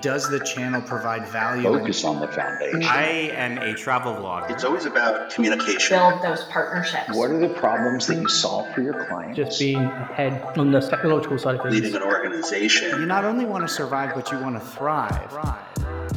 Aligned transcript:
Does 0.00 0.30
the 0.30 0.40
channel 0.40 0.80
provide 0.80 1.26
value? 1.28 1.64
Focus 1.64 2.04
on 2.04 2.20
the 2.20 2.28
foundation. 2.28 2.82
I 2.84 3.30
am 3.34 3.58
a 3.58 3.74
travel 3.74 4.14
vlogger. 4.14 4.50
It's 4.50 4.64
always 4.64 4.86
about 4.86 5.30
communication. 5.30 5.98
Build 5.98 6.22
those 6.22 6.44
partnerships. 6.44 7.14
What 7.14 7.30
are 7.30 7.38
the 7.38 7.50
problems 7.50 8.06
that 8.06 8.16
you 8.16 8.28
solve 8.28 8.72
for 8.74 8.80
your 8.80 9.04
clients? 9.06 9.36
Just 9.36 9.60
being 9.60 9.76
ahead 9.76 10.42
on 10.56 10.70
the 10.72 10.80
technological 10.80 11.38
side 11.38 11.56
of 11.56 11.62
things. 11.62 11.74
Leading 11.74 11.96
an 11.96 12.02
organization. 12.02 12.98
You 12.98 13.06
not 13.06 13.24
only 13.24 13.44
want 13.44 13.68
to 13.68 13.72
survive, 13.72 14.14
but 14.14 14.30
you 14.32 14.38
want 14.38 14.58
to 14.58 14.66
thrive. 14.66 15.30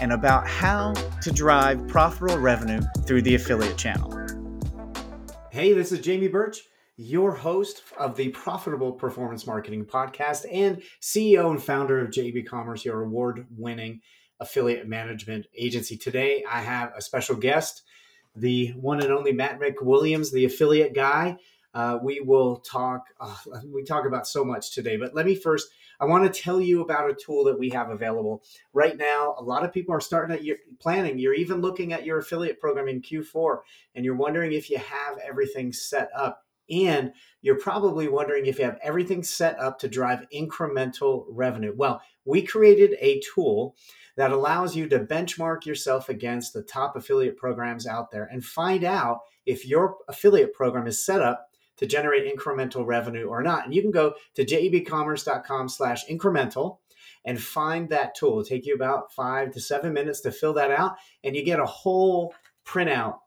and 0.00 0.12
about 0.12 0.46
how 0.46 0.92
to 1.22 1.30
drive 1.30 1.86
profitable 1.88 2.38
revenue 2.38 2.80
through 3.06 3.22
the 3.22 3.34
affiliate 3.34 3.76
channel. 3.76 4.12
Hey, 5.50 5.72
this 5.72 5.92
is 5.92 6.00
Jamie 6.00 6.28
Birch, 6.28 6.60
your 6.96 7.32
host 7.32 7.82
of 7.98 8.16
the 8.16 8.28
Profitable 8.28 8.92
Performance 8.92 9.46
Marketing 9.46 9.84
Podcast 9.84 10.44
and 10.52 10.82
CEO 11.00 11.50
and 11.50 11.62
founder 11.62 12.00
of 12.00 12.10
JB 12.10 12.46
Commerce, 12.46 12.84
your 12.84 13.02
award 13.02 13.46
winning 13.56 14.00
affiliate 14.40 14.86
management 14.86 15.46
agency. 15.56 15.96
Today, 15.96 16.44
I 16.48 16.60
have 16.60 16.92
a 16.94 17.00
special 17.00 17.36
guest, 17.36 17.82
the 18.34 18.68
one 18.72 19.02
and 19.02 19.10
only 19.10 19.32
Matt 19.32 19.58
McWilliams, 19.58 20.32
the 20.32 20.44
affiliate 20.44 20.94
guy. 20.94 21.38
Uh, 21.72 21.98
we 22.02 22.20
will 22.20 22.56
talk. 22.56 23.06
Uh, 23.20 23.36
we 23.66 23.82
talk 23.84 24.06
about 24.06 24.26
so 24.26 24.44
much 24.44 24.74
today, 24.74 24.96
but 24.96 25.14
let 25.14 25.26
me 25.26 25.34
first 25.34 25.68
I 26.00 26.04
want 26.04 26.32
to 26.32 26.40
tell 26.40 26.60
you 26.60 26.82
about 26.82 27.10
a 27.10 27.14
tool 27.14 27.44
that 27.44 27.58
we 27.58 27.70
have 27.70 27.90
available 27.90 28.42
right 28.72 28.96
now. 28.96 29.34
A 29.38 29.42
lot 29.42 29.64
of 29.64 29.72
people 29.72 29.94
are 29.94 30.00
starting 30.00 30.34
at 30.34 30.44
your 30.44 30.56
planning. 30.78 31.18
You're 31.18 31.34
even 31.34 31.60
looking 31.60 31.92
at 31.92 32.04
your 32.04 32.18
affiliate 32.18 32.60
program 32.60 32.88
in 32.88 33.02
Q4 33.02 33.58
and 33.94 34.04
you're 34.04 34.16
wondering 34.16 34.52
if 34.52 34.70
you 34.70 34.78
have 34.78 35.18
everything 35.26 35.72
set 35.72 36.10
up. 36.14 36.42
And 36.68 37.12
you're 37.42 37.60
probably 37.60 38.08
wondering 38.08 38.46
if 38.46 38.58
you 38.58 38.64
have 38.64 38.78
everything 38.82 39.22
set 39.22 39.58
up 39.60 39.78
to 39.78 39.88
drive 39.88 40.26
incremental 40.34 41.26
revenue. 41.28 41.72
Well, 41.76 42.02
we 42.24 42.42
created 42.42 42.96
a 43.00 43.20
tool 43.20 43.76
that 44.16 44.32
allows 44.32 44.74
you 44.74 44.88
to 44.88 44.98
benchmark 44.98 45.64
yourself 45.64 46.08
against 46.08 46.52
the 46.52 46.62
top 46.62 46.96
affiliate 46.96 47.36
programs 47.36 47.86
out 47.86 48.10
there 48.10 48.24
and 48.24 48.44
find 48.44 48.82
out 48.82 49.20
if 49.44 49.66
your 49.66 49.98
affiliate 50.08 50.54
program 50.54 50.86
is 50.86 51.04
set 51.04 51.20
up 51.20 51.50
to 51.78 51.86
generate 51.86 52.34
incremental 52.34 52.86
revenue 52.86 53.26
or 53.26 53.42
not. 53.42 53.64
And 53.64 53.74
you 53.74 53.82
can 53.82 53.90
go 53.90 54.14
to 54.34 54.44
jbcommerce.com 54.44 55.68
slash 55.68 56.06
incremental 56.06 56.78
and 57.24 57.40
find 57.40 57.88
that 57.90 58.14
tool. 58.14 58.30
It'll 58.30 58.44
take 58.44 58.66
you 58.66 58.74
about 58.74 59.12
five 59.12 59.52
to 59.52 59.60
seven 59.60 59.92
minutes 59.92 60.20
to 60.22 60.32
fill 60.32 60.54
that 60.54 60.70
out. 60.70 60.96
And 61.24 61.34
you 61.36 61.44
get 61.44 61.60
a 61.60 61.66
whole 61.66 62.34
printout 62.64 63.18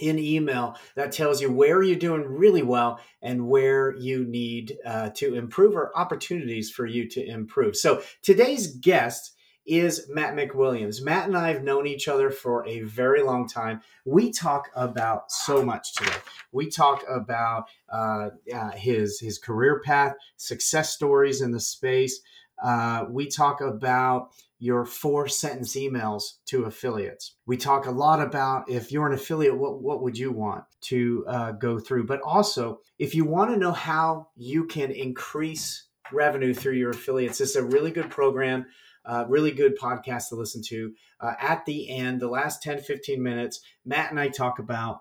in 0.00 0.18
email 0.18 0.76
that 0.94 1.12
tells 1.12 1.40
you 1.40 1.50
where 1.50 1.82
you're 1.82 1.96
doing 1.96 2.24
really 2.24 2.62
well 2.62 3.00
and 3.20 3.48
where 3.48 3.96
you 3.96 4.24
need 4.24 4.78
uh, 4.86 5.10
to 5.10 5.34
improve 5.34 5.74
or 5.74 5.96
opportunities 5.96 6.70
for 6.70 6.86
you 6.86 7.08
to 7.08 7.24
improve. 7.24 7.76
So 7.76 8.02
today's 8.22 8.76
guest 8.76 9.34
is 9.68 10.08
Matt 10.08 10.34
McWilliams. 10.34 11.02
Matt 11.02 11.26
and 11.26 11.36
I 11.36 11.48
have 11.52 11.62
known 11.62 11.86
each 11.86 12.08
other 12.08 12.30
for 12.30 12.66
a 12.66 12.80
very 12.80 13.22
long 13.22 13.46
time. 13.46 13.82
We 14.04 14.32
talk 14.32 14.70
about 14.74 15.30
so 15.30 15.62
much 15.62 15.94
today. 15.94 16.16
We 16.52 16.68
talk 16.70 17.04
about 17.08 17.68
uh, 17.92 18.30
uh, 18.52 18.70
his 18.72 19.20
his 19.20 19.38
career 19.38 19.80
path, 19.84 20.14
success 20.36 20.94
stories 20.94 21.42
in 21.42 21.52
the 21.52 21.60
space. 21.60 22.20
Uh, 22.62 23.04
we 23.10 23.28
talk 23.28 23.60
about 23.60 24.30
your 24.58 24.84
four 24.84 25.28
sentence 25.28 25.76
emails 25.76 26.38
to 26.46 26.64
affiliates. 26.64 27.36
We 27.46 27.56
talk 27.56 27.86
a 27.86 27.92
lot 27.92 28.20
about 28.20 28.68
if 28.68 28.90
you're 28.90 29.06
an 29.06 29.12
affiliate, 29.12 29.56
what, 29.56 29.80
what 29.80 30.02
would 30.02 30.18
you 30.18 30.32
want 30.32 30.64
to 30.82 31.24
uh, 31.28 31.52
go 31.52 31.78
through? 31.78 32.06
But 32.06 32.20
also, 32.22 32.80
if 32.98 33.14
you 33.14 33.24
want 33.24 33.50
to 33.52 33.56
know 33.56 33.70
how 33.70 34.28
you 34.36 34.64
can 34.64 34.90
increase 34.90 35.84
revenue 36.10 36.54
through 36.54 36.72
your 36.72 36.90
affiliates, 36.90 37.40
is 37.40 37.54
a 37.54 37.62
really 37.62 37.92
good 37.92 38.10
program 38.10 38.66
uh, 39.08 39.24
really 39.28 39.50
good 39.50 39.78
podcast 39.78 40.28
to 40.28 40.36
listen 40.36 40.62
to. 40.62 40.92
Uh, 41.20 41.32
at 41.40 41.64
the 41.64 41.90
end, 41.90 42.20
the 42.20 42.28
last 42.28 42.62
10, 42.62 42.80
15 42.80 43.22
minutes, 43.22 43.60
Matt 43.84 44.10
and 44.10 44.20
I 44.20 44.28
talk 44.28 44.58
about 44.58 45.00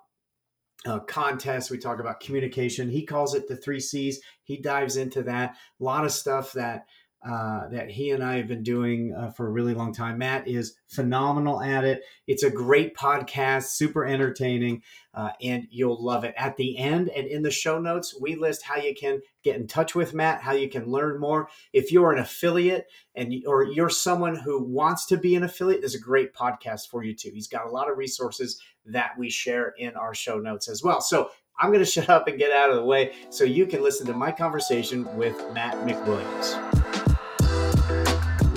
uh, 0.85 1.00
contests. 1.00 1.69
We 1.69 1.78
talk 1.78 2.00
about 2.00 2.22
communication. 2.22 2.90
He 2.90 3.06
calls 3.06 3.35
it 3.35 3.47
the 3.47 3.57
three 3.57 3.81
C's. 3.81 4.22
He 4.44 4.57
dives 4.57 4.95
into 4.95 5.23
that. 5.23 5.56
A 5.79 5.84
lot 5.84 6.06
of 6.06 6.12
stuff 6.12 6.53
that 6.53 6.85
uh, 7.25 7.67
that 7.69 7.89
he 7.89 8.11
and 8.11 8.23
I 8.23 8.38
have 8.38 8.47
been 8.47 8.63
doing 8.63 9.13
uh, 9.13 9.31
for 9.31 9.47
a 9.47 9.51
really 9.51 9.73
long 9.73 9.94
time. 9.94 10.19
Matt 10.19 10.47
is 10.47 10.75
phenomenal 10.88 11.61
at 11.61 11.83
it. 11.83 12.03
It's 12.28 12.44
a 12.44 12.50
great 12.50 12.95
podcast, 12.95 13.69
super 13.69 14.05
entertaining, 14.05 14.83
uh, 15.13 15.31
and 15.41 15.67
you'll 15.72 16.01
love 16.01 16.23
it. 16.23 16.35
At 16.38 16.57
the 16.57 16.77
end 16.77 17.09
and 17.09 17.25
in 17.25 17.41
the 17.41 17.51
show 17.51 17.79
notes, 17.79 18.16
we 18.19 18.35
list 18.35 18.63
how 18.63 18.77
you 18.77 18.94
can 18.94 19.19
get 19.44 19.56
in 19.56 19.67
touch 19.67 19.95
with 19.95 20.13
Matt, 20.13 20.41
how 20.41 20.53
you 20.53 20.69
can 20.69 20.85
learn 20.85 21.19
more. 21.19 21.50
If 21.73 21.91
you're 21.91 22.13
an 22.13 22.19
affiliate 22.19 22.85
and 23.16 23.33
or 23.47 23.63
you're 23.63 23.89
someone 23.89 24.35
who 24.35 24.63
wants 24.63 25.07
to 25.07 25.17
be 25.17 25.35
an 25.35 25.44
affiliate, 25.44 25.81
there's 25.81 25.95
a 25.95 26.00
great 26.00 26.33
podcast 26.33 26.89
for 26.89 27.03
you 27.03 27.16
too. 27.16 27.31
He's 27.33 27.47
got 27.47 27.66
a 27.66 27.72
lot 27.72 27.89
of 27.89 27.97
resources 27.97 28.61
that 28.85 29.11
we 29.17 29.29
share 29.29 29.73
in 29.77 29.95
our 29.95 30.13
show 30.13 30.39
notes 30.39 30.69
as 30.69 30.83
well. 30.83 31.01
So 31.01 31.31
I'm 31.59 31.72
going 31.72 31.79
to 31.83 31.89
shut 31.89 32.09
up 32.09 32.27
and 32.27 32.38
get 32.38 32.51
out 32.51 32.69
of 32.69 32.75
the 32.75 32.85
way 32.85 33.16
so 33.31 33.44
you 33.44 33.66
can 33.66 33.81
listen 33.81 34.06
to 34.07 34.13
my 34.13 34.31
conversation 34.31 35.03
with 35.17 35.35
Matt 35.51 35.75
McWilliams. 35.85 36.76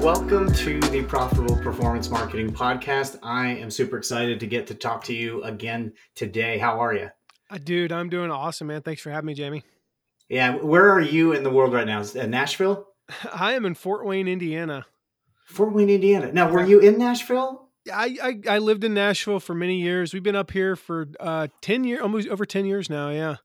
Welcome 0.02 0.50
to 0.54 0.80
the 0.80 1.02
Profitable 1.02 1.56
Performance 1.56 2.08
Marketing 2.08 2.50
Podcast. 2.50 3.18
I 3.22 3.48
am 3.48 3.70
super 3.70 3.98
excited 3.98 4.40
to 4.40 4.46
get 4.46 4.66
to 4.68 4.74
talk 4.74 5.04
to 5.04 5.14
you 5.14 5.42
again 5.42 5.92
today. 6.14 6.56
How 6.56 6.80
are 6.80 6.94
you? 6.94 7.10
Uh, 7.50 7.58
dude, 7.62 7.92
I'm 7.92 8.08
doing 8.08 8.30
awesome, 8.30 8.68
man. 8.68 8.80
Thanks 8.80 9.02
for 9.02 9.10
having 9.10 9.26
me, 9.26 9.34
Jamie. 9.34 9.62
Yeah, 10.30 10.56
where 10.56 10.90
are 10.90 11.02
you 11.02 11.34
in 11.34 11.42
the 11.42 11.50
world 11.50 11.74
right 11.74 11.86
now? 11.86 12.00
Uh, 12.00 12.24
Nashville? 12.24 12.86
I 13.34 13.52
am 13.52 13.66
in 13.66 13.74
Fort 13.74 14.06
Wayne, 14.06 14.26
Indiana. 14.26 14.86
Fort 15.44 15.74
Wayne, 15.74 15.90
Indiana. 15.90 16.32
Now, 16.32 16.50
were 16.50 16.64
you 16.64 16.80
in 16.80 16.96
Nashville? 16.96 17.68
I, 17.92 18.16
I, 18.22 18.54
I 18.54 18.58
lived 18.58 18.84
in 18.84 18.94
Nashville 18.94 19.38
for 19.38 19.54
many 19.54 19.82
years. 19.82 20.14
We've 20.14 20.22
been 20.22 20.34
up 20.34 20.50
here 20.50 20.76
for 20.76 21.08
uh, 21.20 21.48
ten 21.60 21.84
years, 21.84 22.00
almost 22.00 22.26
over 22.28 22.46
ten 22.46 22.64
years 22.64 22.88
now. 22.88 23.10
Yeah. 23.10 23.36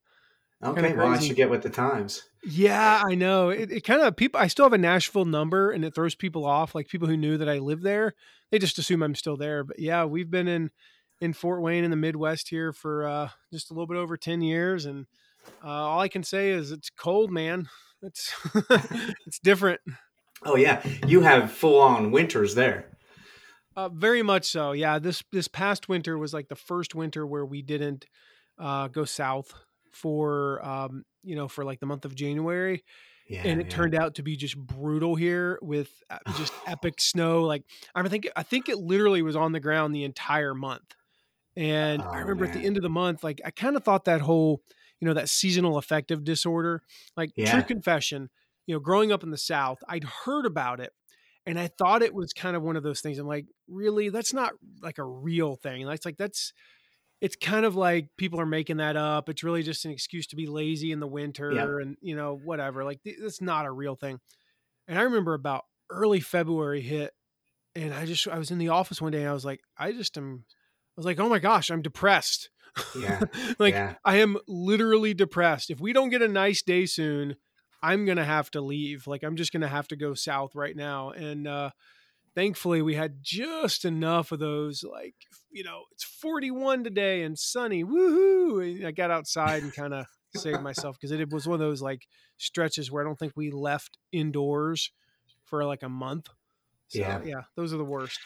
Okay, 0.63 0.95
well, 0.95 1.07
I 1.07 1.19
should 1.19 1.35
get 1.35 1.49
with 1.49 1.63
the 1.63 1.69
times. 1.69 2.23
Yeah, 2.47 3.01
I 3.03 3.15
know. 3.15 3.49
It, 3.49 3.71
it 3.71 3.83
kind 3.83 4.01
of 4.01 4.15
people. 4.15 4.39
I 4.39 4.47
still 4.47 4.65
have 4.65 4.73
a 4.73 4.77
Nashville 4.77 5.25
number, 5.25 5.71
and 5.71 5.83
it 5.83 5.95
throws 5.95 6.13
people 6.13 6.45
off. 6.45 6.75
Like 6.75 6.87
people 6.87 7.07
who 7.07 7.17
knew 7.17 7.37
that 7.37 7.49
I 7.49 7.57
live 7.57 7.81
there, 7.81 8.13
they 8.51 8.59
just 8.59 8.77
assume 8.77 9.01
I'm 9.01 9.15
still 9.15 9.35
there. 9.35 9.63
But 9.63 9.79
yeah, 9.79 10.05
we've 10.05 10.29
been 10.29 10.47
in 10.47 10.69
in 11.19 11.33
Fort 11.33 11.61
Wayne 11.61 11.83
in 11.83 11.89
the 11.89 11.97
Midwest 11.97 12.49
here 12.49 12.71
for 12.71 13.07
uh, 13.07 13.29
just 13.51 13.71
a 13.71 13.73
little 13.73 13.87
bit 13.87 13.97
over 13.97 14.15
ten 14.15 14.41
years, 14.41 14.85
and 14.85 15.07
uh, 15.63 15.67
all 15.67 15.99
I 15.99 16.07
can 16.07 16.23
say 16.23 16.51
is 16.51 16.71
it's 16.71 16.91
cold, 16.91 17.31
man. 17.31 17.67
It's 18.03 18.31
it's 19.25 19.39
different. 19.39 19.81
Oh 20.43 20.55
yeah, 20.55 20.83
you 21.07 21.21
have 21.21 21.51
full 21.51 21.81
on 21.81 22.11
winters 22.11 22.53
there. 22.53 22.91
Uh, 23.75 23.89
very 23.89 24.21
much 24.21 24.45
so. 24.45 24.71
Yeah, 24.71 24.99
this 24.99 25.23
this 25.31 25.47
past 25.47 25.89
winter 25.89 26.15
was 26.17 26.33
like 26.33 26.47
the 26.47 26.55
first 26.55 26.93
winter 26.93 27.25
where 27.25 27.45
we 27.45 27.63
didn't 27.63 28.05
uh, 28.59 28.87
go 28.87 29.03
south 29.03 29.51
for 29.91 30.63
um, 30.63 31.05
you 31.25 31.35
know 31.35 31.47
for 31.47 31.65
like 31.65 31.79
the 31.79 31.85
month 31.85 32.05
of 32.05 32.15
January. 32.15 32.83
Yeah, 33.27 33.41
and 33.43 33.59
it 33.59 33.65
yeah. 33.65 33.75
turned 33.75 33.95
out 33.95 34.15
to 34.15 34.23
be 34.23 34.35
just 34.35 34.55
brutal 34.55 35.15
here 35.15 35.57
with 35.61 35.89
just 36.37 36.53
epic 36.67 37.01
snow. 37.01 37.43
Like 37.43 37.63
I 37.95 38.07
think 38.07 38.29
I 38.35 38.43
think 38.43 38.69
it 38.69 38.77
literally 38.77 39.23
was 39.23 39.35
on 39.35 39.51
the 39.51 39.59
ground 39.59 39.95
the 39.95 40.03
entire 40.03 40.53
month. 40.53 40.95
And 41.57 42.01
oh, 42.01 42.09
I 42.09 42.19
remember 42.19 42.45
man. 42.45 42.53
at 42.53 42.59
the 42.59 42.65
end 42.65 42.77
of 42.77 42.83
the 42.83 42.89
month, 42.89 43.23
like 43.23 43.41
I 43.43 43.49
kind 43.49 43.75
of 43.75 43.83
thought 43.83 44.05
that 44.05 44.21
whole, 44.21 44.61
you 44.99 45.07
know, 45.07 45.13
that 45.15 45.29
seasonal 45.29 45.77
affective 45.77 46.23
disorder, 46.23 46.81
like 47.17 47.31
yeah. 47.35 47.51
true 47.51 47.63
confession, 47.63 48.29
you 48.67 48.75
know, 48.75 48.79
growing 48.79 49.11
up 49.11 49.23
in 49.23 49.31
the 49.31 49.37
South, 49.37 49.79
I'd 49.87 50.03
heard 50.03 50.45
about 50.45 50.79
it 50.79 50.91
and 51.45 51.59
I 51.59 51.67
thought 51.67 52.01
it 52.01 52.13
was 52.13 52.33
kind 52.33 52.55
of 52.55 52.63
one 52.63 52.75
of 52.75 52.83
those 52.83 53.01
things. 53.01 53.19
I'm 53.19 53.27
like, 53.27 53.45
really, 53.67 54.09
that's 54.09 54.33
not 54.33 54.53
like 54.81 54.97
a 54.97 55.03
real 55.03 55.55
thing. 55.55 55.85
That's 55.85 56.05
like 56.05 56.17
that's 56.17 56.53
it's 57.25 57.35
kind 57.35 57.65
of 57.65 57.75
like 57.75 58.09
people 58.17 58.39
are 58.39 58.45
making 58.45 58.77
that 58.77 58.95
up. 58.95 59.29
It's 59.29 59.43
really 59.43 59.63
just 59.63 59.83
an 59.83 59.89
excuse 59.89 60.27
to 60.27 60.35
be 60.35 60.45
lazy 60.45 60.91
in 60.91 60.99
the 60.99 61.07
winter 61.07 61.51
yeah. 61.51 61.63
and, 61.63 61.97
you 61.99 62.15
know, 62.15 62.35
whatever. 62.35 62.83
Like, 62.83 62.99
it's 63.03 63.41
not 63.41 63.65
a 63.65 63.71
real 63.71 63.95
thing. 63.95 64.19
And 64.87 64.99
I 64.99 65.01
remember 65.01 65.33
about 65.33 65.63
early 65.89 66.19
February 66.19 66.81
hit, 66.81 67.13
and 67.75 67.95
I 67.95 68.05
just, 68.05 68.27
I 68.27 68.37
was 68.37 68.51
in 68.51 68.59
the 68.59 68.69
office 68.69 69.01
one 69.01 69.11
day 69.11 69.21
and 69.21 69.29
I 69.29 69.33
was 69.33 69.43
like, 69.43 69.61
I 69.75 69.91
just 69.91 70.15
am, 70.19 70.45
I 70.47 70.93
was 70.97 71.05
like, 71.07 71.19
oh 71.19 71.27
my 71.27 71.39
gosh, 71.39 71.71
I'm 71.71 71.81
depressed. 71.81 72.51
Yeah. 72.95 73.21
like, 73.57 73.73
yeah. 73.73 73.95
I 74.05 74.17
am 74.17 74.37
literally 74.47 75.15
depressed. 75.15 75.71
If 75.71 75.79
we 75.79 75.93
don't 75.93 76.11
get 76.11 76.21
a 76.21 76.27
nice 76.27 76.61
day 76.61 76.85
soon, 76.85 77.37
I'm 77.81 78.05
going 78.05 78.17
to 78.17 78.23
have 78.23 78.51
to 78.51 78.61
leave. 78.61 79.07
Like, 79.07 79.23
I'm 79.23 79.35
just 79.35 79.51
going 79.51 79.61
to 79.61 79.67
have 79.67 79.87
to 79.87 79.95
go 79.95 80.13
south 80.13 80.53
right 80.53 80.75
now. 80.75 81.09
And, 81.09 81.47
uh, 81.47 81.71
thankfully 82.35 82.81
we 82.81 82.95
had 82.95 83.17
just 83.21 83.85
enough 83.85 84.31
of 84.31 84.39
those 84.39 84.83
like 84.83 85.15
you 85.51 85.63
know 85.63 85.83
it's 85.91 86.03
41 86.03 86.83
today 86.83 87.23
and 87.23 87.39
sunny 87.39 87.83
woohoo 87.83 88.77
and 88.77 88.85
i 88.85 88.91
got 88.91 89.09
outside 89.09 89.63
and 89.63 89.73
kind 89.73 89.93
of 89.93 90.05
saved 90.35 90.61
myself 90.61 90.97
because 90.99 91.11
it 91.11 91.31
was 91.31 91.47
one 91.47 91.55
of 91.55 91.59
those 91.59 91.81
like 91.81 92.05
stretches 92.37 92.91
where 92.91 93.01
i 93.03 93.05
don't 93.05 93.17
think 93.17 93.33
we 93.35 93.51
left 93.51 93.97
indoors 94.11 94.91
for 95.45 95.63
like 95.63 95.83
a 95.83 95.89
month. 95.89 96.29
So, 96.87 96.99
yeah. 96.99 97.21
yeah 97.23 97.41
those 97.55 97.73
are 97.73 97.77
the 97.77 97.85
worst. 97.85 98.19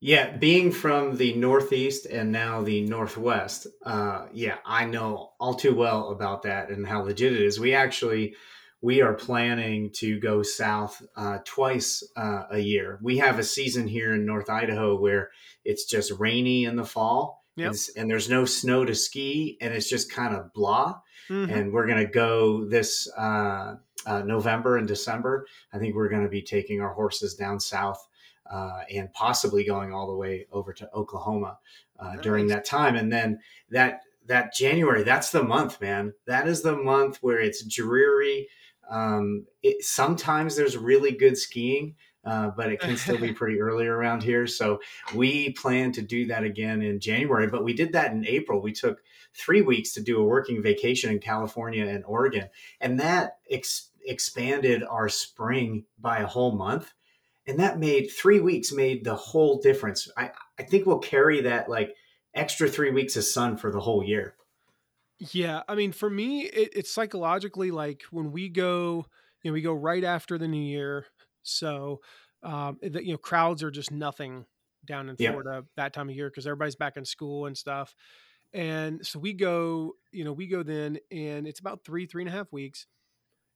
Yeah 0.00 0.36
being 0.36 0.72
from 0.72 1.16
the 1.16 1.34
northeast 1.34 2.06
and 2.06 2.32
now 2.32 2.62
the 2.62 2.80
northwest 2.82 3.68
uh 3.84 4.26
yeah 4.32 4.56
i 4.66 4.84
know 4.84 5.30
all 5.38 5.54
too 5.54 5.76
well 5.76 6.10
about 6.10 6.42
that 6.42 6.70
and 6.70 6.86
how 6.86 7.02
legit 7.02 7.32
it 7.32 7.40
is. 7.40 7.60
We 7.60 7.74
actually 7.74 8.34
we 8.82 9.00
are 9.00 9.14
planning 9.14 9.90
to 9.92 10.18
go 10.18 10.42
south 10.42 11.02
uh, 11.16 11.38
twice 11.44 12.02
uh, 12.16 12.42
a 12.50 12.58
year. 12.58 12.98
We 13.00 13.18
have 13.18 13.38
a 13.38 13.44
season 13.44 13.86
here 13.86 14.12
in 14.12 14.26
North 14.26 14.50
Idaho 14.50 14.98
where 14.98 15.30
it's 15.64 15.84
just 15.84 16.10
rainy 16.18 16.64
in 16.64 16.74
the 16.74 16.84
fall 16.84 17.44
yep. 17.54 17.74
and 17.96 18.10
there's 18.10 18.28
no 18.28 18.44
snow 18.44 18.84
to 18.84 18.94
ski 18.94 19.56
and 19.60 19.72
it's 19.72 19.88
just 19.88 20.12
kind 20.12 20.34
of 20.34 20.52
blah. 20.52 20.98
Mm-hmm. 21.30 21.52
And 21.52 21.72
we're 21.72 21.86
going 21.86 22.04
to 22.04 22.12
go 22.12 22.64
this 22.64 23.08
uh, 23.16 23.76
uh, 24.04 24.22
November 24.22 24.76
and 24.76 24.88
December. 24.88 25.46
I 25.72 25.78
think 25.78 25.94
we're 25.94 26.08
going 26.08 26.24
to 26.24 26.28
be 26.28 26.42
taking 26.42 26.80
our 26.80 26.92
horses 26.92 27.36
down 27.36 27.60
south 27.60 28.04
uh, 28.50 28.80
and 28.92 29.12
possibly 29.12 29.62
going 29.62 29.94
all 29.94 30.08
the 30.08 30.16
way 30.16 30.48
over 30.50 30.72
to 30.72 30.90
Oklahoma 30.92 31.58
uh, 32.00 32.14
nice. 32.14 32.22
during 32.22 32.48
that 32.48 32.64
time. 32.64 32.96
And 32.96 33.12
then 33.12 33.38
that 33.70 34.00
that 34.26 34.54
January, 34.54 35.02
that's 35.02 35.30
the 35.30 35.42
month, 35.42 35.80
man. 35.80 36.14
That 36.26 36.46
is 36.46 36.62
the 36.62 36.76
month 36.76 37.18
where 37.22 37.40
it's 37.40 37.64
dreary 37.64 38.48
um, 38.90 39.46
it, 39.62 39.84
sometimes 39.84 40.56
there's 40.56 40.76
really 40.76 41.12
good 41.12 41.38
skiing, 41.38 41.94
uh, 42.24 42.50
but 42.56 42.70
it 42.70 42.80
can 42.80 42.96
still 42.96 43.18
be 43.18 43.32
pretty 43.32 43.60
early 43.60 43.86
around 43.86 44.22
here. 44.22 44.46
So 44.46 44.80
we 45.14 45.52
plan 45.52 45.92
to 45.92 46.02
do 46.02 46.26
that 46.26 46.44
again 46.44 46.82
in 46.82 47.00
January, 47.00 47.46
but 47.46 47.64
we 47.64 47.72
did 47.72 47.92
that 47.92 48.12
in 48.12 48.26
April. 48.26 48.60
We 48.60 48.72
took 48.72 49.02
three 49.34 49.62
weeks 49.62 49.92
to 49.94 50.02
do 50.02 50.20
a 50.20 50.24
working 50.24 50.62
vacation 50.62 51.10
in 51.10 51.18
California 51.18 51.86
and 51.86 52.04
Oregon, 52.04 52.48
and 52.80 53.00
that 53.00 53.38
ex- 53.50 53.90
expanded 54.04 54.82
our 54.82 55.08
spring 55.08 55.84
by 55.98 56.18
a 56.18 56.26
whole 56.26 56.52
month. 56.52 56.92
And 57.46 57.58
that 57.58 57.80
made 57.80 58.08
three 58.08 58.38
weeks 58.38 58.72
made 58.72 59.02
the 59.04 59.16
whole 59.16 59.60
difference. 59.60 60.08
I, 60.16 60.30
I 60.58 60.62
think 60.62 60.86
we'll 60.86 61.00
carry 61.00 61.40
that 61.40 61.68
like 61.68 61.96
extra 62.34 62.68
three 62.68 62.92
weeks 62.92 63.16
of 63.16 63.24
sun 63.24 63.56
for 63.56 63.72
the 63.72 63.80
whole 63.80 64.04
year. 64.04 64.36
Yeah, 65.30 65.62
I 65.68 65.76
mean, 65.76 65.92
for 65.92 66.10
me, 66.10 66.42
it, 66.46 66.70
it's 66.74 66.92
psychologically 66.92 67.70
like 67.70 68.02
when 68.10 68.32
we 68.32 68.48
go, 68.48 69.06
you 69.42 69.50
know, 69.50 69.52
we 69.52 69.62
go 69.62 69.72
right 69.72 70.02
after 70.02 70.36
the 70.36 70.48
new 70.48 70.60
year, 70.60 71.06
so 71.44 72.00
um, 72.42 72.78
the, 72.82 73.04
you 73.04 73.12
know, 73.12 73.18
crowds 73.18 73.62
are 73.62 73.70
just 73.70 73.92
nothing 73.92 74.46
down 74.84 75.08
in 75.08 75.16
Florida 75.16 75.50
yep. 75.54 75.64
that 75.76 75.92
time 75.92 76.08
of 76.08 76.16
year 76.16 76.28
because 76.28 76.44
everybody's 76.44 76.74
back 76.74 76.96
in 76.96 77.04
school 77.04 77.46
and 77.46 77.56
stuff, 77.56 77.94
and 78.52 79.06
so 79.06 79.20
we 79.20 79.32
go, 79.32 79.92
you 80.10 80.24
know, 80.24 80.32
we 80.32 80.48
go 80.48 80.64
then, 80.64 80.98
and 81.12 81.46
it's 81.46 81.60
about 81.60 81.84
three, 81.84 82.04
three 82.04 82.22
and 82.22 82.28
a 82.28 82.36
half 82.36 82.52
weeks, 82.52 82.86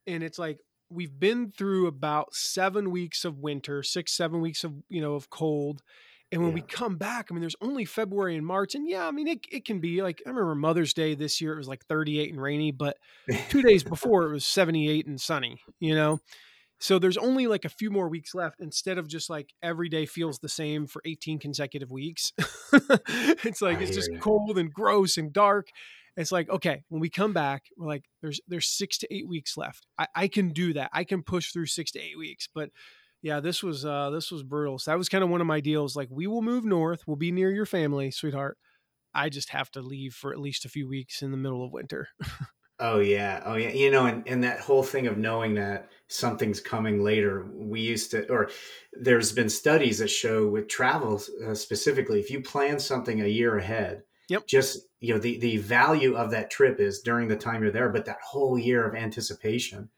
and 0.07 0.23
it's 0.23 0.39
like 0.39 0.61
we've 0.89 1.19
been 1.19 1.51
through 1.51 1.89
about 1.89 2.33
seven 2.33 2.93
weeks 2.93 3.25
of 3.25 3.41
winter, 3.41 3.83
six, 3.83 4.17
seven 4.17 4.41
weeks 4.41 4.63
of 4.63 4.73
you 4.89 5.01
know 5.01 5.15
of 5.15 5.31
cold, 5.31 5.83
and 6.33 6.43
when 6.43 6.51
yeah. 6.51 6.57
we 6.57 6.61
come 6.63 6.97
back, 6.97 7.29
I 7.31 7.35
mean, 7.35 7.41
there's 7.41 7.57
only 7.61 7.85
February 7.85 8.37
and 8.37 8.45
March. 8.45 8.75
And 8.75 8.89
yeah, 8.89 9.07
I 9.07 9.13
mean, 9.13 9.29
it, 9.29 9.41
it 9.51 9.65
can 9.65 9.79
be 9.79 10.03
like, 10.03 10.23
I 10.27 10.31
remember 10.31 10.55
Mother's 10.57 10.93
Day 10.93 11.15
this 11.15 11.41
year, 11.41 11.55
it 11.55 11.59
was 11.59 11.69
like 11.69 11.85
38 11.87 12.33
and 12.33 12.43
rainy, 12.43 12.73
but 12.73 12.97
two 13.49 13.63
days 13.63 13.85
before 13.85 14.25
it 14.25 14.33
was 14.33 14.45
78 14.45 15.07
and 15.07 15.21
sunny, 15.21 15.61
you 15.79 15.95
know? 15.95 16.19
So 16.79 16.99
there's 16.99 17.17
only 17.17 17.47
like 17.47 17.65
a 17.65 17.71
few 17.71 17.91
more 17.91 18.09
weeks 18.09 18.35
left 18.35 18.61
instead 18.61 18.99
of 18.99 19.09
just 19.09 19.31
like 19.31 19.55
every 19.63 19.89
day 19.89 20.05
feels 20.05 20.41
the 20.41 20.49
same 20.49 20.87
for 20.87 21.01
18 21.07 21.39
consecutive 21.39 21.91
weeks. 21.91 22.33
it's 22.73 23.63
like, 23.63 23.79
I 23.79 23.83
it's 23.83 23.95
just 23.95 24.11
you. 24.13 24.19
cold 24.19 24.59
and 24.59 24.73
gross 24.73 25.17
and 25.17 25.33
dark. 25.33 25.69
It's 26.17 26.33
like, 26.33 26.51
okay, 26.51 26.83
when 26.89 27.01
we 27.01 27.09
come 27.09 27.33
back, 27.33 27.65
we're 27.79 27.87
like, 27.87 28.05
there's, 28.21 28.41
there's 28.49 28.67
six 28.67 28.99
to 28.99 29.15
eight 29.15 29.29
weeks 29.29 29.57
left. 29.57 29.87
I, 29.99 30.09
I 30.15 30.29
can 30.29 30.51
do 30.51 30.73
that. 30.75 30.91
I 30.93 31.05
can 31.05 31.23
push 31.23 31.53
through 31.53 31.67
six 31.67 31.93
to 31.93 32.01
eight 32.01 32.19
weeks, 32.19 32.49
but 32.53 32.71
yeah, 33.27 33.41
this 33.41 33.61
was 33.61 33.85
uh 33.85 34.11
this 34.11 34.31
was 34.31 34.45
brutal. 34.45 34.79
So 34.79 34.93
that 34.93 34.99
was 34.99 35.09
kind 35.09 35.25
of 35.25 35.31
one 35.31 35.41
of 35.41 35.49
my 35.49 35.59
deals. 35.59 35.97
Like, 35.97 36.09
we 36.13 36.29
will 36.29 36.43
move 36.43 36.65
north. 36.65 37.03
We'll 37.09 37.17
be 37.17 37.33
near 37.33 37.51
your 37.51 37.67
family, 37.67 38.13
sweetheart. 38.13 38.57
I 39.13 39.31
just 39.31 39.51
have 39.51 39.69
to 39.73 39.83
leave 39.83 40.15
for 40.15 40.33
at 40.33 40.39
least 40.39 40.65
a 40.65 40.69
few 40.69 40.89
weeks 40.89 41.23
in 41.23 41.33
the 41.33 41.37
middle 41.37 41.65
of 41.65 41.73
winter. 41.73 42.09
oh 42.79 43.01
yeah, 43.01 43.43
oh 43.45 43.57
yeah. 43.57 43.71
You 43.71 43.91
know, 43.91 44.07
and 44.07 44.27
and 44.29 44.45
that 44.45 44.61
whole 44.61 44.85
thing 44.85 45.09
of 45.09 45.19
knowing 45.19 45.55
that 45.55 45.91
something's 46.07 46.61
coming 46.61 47.03
later. 47.03 47.51
We 47.53 47.81
used 47.81 48.13
to, 48.13 48.31
or 48.31 48.49
there's 48.93 49.33
been 49.33 49.49
studies 49.49 49.99
that 49.99 50.09
show 50.09 50.47
with 50.47 50.69
travel 50.69 51.21
uh, 51.45 51.55
specifically, 51.57 52.21
if 52.21 52.31
you 52.31 52.41
plan 52.43 52.79
something 52.79 53.21
a 53.21 53.27
year 53.27 53.59
ahead, 53.59 54.05
Yep. 54.29 54.47
Just 54.47 54.89
you 55.01 55.15
know 55.15 55.21
the 55.21 55.39
the 55.39 55.57
value 55.59 56.17
of 56.17 56.31
that 56.33 56.51
trip 56.51 56.81
is 56.81 57.01
during 57.01 57.29
the 57.29 57.37
time 57.37 57.63
you're 57.63 57.71
there, 57.71 57.89
but 57.89 58.05
that 58.07 58.19
whole 58.21 58.59
year 58.59 58.85
of 58.85 58.95
anticipation 58.97 59.89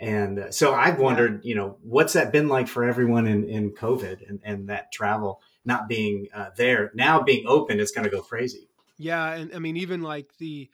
and 0.00 0.38
uh, 0.38 0.50
so 0.50 0.74
I've 0.74 0.98
wondered, 0.98 1.44
you 1.44 1.54
know, 1.54 1.76
what's 1.82 2.12
that 2.12 2.32
been 2.32 2.48
like 2.48 2.68
for 2.68 2.84
everyone 2.84 3.26
in, 3.26 3.44
in 3.48 3.72
COVID 3.72 4.28
and, 4.28 4.40
and 4.44 4.68
that 4.68 4.92
travel 4.92 5.40
not 5.64 5.88
being 5.88 6.28
uh, 6.32 6.50
there 6.56 6.92
now 6.94 7.20
being 7.20 7.46
open, 7.46 7.80
it's 7.80 7.90
going 7.90 8.04
to 8.04 8.10
go 8.10 8.22
crazy. 8.22 8.68
Yeah. 8.96 9.34
And 9.34 9.54
I 9.54 9.58
mean, 9.58 9.76
even 9.76 10.02
like 10.02 10.30
the, 10.38 10.70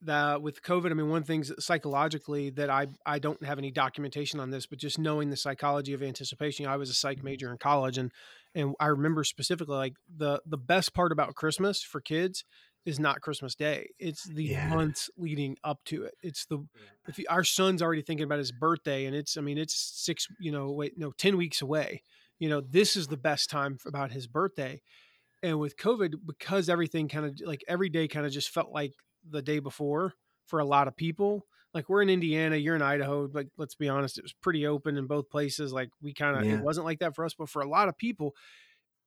the 0.00 0.38
with 0.40 0.62
COVID, 0.62 0.90
I 0.90 0.94
mean, 0.94 1.08
one 1.08 1.22
thing's 1.22 1.52
psychologically 1.64 2.50
that 2.50 2.70
I 2.70 2.86
I 3.04 3.18
don't 3.18 3.44
have 3.44 3.58
any 3.58 3.70
documentation 3.70 4.38
on 4.38 4.50
this, 4.50 4.66
but 4.66 4.78
just 4.78 4.98
knowing 4.98 5.30
the 5.30 5.36
psychology 5.36 5.92
of 5.92 6.02
anticipation. 6.02 6.66
I 6.66 6.76
was 6.76 6.88
a 6.88 6.94
psych 6.94 7.24
major 7.24 7.50
in 7.50 7.58
college, 7.58 7.98
and 7.98 8.12
and 8.54 8.76
I 8.78 8.86
remember 8.86 9.24
specifically 9.24 9.76
like 9.76 9.94
the 10.08 10.40
the 10.46 10.56
best 10.56 10.94
part 10.94 11.10
about 11.10 11.34
Christmas 11.34 11.82
for 11.82 12.00
kids 12.00 12.44
is 12.84 12.98
not 12.98 13.20
Christmas 13.20 13.54
Day. 13.54 13.88
It's 13.98 14.24
the 14.24 14.44
yeah. 14.44 14.68
months 14.68 15.10
leading 15.16 15.56
up 15.64 15.80
to 15.86 16.04
it. 16.04 16.14
It's 16.22 16.46
the 16.46 16.66
if 17.06 17.18
you, 17.18 17.26
our 17.28 17.44
son's 17.44 17.82
already 17.82 18.02
thinking 18.02 18.24
about 18.24 18.38
his 18.38 18.52
birthday, 18.52 19.06
and 19.06 19.14
it's 19.14 19.36
I 19.36 19.40
mean 19.40 19.58
it's 19.58 19.74
six 19.74 20.26
you 20.40 20.52
know 20.52 20.70
wait 20.70 20.98
no 20.98 21.12
ten 21.12 21.36
weeks 21.36 21.60
away. 21.60 22.02
You 22.38 22.48
know 22.48 22.60
this 22.60 22.96
is 22.96 23.08
the 23.08 23.16
best 23.16 23.50
time 23.50 23.78
about 23.86 24.12
his 24.12 24.26
birthday, 24.26 24.80
and 25.42 25.58
with 25.58 25.76
COVID 25.76 26.14
because 26.26 26.68
everything 26.68 27.08
kind 27.08 27.26
of 27.26 27.40
like 27.44 27.62
every 27.68 27.88
day 27.88 28.08
kind 28.08 28.26
of 28.26 28.32
just 28.32 28.50
felt 28.50 28.72
like 28.72 28.92
the 29.28 29.42
day 29.42 29.58
before 29.58 30.14
for 30.46 30.58
a 30.60 30.64
lot 30.64 30.88
of 30.88 30.96
people. 30.96 31.46
Like 31.74 31.90
we're 31.90 32.00
in 32.00 32.08
Indiana, 32.08 32.56
you're 32.56 32.76
in 32.76 32.82
Idaho. 32.82 33.28
Like 33.30 33.48
let's 33.58 33.74
be 33.74 33.88
honest, 33.90 34.16
it 34.16 34.24
was 34.24 34.32
pretty 34.32 34.66
open 34.66 34.96
in 34.96 35.06
both 35.06 35.28
places. 35.28 35.72
Like 35.72 35.90
we 36.00 36.14
kind 36.14 36.36
of 36.36 36.44
yeah. 36.46 36.54
it 36.54 36.62
wasn't 36.62 36.86
like 36.86 37.00
that 37.00 37.14
for 37.14 37.24
us, 37.24 37.34
but 37.34 37.50
for 37.50 37.60
a 37.60 37.68
lot 37.68 37.88
of 37.88 37.98
people, 37.98 38.34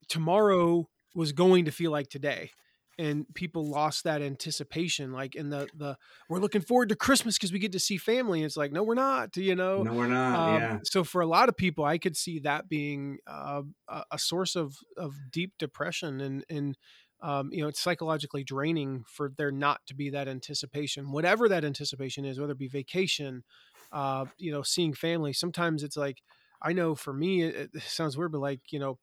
tomorrow 0.08 0.88
was 1.16 1.32
going 1.32 1.66
to 1.66 1.72
feel 1.72 1.92
like 1.92 2.10
today 2.10 2.52
and 3.02 3.26
people 3.34 3.66
lost 3.66 4.04
that 4.04 4.22
anticipation 4.22 5.12
like 5.12 5.34
in 5.34 5.50
the 5.50 5.68
the 5.76 5.98
we're 6.30 6.40
looking 6.40 6.62
forward 6.62 6.90
to 6.90 6.96
christmas 6.96 7.36
because 7.36 7.52
we 7.52 7.58
get 7.58 7.72
to 7.72 7.80
see 7.80 7.98
family. 7.98 8.40
And 8.40 8.46
it's 8.46 8.56
like 8.56 8.72
no 8.72 8.84
we're 8.84 8.94
not 8.94 9.36
you 9.36 9.56
know? 9.56 9.82
No 9.82 9.94
we're 9.94 10.08
not 10.08 10.40
um, 10.40 10.62
yeah. 10.62 10.78
so 10.84 11.04
for 11.04 11.22
a 11.22 11.26
lot 11.26 11.50
of 11.50 11.58
people 11.58 11.84
i 11.84 11.98
could 11.98 12.16
see 12.16 12.40
that 12.40 12.70
being 12.70 13.18
uh, 13.26 13.64
a 14.12 14.20
source 14.20 14.56
of 14.56 14.76
of 14.98 15.16
deep 15.32 15.54
depression 15.58 16.22
and 16.22 16.46
and 16.50 16.78
um, 17.24 17.50
you 17.52 17.62
know 17.62 17.68
it's 17.68 17.82
psychologically 17.82 18.44
draining 18.44 19.04
for 19.08 19.32
there 19.36 19.52
not 19.52 19.82
to 19.88 19.96
be 19.96 20.12
that 20.12 20.28
anticipation 20.28 21.12
whatever 21.12 21.50
that 21.50 21.66
anticipation 21.66 22.24
is 22.24 22.40
whether 22.40 22.54
it 22.54 22.58
be 22.60 22.68
vacation 22.68 23.44
uh, 23.92 24.26
you 24.38 24.52
know 24.52 24.62
seeing 24.62 24.94
family. 24.94 25.34
Sometimes 25.34 25.84
it's 25.84 25.98
like 25.98 26.22
i 26.62 26.72
know 26.72 26.94
for 26.94 27.14
me 27.14 27.42
it, 27.42 27.72
it 27.74 27.82
sounds 27.82 28.16
weird 28.16 28.32
but 28.32 28.40
like 28.40 28.60
you 28.70 28.80
know 28.80 29.00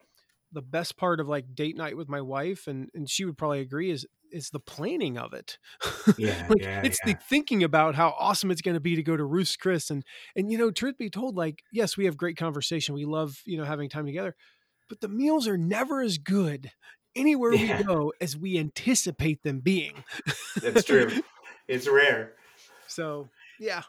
the 0.52 0.62
best 0.62 0.96
part 0.96 1.20
of 1.20 1.28
like 1.28 1.54
date 1.54 1.76
night 1.76 1.96
with 1.96 2.08
my 2.08 2.20
wife 2.20 2.66
and 2.66 2.88
and 2.94 3.08
she 3.08 3.24
would 3.24 3.36
probably 3.36 3.60
agree 3.60 3.90
is 3.90 4.06
is 4.30 4.50
the 4.50 4.60
planning 4.60 5.16
of 5.18 5.32
it. 5.32 5.58
Yeah, 6.16 6.46
like, 6.48 6.62
yeah 6.62 6.80
it's 6.82 6.98
yeah. 7.04 7.12
the 7.12 7.18
thinking 7.28 7.62
about 7.62 7.94
how 7.94 8.14
awesome 8.18 8.50
it's 8.50 8.62
going 8.62 8.74
to 8.74 8.80
be 8.80 8.96
to 8.96 9.02
go 9.02 9.16
to 9.16 9.24
Ruth's 9.24 9.56
Chris 9.56 9.90
and 9.90 10.02
and 10.34 10.50
you 10.50 10.58
know, 10.58 10.70
truth 10.70 10.96
be 10.98 11.10
told, 11.10 11.36
like 11.36 11.62
yes, 11.70 11.96
we 11.96 12.06
have 12.06 12.16
great 12.16 12.36
conversation. 12.36 12.94
We 12.94 13.04
love 13.04 13.40
you 13.44 13.58
know 13.58 13.64
having 13.64 13.88
time 13.88 14.06
together, 14.06 14.34
but 14.88 15.00
the 15.00 15.08
meals 15.08 15.46
are 15.46 15.58
never 15.58 16.00
as 16.00 16.18
good 16.18 16.70
anywhere 17.14 17.52
yeah. 17.52 17.78
we 17.78 17.84
go 17.84 18.12
as 18.20 18.36
we 18.36 18.58
anticipate 18.58 19.42
them 19.42 19.60
being. 19.60 20.02
That's 20.62 20.84
true. 20.84 21.10
it's 21.68 21.88
rare. 21.88 22.32
So 22.86 23.28
yeah. 23.60 23.82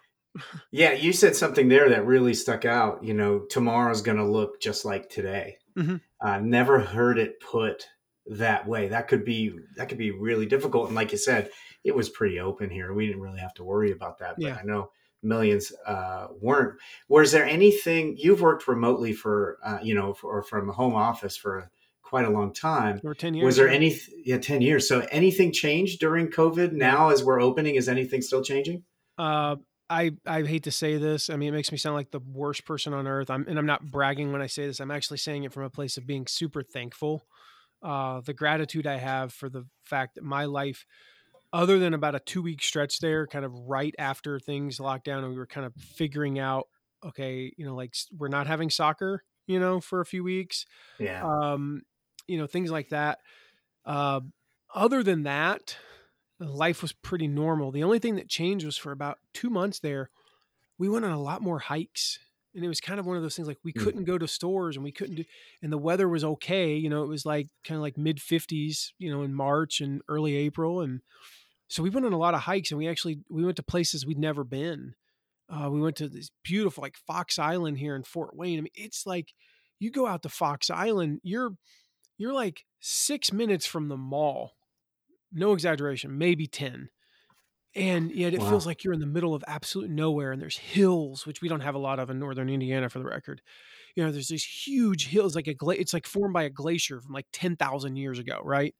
Yeah, 0.71 0.93
you 0.93 1.11
said 1.13 1.35
something 1.35 1.69
there 1.69 1.89
that 1.89 2.05
really 2.05 2.33
stuck 2.33 2.63
out. 2.63 3.03
You 3.03 3.13
know, 3.13 3.39
tomorrow's 3.39 4.01
going 4.01 4.17
to 4.17 4.29
look 4.29 4.61
just 4.61 4.85
like 4.85 5.09
today. 5.09 5.57
Mm-hmm. 5.77 5.97
Uh, 6.21 6.39
never 6.39 6.79
heard 6.79 7.17
it 7.17 7.39
put 7.39 7.88
that 8.27 8.67
way. 8.67 8.88
That 8.89 9.07
could 9.07 9.25
be 9.25 9.53
that 9.75 9.89
could 9.89 9.97
be 9.97 10.11
really 10.11 10.45
difficult. 10.45 10.88
And 10.88 10.95
like 10.95 11.11
you 11.11 11.17
said, 11.17 11.49
it 11.83 11.95
was 11.95 12.09
pretty 12.09 12.39
open 12.39 12.69
here. 12.69 12.93
We 12.93 13.07
didn't 13.07 13.21
really 13.21 13.39
have 13.39 13.53
to 13.55 13.63
worry 13.63 13.91
about 13.91 14.19
that. 14.19 14.35
But 14.35 14.45
yeah. 14.45 14.57
I 14.61 14.63
know 14.63 14.91
millions 15.23 15.71
uh, 15.85 16.27
weren't. 16.39 16.79
Was 17.07 17.31
there 17.31 17.45
anything 17.45 18.17
you've 18.17 18.41
worked 18.41 18.67
remotely 18.67 19.13
for? 19.13 19.57
Uh, 19.63 19.79
you 19.81 19.95
know, 19.95 20.13
for, 20.13 20.39
or 20.39 20.43
from 20.43 20.69
a 20.69 20.73
home 20.73 20.95
office 20.95 21.38
for 21.38 21.71
quite 22.03 22.25
a 22.25 22.29
long 22.29 22.53
time. 22.53 22.99
Or 23.03 23.13
ten 23.13 23.33
years. 23.33 23.45
Was 23.45 23.55
there 23.55 23.69
any? 23.69 23.97
Yeah, 24.25 24.38
ten 24.38 24.61
years. 24.61 24.88
So 24.88 25.07
anything 25.11 25.51
changed 25.51 25.99
during 25.99 26.27
COVID? 26.27 26.73
Now, 26.73 27.09
as 27.09 27.23
we're 27.23 27.41
opening, 27.41 27.75
is 27.75 27.88
anything 27.88 28.21
still 28.21 28.43
changing? 28.43 28.83
Uh, 29.17 29.57
I 29.89 30.12
I 30.25 30.43
hate 30.43 30.63
to 30.63 30.72
say 30.72 30.98
this. 30.98 31.29
I 31.29 31.36
mean, 31.36 31.50
it 31.50 31.58
makes 31.58 31.72
me 31.72 31.77
sound 31.77 31.96
like 31.96 32.12
the 32.12 32.19
worst 32.19 32.65
person 32.65 32.93
on 32.93 33.08
earth. 33.08 33.29
I'm 33.29 33.46
and 33.48 33.58
I'm 33.58 33.65
not 33.65 33.89
bragging 33.89 34.31
when 34.31 34.41
I 34.41 34.48
say 34.48 34.67
this. 34.67 34.79
I'm 34.79 34.91
actually 34.91 35.17
saying 35.17 35.43
it 35.43 35.53
from 35.53 35.63
a 35.63 35.69
place 35.69 35.98
of 35.98 36.05
being 36.05 36.27
super 36.27 36.62
thankful. 36.62 37.25
Uh, 37.81 38.22
the 38.22 38.34
gratitude 38.34 38.86
I 38.86 38.98
have 38.98 39.34
for 39.34 39.50
the 39.50 39.65
fact 39.84 40.15
that 40.15 40.24
my 40.24 40.46
life, 40.46 40.86
other 41.53 41.79
than 41.79 41.93
about 41.93 42.15
a 42.15 42.19
two 42.19 42.41
week 42.41 42.62
stretch 42.62 43.00
there, 43.00 43.25
kind 43.25 43.46
of 43.46 43.53
right 43.53 43.96
after 43.98 44.39
things 44.39 44.79
locked 44.79 45.05
down 45.05 45.24
and 45.24 45.34
we 45.34 45.39
were 45.39 45.48
kind 45.48 45.65
of 45.65 45.74
figuring 45.75 46.39
out, 46.39 46.67
okay, 47.05 47.53
you 47.58 47.65
know, 47.65 47.75
like 47.75 47.96
we're 48.15 48.27
not 48.27 48.48
having 48.48 48.69
soccer, 48.69 49.24
you 49.48 49.60
know, 49.60 49.79
for 49.79 50.01
a 50.01 50.05
few 50.05 50.24
weeks. 50.24 50.65
Yeah. 51.00 51.25
Um, 51.25 51.84
you 52.27 52.38
know, 52.38 52.48
things 52.48 52.69
like 52.69 52.89
that. 52.89 53.19
Uh, 53.86 54.19
other 54.75 55.01
than 55.01 55.24
that, 55.24 55.77
life 56.39 56.81
was 56.81 56.93
pretty 56.93 57.27
normal. 57.27 57.72
The 57.72 57.84
only 57.84 58.00
thing 58.00 58.15
that 58.15 58.29
changed 58.29 58.65
was 58.65 58.77
for 58.77 58.91
about 58.91 59.17
two 59.34 59.50
months 59.50 59.79
there, 59.79 60.10
we 60.77 60.88
went 60.89 61.05
on 61.05 61.12
a 61.12 61.22
lot 61.22 61.41
more 61.41 61.60
hikes. 61.60 62.19
And 62.55 62.65
it 62.65 62.67
was 62.67 62.81
kind 62.81 63.00
of 63.00 63.05
one 63.05 63.15
of 63.15 63.22
those 63.22 63.36
things 63.36 63.48
like 63.48 63.60
we 63.63 63.74
Mm. 63.74 63.84
couldn't 63.84 64.03
go 64.05 64.17
to 64.17 64.27
stores 64.27 64.75
and 64.75 64.84
we 64.84 64.91
couldn't 64.91 65.15
do, 65.17 65.24
and 65.62 65.72
the 65.72 65.77
weather 65.77 66.10
was 66.10 66.24
okay. 66.24 66.75
You 66.75 66.89
know, 66.89 67.03
it 67.03 67.08
was 67.08 67.24
like 67.25 67.48
kind 67.63 67.75
of 67.75 67.84
like 67.84 67.96
mid 67.98 68.19
50s, 68.19 68.93
you 68.98 69.12
know, 69.12 69.22
in 69.22 69.34
March 69.36 69.81
and 69.81 70.01
early 70.08 70.36
April. 70.36 70.81
And 70.81 71.01
so 71.67 71.84
we 71.84 71.91
went 71.91 72.08
on 72.08 72.13
a 72.13 72.17
lot 72.17 72.34
of 72.34 72.41
hikes 72.41 72.72
and 72.72 72.79
we 72.79 72.88
actually, 72.88 73.19
we 73.29 73.43
went 73.46 73.58
to 73.58 73.63
places 73.63 74.05
we'd 74.05 74.17
never 74.17 74.43
been. 74.43 74.96
Uh, 75.48 75.69
we 75.69 75.79
went 75.79 75.96
to 75.98 76.08
this 76.10 76.31
beautiful 76.43 76.81
like 76.81 76.96
Fox 77.08 77.38
Island 77.38 77.77
here 77.77 77.96
in 77.96 78.03
Fort 78.03 78.36
Wayne. 78.36 78.58
I 78.58 78.62
mean, 78.62 78.72
it's 78.74 79.05
like 79.05 79.34
you 79.79 79.91
go 79.91 80.08
out 80.08 80.24
to 80.24 80.29
Fox 80.29 80.69
Island, 80.72 81.19
you're, 81.24 81.51
you're 82.17 82.34
like 82.34 82.63
six 82.79 83.31
minutes 83.31 83.65
from 83.67 83.89
the 83.89 83.98
mall 83.98 84.53
no 85.31 85.53
exaggeration, 85.53 86.17
maybe 86.17 86.48
10. 86.48 86.89
And 87.75 88.12
yet 88.12 88.33
it 88.33 88.39
Wow. 88.39 88.50
feels 88.50 88.65
like 88.65 88.83
you're 88.83 88.93
in 88.93 89.00
the 89.00 89.05
middle 89.05 89.36
of 89.36 89.43
absolute 89.48 89.89
nowhere 89.91 90.31
and 90.31 90.41
there's 90.41 90.57
hills, 90.57 91.25
which 91.27 91.41
we 91.41 91.48
don't 91.48 91.59
have 91.62 91.75
a 91.75 91.79
lot 91.79 92.00
of 92.00 92.09
in 92.09 92.17
northern 92.17 92.50
Indiana 92.50 92.89
for 92.89 92.98
the 93.00 93.05
record. 93.05 93.41
You 93.95 94.03
know, 94.03 94.12
there's 94.12 94.27
these 94.29 94.43
huge 94.45 95.07
hills 95.07 95.36
like 95.36 95.48
a 95.48 95.53
gla- 95.53 95.75
it's 95.75 95.93
like 95.93 96.07
formed 96.07 96.33
by 96.33 96.43
a 96.43 96.50
glacier 96.50 97.00
from 97.00 97.13
like 97.13 97.27
10,000 97.31 97.95
years 97.95 98.17
ago, 98.17 98.41
right? 98.43 98.74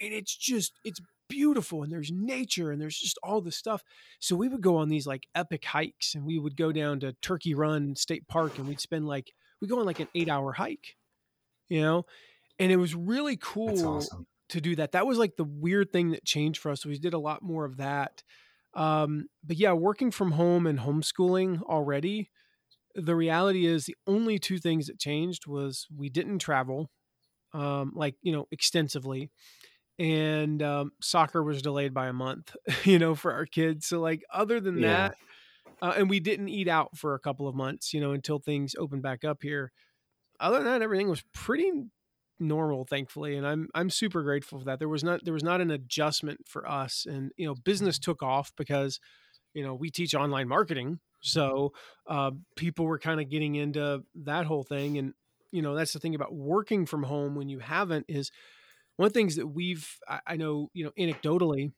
And 0.00 0.12
it's 0.12 0.36
just 0.36 0.74
it's 0.84 1.00
beautiful 1.28 1.82
and 1.82 1.90
there's 1.90 2.12
nature 2.12 2.70
and 2.70 2.80
there's 2.80 2.98
just 2.98 3.18
all 3.22 3.40
this 3.40 3.56
stuff. 3.56 3.82
So 4.20 4.36
we 4.36 4.48
would 4.48 4.60
go 4.60 4.76
on 4.76 4.88
these 4.90 5.06
like 5.06 5.26
epic 5.34 5.64
hikes 5.64 6.14
and 6.14 6.24
we 6.26 6.38
would 6.38 6.56
go 6.56 6.72
down 6.72 7.00
to 7.00 7.14
Turkey 7.22 7.54
Run 7.54 7.96
State 7.96 8.28
Park 8.28 8.58
and 8.58 8.68
we'd 8.68 8.80
spend 8.80 9.06
like 9.06 9.32
we 9.62 9.68
go 9.68 9.80
on 9.80 9.86
like 9.86 10.00
an 10.00 10.08
8-hour 10.14 10.52
hike. 10.52 10.96
You 11.68 11.80
know? 11.80 12.06
And 12.58 12.70
it 12.70 12.76
was 12.76 12.94
really 12.94 13.36
cool 13.36 13.86
awesome. 13.96 14.26
To 14.50 14.60
do 14.60 14.76
that. 14.76 14.92
That 14.92 15.06
was 15.06 15.18
like 15.18 15.36
the 15.36 15.44
weird 15.44 15.92
thing 15.92 16.10
that 16.10 16.24
changed 16.24 16.60
for 16.60 16.70
us. 16.70 16.86
We 16.86 16.98
did 16.98 17.14
a 17.14 17.18
lot 17.18 17.42
more 17.42 17.64
of 17.64 17.78
that. 17.78 18.22
Um, 18.74 19.28
but 19.44 19.56
yeah, 19.56 19.72
working 19.72 20.10
from 20.10 20.32
home 20.32 20.66
and 20.66 20.78
homeschooling 20.78 21.62
already, 21.62 22.30
the 22.94 23.16
reality 23.16 23.66
is 23.66 23.86
the 23.86 23.96
only 24.06 24.38
two 24.38 24.58
things 24.58 24.86
that 24.88 24.98
changed 24.98 25.46
was 25.46 25.86
we 25.94 26.08
didn't 26.10 26.38
travel, 26.40 26.90
um, 27.54 27.92
like, 27.94 28.16
you 28.22 28.32
know, 28.32 28.46
extensively. 28.52 29.30
And 29.98 30.62
um, 30.62 30.92
soccer 31.00 31.42
was 31.42 31.62
delayed 31.62 31.94
by 31.94 32.08
a 32.08 32.12
month, 32.12 32.54
you 32.84 32.98
know, 32.98 33.14
for 33.14 33.32
our 33.32 33.46
kids. 33.46 33.86
So, 33.86 34.00
like, 34.00 34.22
other 34.32 34.60
than 34.60 34.80
Yeah. 34.80 34.82
that, 34.82 35.16
uh, 35.82 35.94
and 35.96 36.10
we 36.10 36.20
didn't 36.20 36.48
eat 36.48 36.68
out 36.68 36.96
for 36.96 37.14
a 37.14 37.20
couple 37.20 37.48
of 37.48 37.54
months, 37.56 37.94
you 37.94 38.00
know, 38.00 38.12
until 38.12 38.38
things 38.38 38.74
opened 38.78 39.02
back 39.02 39.24
up 39.24 39.42
here. 39.42 39.72
Other 40.40 40.58
than 40.58 40.66
that, 40.66 40.82
everything 40.82 41.08
was 41.08 41.24
pretty 41.32 41.72
normal 42.38 42.84
thankfully 42.84 43.36
and 43.36 43.46
i'm 43.46 43.68
i'm 43.74 43.88
super 43.88 44.22
grateful 44.22 44.58
for 44.58 44.64
that. 44.66 44.78
There 44.78 44.88
was 44.88 45.02
not 45.02 45.24
there 45.24 45.32
was 45.32 45.42
not 45.42 45.60
an 45.60 45.70
adjustment 45.70 46.40
for 46.46 46.68
us 46.68 47.06
and 47.08 47.32
you 47.36 47.46
know 47.46 47.54
business 47.54 47.98
took 47.98 48.22
off 48.22 48.52
because 48.56 49.00
you 49.54 49.62
know 49.62 49.74
we 49.74 49.90
teach 49.90 50.14
online 50.14 50.48
marketing 50.48 51.00
so 51.20 51.72
uh, 52.06 52.30
people 52.54 52.84
were 52.84 52.98
kind 52.98 53.20
of 53.20 53.30
getting 53.30 53.54
into 53.54 54.02
that 54.14 54.46
whole 54.46 54.62
thing 54.62 54.98
and 54.98 55.14
you 55.50 55.62
know 55.62 55.74
that's 55.74 55.94
the 55.94 55.98
thing 55.98 56.14
about 56.14 56.34
working 56.34 56.84
from 56.84 57.04
home 57.04 57.34
when 57.34 57.48
you 57.48 57.58
haven't 57.58 58.04
is 58.08 58.30
one 58.96 59.06
of 59.06 59.12
the 59.12 59.18
things 59.18 59.36
that 59.36 59.46
we've 59.46 59.98
i, 60.08 60.20
I 60.26 60.36
know 60.36 60.68
you 60.74 60.84
know 60.84 60.92
anecdotally 60.98 61.72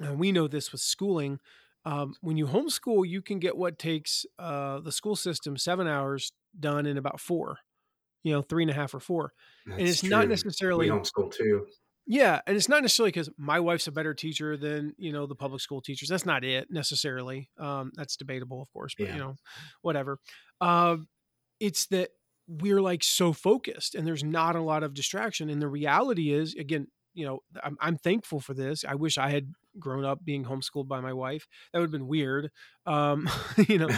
and 0.00 0.18
we 0.18 0.30
know 0.30 0.46
this 0.46 0.70
with 0.70 0.80
schooling 0.80 1.40
um, 1.84 2.14
when 2.20 2.36
you 2.36 2.46
homeschool 2.46 3.06
you 3.06 3.20
can 3.20 3.38
get 3.40 3.56
what 3.56 3.78
takes 3.78 4.24
uh, 4.38 4.80
the 4.80 4.92
school 4.92 5.16
system 5.16 5.56
seven 5.56 5.86
hours 5.86 6.32
done 6.58 6.86
in 6.86 6.96
about 6.96 7.20
four 7.20 7.58
you 8.22 8.32
know 8.32 8.42
three 8.42 8.62
and 8.62 8.70
a 8.70 8.74
half 8.74 8.94
or 8.94 9.00
four 9.00 9.32
and 9.66 9.78
That's 9.78 9.90
it's 9.90 10.04
not 10.04 10.28
necessarily 10.28 10.90
we 10.90 10.96
homeschool 10.96 11.32
too. 11.32 11.66
yeah, 12.06 12.40
and 12.46 12.56
it's 12.56 12.68
not 12.68 12.82
necessarily 12.82 13.10
because 13.10 13.30
my 13.36 13.58
wife's 13.60 13.86
a 13.88 13.92
better 13.92 14.14
teacher 14.14 14.56
than 14.56 14.94
you 14.98 15.12
know 15.12 15.26
the 15.26 15.34
public 15.34 15.60
school 15.60 15.80
teachers. 15.80 16.08
That's 16.08 16.26
not 16.26 16.44
it 16.44 16.70
necessarily. 16.70 17.50
Um, 17.58 17.92
that's 17.94 18.16
debatable, 18.16 18.62
of 18.62 18.70
course, 18.72 18.94
but 18.98 19.08
Yeah. 19.08 19.14
you 19.14 19.20
know, 19.20 19.36
whatever. 19.82 20.18
Um, 20.60 21.08
it's 21.60 21.86
that 21.86 22.10
we're 22.48 22.80
like 22.80 23.02
so 23.02 23.32
focused, 23.32 23.94
and 23.96 24.06
there's 24.06 24.22
not 24.24 24.54
a 24.56 24.60
lot 24.62 24.82
of 24.84 24.94
distraction. 24.94 25.50
And 25.50 25.60
the 25.60 25.68
reality 25.68 26.30
is, 26.32 26.54
again, 26.54 26.86
you 27.12 27.24
know, 27.26 27.40
I'm, 27.62 27.76
I'm 27.80 27.96
thankful 27.96 28.38
for 28.40 28.54
this. 28.54 28.84
I 28.84 28.94
wish 28.94 29.18
I 29.18 29.30
had 29.30 29.52
grown 29.78 30.04
up 30.04 30.24
being 30.24 30.44
homeschooled 30.44 30.86
by 30.86 31.00
my 31.00 31.12
wife. 31.12 31.48
That 31.72 31.80
would 31.80 31.86
have 31.86 31.90
been 31.92 32.06
weird. 32.06 32.50
Um, 32.84 33.28
you 33.68 33.78
know, 33.78 33.88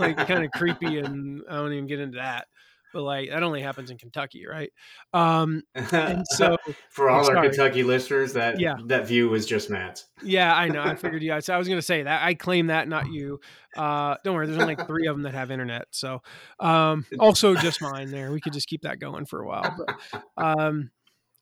like 0.00 0.16
kind 0.16 0.44
of 0.44 0.50
creepy, 0.52 0.98
and 0.98 1.42
I 1.50 1.56
don't 1.56 1.72
even 1.72 1.86
get 1.86 2.00
into 2.00 2.16
that. 2.16 2.46
But 2.92 3.02
like 3.02 3.30
that 3.30 3.42
only 3.42 3.60
happens 3.62 3.90
in 3.90 3.98
Kentucky, 3.98 4.46
right? 4.46 4.70
Um, 5.12 5.62
and 5.74 6.24
so 6.30 6.56
for 6.90 7.10
all 7.10 7.20
I'm 7.20 7.20
our 7.20 7.34
sorry. 7.34 7.48
Kentucky 7.48 7.82
listeners, 7.82 8.32
that 8.32 8.58
Yeah. 8.58 8.76
that 8.86 9.06
view 9.06 9.28
was 9.28 9.46
just 9.46 9.70
Matt's. 9.70 10.06
Yeah, 10.22 10.54
I 10.54 10.68
know. 10.68 10.82
I 10.82 10.94
figured 10.96 11.22
you. 11.22 11.38
So 11.40 11.54
I 11.54 11.58
was 11.58 11.68
going 11.68 11.78
to 11.78 11.82
say 11.86 12.02
that. 12.02 12.22
I 12.22 12.34
claim 12.34 12.68
that, 12.68 12.88
not 12.88 13.10
you. 13.10 13.40
Uh, 13.76 14.16
don't 14.24 14.34
worry. 14.34 14.46
There's 14.46 14.58
only 14.58 14.74
like 14.74 14.86
three 14.86 15.06
of 15.06 15.14
them 15.14 15.22
that 15.22 15.34
have 15.34 15.50
internet. 15.50 15.84
So, 15.90 16.22
um, 16.60 17.04
also 17.18 17.54
just 17.54 17.80
mine. 17.82 18.10
There, 18.10 18.32
we 18.32 18.40
could 18.40 18.52
just 18.52 18.68
keep 18.68 18.82
that 18.82 18.98
going 18.98 19.26
for 19.26 19.42
a 19.42 19.46
while. 19.46 19.76
But, 19.76 20.22
um, 20.36 20.90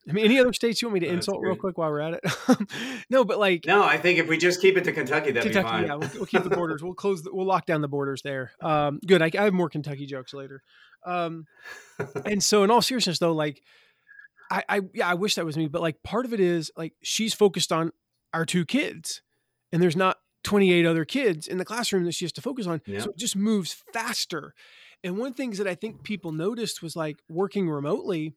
I 0.09 0.13
mean, 0.13 0.25
any 0.25 0.39
other 0.39 0.53
states 0.53 0.81
you 0.81 0.89
want 0.89 0.95
me 0.95 1.01
to 1.01 1.07
That's 1.07 1.27
insult 1.27 1.43
real 1.43 1.57
quick 1.57 1.77
while 1.79 1.91
we're 1.91 2.01
at 2.01 2.15
it? 2.15 3.05
no, 3.11 3.25
but 3.25 3.39
like 3.39 3.65
No, 3.67 3.83
I 3.83 3.99
think 3.99 4.19
if 4.19 4.29
we 4.29 4.37
just 4.37 4.61
keep 4.61 4.77
it 4.77 4.85
to 4.85 4.93
Kentucky, 4.93 5.33
that'd 5.33 5.53
be 5.53 5.63
fine. 5.63 5.87
yeah, 5.87 5.95
we'll, 5.95 6.11
we'll 6.15 6.27
keep 6.27 6.45
the 6.45 6.51
borders. 6.51 6.83
We'll 6.83 6.95
close. 6.95 7.23
The, 7.23 7.35
we'll 7.35 7.47
lock 7.47 7.67
down 7.67 7.81
the 7.81 7.89
borders 7.89 8.23
there. 8.23 8.53
Um, 8.61 9.01
good. 9.07 9.21
I, 9.21 9.31
I 9.37 9.45
have 9.45 9.55
more 9.55 9.69
Kentucky 9.69 10.07
jokes 10.07 10.33
later. 10.33 10.63
Um, 11.05 11.47
and 12.25 12.43
so, 12.43 12.63
in 12.63 12.71
all 12.71 12.83
seriousness, 12.83 13.19
though, 13.19 13.33
like, 13.33 13.63
I, 14.51 14.65
I, 14.69 14.81
yeah, 14.95 15.09
I 15.09 15.15
wish 15.15 15.35
that 15.37 15.45
was 15.45 15.57
me, 15.57 15.69
but 15.69 15.83
like, 15.83 16.03
part 16.03 16.25
of 16.25 16.33
it 16.33 16.41
is 16.41 16.71
like 16.77 16.93
she's 17.03 17.35
focused 17.35 17.73
on 17.73 17.93
our 18.33 18.45
two 18.45 18.65
kids, 18.65 19.23
and 19.73 19.83
there's 19.83 19.97
not 19.97 20.19
28 20.45 20.87
other 20.87 21.05
kids 21.05 21.49
in 21.49 21.59
the 21.59 21.65
classroom 21.65 22.05
that 22.05 22.13
she 22.13 22.25
has 22.25 22.33
to 22.33 22.41
focus 22.41 22.67
on. 22.67 22.81
Yeah. 22.87 23.01
So 23.01 23.11
it 23.11 23.17
just 23.17 23.35
moves 23.35 23.83
faster. 23.93 24.55
And 25.03 25.19
one 25.19 25.29
of 25.29 25.35
the 25.35 25.43
things 25.43 25.59
that 25.59 25.67
I 25.67 25.75
think 25.75 26.05
people 26.05 26.33
noticed 26.33 26.83
was 26.83 26.97
like 26.97 27.19
working 27.29 27.69
remotely, 27.69 28.35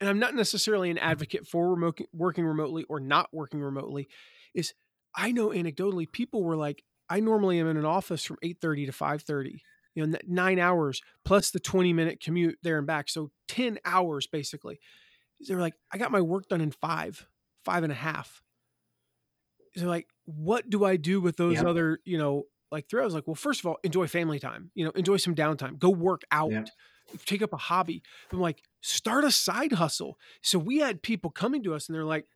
and 0.00 0.08
I'm 0.08 0.18
not 0.18 0.34
necessarily 0.34 0.90
an 0.90 0.98
advocate 0.98 1.46
for 1.46 1.70
remote 1.70 2.00
working 2.12 2.44
remotely 2.44 2.84
or 2.88 3.00
not 3.00 3.28
working 3.32 3.60
remotely, 3.60 4.08
is 4.54 4.74
I 5.14 5.32
know 5.32 5.48
anecdotally 5.48 6.10
people 6.10 6.42
were 6.42 6.56
like, 6.56 6.82
I 7.08 7.20
normally 7.20 7.58
am 7.60 7.68
in 7.68 7.76
an 7.76 7.84
office 7.84 8.24
from 8.24 8.38
8:30 8.42 8.86
to 8.86 8.92
5:30, 8.92 9.60
you 9.94 10.06
know, 10.06 10.18
nine 10.26 10.58
hours 10.58 11.02
plus 11.24 11.50
the 11.50 11.60
20 11.60 11.92
minute 11.92 12.20
commute 12.20 12.58
there 12.62 12.78
and 12.78 12.86
back. 12.86 13.08
So 13.08 13.30
10 13.48 13.78
hours 13.84 14.26
basically. 14.26 14.80
They're 15.40 15.60
like, 15.60 15.74
I 15.92 15.98
got 15.98 16.10
my 16.10 16.22
work 16.22 16.48
done 16.48 16.62
in 16.62 16.70
five, 16.70 17.26
five 17.64 17.82
and 17.82 17.92
a 17.92 17.96
half. 17.96 18.42
They're 19.74 19.86
like, 19.86 20.08
what 20.24 20.70
do 20.70 20.84
I 20.84 20.96
do 20.96 21.20
with 21.20 21.36
those 21.36 21.62
other, 21.62 21.98
you 22.06 22.16
know, 22.16 22.44
like 22.72 22.88
three? 22.88 23.02
I 23.02 23.04
was 23.04 23.12
like, 23.12 23.26
well, 23.26 23.34
first 23.34 23.60
of 23.60 23.66
all, 23.66 23.76
enjoy 23.84 24.06
family 24.06 24.38
time, 24.38 24.70
you 24.74 24.84
know, 24.84 24.92
enjoy 24.92 25.18
some 25.18 25.34
downtime, 25.34 25.78
go 25.78 25.90
work 25.90 26.22
out, 26.30 26.70
take 27.26 27.42
up 27.42 27.52
a 27.52 27.58
hobby. 27.58 28.02
I'm 28.32 28.40
like, 28.40 28.62
start 28.86 29.24
a 29.24 29.30
side 29.30 29.72
hustle. 29.72 30.18
So 30.42 30.58
we 30.58 30.78
had 30.78 31.02
people 31.02 31.30
coming 31.30 31.62
to 31.64 31.74
us 31.74 31.88
and 31.88 31.94
they're 31.94 32.04
like, 32.04 32.26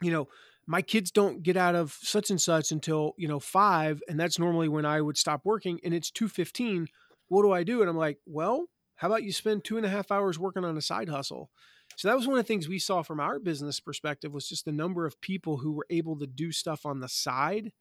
you 0.00 0.10
know, 0.10 0.28
my 0.66 0.80
kids 0.80 1.10
don't 1.10 1.42
get 1.42 1.56
out 1.56 1.74
of 1.74 1.98
such 2.02 2.30
and 2.30 2.40
such 2.40 2.70
until, 2.70 3.14
you 3.16 3.26
know, 3.26 3.40
five. 3.40 4.00
And 4.08 4.18
that's 4.18 4.38
normally 4.38 4.68
when 4.68 4.84
I 4.84 5.00
would 5.00 5.16
stop 5.16 5.42
working 5.44 5.80
and 5.84 5.92
it's 5.92 6.10
2.15. 6.10 6.86
What 7.28 7.42
do 7.42 7.52
I 7.52 7.64
do? 7.64 7.80
And 7.80 7.90
I'm 7.90 7.96
like, 7.96 8.18
well, 8.26 8.66
how 8.96 9.08
about 9.08 9.24
you 9.24 9.32
spend 9.32 9.64
two 9.64 9.76
and 9.76 9.84
a 9.84 9.88
half 9.88 10.12
hours 10.12 10.38
working 10.38 10.64
on 10.64 10.76
a 10.76 10.82
side 10.82 11.08
hustle? 11.08 11.50
So 11.96 12.08
that 12.08 12.16
was 12.16 12.26
one 12.26 12.38
of 12.38 12.44
the 12.44 12.48
things 12.48 12.68
we 12.68 12.78
saw 12.78 13.02
from 13.02 13.20
our 13.20 13.38
business 13.38 13.80
perspective 13.80 14.32
was 14.32 14.48
just 14.48 14.64
the 14.64 14.72
number 14.72 15.04
of 15.04 15.20
people 15.20 15.58
who 15.58 15.72
were 15.72 15.86
able 15.90 16.16
to 16.18 16.26
do 16.26 16.52
stuff 16.52 16.86
on 16.86 17.00
the 17.00 17.08
side 17.08 17.72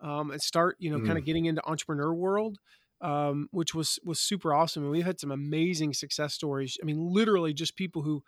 um, 0.00 0.30
and 0.30 0.40
start, 0.40 0.76
you 0.78 0.90
know, 0.90 1.04
kind 1.04 1.18
of 1.18 1.24
getting 1.24 1.44
into 1.44 1.66
entrepreneur 1.66 2.12
world, 2.12 2.58
um, 3.00 3.48
which 3.50 3.74
was 3.74 3.98
was 4.04 4.20
super 4.20 4.52
awesome. 4.54 4.82
And 4.82 4.92
we've 4.92 5.04
had 5.04 5.20
some 5.20 5.30
amazing 5.30 5.94
success 5.94 6.34
stories. 6.34 6.78
I 6.82 6.84
mean, 6.86 6.98
literally 6.98 7.52
just 7.54 7.76
people 7.76 8.02
who 8.02 8.22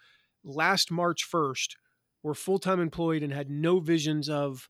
last 0.44 0.90
March 0.90 1.24
first 1.24 1.76
were 2.22 2.34
full 2.34 2.58
time 2.58 2.80
employed 2.80 3.22
and 3.22 3.32
had 3.32 3.50
no 3.50 3.80
visions 3.80 4.28
of, 4.28 4.68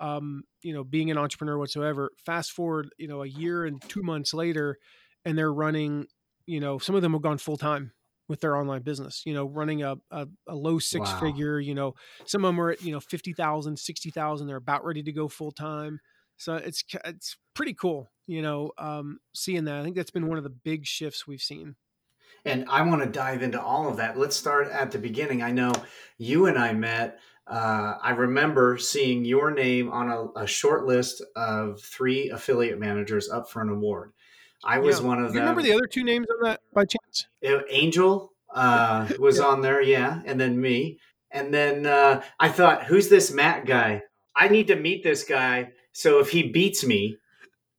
um, 0.00 0.42
you 0.62 0.72
know, 0.72 0.84
being 0.84 1.10
an 1.10 1.18
entrepreneur 1.18 1.58
whatsoever. 1.58 2.10
Fast 2.24 2.52
forward, 2.52 2.90
you 2.98 3.08
know, 3.08 3.22
a 3.22 3.26
year 3.28 3.64
and 3.64 3.82
two 3.88 4.02
months 4.02 4.32
later, 4.34 4.78
and 5.24 5.36
they're 5.36 5.52
running. 5.52 6.06
You 6.46 6.60
know, 6.60 6.78
some 6.78 6.94
of 6.94 7.02
them 7.02 7.12
have 7.12 7.22
gone 7.22 7.38
full 7.38 7.58
time 7.58 7.92
with 8.28 8.40
their 8.40 8.56
online 8.56 8.82
business, 8.82 9.22
you 9.26 9.32
know, 9.34 9.46
running 9.46 9.82
a, 9.82 9.96
a, 10.10 10.26
a 10.46 10.54
low 10.54 10.78
six 10.78 11.10
Wow. 11.10 11.12
figure, 11.12 11.58
you 11.60 11.74
know, 11.74 11.94
some 12.26 12.44
of 12.44 12.48
them 12.50 12.60
are 12.60 12.70
at, 12.70 12.82
you 12.82 12.92
know, 12.92 13.00
50,000, 13.00 13.78
60,000. 13.78 14.46
They're 14.46 14.56
about 14.56 14.84
ready 14.84 15.02
to 15.02 15.12
go 15.12 15.28
full 15.28 15.52
time. 15.52 16.00
So 16.38 16.54
it's 16.54 16.82
it's 17.04 17.36
pretty 17.54 17.74
cool, 17.74 18.10
you 18.26 18.40
know, 18.40 18.72
um, 18.78 19.18
seeing 19.34 19.64
that. 19.64 19.74
I 19.74 19.82
think 19.82 19.96
that's 19.96 20.10
been 20.10 20.28
one 20.28 20.38
of 20.38 20.44
the 20.44 20.50
big 20.50 20.86
shifts 20.86 21.26
we've 21.26 21.42
seen. 21.42 21.74
And 22.44 22.64
I 22.70 22.82
want 22.82 23.02
to 23.02 23.08
dive 23.08 23.42
into 23.42 23.60
all 23.60 23.88
of 23.88 23.96
that. 23.96 24.16
Let's 24.16 24.36
start 24.36 24.68
at 24.68 24.92
the 24.92 24.98
beginning. 24.98 25.42
I 25.42 25.50
know 25.50 25.72
you 26.16 26.46
and 26.46 26.56
I 26.56 26.72
met. 26.72 27.18
Uh, 27.46 27.94
I 28.00 28.10
remember 28.10 28.78
seeing 28.78 29.24
your 29.24 29.50
name 29.50 29.90
on 29.90 30.10
a, 30.10 30.42
a, 30.42 30.46
short 30.46 30.84
list 30.84 31.24
of 31.34 31.80
three 31.80 32.28
affiliate 32.28 32.78
managers 32.78 33.30
up 33.30 33.50
for 33.50 33.62
an 33.62 33.70
award. 33.70 34.12
I 34.62 34.78
was 34.80 35.00
yeah. 35.00 35.06
one 35.06 35.18
of 35.18 35.30
you 35.30 35.40
them. 35.40 35.48
Remember 35.48 35.62
the 35.62 35.72
other 35.72 35.86
two 35.86 36.04
names 36.04 36.26
on 36.30 36.46
that 36.46 36.60
by 36.74 36.84
chance? 36.84 37.26
Angel 37.70 38.32
uh, 38.54 39.08
was 39.18 39.38
yeah. 39.38 39.44
on 39.44 39.62
there, 39.62 39.80
yeah, 39.80 40.20
and 40.26 40.38
then 40.38 40.60
me. 40.60 41.00
And 41.30 41.52
then 41.52 41.86
uh, 41.86 42.22
I 42.38 42.50
thought, 42.50 42.84
who's 42.84 43.08
this 43.08 43.32
Matt 43.32 43.64
guy? 43.64 44.02
I 44.36 44.48
need 44.48 44.68
to 44.68 44.76
meet 44.76 45.02
this 45.02 45.24
guy. 45.24 45.72
So 45.98 46.20
if 46.20 46.30
he 46.30 46.44
beats 46.44 46.84
me, 46.84 47.18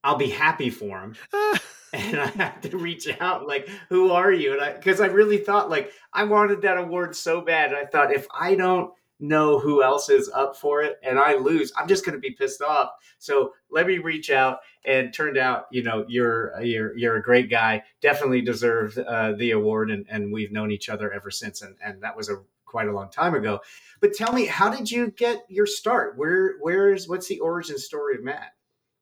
I'll 0.04 0.18
be 0.18 0.30
happy 0.30 0.70
for 0.70 1.00
him. 1.00 1.16
and 1.94 2.20
I 2.20 2.26
had 2.26 2.62
to 2.64 2.78
reach 2.78 3.08
out, 3.22 3.48
like, 3.48 3.70
who 3.88 4.12
are 4.12 4.30
you? 4.30 4.52
And 4.52 4.62
I, 4.62 4.74
because 4.74 5.00
I 5.00 5.06
really 5.06 5.38
thought, 5.38 5.70
like, 5.70 5.94
I 6.12 6.26
wanted 6.26 6.64
that 6.64 6.78
award 6.78 7.16
so 7.16 7.40
bad. 7.40 7.74
I 7.74 7.86
thought, 7.86 8.14
if 8.14 8.28
I 8.38 8.56
don't 8.56 8.92
know 9.22 9.58
who 9.58 9.82
else 9.82 10.10
is 10.10 10.30
up 10.36 10.58
for 10.58 10.82
it 10.82 10.98
and 11.02 11.18
I 11.18 11.36
lose, 11.36 11.72
I'm 11.78 11.88
just 11.88 12.06
going 12.06 12.16
to 12.16 12.20
be 12.20 12.32
pissed 12.32 12.62
off. 12.62 12.90
So 13.20 13.54
let 13.72 13.88
me 13.88 14.00
reach 14.00 14.30
out. 14.30 14.60
And 14.84 15.14
turned 15.14 15.38
out, 15.38 15.66
you 15.72 15.84
know, 15.84 16.06
you're 16.08 16.60
you're 16.62 16.98
you're 16.98 17.16
a 17.18 17.22
great 17.22 17.50
guy. 17.50 17.84
Definitely 18.02 18.42
deserved 18.42 18.98
uh, 18.98 19.34
the 19.34 19.52
award, 19.52 19.92
and 19.92 20.06
and 20.10 20.32
we've 20.32 20.54
known 20.54 20.72
each 20.72 20.88
other 20.88 21.12
ever 21.12 21.30
since. 21.30 21.62
And 21.62 21.76
and 21.84 22.02
that 22.02 22.16
was 22.16 22.30
a 22.30 22.42
quite 22.70 22.88
a 22.88 22.94
long 22.94 23.10
time 23.10 23.36
ago. 23.36 23.60
But 24.00 24.14
tell 24.14 24.32
me, 24.32 24.46
how 24.46 24.70
did 24.70 24.90
you 24.90 25.12
get 25.12 25.44
your 25.50 25.66
start? 25.66 26.18
Where 26.18 26.56
where's 26.62 27.08
what's 27.08 27.28
the 27.28 27.40
origin 27.40 27.78
story 27.78 28.16
of 28.16 28.24
Matt? 28.24 28.54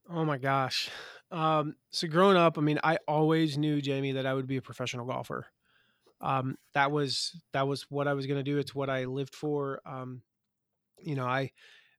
Oh 0.10 0.26
my 0.26 0.38
gosh. 0.38 0.90
Um, 1.30 1.76
so 1.92 2.08
growing 2.08 2.38
up, 2.38 2.58
I 2.58 2.62
mean, 2.62 2.80
I 2.84 2.98
always 3.08 3.58
knew 3.58 3.82
Jamie 3.82 4.14
that 4.14 4.26
I 4.26 4.34
would 4.34 4.48
be 4.48 4.58
a 4.58 4.62
professional 4.62 5.06
golfer. 5.06 5.46
Um, 6.22 6.56
that 6.74 6.92
was 6.92 7.40
that 7.54 7.68
was 7.68 7.86
what 7.90 8.08
I 8.08 8.14
was 8.14 8.26
going 8.26 8.40
to 8.40 8.44
do. 8.44 8.58
It's 8.58 8.74
what 8.74 8.90
I 8.90 9.06
lived 9.06 9.36
for. 9.36 9.82
Um, 9.86 10.22
you 11.00 11.16
know, 11.16 11.26
I 11.26 11.52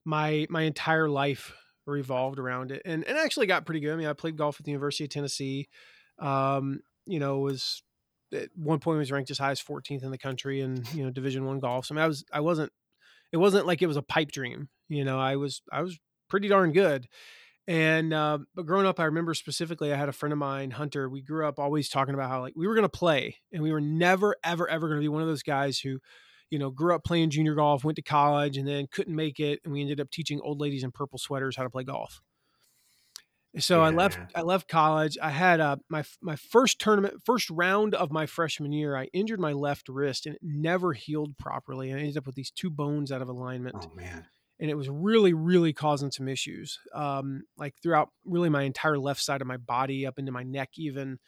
my 0.05 0.47
my 0.51 0.63
entire 0.63 1.09
life 1.09 1.53
revolved 1.87 2.39
around 2.39 2.73
it, 2.73 2.83
and 2.85 3.05
and 3.05 3.19
actually 3.19 3.47
got 3.47 3.67
pretty 3.67 3.81
good. 3.81 3.93
I 3.93 3.97
mean, 3.97 4.09
I 4.09 4.15
played 4.15 4.37
golf 4.37 4.59
at 4.59 4.65
the 4.65 4.73
University 4.73 5.05
of 5.05 5.11
Tennessee. 5.11 5.69
Um, 6.19 6.81
you 7.07 7.21
know, 7.21 7.39
was 7.39 7.83
at 8.33 8.49
one 8.55 8.79
point 8.79 8.99
was 8.99 9.13
ranked 9.13 9.31
as 9.31 9.39
high 9.39 9.51
as 9.51 9.63
14th 9.63 10.03
in 10.03 10.11
the 10.11 10.19
country 10.19 10.61
in 10.61 10.85
you 10.95 11.05
know 11.05 11.11
Division 11.11 11.45
One 11.45 11.61
golf. 11.61 11.87
So 11.87 11.95
I 11.95 11.97
mean, 11.97 12.05
I 12.05 12.09
was 12.09 12.25
I 12.33 12.41
wasn't 12.41 12.73
it 13.33 13.37
wasn't 13.37 13.67
like 13.67 13.83
it 13.83 13.87
was 13.87 13.97
a 13.97 14.03
pipe 14.03 14.31
dream. 14.31 14.69
You 14.89 15.05
know, 15.05 15.19
I 15.19 15.37
was 15.37 15.63
I 15.73 15.83
was 15.83 15.99
pretty 16.29 16.49
darn 16.49 16.73
good. 16.73 17.09
And 17.67 18.15
uh, 18.15 18.39
but 18.55 18.65
growing 18.65 18.87
up, 18.87 18.99
I 18.99 19.05
remember 19.05 19.35
specifically, 19.35 19.93
I 19.93 19.97
had 19.97 20.09
a 20.09 20.13
friend 20.13 20.33
of 20.33 20.39
mine, 20.39 20.71
Hunter. 20.71 21.11
We 21.11 21.21
grew 21.21 21.47
up 21.47 21.59
always 21.59 21.91
talking 21.91 22.15
about 22.15 22.31
how 22.31 22.41
like 22.41 22.55
we 22.57 22.67
were 22.67 22.75
going 22.75 22.85
to 22.85 22.89
play, 22.89 23.37
and 23.53 23.63
we 23.63 23.73
were 23.73 23.81
never, 23.81 24.37
ever, 24.43 24.67
ever 24.69 24.89
going 24.89 24.99
to 24.99 25.05
be 25.05 25.09
one 25.09 25.21
of 25.21 25.29
those 25.29 25.43
guys 25.43 25.79
who, 25.79 25.99
you 26.49 26.59
know, 26.59 26.71
grew 26.71 26.95
up 26.95 27.05
playing 27.05 27.29
junior 27.29 27.55
golf, 27.55 27.85
went 27.85 27.97
to 27.97 28.03
college, 28.03 28.57
and 28.57 28.67
then 28.67 28.87
couldn't 28.91 29.15
make 29.15 29.39
it, 29.39 29.61
and 29.65 29.73
we 29.73 29.83
ended 29.83 30.01
up 30.01 30.11
teaching 30.11 30.41
old 30.43 30.61
ladies 30.61 30.83
in 30.83 30.91
purple 30.93 31.19
sweaters 31.19 31.57
how 31.57 31.63
to 31.63 31.69
play 31.69 31.85
golf. 31.85 32.23
So 33.59 33.81
yeah. 33.81 33.87
I 33.87 33.91
left. 33.91 34.19
I 34.35 34.43
left 34.43 34.69
college. 34.69 35.19
I 35.21 35.31
had 35.31 35.61
uh, 35.61 35.77
my 35.89 36.05
my 36.21 36.37
first 36.37 36.79
tournament, 36.79 37.23
first 37.25 37.51
round 37.51 37.95
of 37.95 38.11
my 38.11 38.27
freshman 38.27 38.73
year. 38.73 38.97
I 38.97 39.09
injured 39.13 39.41
my 39.41 39.53
left 39.53 39.89
wrist, 39.89 40.27
and 40.27 40.35
it 40.35 40.41
never 40.43 40.93
healed 40.93 41.37
properly. 41.39 41.91
And 41.91 41.99
I 41.99 42.03
ended 42.03 42.19
up 42.19 42.27
with 42.27 42.35
these 42.35 42.51
two 42.51 42.71
bones 42.71 43.11
out 43.11 43.23
of 43.23 43.29
alignment. 43.29 43.77
Oh 43.81 43.95
man! 43.95 44.27
and 44.61 44.71
it 44.71 44.75
was 44.75 44.89
really 44.89 45.33
really 45.33 45.73
causing 45.73 46.11
some 46.11 46.29
issues 46.29 46.79
um, 46.95 47.43
like 47.57 47.75
throughout 47.83 48.11
really 48.25 48.49
my 48.49 48.63
entire 48.63 48.99
left 48.99 49.23
side 49.23 49.41
of 49.41 49.47
my 49.47 49.57
body 49.57 50.07
up 50.07 50.19
into 50.19 50.33
my 50.33 50.43
neck 50.43 50.71
even 50.77 51.19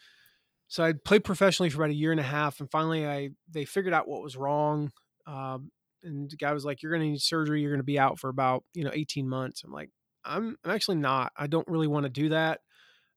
so 0.68 0.84
i 0.84 0.92
played 1.04 1.25
professionally 1.25 1.70
for 1.70 1.82
about 1.82 1.90
a 1.90 1.96
year 1.96 2.10
and 2.10 2.20
a 2.20 2.25
half 2.25 2.60
and 2.60 2.70
finally 2.70 3.06
i 3.06 3.30
they 3.50 3.64
figured 3.64 3.94
out 3.94 4.08
what 4.08 4.22
was 4.22 4.37
wrong 4.37 4.90
um, 5.26 5.70
and 6.02 6.30
the 6.30 6.37
guy 6.37 6.52
was 6.52 6.64
like 6.64 6.82
you're 6.82 6.92
going 6.92 7.02
to 7.02 7.10
need 7.10 7.20
surgery 7.20 7.60
you're 7.60 7.70
going 7.70 7.80
to 7.80 7.84
be 7.84 7.99
out 7.99 8.18
for 8.18 8.28
about 8.28 8.64
you 8.75 8.84
know 8.84 8.90
18 8.92 9.28
months 9.28 9.62
i'm 9.64 9.72
like 9.72 9.90
i'm, 10.24 10.56
I'm 10.64 10.70
actually 10.70 10.96
not 10.96 11.32
i 11.36 11.46
don't 11.46 11.66
really 11.68 11.86
want 11.86 12.04
to 12.04 12.10
do 12.10 12.30
that 12.30 12.61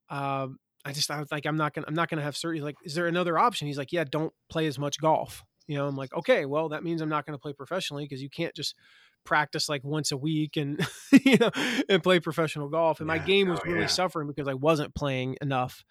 um, 0.10 0.60
i 0.86 0.92
just 0.92 1.10
i 1.12 1.20
was 1.20 1.32
like 1.32 1.46
i'm 1.46 1.58
not 1.58 1.74
gonna 1.74 1.88
i'm 1.88 1.96
not 1.96 2.10
gonna 2.10 2.22
have 2.22 2.38
surgery 2.38 2.62
like 2.62 2.76
is 2.84 2.96
there 2.96 3.08
another 3.08 3.38
option 3.38 3.68
he's 3.68 3.78
like 3.78 3.92
yeah 3.92 4.04
don't 4.10 4.34
play 4.50 4.68
as 4.68 4.78
much 4.78 5.00
golf 5.00 5.44
you 5.68 5.78
know 5.78 5.88
i'm 5.88 5.96
like 5.96 6.14
okay 6.14 6.46
well 6.46 6.70
that 6.70 6.84
means 6.84 7.02
i'm 7.02 7.10
not 7.10 7.26
going 7.26 7.38
to 7.38 7.42
play 7.42 7.54
professionally 7.54 8.04
because 8.04 8.22
you 8.22 8.30
can't 8.30 8.56
just 8.56 8.76
practice 9.24 9.70
like 9.70 9.84
once 9.84 10.12
a 10.12 10.18
week 10.18 10.58
and 10.58 10.86
you 11.24 11.38
know 11.38 11.50
and 11.88 12.04
play 12.04 12.20
professional 12.20 12.68
golf 12.68 13.00
and 13.00 13.08
yeah. 13.08 13.16
my 13.16 13.20
game 13.20 13.48
was 13.48 13.60
oh, 13.64 13.70
really 13.70 13.82
yeah. 13.82 13.88
suffering 13.88 14.28
because 14.28 14.48
i 14.48 14.54
wasn't 14.54 14.94
playing 14.96 15.38
enough 15.42 15.84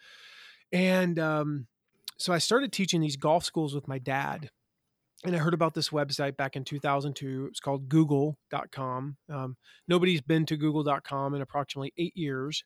and 0.70 1.18
um, 1.18 1.66
so 2.18 2.32
i 2.32 2.38
started 2.38 2.72
teaching 2.72 3.00
these 3.00 3.16
golf 3.16 3.44
schools 3.44 3.74
with 3.74 3.88
my 3.88 3.98
dad 3.98 4.50
and 5.24 5.34
i 5.34 5.38
heard 5.38 5.54
about 5.54 5.74
this 5.74 5.90
website 5.90 6.36
back 6.36 6.56
in 6.56 6.64
2002 6.64 7.46
it's 7.50 7.60
called 7.60 7.88
google.com 7.88 9.16
um, 9.30 9.56
nobody's 9.88 10.20
been 10.20 10.46
to 10.46 10.56
google.com 10.56 11.34
in 11.34 11.42
approximately 11.42 11.92
eight 11.98 12.16
years 12.16 12.64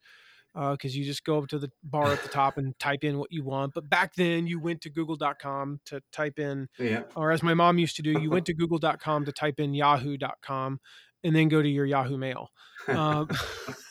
because 0.54 0.94
uh, 0.94 0.98
you 0.98 1.04
just 1.04 1.22
go 1.22 1.38
up 1.38 1.48
to 1.48 1.58
the 1.58 1.70
bar 1.84 2.12
at 2.12 2.22
the 2.22 2.28
top 2.30 2.56
and 2.56 2.78
type 2.78 3.04
in 3.04 3.18
what 3.18 3.30
you 3.30 3.44
want. 3.44 3.74
But 3.74 3.90
back 3.90 4.14
then, 4.14 4.46
you 4.46 4.58
went 4.58 4.80
to 4.82 4.90
google.com 4.90 5.80
to 5.86 6.00
type 6.12 6.38
in, 6.38 6.68
yeah. 6.78 7.02
or 7.14 7.30
as 7.30 7.42
my 7.42 7.52
mom 7.52 7.78
used 7.78 7.96
to 7.96 8.02
do, 8.02 8.18
you 8.18 8.30
went 8.30 8.46
to 8.46 8.54
google.com 8.58 9.26
to 9.26 9.32
type 9.32 9.60
in 9.60 9.74
yahoo.com 9.74 10.80
and 11.24 11.36
then 11.36 11.48
go 11.48 11.60
to 11.60 11.68
your 11.68 11.84
Yahoo 11.84 12.16
Mail. 12.16 12.48
Um, 12.88 13.28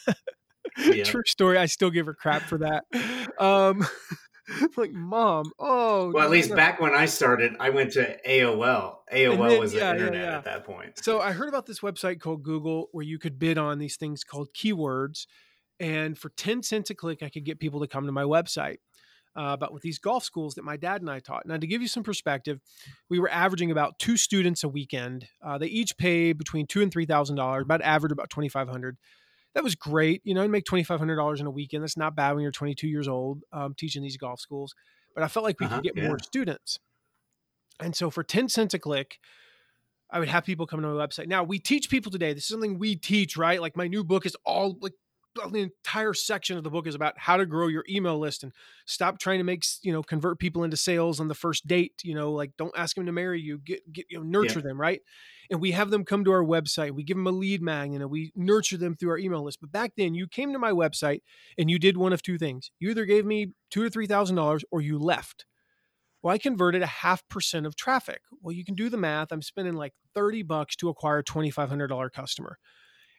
yeah. 0.78 1.04
True 1.04 1.23
story. 1.28 1.58
I 1.58 1.65
still 1.65 1.91
give 1.91 2.06
her 2.06 2.13
crap 2.13 2.43
for 2.43 2.58
that. 2.60 2.86
Um, 3.39 3.86
like, 4.77 4.91
mom, 4.91 5.51
oh. 5.60 6.12
Well, 6.13 6.23
at 6.23 6.29
least 6.29 6.55
back 6.55 6.79
when 6.79 6.93
I 6.93 7.05
started, 7.05 7.53
I 7.60 7.69
went 7.69 7.93
to 7.93 8.17
AOL. 8.27 8.97
AOL 9.13 9.49
then, 9.49 9.60
was 9.60 9.71
the 9.71 9.79
yeah, 9.79 9.91
internet 9.91 10.13
yeah, 10.13 10.29
yeah. 10.29 10.38
at 10.38 10.43
that 10.45 10.63
point. 10.65 11.03
So 11.03 11.19
I 11.19 11.31
heard 11.31 11.49
about 11.49 11.65
this 11.65 11.79
website 11.79 12.19
called 12.19 12.43
Google 12.43 12.89
where 12.91 13.05
you 13.05 13.17
could 13.19 13.39
bid 13.39 13.58
on 13.58 13.79
these 13.79 13.97
things 13.97 14.23
called 14.23 14.49
keywords 14.53 15.25
and 15.79 16.17
for 16.17 16.29
10 16.29 16.63
cents 16.63 16.89
a 16.89 16.95
click, 16.95 17.21
I 17.21 17.29
could 17.29 17.43
get 17.43 17.60
people 17.60 17.81
to 17.81 17.88
come 17.88 18.05
to 18.05 18.12
my 18.12 18.23
website. 18.23 18.77
Uh, 19.36 19.58
but 19.58 19.73
with 19.73 19.84
these 19.84 19.99
golf 19.99 20.23
schools 20.23 20.55
that 20.55 20.63
my 20.63 20.77
dad 20.77 21.01
and 21.01 21.10
I 21.10 21.19
taught. 21.19 21.45
Now, 21.45 21.58
to 21.58 21.67
give 21.67 21.81
you 21.81 21.89
some 21.89 22.03
perspective, 22.03 22.62
we 23.10 23.19
were 23.19 23.29
averaging 23.29 23.69
about 23.69 23.99
two 23.99 24.15
students 24.15 24.63
a 24.63 24.69
weekend. 24.69 25.27
Uh, 25.43 25.58
they 25.58 25.67
each 25.67 25.97
pay 25.97 26.31
between 26.31 26.67
two 26.67 26.81
and 26.81 26.89
three 26.89 27.05
thousand 27.05 27.36
dollars, 27.36 27.63
about 27.63 27.81
average 27.81 28.13
about 28.13 28.29
twenty 28.29 28.47
five 28.47 28.69
hundred. 28.69 28.95
That 29.55 29.63
was 29.63 29.73
great, 29.73 30.21
you 30.23 30.33
know. 30.33 30.43
You 30.43 30.49
make 30.49 30.65
twenty 30.65 30.83
five 30.83 30.99
hundred 30.99 31.15
dollars 31.15 31.39
in 31.39 31.47
a 31.47 31.51
weekend. 31.51 31.81
That's 31.81 31.97
not 31.97 32.15
bad 32.15 32.33
when 32.33 32.43
you're 32.43 32.51
twenty 32.51 32.75
two 32.75 32.87
years 32.87 33.07
old 33.07 33.41
um, 33.51 33.73
teaching 33.75 34.03
these 34.03 34.17
golf 34.17 34.39
schools. 34.39 34.75
But 35.15 35.23
I 35.23 35.27
felt 35.27 35.45
like 35.45 35.59
we 35.59 35.65
uh-huh, 35.65 35.75
could 35.77 35.83
get 35.83 35.97
yeah. 35.97 36.07
more 36.07 36.19
students, 36.19 36.77
and 37.79 37.95
so 37.95 38.09
for 38.09 38.21
ten 38.21 38.49
cents 38.49 38.73
a 38.73 38.79
click, 38.79 39.17
I 40.11 40.19
would 40.19 40.27
have 40.27 40.45
people 40.45 40.67
come 40.67 40.81
to 40.81 40.87
my 40.87 41.07
website. 41.07 41.27
Now 41.27 41.43
we 41.43 41.57
teach 41.57 41.89
people 41.89 42.11
today. 42.11 42.33
This 42.33 42.43
is 42.43 42.49
something 42.49 42.77
we 42.77 42.95
teach, 42.95 43.37
right? 43.37 43.61
Like 43.61 43.77
my 43.77 43.87
new 43.87 44.03
book 44.03 44.25
is 44.25 44.35
all 44.45 44.77
like 44.81 44.93
the 45.51 45.59
entire 45.59 46.13
section 46.13 46.57
of 46.57 46.63
the 46.63 46.69
book 46.69 46.87
is 46.87 46.95
about 46.95 47.13
how 47.17 47.37
to 47.37 47.45
grow 47.45 47.67
your 47.67 47.83
email 47.89 48.17
list 48.17 48.43
and 48.43 48.53
stop 48.85 49.19
trying 49.19 49.39
to 49.39 49.43
make 49.43 49.63
you 49.81 49.91
know 49.91 50.01
convert 50.01 50.39
people 50.39 50.63
into 50.63 50.77
sales 50.77 51.19
on 51.19 51.27
the 51.27 51.35
first 51.35 51.67
date 51.67 51.93
you 52.03 52.15
know 52.15 52.31
like 52.31 52.51
don't 52.57 52.77
ask 52.77 52.95
them 52.95 53.05
to 53.05 53.11
marry 53.11 53.39
you 53.41 53.57
get 53.59 53.91
get 53.91 54.05
you 54.09 54.17
know 54.17 54.23
nurture 54.23 54.59
yeah. 54.59 54.67
them 54.67 54.79
right? 54.79 55.01
And 55.51 55.61
we 55.61 55.71
have 55.71 55.91
them 55.91 56.05
come 56.05 56.23
to 56.25 56.31
our 56.31 56.43
website 56.43 56.91
we 56.91 57.03
give 57.03 57.17
them 57.17 57.27
a 57.27 57.31
lead 57.31 57.61
magnet 57.61 58.01
and 58.01 58.09
we 58.09 58.31
nurture 58.35 58.77
them 58.77 58.95
through 58.95 59.11
our 59.11 59.17
email 59.17 59.43
list. 59.43 59.59
But 59.61 59.71
back 59.71 59.93
then 59.97 60.15
you 60.15 60.27
came 60.27 60.53
to 60.53 60.59
my 60.59 60.71
website 60.71 61.21
and 61.57 61.69
you 61.69 61.79
did 61.79 61.97
one 61.97 62.13
of 62.13 62.21
two 62.21 62.37
things. 62.37 62.71
You 62.79 62.89
either 62.89 63.05
gave 63.05 63.25
me 63.25 63.51
two 63.69 63.83
or 63.83 63.89
three 63.89 64.07
thousand 64.07 64.37
dollars 64.37 64.63
or 64.71 64.81
you 64.81 64.97
left. 64.97 65.45
Well 66.21 66.33
i 66.33 66.37
converted 66.37 66.81
a 66.81 66.87
half 66.87 67.27
percent 67.27 67.65
of 67.65 67.75
traffic. 67.75 68.21
Well 68.41 68.53
you 68.53 68.65
can 68.65 68.75
do 68.75 68.89
the 68.89 68.97
math. 68.97 69.31
I'm 69.31 69.41
spending 69.41 69.75
like 69.75 69.93
30 70.13 70.43
bucks 70.43 70.75
to 70.77 70.89
acquire 70.89 71.19
a 71.19 71.23
$2500 71.23 72.11
customer. 72.11 72.57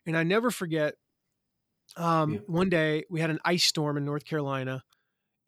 And 0.07 0.17
i 0.17 0.23
never 0.23 0.51
forget 0.51 0.95
um, 1.97 2.33
yeah. 2.33 2.39
One 2.47 2.69
day 2.69 3.05
we 3.11 3.21
had 3.21 3.31
an 3.31 3.41
ice 3.45 3.65
storm 3.65 3.97
in 3.97 4.05
North 4.05 4.25
Carolina. 4.25 4.83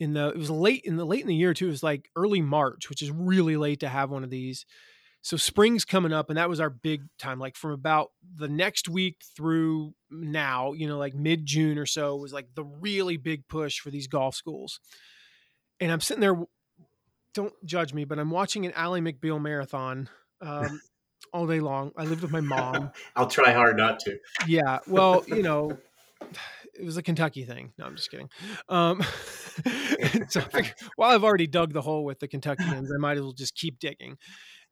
In 0.01 0.12
the 0.12 0.29
it 0.29 0.37
was 0.37 0.51
late 0.51 0.83
in 0.85 0.96
the 0.96 1.05
late 1.05 1.22
in 1.22 1.27
the 1.27 1.35
year 1.35 1.55
too. 1.55 1.66
It 1.66 1.70
was 1.70 1.83
like 1.83 2.09
early 2.14 2.40
March, 2.40 2.88
which 2.88 3.03
is 3.03 3.11
really 3.11 3.57
late 3.57 3.81
to 3.81 3.88
have 3.88 4.11
one 4.11 4.22
of 4.22 4.31
these. 4.31 4.64
So 5.22 5.37
spring's 5.37 5.85
coming 5.85 6.12
up, 6.12 6.31
and 6.31 6.38
that 6.38 6.48
was 6.48 6.61
our 6.61 6.70
big 6.70 7.03
time. 7.18 7.40
Like 7.40 7.57
from 7.57 7.72
about 7.72 8.12
the 8.37 8.48
next 8.48 8.88
week 8.88 9.22
through 9.37 9.94
now, 10.11 10.72
you 10.72 10.87
know, 10.87 10.98
like 10.98 11.14
mid 11.14 11.44
June 11.44 11.79
or 11.79 11.87
so 11.87 12.16
was 12.16 12.33
like 12.33 12.46
the 12.55 12.64
really 12.64 13.16
big 13.16 13.48
push 13.48 13.81
for 13.81 13.90
these 13.90 14.07
golf 14.07 14.37
schools. 14.37 14.79
And 15.81 15.90
I'm 15.90 16.01
sitting 16.01 16.20
there. 16.20 16.40
Don't 17.35 17.53
judge 17.64 17.92
me, 17.92 18.05
but 18.05 18.18
I'm 18.18 18.31
watching 18.31 18.66
an 18.66 18.72
Ally 18.74 19.01
McBeal 19.01 19.40
marathon. 19.40 20.09
Um, 20.40 20.81
all 21.33 21.46
day 21.46 21.61
long. 21.61 21.92
I 21.96 22.05
lived 22.05 22.22
with 22.22 22.31
my 22.31 22.40
mom. 22.40 22.92
I'll 23.16 23.27
try 23.27 23.53
hard 23.53 23.77
not 23.77 24.01
to. 24.01 24.18
Yeah. 24.46 24.79
Well, 24.87 25.24
you 25.27 25.42
know, 25.42 25.79
it 26.79 26.85
was 26.85 26.97
a 26.97 27.03
Kentucky 27.03 27.45
thing. 27.45 27.73
No, 27.79 27.87
I'm 27.87 27.97
just 27.97 28.11
kidding. 28.11 28.29
Um, 28.69 29.03
so 30.29 30.41
figured, 30.41 30.75
while 30.97 31.14
I've 31.14 31.25
already 31.25 31.47
dug 31.47 31.73
the 31.73 31.83
hole 31.83 32.05
with 32.05 32.21
the 32.21 32.29
Kentuckians, 32.29 32.91
I 32.95 32.99
might 32.99 33.17
as 33.17 33.23
well 33.23 33.33
just 33.33 33.55
keep 33.55 33.79
digging. 33.79 34.17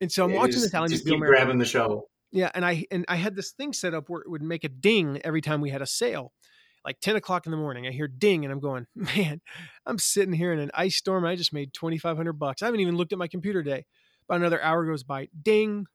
And 0.01 0.11
so 0.13 0.25
I'm 0.25 0.33
watching 0.33 0.53
just, 0.53 0.65
this 0.67 0.75
Ally 0.75 0.89
just 0.89 1.07
keep 1.07 1.19
grabbing 1.21 1.59
the 1.59 1.65
shovel. 1.65 2.11
Yeah, 2.33 2.51
and 2.55 2.65
I 2.65 2.85
and 2.91 3.05
I 3.09 3.17
had 3.17 3.35
this 3.35 3.53
thing 3.53 3.73
set 3.73 3.95
up 3.95 4.09
where 4.09 4.21
it 4.21 4.31
would 4.31 4.43
make 4.43 4.65
a 4.65 4.69
ding 4.69 5.21
every 5.25 5.41
time 5.41 5.61
we 5.61 5.71
had 5.71 5.83
a 5.83 5.87
sale. 5.87 6.33
like 6.85 7.01
10 7.01 7.17
o'clock 7.17 7.47
in 7.47 7.51
the 7.51 7.57
morning. 7.57 7.87
I 7.87 7.91
hear 7.91 8.09
ding 8.09 8.45
and 8.45 8.53
I'm 8.53 8.61
going, 8.61 8.87
man, 8.95 9.41
I'm 9.87 9.99
sitting 9.99 10.35
here 10.35 10.53
in 10.53 10.59
an 10.59 10.71
ice 10.75 10.97
storm. 10.97 11.25
I 11.25 11.35
just 11.35 11.53
made 11.53 11.73
2,500 11.73 12.35
bucks. 12.35 12.63
I 12.63 12.67
haven't 12.67 12.81
even 12.81 12.97
looked 12.97 13.13
at 13.13 13.19
my 13.19 13.29
computer 13.29 13.63
today. 13.63 13.85
About 14.29 14.41
another 14.41 14.63
hour 14.63 14.85
goes 14.85 15.05
by, 15.05 15.29
ding, 15.41 15.87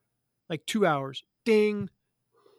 like 0.50 0.66
two 0.66 0.86
hours, 0.86 1.24
ding, 1.46 1.90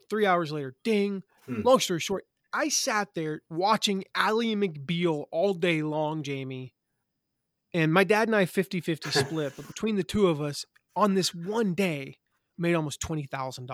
three 0.09 0.27
hours 0.27 0.53
later, 0.53 0.75
ding. 0.85 1.23
Hmm. 1.47 1.63
Long 1.63 1.81
story 1.81 2.01
short, 2.01 2.25
I 2.53 2.69
sat 2.69 3.15
there 3.15 3.43
watching 3.51 4.05
Ally 4.15 4.55
McBeal 4.55 5.25
all 5.31 5.55
day 5.55 5.83
long, 5.83 6.23
Jamie. 6.23 6.75
And 7.75 7.93
my 7.93 8.05
dad 8.05 8.29
and 8.29 8.37
I 8.37 8.45
50 8.45 8.81
50 8.81 9.11
split, 9.19 9.55
but 9.57 9.67
between 9.67 9.97
the 9.97 10.03
two 10.03 10.29
of 10.29 10.41
us 10.41 10.65
on 10.95 11.15
this 11.15 11.35
one 11.35 11.75
day, 11.75 12.19
made 12.59 12.75
almost 12.75 13.01
$20,000. 13.01 13.69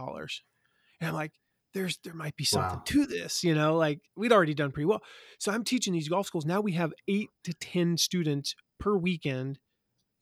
And 1.00 1.08
I'm 1.08 1.14
like, 1.14 1.32
there's 1.74 1.98
there 2.02 2.14
might 2.14 2.36
be 2.36 2.44
something 2.44 2.78
Wow. 2.78 2.82
to 2.86 3.06
this, 3.06 3.44
you 3.44 3.54
know, 3.54 3.76
like 3.76 4.00
we'd 4.16 4.32
already 4.32 4.54
done 4.54 4.70
pretty 4.72 4.86
well. 4.86 5.02
So 5.38 5.52
I'm 5.52 5.64
teaching 5.64 5.92
these 5.92 6.08
golf 6.08 6.26
schools. 6.26 6.46
Now 6.46 6.60
we 6.60 6.72
have 6.72 6.92
eight 7.08 7.28
to 7.44 7.52
10 7.52 7.98
students 7.98 8.54
per 8.80 8.96
weekend, 8.96 9.58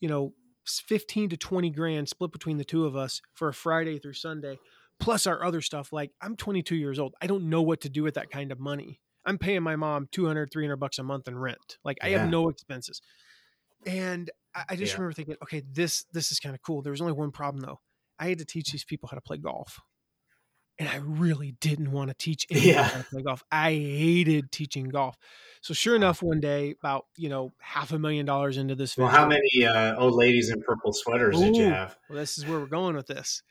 you 0.00 0.08
know, 0.08 0.32
15 0.66 1.28
to 1.30 1.36
20 1.36 1.70
grand 1.70 2.08
split 2.08 2.32
between 2.32 2.56
the 2.58 2.64
two 2.64 2.84
of 2.86 2.96
us 2.96 3.20
for 3.34 3.48
a 3.48 3.54
Friday 3.54 3.98
through 4.00 4.14
Sunday, 4.14 4.58
plus 4.98 5.26
our 5.26 5.44
other 5.44 5.60
stuff. 5.60 5.92
Like 5.92 6.12
I'm 6.20 6.36
22 6.36 6.76
years 6.76 6.98
old. 6.98 7.14
I 7.22 7.26
don't 7.26 7.48
know 7.50 7.62
what 7.62 7.80
to 7.82 7.88
do 7.88 8.02
with 8.02 8.14
that 8.14 8.30
kind 8.30 8.52
of 8.52 8.58
money. 8.60 9.00
I'm 9.24 9.38
paying 9.38 9.62
my 9.62 9.76
mom 9.76 10.08
200, 10.12 10.50
300 10.52 10.76
bucks 10.76 10.98
a 10.98 11.02
month 11.02 11.28
in 11.28 11.38
rent. 11.38 11.78
Like 11.84 11.98
I 12.02 12.10
Yeah. 12.10 12.18
have 12.18 12.30
no 12.30 12.48
expenses. 12.48 13.00
And 13.86 14.30
I, 14.54 14.64
I 14.70 14.76
just 14.76 14.92
Yeah. 14.92 14.98
remember 14.98 15.14
thinking, 15.14 15.36
okay, 15.42 15.62
this 15.70 16.04
this 16.12 16.32
is 16.32 16.40
kind 16.40 16.54
of 16.54 16.62
cool. 16.62 16.82
There 16.82 16.92
was 16.92 17.00
only 17.00 17.12
one 17.14 17.32
problem 17.32 17.62
though. 17.62 17.80
I 18.18 18.28
had 18.28 18.38
to 18.38 18.44
teach 18.46 18.70
these 18.72 18.84
people 18.84 19.08
how 19.08 19.16
to 19.16 19.20
play 19.22 19.38
golf. 19.38 19.80
And 20.78 20.88
I 20.90 20.96
really 20.96 21.52
didn't 21.52 21.90
want 21.90 22.10
to 22.10 22.14
teach 22.14 22.46
anyone 22.50 22.66
Yeah. 22.66 22.90
how 22.92 22.98
to 22.98 23.04
play 23.04 23.22
golf. 23.22 23.42
I 23.50 23.72
hated 23.72 24.52
teaching 24.52 24.88
golf. 24.88 25.16
So 25.62 25.72
sure 25.72 25.96
enough, 25.96 26.22
one 26.22 26.40
day, 26.40 26.72
about 26.72 27.06
you 27.16 27.28
know 27.28 27.54
half 27.60 27.92
a 27.92 27.98
million 27.98 28.26
dollars 28.26 28.56
into 28.58 28.74
this 28.74 28.96
Well, 28.98 29.08
how 29.08 29.26
many 29.26 29.64
uh, 29.66 29.96
old 29.96 30.14
ladies 30.14 30.50
in 30.50 30.60
purple 30.62 30.92
sweaters 30.92 31.40
did 31.40 31.56
you 31.56 31.64
have? 31.64 31.96
well, 32.08 32.18
this 32.18 32.36
is 32.38 32.46
where 32.46 32.60
we're 32.60 32.66
going 32.66 32.94
with 32.96 33.06
this. 33.06 33.42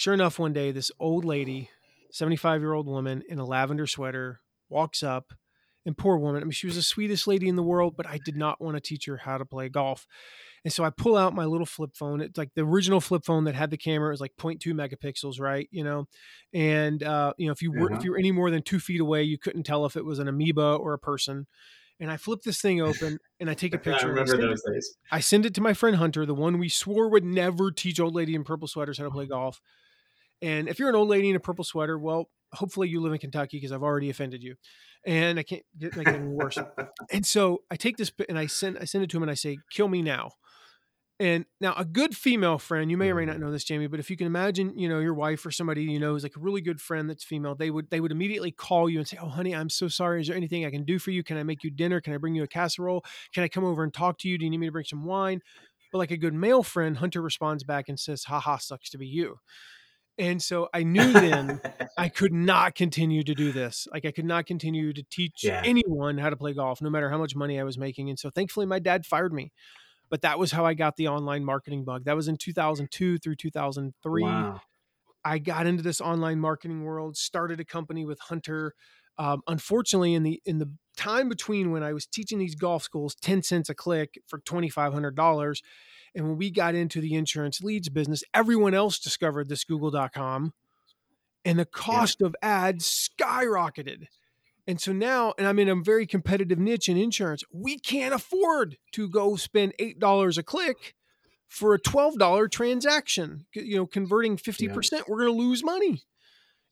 Sure 0.00 0.14
enough, 0.14 0.38
one 0.38 0.54
day, 0.54 0.72
this 0.72 0.90
old 0.98 1.26
lady, 1.26 1.68
75 2.10 2.62
year 2.62 2.72
old 2.72 2.86
woman 2.86 3.22
in 3.28 3.38
a 3.38 3.44
lavender 3.44 3.86
sweater, 3.86 4.40
walks 4.70 5.02
up. 5.02 5.34
And 5.84 5.94
poor 5.94 6.16
woman, 6.16 6.40
I 6.40 6.44
mean, 6.44 6.52
she 6.52 6.66
was 6.66 6.76
the 6.76 6.82
sweetest 6.82 7.26
lady 7.26 7.48
in 7.48 7.56
the 7.56 7.62
world, 7.62 7.98
but 7.98 8.06
I 8.06 8.18
did 8.24 8.34
not 8.34 8.62
want 8.62 8.78
to 8.78 8.80
teach 8.80 9.04
her 9.04 9.18
how 9.18 9.36
to 9.36 9.44
play 9.44 9.68
golf. 9.68 10.06
And 10.64 10.72
so 10.72 10.84
I 10.84 10.88
pull 10.88 11.18
out 11.18 11.34
my 11.34 11.44
little 11.44 11.66
flip 11.66 11.90
phone. 11.94 12.22
It's 12.22 12.38
like 12.38 12.48
the 12.54 12.62
original 12.62 13.02
flip 13.02 13.26
phone 13.26 13.44
that 13.44 13.54
had 13.54 13.70
the 13.70 13.76
camera. 13.76 14.08
It 14.08 14.12
was 14.12 14.22
like 14.22 14.36
0.2 14.38 14.72
megapixels, 14.72 15.38
right? 15.38 15.68
You 15.70 15.84
know, 15.84 16.08
and 16.54 17.02
uh, 17.02 17.34
you 17.36 17.44
know 17.44 17.52
if 17.52 17.60
you 17.60 17.70
were 17.70 17.90
Uh-huh. 17.90 17.98
if 17.98 18.04
you 18.04 18.12
were 18.12 18.18
any 18.18 18.32
more 18.32 18.50
than 18.50 18.62
two 18.62 18.80
feet 18.80 19.02
away, 19.02 19.22
you 19.24 19.36
couldn't 19.36 19.64
tell 19.64 19.84
if 19.84 19.96
it 19.96 20.04
was 20.06 20.18
an 20.18 20.28
amoeba 20.28 20.76
or 20.76 20.94
a 20.94 20.98
person. 20.98 21.46
And 22.00 22.10
I 22.10 22.16
flip 22.16 22.40
this 22.40 22.62
thing 22.62 22.80
open 22.80 23.18
and 23.38 23.50
I 23.50 23.54
take 23.54 23.74
a 23.74 23.78
picture. 23.86 24.06
I 24.06 24.08
remember 24.08 24.36
it 24.36 24.40
those 24.40 24.62
days. 24.62 24.96
I 25.12 25.20
send 25.20 25.44
it 25.44 25.52
to 25.56 25.60
my 25.60 25.74
friend 25.74 25.96
Hunter, 25.96 26.24
the 26.24 26.34
one 26.34 26.58
we 26.58 26.70
swore 26.70 27.10
would 27.10 27.24
never 27.24 27.70
teach 27.70 28.00
old 28.00 28.14
lady 28.14 28.34
in 28.34 28.44
purple 28.44 28.66
sweaters 28.66 28.96
how 28.96 29.04
to 29.04 29.10
play 29.10 29.26
golf. 29.26 29.60
And 30.42 30.68
if 30.68 30.78
you're 30.78 30.88
an 30.88 30.94
old 30.94 31.08
lady 31.08 31.30
in 31.30 31.36
a 31.36 31.40
purple 31.40 31.64
sweater, 31.64 31.98
well, 31.98 32.28
hopefully 32.52 32.88
you 32.88 33.00
live 33.00 33.12
in 33.12 33.18
Kentucky 33.18 33.58
because 33.58 33.72
I've 33.72 33.82
already 33.82 34.10
offended 34.10 34.42
you, 34.42 34.56
and 35.06 35.38
I 35.38 35.42
can't 35.42 35.62
get 35.78 35.96
make 35.96 36.08
it 36.08 36.14
any 36.14 36.26
worse. 36.26 36.58
and 37.12 37.24
so 37.24 37.62
I 37.70 37.76
take 37.76 37.96
this 37.96 38.10
and 38.28 38.38
I 38.38 38.46
send 38.46 38.78
I 38.78 38.84
send 38.84 39.04
it 39.04 39.10
to 39.10 39.16
him 39.16 39.22
and 39.22 39.30
I 39.30 39.34
say, 39.34 39.58
"Kill 39.70 39.88
me 39.88 40.02
now." 40.02 40.32
And 41.20 41.44
now 41.60 41.74
a 41.76 41.84
good 41.84 42.16
female 42.16 42.58
friend, 42.58 42.90
you 42.90 42.96
may 42.96 43.10
or 43.10 43.14
may 43.14 43.26
not 43.26 43.36
mm. 43.36 43.40
know 43.40 43.50
this, 43.50 43.64
Jamie, 43.64 43.88
but 43.88 44.00
if 44.00 44.08
you 44.08 44.16
can 44.16 44.26
imagine, 44.26 44.78
you 44.78 44.88
know, 44.88 45.00
your 45.00 45.12
wife 45.12 45.44
or 45.44 45.50
somebody 45.50 45.82
you 45.82 46.00
know 46.00 46.14
is 46.14 46.22
like 46.22 46.34
a 46.34 46.40
really 46.40 46.62
good 46.62 46.80
friend 46.80 47.10
that's 47.10 47.22
female, 47.22 47.54
they 47.54 47.70
would 47.70 47.90
they 47.90 48.00
would 48.00 48.10
immediately 48.10 48.50
call 48.50 48.88
you 48.88 48.98
and 48.98 49.06
say, 49.06 49.18
"Oh, 49.20 49.28
honey, 49.28 49.54
I'm 49.54 49.68
so 49.68 49.86
sorry. 49.86 50.22
Is 50.22 50.28
there 50.28 50.36
anything 50.36 50.64
I 50.64 50.70
can 50.70 50.84
do 50.84 50.98
for 50.98 51.10
you? 51.10 51.22
Can 51.22 51.36
I 51.36 51.42
make 51.42 51.62
you 51.62 51.70
dinner? 51.70 52.00
Can 52.00 52.14
I 52.14 52.16
bring 52.16 52.34
you 52.34 52.42
a 52.42 52.48
casserole? 52.48 53.04
Can 53.34 53.44
I 53.44 53.48
come 53.48 53.64
over 53.64 53.84
and 53.84 53.92
talk 53.92 54.18
to 54.20 54.28
you? 54.28 54.38
Do 54.38 54.46
you 54.46 54.50
need 54.50 54.58
me 54.58 54.66
to 54.66 54.72
bring 54.72 54.86
some 54.86 55.04
wine?" 55.04 55.42
But 55.92 55.98
like 55.98 56.10
a 56.10 56.16
good 56.16 56.34
male 56.34 56.62
friend, 56.62 56.96
Hunter 56.96 57.20
responds 57.20 57.64
back 57.64 57.90
and 57.90 58.00
says, 58.00 58.24
"Haha, 58.24 58.56
sucks 58.56 58.88
to 58.90 58.98
be 58.98 59.06
you." 59.06 59.36
And 60.20 60.42
so 60.42 60.68
I 60.72 60.82
knew 60.84 61.12
then 61.12 61.60
I 61.96 62.08
could 62.08 62.32
not 62.32 62.74
continue 62.74 63.22
to 63.24 63.34
do 63.34 63.50
this. 63.50 63.88
Like 63.92 64.04
I 64.04 64.12
could 64.12 64.24
not 64.26 64.46
continue 64.46 64.92
to 64.92 65.02
teach 65.10 65.42
Yeah. 65.42 65.62
anyone 65.64 66.18
how 66.18 66.30
to 66.30 66.36
play 66.36 66.52
golf, 66.52 66.80
no 66.82 66.90
matter 66.90 67.10
how 67.10 67.18
much 67.18 67.34
money 67.34 67.58
I 67.58 67.64
was 67.64 67.78
making. 67.78 68.10
And 68.10 68.18
so 68.18 68.30
thankfully 68.30 68.66
my 68.66 68.78
dad 68.78 69.06
fired 69.06 69.32
me. 69.32 69.52
But 70.10 70.22
that 70.22 70.38
was 70.38 70.52
how 70.52 70.66
I 70.66 70.74
got 70.74 70.96
the 70.96 71.08
online 71.08 71.44
marketing 71.44 71.84
bug. 71.84 72.04
That 72.04 72.16
was 72.16 72.28
in 72.28 72.36
2002 72.36 73.18
through 73.18 73.36
2003. 73.36 74.22
Wow. 74.22 74.60
I 75.24 75.38
got 75.38 75.66
into 75.66 75.82
this 75.82 76.00
online 76.00 76.40
marketing 76.40 76.82
world, 76.84 77.16
started 77.16 77.60
a 77.60 77.64
company 77.64 78.04
with 78.04 78.18
Hunter. 78.20 78.74
Um, 79.18 79.42
unfortunately, 79.46 80.14
in 80.14 80.22
the 80.22 80.40
in 80.46 80.58
the 80.58 80.72
time 80.96 81.28
between 81.28 81.70
when 81.72 81.82
I 81.82 81.92
was 81.92 82.06
teaching 82.06 82.38
these 82.38 82.54
golf 82.54 82.82
schools, 82.82 83.14
ten 83.14 83.42
cents 83.42 83.68
a 83.68 83.74
click 83.74 84.18
for 84.26 84.38
twenty 84.38 84.70
five 84.70 84.92
hundred 84.94 85.14
dollars, 85.14 85.62
and 86.14 86.26
when 86.26 86.36
we 86.36 86.50
got 86.50 86.74
into 86.74 87.00
the 87.00 87.14
insurance 87.14 87.60
leads 87.62 87.88
business, 87.88 88.24
everyone 88.34 88.74
else 88.74 88.98
discovered 88.98 89.48
this 89.48 89.64
Google.com, 89.64 90.52
and 91.44 91.58
the 91.58 91.64
cost 91.64 92.20
of 92.20 92.34
ads 92.42 93.08
skyrocketed. 93.20 94.06
And 94.66 94.80
so 94.80 94.92
now, 94.92 95.34
and 95.38 95.46
I'm 95.46 95.58
in 95.58 95.68
a 95.68 95.76
very 95.76 96.06
competitive 96.06 96.58
niche 96.58 96.88
in 96.88 96.96
insurance, 96.96 97.42
we 97.52 97.78
can't 97.78 98.14
afford 98.14 98.76
to 98.92 99.08
go 99.08 99.36
spend 99.36 99.74
eight 99.78 99.98
dollars 99.98 100.38
a 100.38 100.42
click 100.42 100.94
for 101.48 101.74
a 101.74 101.80
twelve 101.80 102.18
dollar 102.18 102.46
transaction. 102.48 103.46
You 103.54 103.76
know, 103.76 103.86
converting 103.86 104.36
fifty 104.36 104.68
percent, 104.68 105.08
we're 105.08 105.20
going 105.24 105.36
to 105.36 105.42
lose 105.42 105.64
money. 105.64 106.02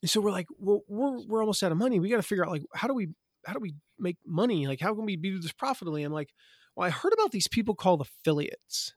And 0.02 0.10
so 0.10 0.20
we're 0.20 0.30
like, 0.30 0.46
well, 0.58 0.82
we're 0.86 1.26
we're 1.26 1.40
almost 1.40 1.62
out 1.62 1.72
of 1.72 1.78
money. 1.78 1.98
We 1.98 2.08
got 2.08 2.16
to 2.16 2.22
figure 2.22 2.44
out 2.44 2.50
like 2.50 2.62
how 2.74 2.88
do 2.88 2.94
we 2.94 3.08
how 3.44 3.52
do 3.52 3.60
we 3.60 3.74
make 3.98 4.18
money? 4.24 4.66
Like 4.66 4.80
how 4.80 4.94
can 4.94 5.04
we 5.04 5.16
do 5.16 5.40
this 5.40 5.52
profitably? 5.52 6.04
I'm 6.04 6.12
like, 6.12 6.32
well, 6.76 6.86
I 6.86 6.90
heard 6.90 7.12
about 7.12 7.32
these 7.32 7.48
people 7.48 7.74
called 7.74 8.00
affiliates. 8.00 8.92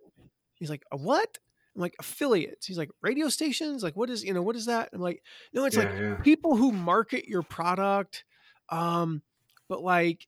He's 0.61 0.69
like, 0.69 0.83
a 0.91 0.95
what? 0.97 1.37
I'm 1.75 1.81
like 1.81 1.95
affiliates. 1.99 2.65
He's 2.67 2.77
like 2.77 2.89
radio 3.01 3.27
stations. 3.27 3.83
Like 3.83 3.95
what 3.97 4.09
is 4.09 4.23
you 4.23 4.33
know 4.33 4.41
what 4.41 4.55
is 4.55 4.67
that? 4.67 4.89
I'm 4.93 5.01
like, 5.01 5.21
no, 5.53 5.65
it's 5.65 5.75
yeah, 5.75 5.83
like 5.83 5.93
yeah. 5.99 6.15
people 6.15 6.55
who 6.55 6.71
market 6.71 7.27
your 7.27 7.43
product 7.43 8.23
um 8.69 9.21
but 9.67 9.81
like 9.83 10.27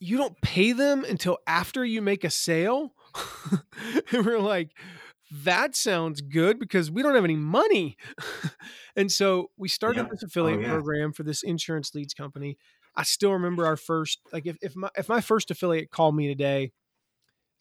you 0.00 0.16
don't 0.16 0.40
pay 0.40 0.72
them 0.72 1.04
until 1.04 1.38
after 1.46 1.84
you 1.84 2.02
make 2.02 2.24
a 2.24 2.30
sale 2.30 2.92
and 4.12 4.26
we're 4.26 4.40
like 4.40 4.70
that 5.44 5.76
sounds 5.76 6.20
good 6.20 6.58
because 6.58 6.90
we 6.90 7.02
don't 7.02 7.14
have 7.14 7.24
any 7.24 7.36
money 7.36 7.96
and 8.96 9.12
so 9.12 9.50
we 9.56 9.68
started 9.68 10.02
Yeah. 10.02 10.08
this 10.10 10.22
affiliate 10.24 10.58
Oh, 10.58 10.62
yeah. 10.62 10.70
program 10.70 11.12
for 11.12 11.22
this 11.22 11.42
insurance 11.44 11.94
leads 11.94 12.14
company 12.14 12.58
i 12.96 13.04
still 13.04 13.32
remember 13.32 13.64
our 13.64 13.76
first 13.76 14.18
like 14.32 14.46
if, 14.46 14.56
if 14.60 14.74
my 14.74 14.90
if 14.96 15.08
my 15.08 15.20
first 15.20 15.50
affiliate 15.52 15.90
called 15.90 16.16
me 16.16 16.26
today 16.26 16.72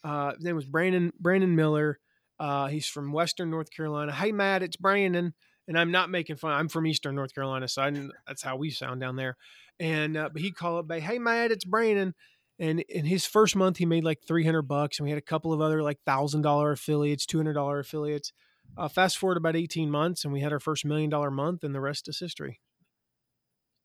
uh 0.04 0.34
his 0.34 0.44
name 0.44 0.56
was 0.56 0.66
brandon 0.66 1.14
brandon 1.20 1.56
miller 1.56 2.00
uh 2.44 2.68
he's 2.68 2.88
from 2.88 3.12
western 3.12 3.50
north 3.50 3.72
carolina 3.72 4.12
hey 4.12 4.32
matt 4.32 4.64
it's 4.64 4.78
brandon 4.78 5.34
and 5.68 5.80
I'm 5.80 5.92
not 5.92 6.10
making 6.10 6.36
fun. 6.36 6.52
I'm 6.54 6.68
from 6.68 6.88
Eastern 6.88 7.16
North 7.16 7.34
Carolina, 7.34 7.68
so 7.68 7.82
I 7.82 7.92
that's 8.28 8.42
how 8.42 8.58
we 8.58 8.70
sound 8.70 9.02
down 9.02 9.16
there. 9.16 9.38
And 9.80 10.18
uh, 10.18 10.30
but 10.32 10.42
he 10.42 10.52
called 10.52 10.92
up, 10.92 11.00
hey 11.00 11.20
Matt, 11.20 11.52
it's 11.52 11.66
Brandon. 11.66 12.14
And 12.60 12.82
in 12.82 13.06
his 13.06 13.26
first 13.26 13.56
month, 13.56 13.78
he 13.78 13.86
made 13.86 14.04
like 14.04 14.20
300 14.28 14.62
bucks, 14.64 15.00
and 15.00 15.06
we 15.06 15.10
had 15.10 15.18
a 15.18 15.22
couple 15.22 15.52
of 15.52 15.62
other 15.62 15.82
like 15.82 16.00
thousand 16.06 16.42
dollar 16.42 16.72
affiliates, 16.72 17.26
two 17.26 17.38
hundred 17.38 17.54
dollar 17.54 17.80
affiliates. 17.80 18.32
Uh, 18.78 18.88
fast 18.88 19.18
forward 19.18 19.38
about 19.38 19.56
18 19.56 19.90
months, 19.90 20.24
and 20.24 20.34
we 20.34 20.42
had 20.42 20.52
our 20.52 20.60
first 20.60 20.86
million 20.86 21.10
dollar 21.10 21.32
month, 21.32 21.64
and 21.64 21.74
the 21.74 21.82
rest 21.82 22.08
is 22.08 22.20
history. 22.20 22.60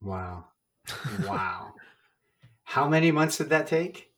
Wow. 0.02 0.46
Wow. 1.26 1.74
How 2.64 2.86
many 2.86 3.10
months 3.10 3.38
did 3.38 3.48
that 3.48 3.66
take? 3.66 4.10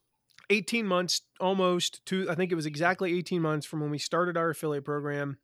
18 0.50 0.86
months 0.86 1.22
almost 1.40 2.04
to 2.06 2.28
i 2.28 2.34
think 2.34 2.52
it 2.52 2.56
was 2.56 2.66
exactly 2.66 3.16
18 3.16 3.40
months 3.40 3.66
from 3.66 3.80
when 3.80 3.90
we 3.90 3.98
started 3.98 4.36
our 4.36 4.50
affiliate 4.50 4.84
program 4.84 5.38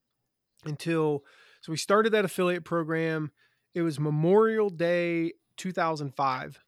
until 0.65 1.25
so 1.67 1.73
we 1.73 1.79
started 1.79 2.13
that 2.13 2.25
affiliate 2.25 2.65
program. 2.65 3.33
It 3.75 3.83
was 3.83 3.99
memorial 3.99 4.71
day 4.71 5.33
2005 5.57 6.61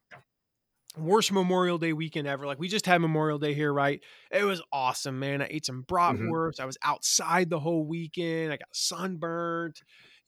worst 0.97 1.31
memorial 1.31 1.79
day 1.79 1.93
weekend 1.93 2.27
ever. 2.27 2.47
Like 2.47 2.59
we 2.59 2.67
just 2.67 2.85
had 2.85 3.01
memorial 3.01 3.39
day 3.39 3.55
here 3.55 3.73
right? 3.73 4.01
It 4.33 4.43
was 4.43 4.61
awesome 4.73 5.21
man. 5.21 5.41
I 5.41 5.47
ate 5.49 5.65
some 5.65 5.85
mm-hmm. 5.85 5.95
bratwurst. 5.95 6.59
I 6.59 6.65
was 6.65 6.77
outside 6.83 7.49
the 7.49 7.61
whole 7.61 7.87
weekend. 7.87 8.53
I 8.53 8.57
got 8.57 8.69
sunburned 8.73 9.77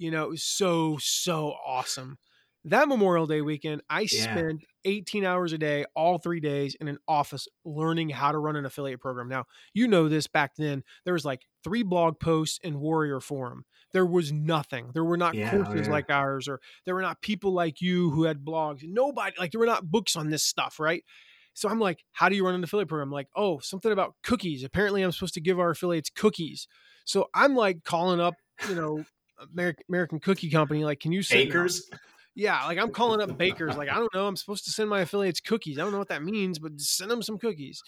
you 0.01 0.11
know 0.11 0.25
it 0.25 0.31
was 0.31 0.43
so 0.43 0.99
so 1.01 1.55
awesome 1.65 2.19
that 2.65 2.89
memorial 2.89 3.27
day 3.27 3.41
weekend 3.41 3.83
i 3.89 4.03
Yeah. 4.03 4.09
spent 4.09 4.65
18 4.85 5.27
hours 5.27 5.53
a 5.53 5.59
day, 5.59 5.85
all 5.95 6.17
three 6.17 6.41
days 6.41 6.75
in 6.81 6.89
an 6.89 6.97
office 7.07 7.47
learning 7.67 8.09
how 8.09 8.33
to 8.33 8.39
run 8.39 8.57
an 8.57 8.65
affiliate 8.65 8.99
program. 8.99 9.29
Now, 9.29 9.45
you 9.75 9.87
know 9.87 10.09
this 10.09 10.27
back 10.27 10.53
then, 10.57 10.83
there 11.05 11.13
was 11.13 11.25
like 11.25 11.43
three 11.63 11.83
blog 11.83 12.19
posts 12.19 12.59
in 12.63 12.81
Warrior 12.81 13.21
Forum. 13.21 13.67
There 13.93 14.07
was 14.07 14.33
nothing. 14.33 14.91
There 14.95 15.05
were 15.05 15.19
not 15.19 15.35
Yeah, 15.35 15.51
oh, 15.53 15.65
courses 15.65 15.87
yeah. 15.87 15.93
like 15.93 16.09
ours, 16.09 16.49
or 16.49 16.61
there 16.87 16.95
were 16.95 17.03
not 17.03 17.21
people 17.21 17.53
like 17.53 17.83
you 17.83 18.09
who 18.11 18.23
had 18.25 18.43
blogs. 18.43 18.81
Nobody, 18.83 19.37
like, 19.39 19.51
there 19.53 19.59
were 19.59 19.67
not 19.67 19.91
books 19.91 20.17
on 20.17 20.31
this 20.31 20.43
stuff, 20.45 20.81
right? 20.81 21.05
So 21.53 21.69
I'm 21.69 21.79
like, 21.79 22.03
how 22.13 22.31
do 22.31 22.37
you 22.37 22.47
run 22.47 22.55
an 22.55 22.65
affiliate 22.65 22.89
program? 22.89 23.09
I'm 23.09 23.13
like, 23.13 23.29
oh, 23.37 23.59
something 23.59 23.93
about 23.93 24.15
cookies. 24.23 24.65
Apparently, 24.65 25.03
I'm 25.03 25.13
supposed 25.13 25.35
to 25.35 25.43
give 25.43 25.61
our 25.61 25.69
affiliates 25.71 26.09
cookies. 26.09 26.69
So 27.05 27.29
I'm 27.35 27.55
like 27.55 27.85
calling 27.85 28.19
up, 28.19 28.37
you 28.67 28.77
know, 28.77 29.05
American, 29.53 29.85
American 29.91 30.21
Cookie 30.21 30.49
Company, 30.49 30.85
like, 30.85 31.01
can 31.01 31.13
you 31.13 31.23
send 31.23 31.49
Acres? 31.49 31.87
Yeah, 32.35 32.65
like 32.67 32.79
I'm 32.79 32.91
calling 32.91 33.21
up 33.21 33.37
bakers. 33.37 33.77
Like 33.77 33.89
I 33.89 33.95
don't 33.97 34.13
know, 34.15 34.27
I'm 34.27 34.37
supposed 34.37 34.65
to 34.67 34.71
send 34.71 34.89
my 34.89 35.01
affiliates 35.01 35.41
cookies. 35.41 35.79
I 35.79 35.83
don't 35.83 35.93
know 35.93 35.99
what 35.99 36.09
that 36.09 36.23
means, 36.23 36.59
but 36.59 36.81
send 36.81 37.11
them 37.11 37.23
some 37.23 37.39
cookies. 37.39 37.83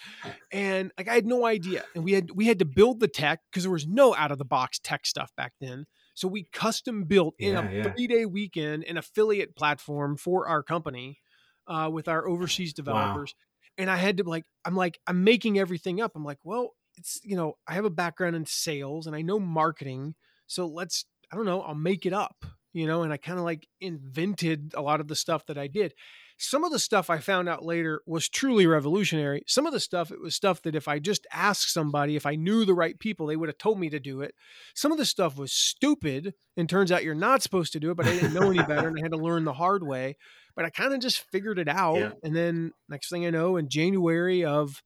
And 0.53 0.93
like 0.99 1.09
I 1.09 1.15
had 1.15 1.27
no 1.27 1.47
idea. 1.47 1.85
And 1.95 2.05
we 2.05 2.13
had 2.13 2.31
we 2.33 2.47
had 2.47 2.59
to 2.61 2.65
build 2.65 3.01
the 3.01 3.09
tech 3.09 3.41
because 3.51 3.65
there 3.65 3.73
was 3.73 3.87
no 3.87 4.15
out 4.15 4.33
of 4.33 4.39
the 4.39 4.45
box 4.45 4.79
tech 4.79 5.07
stuff 5.07 5.33
back 5.37 5.55
then. 5.61 5.87
So 6.15 6.29
we 6.29 6.45
custom 6.53 7.05
built 7.05 7.37
in 7.41 7.55
Yeah, 7.55 7.59
a 7.59 7.71
yeah. 7.71 7.93
three 7.97 8.07
day 8.07 8.27
weekend 8.27 8.85
an 8.85 8.97
affiliate 8.99 9.57
platform 9.57 10.17
for 10.17 10.49
our 10.49 10.63
company 10.63 11.21
uh, 11.67 11.91
with 11.93 12.09
our 12.09 12.27
overseas 12.29 12.75
developers. 12.75 13.35
And 13.79 13.91
I 13.91 13.97
had 13.97 14.19
to 14.19 14.25
like, 14.25 14.45
I'm 14.65 14.77
like, 14.77 14.99
I'm 15.07 15.25
making 15.25 15.59
everything 15.59 16.01
up. 16.01 16.13
I'm 16.15 16.25
like, 16.25 16.39
well, 16.45 16.73
it's 16.97 17.21
you 17.25 17.37
know, 17.37 17.55
I 17.67 17.75
have 17.75 17.85
a 17.87 17.91
background 17.91 18.37
in 18.37 18.45
sales 18.47 19.07
and 19.07 19.17
I 19.17 19.23
know 19.23 19.39
marketing, 19.41 20.15
so 20.47 20.67
let's, 20.67 21.07
I 21.33 21.37
don't 21.37 21.47
know, 21.47 21.63
I'll 21.63 21.75
make 21.75 22.05
it 22.05 22.13
up, 22.13 22.45
you 22.73 22.87
know. 22.87 23.03
And 23.03 23.13
I 23.13 23.17
kind 23.17 23.39
of 23.39 23.45
like 23.45 23.69
invented 23.81 24.73
a 24.77 24.83
lot 24.83 25.01
of 25.01 25.09
the 25.09 25.17
stuff 25.17 25.47
that 25.47 25.59
I 25.59 25.67
did. 25.67 25.95
Some 26.39 26.65
of 26.65 26.73
the 26.73 26.79
stuff 26.79 27.09
I 27.09 27.19
found 27.19 27.49
out 27.49 27.65
later 27.65 28.03
was 28.05 28.29
truly 28.29 28.67
revolutionary. 28.67 29.45
Some 29.47 29.65
of 29.65 29.73
the 29.73 29.79
stuff, 29.79 30.11
it 30.11 30.21
was 30.21 30.35
stuff 30.35 30.63
that 30.63 30.75
if 30.75 30.89
I 30.89 30.99
just 30.99 31.27
asked 31.33 31.73
somebody, 31.73 32.17
if 32.17 32.27
I 32.27 32.35
knew 32.35 32.65
the 32.65 32.75
right 32.75 32.99
people, 32.99 33.27
they 33.27 33.37
would 33.37 33.49
have 33.49 33.59
told 33.59 33.79
me 33.79 33.91
to 33.91 34.01
do 34.01 34.23
it. 34.23 34.35
Some 34.75 34.91
of 34.91 34.99
the 34.99 35.05
stuff 35.05 35.37
was 35.37 35.53
stupid 35.53 36.35
and 36.57 36.69
turns 36.69 36.91
out 36.91 37.05
you're 37.05 37.15
not 37.15 37.43
supposed 37.43 37.73
to 37.75 37.81
do 37.81 37.93
it, 37.93 37.97
but 37.97 38.07
I 38.07 38.13
didn't 38.15 38.35
know 38.35 38.51
any 38.51 38.63
better 38.63 38.89
and 38.89 38.99
I 38.99 39.03
had 39.03 39.13
to 39.13 39.19
learn 39.19 39.45
the 39.45 39.53
hard 39.53 39.87
way. 39.87 40.17
But 40.57 40.65
I 40.65 40.71
kind 40.71 40.93
of 40.93 41.01
just 41.01 41.21
figured 41.31 41.59
it 41.59 41.69
out. 41.69 41.99
Yeah. 41.99 42.13
And 42.25 42.35
then 42.35 42.73
next 42.89 43.09
thing 43.09 43.25
I 43.25 43.31
know, 43.31 43.57
in 43.57 43.69
January 43.69 44.45
of 44.45 44.83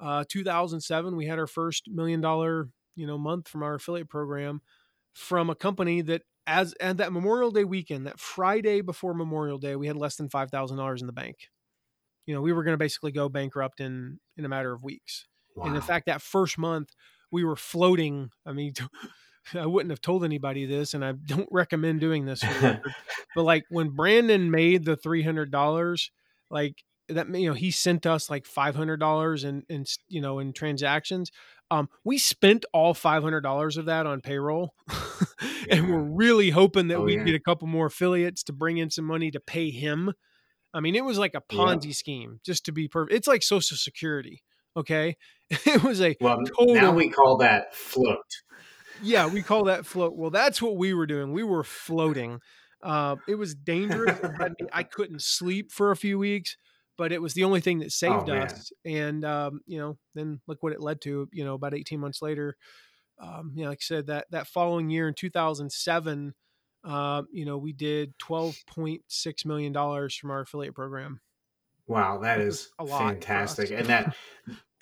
uh, 0.00 0.24
2007, 0.28 1.16
we 1.16 1.26
had 1.26 1.38
our 1.38 1.46
first 1.46 1.88
million 1.88 2.20
dollar, 2.20 2.68
you 2.96 3.06
know, 3.06 3.18
month 3.18 3.48
from 3.48 3.62
our 3.62 3.74
affiliate 3.74 4.08
program 4.08 4.60
from 5.14 5.50
a 5.50 5.54
company 5.54 6.00
that 6.02 6.22
as 6.48 6.72
and 6.80 6.98
that 6.98 7.12
Memorial 7.12 7.50
Day 7.50 7.64
weekend, 7.64 8.06
that 8.06 8.18
Friday 8.18 8.80
before 8.80 9.14
Memorial 9.14 9.58
Day, 9.58 9.76
we 9.76 9.86
had 9.86 9.96
less 9.96 10.16
than 10.16 10.28
five 10.28 10.50
thousand 10.50 10.78
dollars 10.78 11.00
in 11.00 11.06
the 11.06 11.12
bank. 11.12 11.36
You 12.26 12.34
know, 12.34 12.40
we 12.40 12.52
were 12.52 12.64
going 12.64 12.74
to 12.74 12.78
basically 12.78 13.12
go 13.12 13.28
bankrupt 13.28 13.80
in 13.80 14.18
in 14.36 14.44
a 14.44 14.48
matter 14.48 14.72
of 14.72 14.82
weeks. 14.82 15.26
And 15.62 15.74
in 15.74 15.82
fact, 15.82 16.06
that 16.06 16.22
first 16.22 16.56
month 16.56 16.90
we 17.32 17.44
were 17.44 17.56
floating. 17.56 18.30
I 18.46 18.52
mean, 18.52 18.74
I 19.54 19.66
wouldn't 19.66 19.90
have 19.90 20.00
told 20.00 20.24
anybody 20.24 20.66
this, 20.66 20.94
and 20.94 21.04
I 21.04 21.12
don't 21.12 21.48
recommend 21.50 22.00
doing 22.00 22.26
this. 22.26 22.40
For 22.40 22.54
the 22.54 22.60
record. 22.68 22.94
but 23.34 23.42
like 23.42 23.64
when 23.68 23.90
Brandon 23.90 24.50
made 24.50 24.84
the 24.84 24.96
three 24.96 25.22
hundred 25.22 25.50
dollars, 25.50 26.10
like 26.50 26.82
that, 27.08 27.28
you 27.34 27.48
know, 27.48 27.54
he 27.54 27.70
sent 27.70 28.06
us 28.06 28.30
like 28.30 28.46
five 28.46 28.74
hundred 28.74 29.00
dollars 29.00 29.44
in, 29.44 29.64
in 29.68 29.84
you 30.08 30.20
know 30.20 30.38
in 30.38 30.52
transactions. 30.52 31.30
Um, 31.70 31.88
we 32.04 32.18
spent 32.18 32.64
all 32.72 32.94
five 32.94 33.22
hundred 33.22 33.42
dollars 33.42 33.76
of 33.76 33.86
that 33.86 34.06
on 34.06 34.20
payroll, 34.20 34.74
and 35.70 35.86
Yeah. 35.86 35.90
we're 35.90 36.02
really 36.02 36.50
hoping 36.50 36.88
that 36.88 36.96
Oh, 36.98 37.04
we 37.04 37.16
yeah. 37.16 37.24
get 37.24 37.34
a 37.34 37.40
couple 37.40 37.68
more 37.68 37.86
affiliates 37.86 38.42
to 38.44 38.52
bring 38.52 38.78
in 38.78 38.90
some 38.90 39.04
money 39.04 39.30
to 39.30 39.40
pay 39.40 39.70
him. 39.70 40.12
I 40.72 40.80
mean, 40.80 40.94
it 40.94 41.04
was 41.04 41.18
like 41.18 41.34
a 41.34 41.42
Yeah. 41.50 41.58
Ponzi 41.58 41.94
scheme, 41.94 42.40
just 42.44 42.64
to 42.66 42.72
be 42.72 42.88
perfect. 42.88 43.14
It's 43.14 43.28
like 43.28 43.42
Social 43.42 43.76
Security. 43.76 44.42
Okay, 44.76 45.16
it 45.50 45.82
was 45.82 46.00
a 46.00 46.16
Well, 46.20 46.38
total. 46.58 46.74
now 46.74 46.92
we 46.92 47.10
call 47.10 47.36
that 47.38 47.74
float. 47.74 48.18
yeah, 49.02 49.26
we 49.26 49.42
call 49.42 49.64
that 49.64 49.84
float. 49.92 50.14
Well, 50.16 50.30
that's 50.30 50.62
what 50.62 50.76
we 50.76 50.94
were 50.94 51.06
doing. 51.06 51.32
We 51.32 51.42
were 51.42 51.64
floating. 51.64 52.40
Uh, 52.82 53.16
it 53.26 53.34
was 53.34 53.54
dangerous. 53.54 54.18
It 54.20 54.30
had 54.40 54.52
me- 54.60 54.68
I 54.72 54.84
couldn't 54.84 55.20
sleep 55.22 55.72
for 55.72 55.90
a 55.90 55.96
few 55.96 56.16
weeks, 56.18 56.56
but 56.98 57.12
it 57.12 57.22
was 57.22 57.32
the 57.32 57.44
only 57.44 57.60
thing 57.62 57.78
that 57.78 57.92
saved 57.92 58.28
Oh, 58.28 58.36
us. 58.36 58.72
And 58.84 59.24
um, 59.24 59.60
you 59.66 59.78
know, 59.78 59.96
then 60.14 60.40
look 60.46 60.62
what 60.62 60.72
it 60.72 60.82
led 60.82 61.00
to. 61.02 61.28
You 61.32 61.44
know, 61.44 61.54
about 61.54 61.74
eighteen 61.74 62.00
months 62.00 62.20
later, 62.20 62.56
um, 63.18 63.52
you 63.54 63.62
know, 63.62 63.70
like 63.70 63.78
I 63.80 63.86
said, 63.86 64.08
that 64.08 64.26
that 64.30 64.48
following 64.48 64.90
year 64.90 65.08
in 65.08 65.14
two 65.14 65.30
thousand 65.30 65.72
seven, 65.72 66.34
uh, 66.84 67.22
you 67.32 67.46
know, 67.46 67.56
we 67.56 67.72
did 67.72 68.18
twelve 68.18 68.56
point 68.66 69.02
six 69.08 69.44
million 69.46 69.72
dollars 69.72 70.14
from 70.14 70.30
our 70.30 70.40
affiliate 70.40 70.74
program. 70.74 71.20
Wow, 71.86 72.18
that 72.18 72.40
is 72.40 72.68
was 72.78 72.90
a 72.90 72.92
lot 72.92 72.98
fantastic. 73.00 73.70
And 73.70 73.86
that 73.86 74.14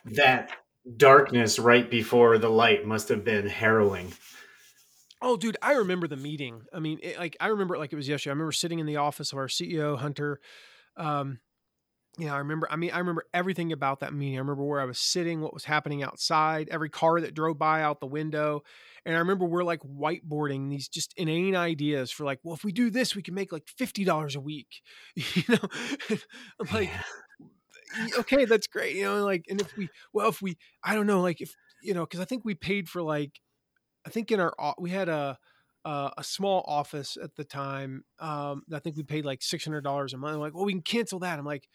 that 0.07 0.51
darkness 0.97 1.59
right 1.59 1.89
before 1.89 2.39
the 2.39 2.49
light 2.49 2.87
must 2.87 3.09
have 3.11 3.25
been 3.25 3.47
harrowing. 3.47 4.13
Oh, 5.23 5.37
dude, 5.37 5.57
I 5.63 5.73
remember 5.75 6.07
the 6.07 6.17
meeting. 6.17 6.63
I 6.73 6.79
mean, 6.79 6.99
it, 7.03 7.19
like 7.19 7.37
I 7.41 7.49
remember 7.49 7.75
it 7.75 7.79
like 7.79 7.93
it 7.93 7.97
was 7.97 8.09
yesterday. 8.09 8.31
I 8.31 8.35
remember 8.35 8.53
sitting 8.53 8.79
in 8.79 8.87
the 8.87 8.97
office 8.97 9.33
of 9.33 9.39
our 9.39 9.49
CEO 9.49 9.99
Hunter. 9.99 10.41
Um, 10.97 11.41
yeah, 12.19 12.35
I 12.35 12.39
remember. 12.39 12.67
I 12.71 12.77
mean, 12.77 12.91
I 12.93 12.99
remember 12.99 13.27
everything 13.35 13.73
about 13.73 14.01
that 14.01 14.15
meeting. 14.15 14.37
I 14.37 14.41
remember 14.41 14.65
where 14.65 14.81
I 14.81 14.87
was 14.87 14.99
sitting, 14.99 15.43
what 15.43 15.53
was 15.53 15.65
happening 15.65 16.03
outside, 16.03 16.69
every 16.71 16.89
car 16.89 17.21
that 17.21 17.35
drove 17.35 17.59
by 17.59 17.83
out 17.83 18.01
the 18.01 18.07
window, 18.07 18.63
and 19.05 19.15
I 19.15 19.19
remember 19.19 19.45
we're 19.45 19.65
like 19.65 19.81
whiteboarding 19.83 20.71
these 20.71 20.89
just 20.89 21.13
inane 21.19 21.55
ideas 21.55 22.11
for 22.11 22.25
like, 22.25 22.41
well, 22.43 22.55
if 22.55 22.65
we 22.65 22.73
do 22.73 22.89
this, 22.89 23.15
we 23.15 23.23
can 23.23 23.35
make 23.35 23.53
like 23.53 23.69
fifty 23.69 24.05
dollars 24.05 24.35
a 24.35 24.41
week. 24.41 24.83
You 25.17 25.43
know, 25.49 26.19
I'm 26.61 26.69
like, 26.73 26.91
okay, 28.19 28.45
that's 28.45 28.67
great. 28.67 28.97
You 28.97 29.05
know, 29.05 29.25
like, 29.25 29.45
and 29.49 29.61
if 29.61 29.77
we, 29.77 29.89
well, 30.13 30.29
if 30.29 30.43
we, 30.43 30.57
I 30.85 30.95
don't 30.95 31.07
know, 31.07 31.21
like 31.21 31.41
if 31.41 31.55
you 31.83 31.95
know, 31.95 32.05
because 32.05 32.21
I 32.21 32.25
think 32.25 32.45
we 32.45 32.55
paid 32.55 32.89
for 32.89 33.03
like, 33.03 33.41
I 34.07 34.11
think 34.11 34.31
in 34.31 34.41
our 34.41 34.55
we 34.79 34.91
had 34.91 35.09
a 35.09 35.39
uh, 35.85 36.11
a 36.19 36.25
small 36.25 36.65
office 36.67 37.17
at 37.23 37.37
the 37.37 37.45
time. 37.45 38.05
Um, 38.19 38.63
I 38.73 38.81
think 38.81 38.97
we 38.97 39.05
paid 39.05 39.25
like 39.25 39.43
six 39.43 39.65
hundred 39.65 39.83
dollars 39.85 40.15
a 40.15 40.19
month. 40.19 40.35
I'm 40.35 40.41
like, 40.41 40.55
well, 40.55 40.65
we 40.65 40.73
can 40.73 40.83
cancel 40.83 41.21
that. 41.21 41.39
I'm 41.39 41.45
like, 41.47 41.69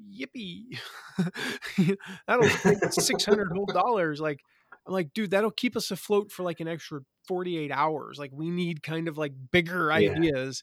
yippee, 0.00 0.78
that'll 2.26 2.50
take 2.66 2.80
six 2.90 3.24
hundred 3.24 3.50
whole 3.52 3.66
dollars. 3.66 4.20
Like, 4.20 4.40
I'm 4.86 4.92
like, 4.94 5.12
dude, 5.14 5.30
that'll 5.30 5.50
keep 5.50 5.76
us 5.76 5.90
afloat 5.90 6.30
for 6.32 6.42
like 6.42 6.60
an 6.60 6.68
extra 6.68 7.00
forty 7.28 7.58
eight 7.58 7.72
hours. 7.72 8.18
Like, 8.18 8.30
we 8.32 8.50
need 8.50 8.82
kind 8.82 9.08
of 9.08 9.18
like 9.18 9.32
bigger 9.50 9.92
Yeah. 9.92 10.08
ideas. 10.16 10.62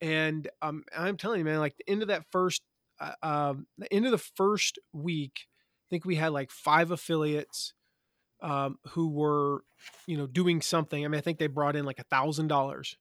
And 0.00 0.48
um, 0.62 0.84
I'm 0.96 1.16
telling 1.16 1.38
you, 1.38 1.44
man, 1.44 1.60
like 1.60 1.76
the 1.76 1.88
end 1.90 2.02
of 2.02 2.08
that 2.08 2.24
first, 2.30 2.62
uh, 3.00 3.12
um, 3.22 3.66
the 3.78 3.92
end 3.92 4.04
of 4.06 4.12
the 4.12 4.18
first 4.18 4.78
week, 4.92 5.46
I 5.46 5.86
think 5.90 6.04
we 6.04 6.16
had 6.16 6.32
like 6.32 6.50
five 6.50 6.90
affiliates 6.90 7.74
um, 8.42 8.78
who 8.90 9.08
were, 9.10 9.64
you 10.06 10.16
know, 10.16 10.26
doing 10.26 10.60
something. 10.60 11.04
I 11.04 11.08
mean, 11.08 11.18
I 11.18 11.22
think 11.22 11.38
they 11.38 11.46
brought 11.46 11.76
in 11.76 11.84
like 11.84 11.98
a 11.98 12.04
thousand 12.04 12.48
dollars, 12.48 12.96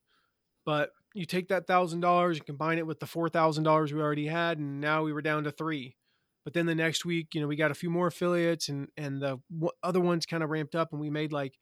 but 0.66 0.92
you 1.14 1.26
take 1.26 1.50
that 1.50 1.68
thousand 1.68 2.00
dollars, 2.00 2.38
and 2.38 2.46
combine 2.46 2.78
it 2.78 2.88
with 2.88 3.00
the 3.00 3.06
four 3.06 3.30
thousand 3.30 3.64
dollars 3.64 3.94
we 3.94 4.02
already 4.02 4.28
had, 4.28 4.58
and 4.58 4.82
now 4.82 5.04
we 5.04 5.14
were 5.14 5.22
down 5.22 5.44
to 5.44 5.52
three. 5.52 5.96
But 6.44 6.54
then 6.54 6.66
the 6.66 6.76
next 6.76 7.06
week, 7.06 7.34
you 7.34 7.42
know, 7.42 7.48
we 7.48 7.56
got 7.56 7.72
a 7.72 7.76
few 7.76 7.90
more 7.90 8.08
affiliates, 8.08 8.70
and 8.70 8.88
and 8.98 9.22
the 9.22 9.40
w- 9.52 9.72
other 9.82 10.02
ones 10.02 10.26
kind 10.26 10.44
of 10.44 10.50
ramped 10.50 10.76
up, 10.76 10.90
and 10.92 11.00
we 11.00 11.10
made 11.10 11.32
like, 11.32 11.54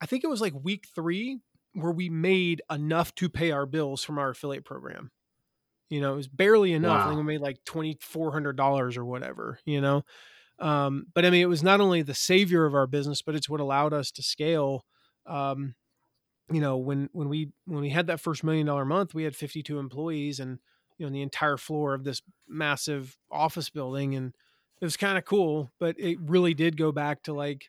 I 0.00 0.06
think 0.06 0.24
it 0.24 0.28
was 0.28 0.40
like 0.40 0.54
week 0.62 0.86
three 0.94 1.40
where 1.74 1.92
we 1.92 2.08
made 2.08 2.62
enough 2.70 3.14
to 3.16 3.28
pay 3.28 3.50
our 3.50 3.66
bills 3.66 4.04
from 4.04 4.18
our 4.18 4.30
affiliate 4.30 4.64
program. 4.64 5.10
You 5.90 6.00
know, 6.00 6.14
it 6.14 6.16
was 6.16 6.28
barely 6.28 6.72
enough. 6.72 7.00
Wow. 7.00 7.04
I 7.04 7.08
think 7.08 7.18
we 7.18 7.24
made 7.24 7.40
like 7.40 7.58
twenty 7.66 7.98
four 8.00 8.32
hundred 8.32 8.56
dollars 8.56 8.96
or 8.96 9.04
whatever. 9.04 9.58
You 9.66 9.80
know, 9.80 10.04
um, 10.58 11.06
but 11.14 11.26
I 11.26 11.30
mean, 11.30 11.42
it 11.42 11.48
was 11.48 11.62
not 11.62 11.80
only 11.80 12.02
the 12.02 12.14
savior 12.14 12.64
of 12.64 12.74
our 12.74 12.86
business, 12.86 13.22
but 13.22 13.34
it's 13.34 13.48
what 13.48 13.60
allowed 13.60 13.92
us 13.92 14.10
to 14.12 14.22
scale. 14.22 14.84
Um, 15.26 15.74
you 16.52 16.60
know, 16.60 16.76
when 16.76 17.08
when 17.12 17.28
we 17.28 17.52
when 17.66 17.80
we 17.82 17.90
had 17.90 18.06
that 18.08 18.20
first 18.20 18.44
million 18.44 18.66
dollar 18.66 18.84
month, 18.84 19.14
we 19.14 19.24
had 19.24 19.36
fifty 19.36 19.62
two 19.62 19.78
employees, 19.78 20.40
and 20.40 20.58
you 20.98 21.06
know, 21.06 21.12
the 21.12 21.22
entire 21.22 21.56
floor 21.56 21.94
of 21.94 22.04
this 22.04 22.22
massive 22.46 23.16
office 23.30 23.70
building, 23.70 24.14
and 24.14 24.34
it 24.80 24.84
was 24.84 24.96
kind 24.96 25.18
of 25.18 25.24
cool. 25.24 25.72
But 25.78 25.98
it 25.98 26.18
really 26.20 26.54
did 26.54 26.76
go 26.76 26.92
back 26.92 27.22
to 27.24 27.32
like, 27.32 27.66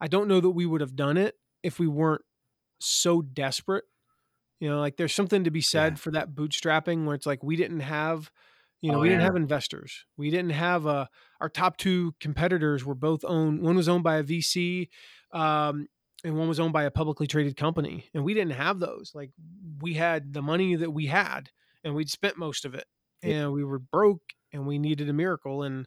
I 0.00 0.08
don't 0.08 0.28
know 0.28 0.40
that 0.40 0.50
we 0.50 0.66
would 0.66 0.80
have 0.80 0.96
done 0.96 1.16
it 1.16 1.36
if 1.62 1.78
we 1.78 1.86
weren't 1.86 2.22
so 2.80 3.22
desperate. 3.22 3.84
You 4.60 4.70
know, 4.70 4.80
like 4.80 4.96
there's 4.96 5.14
something 5.14 5.44
to 5.44 5.50
be 5.50 5.60
said 5.60 5.92
Yeah. 5.92 5.96
for 5.98 6.10
that 6.12 6.30
bootstrapping 6.34 7.04
where 7.04 7.14
it's 7.14 7.26
like 7.26 7.42
we 7.42 7.56
didn't 7.56 7.80
have, 7.80 8.30
you 8.80 8.90
know, 8.90 8.98
Oh, 8.98 9.00
we 9.00 9.08
didn't 9.08 9.22
have 9.22 9.36
investors. 9.36 10.06
We 10.16 10.30
didn't 10.30 10.50
have 10.50 10.86
uh 10.86 11.06
our 11.40 11.48
top 11.50 11.76
two 11.76 12.14
competitors 12.20 12.84
were 12.84 12.94
both 12.94 13.24
owned. 13.24 13.60
One 13.62 13.76
was 13.76 13.88
owned 13.88 14.04
by 14.04 14.16
a 14.16 14.22
VC, 14.22 14.88
um, 15.32 15.88
and 16.24 16.36
one 16.36 16.48
was 16.48 16.58
owned 16.60 16.72
by 16.72 16.84
a 16.84 16.90
publicly 16.90 17.26
traded 17.26 17.56
company. 17.56 18.06
And 18.14 18.24
we 18.24 18.34
didn't 18.34 18.52
have 18.54 18.78
those. 18.78 19.12
Like 19.14 19.30
we 19.80 19.94
had 19.94 20.32
the 20.32 20.42
money 20.42 20.74
that 20.76 20.90
we 20.90 21.06
had, 21.06 21.50
and 21.84 21.94
we'd 21.94 22.10
spent 22.10 22.36
most 22.38 22.64
of 22.64 22.74
it, 22.74 22.86
Yeah. 23.22 23.34
and 23.44 23.52
we 23.52 23.64
were 23.64 23.78
broke, 23.78 24.22
and 24.52 24.66
we 24.66 24.78
needed 24.78 25.08
a 25.08 25.12
miracle. 25.12 25.62
And 25.62 25.86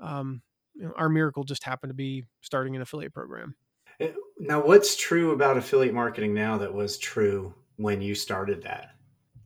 um, 0.00 0.42
you 0.74 0.82
know, 0.84 0.92
our 0.96 1.08
miracle 1.08 1.44
just 1.44 1.64
happened 1.64 1.90
to 1.90 1.94
be 1.94 2.24
starting 2.40 2.76
an 2.76 2.82
affiliate 2.82 3.14
program. 3.14 3.54
Uh, 4.00 4.08
Now, 4.38 4.64
what's 4.64 4.96
true 4.96 5.32
about 5.32 5.56
affiliate 5.56 5.94
marketing 5.94 6.34
now 6.34 6.58
that 6.58 6.72
was 6.72 6.98
true 6.98 7.54
when 7.76 8.00
you 8.00 8.14
started 8.14 8.62
that? 8.62 8.90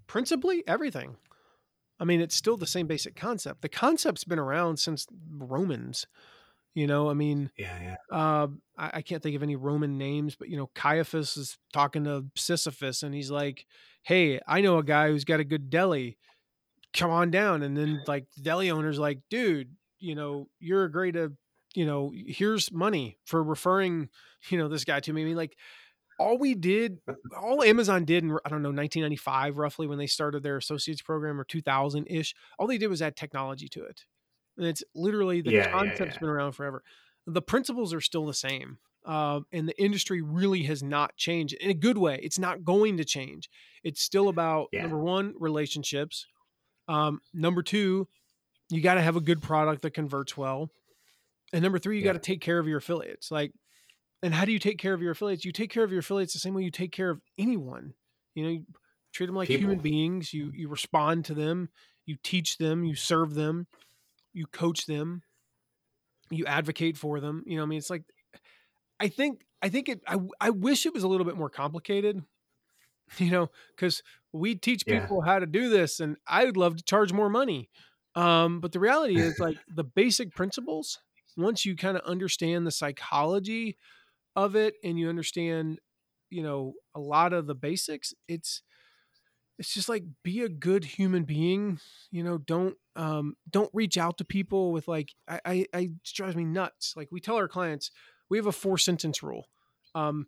principally 0.07 0.63
everything. 0.67 1.17
I 1.99 2.05
mean, 2.05 2.21
it's 2.21 2.35
still 2.35 2.59
the 2.59 2.67
same 2.67 2.87
basic 2.87 3.17
concept. 3.17 3.63
The 3.63 3.69
concept's 3.71 4.25
been 4.25 4.39
around 4.39 4.79
since 4.79 5.07
Romans. 5.31 6.07
You 6.75 6.87
know, 6.87 7.11
I 7.11 7.15
mean, 7.15 7.51
Yeah, 7.59 7.77
yeah. 7.83 7.97
uh, 8.11 8.47
I, 8.79 8.91
I 8.95 9.03
can't 9.03 9.23
think 9.23 9.37
of 9.37 9.43
any 9.43 9.57
Roman 9.57 9.99
names, 9.99 10.37
but 10.37 10.49
you 10.49 10.57
know, 10.57 10.71
Caiaphas 10.75 11.37
is 11.37 11.59
talking 11.73 12.05
to 12.05 12.25
Sisyphus, 12.35 13.03
and 13.03 13.15
he's 13.15 13.31
like, 13.31 13.67
"Hey, 14.03 14.41
I 14.47 14.61
know 14.63 14.79
a 14.79 14.83
guy 14.85 15.09
who's 15.09 15.25
got 15.25 15.41
a 15.41 15.45
good 15.45 15.69
deli. 15.69 16.17
Come 16.95 17.11
on 17.11 17.31
down." 17.31 17.63
And 17.63 17.77
then 17.77 18.03
like 18.07 18.27
the 18.37 18.43
deli 18.43 18.71
owner's 18.71 18.99
like, 18.99 19.21
"Dude, 19.29 19.77
you 19.99 20.15
know, 20.15 20.49
you're 20.61 20.85
a 20.85 20.91
great, 20.91 21.15
uh, 21.17 21.29
you 21.75 21.85
know, 21.85 22.13
here's 22.15 22.73
money 22.73 23.19
for 23.27 23.43
referring, 23.43 24.09
you 24.49 24.57
know, 24.59 24.69
this 24.69 24.85
guy 24.85 25.01
to 25.01 25.13
me." 25.13 25.23
I 25.23 25.25
mean, 25.27 25.37
like, 25.37 25.57
all 26.19 26.39
we 26.39 26.55
did, 26.55 26.99
all 27.37 27.63
Amazon 27.63 28.05
did 28.05 28.23
in 28.25 28.31
I 28.45 28.49
don't 28.49 28.63
know 28.63 28.69
1995 28.69 29.59
roughly 29.59 29.87
when 29.87 29.99
they 29.99 30.07
started 30.07 30.43
their 30.43 30.57
associates 30.57 31.03
program 31.03 31.41
or 31.41 31.45
2000 31.45 32.07
ish. 32.09 32.35
All 32.59 32.67
they 32.67 32.79
did 32.79 32.89
was 32.89 33.03
add 33.03 33.17
technology 33.17 33.69
to 33.69 33.85
it, 33.85 34.05
and 34.57 34.67
it's 34.67 34.83
literally 34.95 35.41
the 35.41 35.51
Yeah, 35.53 35.59
yeah, 35.61 35.71
concept's 35.73 36.15
yeah. 36.15 36.21
been 36.21 36.29
around 36.29 36.53
forever. 36.53 36.83
The 37.27 37.43
principles 37.43 37.95
are 37.95 38.01
still 38.01 38.27
the 38.27 38.35
same, 38.35 38.79
um, 39.05 39.47
and 39.53 39.69
the 39.69 39.81
industry 39.83 40.21
really 40.23 40.63
has 40.65 40.83
not 40.83 41.17
changed 41.17 41.55
in 41.55 41.71
a 41.71 41.75
good 41.75 41.99
way. 41.99 42.19
It's 42.23 42.39
not 42.39 42.65
going 42.65 42.97
to 42.99 43.05
change. 43.05 43.49
It's 43.85 44.03
still 44.03 44.29
about 44.29 44.69
Yeah. 44.73 44.83
number 44.83 44.99
one 44.99 45.35
relationships. 45.39 46.27
Um, 46.89 47.21
number 47.33 47.63
two, 47.63 48.09
you 48.71 48.81
got 48.81 48.95
to 48.95 49.03
have 49.03 49.17
a 49.17 49.21
good 49.21 49.41
product 49.43 49.83
that 49.83 49.93
converts 49.95 50.37
well. 50.37 50.71
And 51.53 51.63
number 51.63 51.79
three, 51.79 51.97
you 51.99 52.03
Yeah. 52.03 52.13
got 52.13 52.23
to 52.23 52.27
take 52.33 52.41
care 52.41 52.59
of 52.59 52.67
your 52.67 52.79
affiliates. 52.79 53.31
Like, 53.31 53.53
and 54.23 54.33
how 54.35 54.45
do 54.45 54.53
you 54.53 54.59
take 54.59 54.79
care 54.79 54.95
of 54.95 55.03
your 55.03 55.13
affiliates? 55.13 55.45
You 55.45 55.53
take 55.53 55.71
care 55.71 55.85
of 55.85 55.91
your 55.91 56.01
affiliates 56.01 56.33
the 56.33 56.39
same 56.39 56.55
way 56.55 56.63
you 56.63 56.71
take 56.71 56.93
care 56.93 57.11
of 57.11 57.21
anyone. 57.39 57.95
You 58.35 58.45
know, 58.45 58.51
you 58.51 58.67
treat 59.13 59.27
them 59.27 59.35
like 59.37 59.49
human 59.49 59.79
beings. 59.79 60.33
You 60.33 60.51
you 60.55 60.69
respond 60.69 61.25
to 61.27 61.35
them. 61.35 61.69
You 62.07 62.17
teach 62.23 62.59
them. 62.59 62.85
You 62.85 62.95
serve 62.95 63.35
them. 63.35 63.67
You 64.33 64.47
coach 64.47 64.87
them. 64.87 65.23
You 66.31 66.47
advocate 66.47 66.97
for 66.97 67.21
them. 67.21 67.43
You 67.47 67.57
know, 67.59 67.63
I 67.63 67.67
mean, 67.67 67.79
it's 67.79 67.91
like, 67.91 68.05
I 69.01 69.09
think 69.09 69.47
I 69.63 69.69
think 69.69 69.89
it. 69.89 70.03
I 70.07 70.19
I 70.41 70.51
wish 70.51 70.87
it 70.87 70.95
was 70.95 71.05
a 71.05 71.09
little 71.09 71.27
bit 71.27 71.37
more 71.37 71.51
complicated. 71.51 72.25
You 73.19 73.31
know, 73.31 73.51
because 73.77 74.03
we 74.33 74.55
teach 74.55 74.87
Yeah. 74.87 75.09
people 75.09 75.23
how 75.23 75.39
to 75.39 75.47
do 75.47 75.69
this, 75.69 76.01
and 76.01 76.17
I 76.27 76.45
would 76.45 76.57
love 76.57 76.77
to 76.77 76.85
charge 76.85 77.13
more 77.13 77.31
money. 77.31 77.71
Um, 78.15 78.61
but 78.61 78.73
the 78.73 78.81
reality 78.81 79.21
is, 79.21 79.39
like 79.41 79.59
the 79.69 79.85
basic 79.85 80.35
principles. 80.35 81.01
Once 81.37 81.65
you 81.67 81.77
kind 81.77 81.97
of 81.97 82.05
understand 82.05 82.67
the 82.67 82.73
psychology 82.73 83.79
of 84.37 84.57
it, 84.57 84.77
and 84.85 84.99
you 84.99 85.09
understand, 85.09 85.81
you 86.31 86.43
know, 86.43 86.75
a 86.95 87.01
lot 87.01 87.33
of 87.33 87.47
the 87.47 87.55
basics, 87.55 88.15
it's 88.29 88.63
it's 89.63 89.73
just 89.73 89.89
like 89.89 90.03
be 90.25 90.43
a 90.43 90.49
good 90.49 90.85
human 90.85 91.23
being. 91.23 91.79
You 92.11 92.25
know, 92.25 92.39
don't 92.39 92.75
um 92.97 93.37
don't 93.49 93.71
reach 93.73 93.97
out 93.97 94.19
to 94.19 94.25
people 94.25 94.73
with 94.73 94.89
like 94.89 95.11
I 95.29 95.41
I, 95.45 95.67
I 95.73 95.79
it 95.81 96.03
drives 96.13 96.35
me 96.37 96.45
nuts. 96.45 96.95
Like 96.97 97.09
we 97.13 97.21
tell 97.21 97.37
our 97.37 97.47
clients, 97.49 97.93
we 98.29 98.39
have 98.39 98.47
a 98.47 98.53
four 98.53 98.77
sentence 98.77 99.23
rule. 99.23 99.47
Um, 99.95 100.27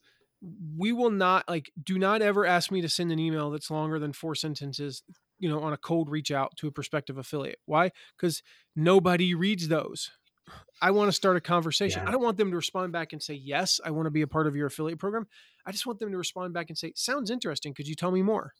we 0.76 0.92
will 0.92 1.10
not 1.10 1.48
like 1.48 1.72
do 1.82 1.98
not 1.98 2.22
ever 2.22 2.46
ask 2.46 2.70
me 2.70 2.80
to 2.82 2.88
send 2.88 3.10
an 3.10 3.18
email 3.18 3.50
that's 3.50 3.70
longer 3.70 3.98
than 3.98 4.12
four 4.12 4.34
sentences 4.34 5.02
you 5.38 5.48
know 5.48 5.60
on 5.60 5.72
a 5.72 5.76
cold 5.78 6.10
reach 6.10 6.30
out 6.30 6.52
to 6.58 6.68
a 6.68 6.70
prospective 6.70 7.16
affiliate 7.18 7.58
why 7.64 7.90
because 8.16 8.42
nobody 8.76 9.34
reads 9.34 9.68
those 9.68 10.10
i 10.82 10.90
want 10.90 11.08
to 11.08 11.12
start 11.12 11.38
a 11.38 11.40
conversation 11.40 12.02
Yeah. 12.02 12.08
i 12.08 12.12
don't 12.12 12.22
want 12.22 12.36
them 12.36 12.50
to 12.50 12.56
respond 12.56 12.92
back 12.92 13.14
and 13.14 13.22
say 13.22 13.32
yes 13.32 13.80
i 13.86 13.90
want 13.90 14.04
to 14.04 14.10
be 14.10 14.20
a 14.20 14.26
part 14.26 14.46
of 14.46 14.54
your 14.54 14.66
affiliate 14.66 14.98
program 14.98 15.26
i 15.64 15.72
just 15.72 15.86
want 15.86 15.98
them 15.98 16.10
to 16.12 16.18
respond 16.18 16.52
back 16.52 16.68
and 16.68 16.76
say 16.76 16.92
sounds 16.94 17.30
interesting 17.30 17.72
could 17.72 17.88
you 17.88 17.94
tell 17.94 18.10
me 18.10 18.22
more 18.22 18.52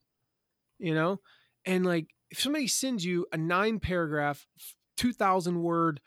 you 0.79 0.95
know 0.95 1.21
and 1.65 1.85
like 1.87 2.09
if 2.31 2.41
somebody 2.41 2.67
sends 2.67 3.05
you 3.05 3.27
a 3.33 3.37
nine 3.37 3.79
paragraph 3.81 4.47
2000 4.97 5.63
word 5.63 6.01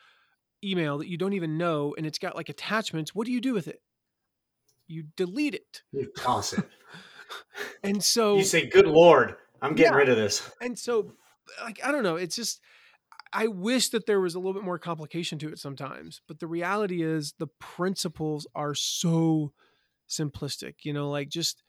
email 0.63 0.97
that 0.97 1.07
you 1.07 1.17
don't 1.17 1.33
even 1.33 1.57
know 1.57 1.93
and 1.97 2.05
it's 2.05 2.19
got 2.19 2.35
like 2.35 2.49
attachments 2.49 3.13
what 3.13 3.25
do 3.25 3.31
you 3.31 3.41
do 3.41 3.53
with 3.53 3.67
it 3.67 3.81
you 4.87 5.03
delete 5.15 5.53
it 5.53 5.83
You 5.91 6.11
toss 6.17 6.53
it. 6.53 6.65
and 7.83 8.03
so 8.03 8.37
You 8.37 8.43
say, 8.43 8.65
"Good 8.67 8.87
Lord, 8.87 9.35
I'm 9.61 9.75
getting 9.75 9.93
Yeah. 9.93 9.97
rid 9.97 10.09
of 10.09 10.17
this." 10.17 10.49
and 10.61 10.77
so 10.77 11.13
like 11.61 11.79
i 11.83 11.91
don't 11.91 12.03
know 12.03 12.15
it's 12.15 12.35
just 12.35 12.59
i 13.33 13.47
wish 13.47 13.89
that 13.89 14.05
there 14.05 14.19
was 14.19 14.35
a 14.35 14.39
little 14.39 14.53
bit 14.53 14.63
more 14.63 14.79
complication 14.79 15.39
to 15.39 15.49
it 15.49 15.59
sometimes 15.59 16.21
but 16.27 16.39
the 16.39 16.47
reality 16.47 17.01
is 17.03 17.33
the 17.37 17.47
principles 17.59 18.47
are 18.55 18.73
so 18.73 19.53
simplistic 20.09 20.75
you 20.83 20.91
know 20.93 21.09
like 21.09 21.29
just 21.29 21.63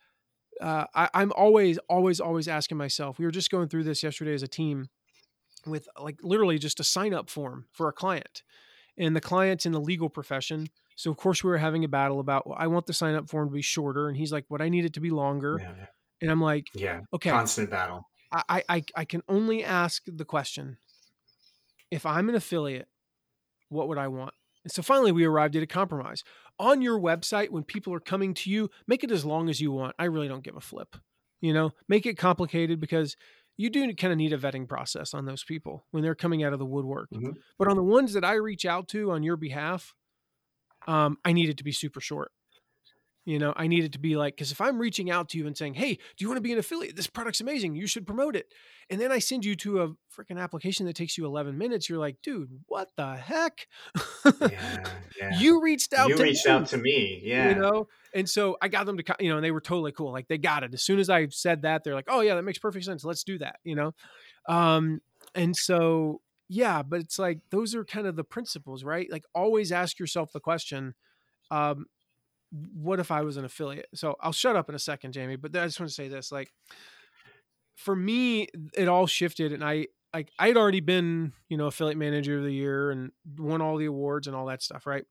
uh, 0.61 0.85
I, 0.93 1.09
i'm 1.13 1.31
always 1.35 1.77
always 1.89 2.19
always 2.19 2.47
asking 2.47 2.77
myself 2.77 3.19
we 3.19 3.25
were 3.25 3.31
just 3.31 3.51
going 3.51 3.67
through 3.67 3.83
this 3.83 4.03
yesterday 4.03 4.33
as 4.33 4.43
a 4.43 4.47
team 4.47 4.89
with 5.65 5.87
like 5.99 6.19
literally 6.21 6.57
just 6.57 6.79
a 6.79 6.83
sign 6.83 7.13
up 7.13 7.29
form 7.29 7.65
for 7.71 7.87
a 7.89 7.93
client 7.93 8.43
and 8.97 9.15
the 9.15 9.21
client's 9.21 9.65
in 9.65 9.71
the 9.71 9.81
legal 9.81 10.09
profession 10.09 10.67
so 10.95 11.11
of 11.11 11.17
course 11.17 11.43
we 11.43 11.49
were 11.49 11.57
having 11.57 11.83
a 11.83 11.87
battle 11.87 12.19
about 12.19 12.47
well, 12.47 12.57
i 12.59 12.67
want 12.67 12.85
the 12.85 12.93
sign 12.93 13.15
up 13.15 13.29
form 13.29 13.49
to 13.49 13.53
be 13.53 13.61
shorter 13.61 14.07
and 14.07 14.17
he's 14.17 14.31
like 14.31 14.45
what 14.47 14.61
i 14.61 14.69
need 14.69 14.85
it 14.85 14.93
to 14.93 15.01
be 15.01 15.09
longer 15.09 15.59
Yeah, 15.61 15.85
and 16.21 16.31
i'm 16.31 16.41
like 16.41 16.67
yeah. 16.73 17.01
okay 17.13 17.29
Constant 17.29 17.69
battle. 17.69 18.09
I, 18.31 18.63
I 18.69 18.83
I 18.95 19.05
can 19.05 19.23
only 19.27 19.63
ask 19.63 20.03
the 20.05 20.25
question: 20.25 20.77
If 21.89 22.05
I'm 22.05 22.29
an 22.29 22.35
affiliate, 22.35 22.87
what 23.69 23.87
would 23.87 23.97
I 23.97 24.07
want? 24.07 24.33
And 24.63 24.71
so 24.71 24.81
finally, 24.81 25.11
we 25.11 25.25
arrived 25.25 25.55
at 25.55 25.63
a 25.63 25.67
compromise. 25.67 26.23
On 26.59 26.81
your 26.81 26.99
website, 26.99 27.49
when 27.51 27.63
people 27.63 27.93
are 27.93 27.99
coming 28.01 28.33
to 28.35 28.49
you, 28.49 28.69
make 28.85 29.03
it 29.03 29.11
as 29.11 29.23
long 29.23 29.49
as 29.49 29.61
you 29.61 29.71
want. 29.71 29.95
I 29.97 30.05
really 30.05 30.27
don't 30.27 30.43
give 30.43 30.57
a 30.57 30.61
flip. 30.61 30.95
You 31.41 31.53
know, 31.53 31.71
make 31.87 32.05
it 32.05 32.17
complicated 32.17 32.81
because 32.81 33.15
you 33.55 33.69
do 33.69 33.93
kind 33.93 34.11
of 34.11 34.17
need 34.17 34.33
a 34.33 34.37
vetting 34.37 34.67
process 34.67 35.13
on 35.13 35.25
those 35.25 35.43
people 35.43 35.85
when 35.91 36.03
they're 36.03 36.15
coming 36.15 36.43
out 36.43 36.51
of 36.53 36.59
the 36.59 36.65
woodwork. 36.65 37.09
Mhm. 37.11 37.37
But 37.57 37.69
on 37.69 37.77
the 37.77 37.83
ones 37.83 38.13
that 38.13 38.25
I 38.25 38.33
reach 38.33 38.65
out 38.65 38.89
to 38.89 39.11
on 39.11 39.23
your 39.23 39.37
behalf, 39.37 39.95
um, 40.87 41.17
I 41.23 41.33
need 41.33 41.49
it 41.49 41.57
to 41.57 41.63
be 41.63 41.71
super 41.71 42.01
short. 42.01 42.31
You 43.25 43.37
know, 43.37 43.53
I 43.55 43.67
need 43.67 43.83
it 43.83 43.91
to 43.93 43.99
be 43.99 44.15
like, 44.15 44.35
because 44.35 44.51
if 44.51 44.61
I'm 44.61 44.79
reaching 44.79 45.11
out 45.11 45.29
to 45.29 45.37
you 45.37 45.45
and 45.45 45.55
saying, 45.55 45.75
hey, 45.75 45.93
do 45.93 45.99
you 46.23 46.27
want 46.27 46.37
to 46.37 46.41
be 46.41 46.51
an 46.51 46.57
affiliate? 46.57 46.95
This 46.95 47.07
product's 47.07 47.41
amazing. 47.41 47.75
You 47.75 47.85
should 47.85 48.07
promote 48.07 48.35
it. 48.35 48.51
And 48.89 48.99
then 48.99 49.11
I 49.11 49.19
send 49.19 49.45
you 49.45 49.55
to 49.57 49.81
a 49.83 49.87
freaking 50.17 50.39
application 50.39 50.87
that 50.87 50.95
takes 50.95 51.17
you 51.17 51.25
11 51.25 51.57
minutes. 51.57 51.89
You're 51.89 51.99
like, 51.99 52.21
dude, 52.23 52.49
what 52.65 52.89
the 52.95 53.15
heck? 53.15 53.67
Yeah, 54.25 54.49
yeah. 55.19 55.39
You 55.39 55.61
reached 55.61 55.93
out 55.93 56.09
you 56.09 56.15
to 56.15 56.23
reached 56.23 56.45
me, 56.45 56.51
out 56.51 56.65
to 56.67 56.77
me. 56.77 57.21
Yeah. 57.23 57.49
You 57.49 57.55
know? 57.55 57.87
And 58.15 58.27
so 58.27 58.57
I 58.61 58.67
got 58.67 58.85
them 58.87 58.97
to, 58.97 59.15
you 59.19 59.29
know, 59.29 59.35
and 59.35 59.45
they 59.45 59.51
were 59.51 59.61
totally 59.61 59.91
cool. 59.91 60.11
Like 60.11 60.27
they 60.27 60.39
got 60.39 60.63
it. 60.63 60.73
As 60.73 60.81
soon 60.81 60.97
as 60.97 61.09
I 61.09 61.27
said 61.27 61.61
that, 61.63 61.83
they're 61.83 61.95
like, 61.95 62.07
oh, 62.07 62.21
yeah, 62.21 62.35
that 62.35 62.43
makes 62.43 62.57
perfect 62.57 62.85
sense. 62.85 63.03
Let's 63.03 63.23
do 63.23 63.37
that, 63.39 63.57
you 63.63 63.75
know? 63.75 63.93
Um, 64.47 65.01
and 65.35 65.55
so, 65.55 66.21
yeah, 66.47 66.81
but 66.81 67.01
it's 67.01 67.19
like, 67.19 67.41
those 67.51 67.75
are 67.75 67.85
kind 67.85 68.07
of 68.07 68.15
the 68.15 68.23
principles, 68.23 68.83
right? 68.83 69.07
Like 69.11 69.25
always 69.35 69.71
ask 69.71 69.99
yourself 69.99 70.31
the 70.31 70.39
question, 70.39 70.95
um, 71.51 71.85
what 72.51 72.99
if 72.99 73.11
I 73.11 73.21
was 73.21 73.37
an 73.37 73.45
affiliate? 73.45 73.87
So 73.93 74.15
I'll 74.19 74.31
shut 74.31 74.55
up 74.55 74.69
in 74.69 74.75
a 74.75 74.79
second, 74.79 75.13
Jamie, 75.13 75.35
but 75.35 75.55
I 75.55 75.65
just 75.65 75.79
want 75.79 75.89
to 75.89 75.95
say 75.95 76.07
this. 76.07 76.31
Like 76.31 76.51
for 77.75 77.95
me, 77.95 78.47
it 78.75 78.87
all 78.87 79.07
shifted 79.07 79.53
and 79.53 79.63
I, 79.63 79.87
like 80.13 80.31
I'd 80.39 80.57
already 80.57 80.79
been, 80.79 81.33
you 81.49 81.57
know, 81.57 81.67
affiliate 81.67 81.97
manager 81.97 82.37
of 82.37 82.43
the 82.43 82.53
year 82.53 82.91
and 82.91 83.11
won 83.37 83.61
all 83.61 83.77
the 83.77 83.85
awards 83.85 84.27
and 84.27 84.35
all 84.35 84.47
that 84.47 84.63
stuff, 84.63 84.87
right? 84.87 85.05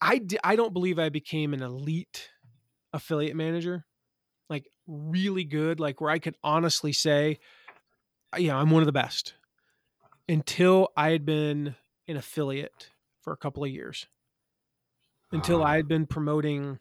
I 0.00 0.20
I 0.42 0.56
don't 0.56 0.72
believe 0.72 0.98
I 0.98 1.08
became 1.08 1.54
an 1.54 1.62
elite 1.62 2.28
affiliate 2.92 3.36
manager, 3.36 3.84
like 4.48 4.66
really 4.86 5.44
good, 5.44 5.80
like 5.80 6.00
where 6.00 6.10
I 6.10 6.18
could 6.18 6.36
honestly 6.42 6.92
say, 6.92 7.38
uh, 8.34 8.38
yeah, 8.38 8.56
I'm 8.56 8.70
one 8.70 8.82
of 8.82 8.86
the 8.86 8.92
best. 8.92 9.34
Until 10.28 10.88
I 10.96 11.10
had 11.10 11.24
been 11.24 11.74
an 12.08 12.16
affiliate 12.16 12.90
for 13.20 13.32
a 13.32 13.36
couple 13.36 13.64
of 13.64 13.70
years, 13.70 14.06
until 15.32 15.62
Ah. 15.62 15.66
I 15.66 15.76
had 15.76 15.88
been 15.88 16.06
promoting 16.06 16.78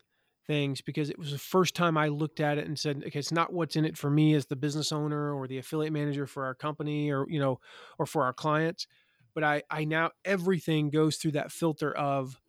things 0.47 0.81
because 0.81 1.09
it 1.09 1.17
was 1.17 1.31
the 1.31 1.37
first 1.37 1.75
time 1.75 1.97
I 1.97 2.07
looked 2.07 2.39
at 2.39 2.57
it 2.57 2.67
and 2.67 2.77
said, 2.77 3.03
okay, 3.07 3.19
it's 3.19 3.31
not 3.31 3.53
what's 3.53 3.75
in 3.75 3.85
it 3.85 3.97
for 3.97 4.09
me 4.09 4.33
as 4.33 4.47
the 4.47 4.55
business 4.55 4.91
owner 4.91 5.33
or 5.33 5.47
the 5.47 5.57
affiliate 5.57 5.93
manager 5.93 6.27
for 6.27 6.45
our 6.45 6.55
company 6.55 7.11
or, 7.11 7.25
you 7.29 7.39
know, 7.39 7.59
or 7.97 8.05
for 8.05 8.23
our 8.23 8.33
clients. 8.33 8.87
But 9.33 9.43
I, 9.43 9.63
I 9.69 9.85
now 9.85 10.11
everything 10.25 10.89
goes 10.89 11.17
through 11.17 11.31
that 11.33 11.51
filter 11.51 11.91
of, 11.95 12.39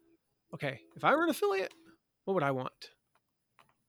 okay, 0.54 0.80
if 0.96 1.04
I 1.04 1.14
were 1.14 1.24
an 1.24 1.30
affiliate, 1.30 1.72
what 2.24 2.34
would 2.34 2.42
I 2.42 2.50
want? 2.50 2.90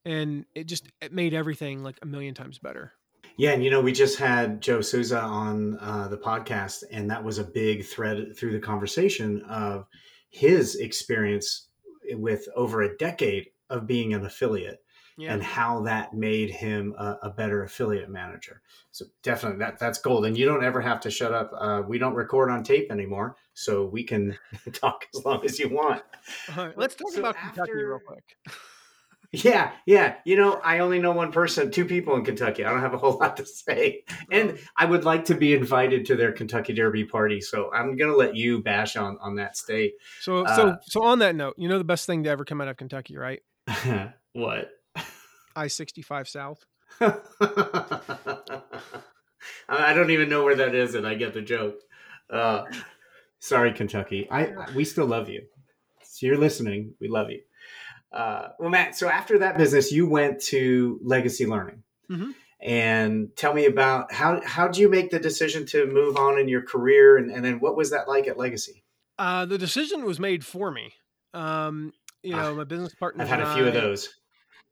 And 0.05 0.45
it 0.53 0.65
just, 0.65 0.87
it 1.01 1.13
made 1.13 1.33
everything 1.33 1.81
like 1.81 1.97
a 2.01 2.05
million 2.05 2.35
times 2.35 2.59
better. 2.59 2.93
Yeah, 3.37 3.51
and 3.51 3.63
you 3.63 3.71
know, 3.71 3.81
we 3.81 3.93
just 3.93 4.19
had 4.19 4.61
Joe 4.61 4.81
Souza 4.81 5.19
on 5.19 5.79
uh, 5.79 6.07
the 6.07 6.17
podcast, 6.17 6.83
and 6.91 7.09
that 7.09 7.23
was 7.23 7.39
a 7.39 7.43
big 7.43 7.83
thread 7.83 8.37
through 8.37 8.51
the 8.51 8.59
conversation 8.59 9.41
of 9.49 9.87
his 10.29 10.75
experience 10.75 11.69
with 12.11 12.47
over 12.55 12.81
a 12.83 12.97
decade 12.97 13.47
of 13.69 13.87
being 13.87 14.13
an 14.13 14.25
affiliate 14.25 14.83
Yeah. 15.17 15.33
and 15.33 15.41
how 15.43 15.81
that 15.83 16.13
made 16.13 16.49
him 16.51 16.93
a, 16.97 17.17
a 17.23 17.29
better 17.29 17.63
affiliate 17.63 18.09
manager. 18.09 18.61
So 18.91 19.05
definitely, 19.23 19.59
that 19.59 19.79
that's 19.79 19.99
gold. 19.99 20.25
And 20.25 20.37
you 20.37 20.45
don't 20.45 20.63
ever 20.63 20.81
have 20.81 20.99
to 21.01 21.11
shut 21.11 21.33
up. 21.33 21.51
Uh, 21.57 21.81
we 21.87 21.97
don't 21.97 22.13
record 22.15 22.49
on 22.51 22.63
tape 22.63 22.91
anymore, 22.91 23.35
so 23.53 23.85
we 23.85 24.03
can 24.03 24.37
talk 24.73 25.07
as 25.15 25.23
long 25.25 25.43
as 25.45 25.57
you 25.59 25.69
want. 25.69 26.03
All 26.57 26.67
right, 26.67 26.77
let's 26.77 26.95
talk 26.95 27.11
So 27.13 27.19
about 27.19 27.35
Kentucky 27.37 27.71
real 27.73 27.95
after- 27.95 28.05
quick. 28.05 28.37
Yeah, 29.33 29.71
yeah. 29.87 30.17
You 30.25 30.35
know, 30.35 30.61
I 30.63 30.77
only 30.79 30.99
know 30.99 31.11
one 31.11 31.31
person, 31.31 31.71
two 31.71 31.85
people 31.85 32.15
in 32.15 32.23
Kentucky. 32.23 32.63
I 32.63 32.69
don't 32.69 32.81
have 32.81 32.93
a 32.93 32.99
whole 32.99 33.17
lot 33.19 33.35
to 33.37 33.45
say. 33.45 34.03
And 34.31 34.59
I 34.77 34.85
would 34.85 35.05
like 35.05 35.25
to 35.25 35.33
be 35.35 35.55
invited 35.55 36.05
to 36.05 36.15
their 36.15 36.31
Kentucky 36.31 36.73
Derby 36.73 37.03
party. 37.03 37.41
So 37.41 37.71
I'm 37.73 37.97
going 37.97 38.11
to 38.11 38.15
let 38.15 38.35
you 38.35 38.61
bash 38.61 38.95
on, 38.95 39.17
on 39.19 39.35
that 39.37 39.57
state. 39.57 39.95
So, 40.21 40.45
Uh, 40.45 40.55
so, 40.55 40.77
so 40.83 41.03
on 41.03 41.17
that 41.19 41.35
note, 41.35 41.55
you 41.57 41.67
know 41.67 41.79
the 41.79 41.83
best 41.83 42.05
thing 42.05 42.23
to 42.25 42.29
ever 42.29 42.45
come 42.45 42.61
out 42.61 42.67
of 42.67 42.77
Kentucky, 42.77 43.17
right? 43.17 43.41
what? 44.33 44.69
I 45.55 45.67
sixty 45.67 46.01
five 46.01 46.27
South. 46.27 46.65
I 47.01 47.19
don't 49.93 50.11
even 50.11 50.29
know 50.29 50.43
where 50.43 50.55
that 50.55 50.75
is, 50.75 50.95
and 50.95 51.07
I 51.07 51.13
get 51.15 51.33
the 51.33 51.41
joke. 51.41 51.79
Uh, 52.29 52.63
sorry, 53.39 53.71
Kentucky. 53.73 54.27
I, 54.29 54.47
I 54.47 54.67
we 54.75 54.83
still 54.83 55.05
love 55.05 55.29
you. 55.29 55.43
So 56.03 56.25
you're 56.25 56.37
listening. 56.37 56.95
We 56.99 57.07
love 57.07 57.29
you. 57.29 57.41
Uh, 58.13 58.49
well, 58.59 58.69
Matt. 58.69 58.95
So 58.95 59.09
after 59.09 59.39
that 59.39 59.57
business, 59.57 59.91
you 59.91 60.07
went 60.07 60.39
to 60.43 60.99
Legacy 61.03 61.45
Learning, 61.45 61.83
Mhm. 62.09 62.35
and 62.59 63.35
tell 63.35 63.53
me 63.53 63.65
about 63.65 64.11
how 64.13 64.41
how 64.45 64.67
did 64.67 64.77
you 64.77 64.89
make 64.89 65.09
the 65.11 65.19
decision 65.19 65.65
to 65.67 65.85
move 65.87 66.15
on 66.17 66.39
in 66.39 66.47
your 66.47 66.61
career, 66.61 67.17
and, 67.17 67.31
and 67.31 67.43
then 67.43 67.59
what 67.59 67.75
was 67.75 67.89
that 67.91 68.07
like 68.07 68.27
at 68.27 68.37
Legacy? 68.37 68.83
Uh, 69.17 69.45
the 69.45 69.57
decision 69.57 70.05
was 70.05 70.19
made 70.19 70.45
for 70.45 70.71
me. 70.71 70.93
Um, 71.33 71.93
you 72.23 72.35
know, 72.35 72.51
Ah, 72.51 72.55
my 72.55 72.63
business 72.63 72.93
partner. 72.95 73.23
I've 73.23 73.29
had 73.29 73.41
a 73.41 73.53
few 73.55 73.65
of 73.67 73.73
those. 73.73 74.09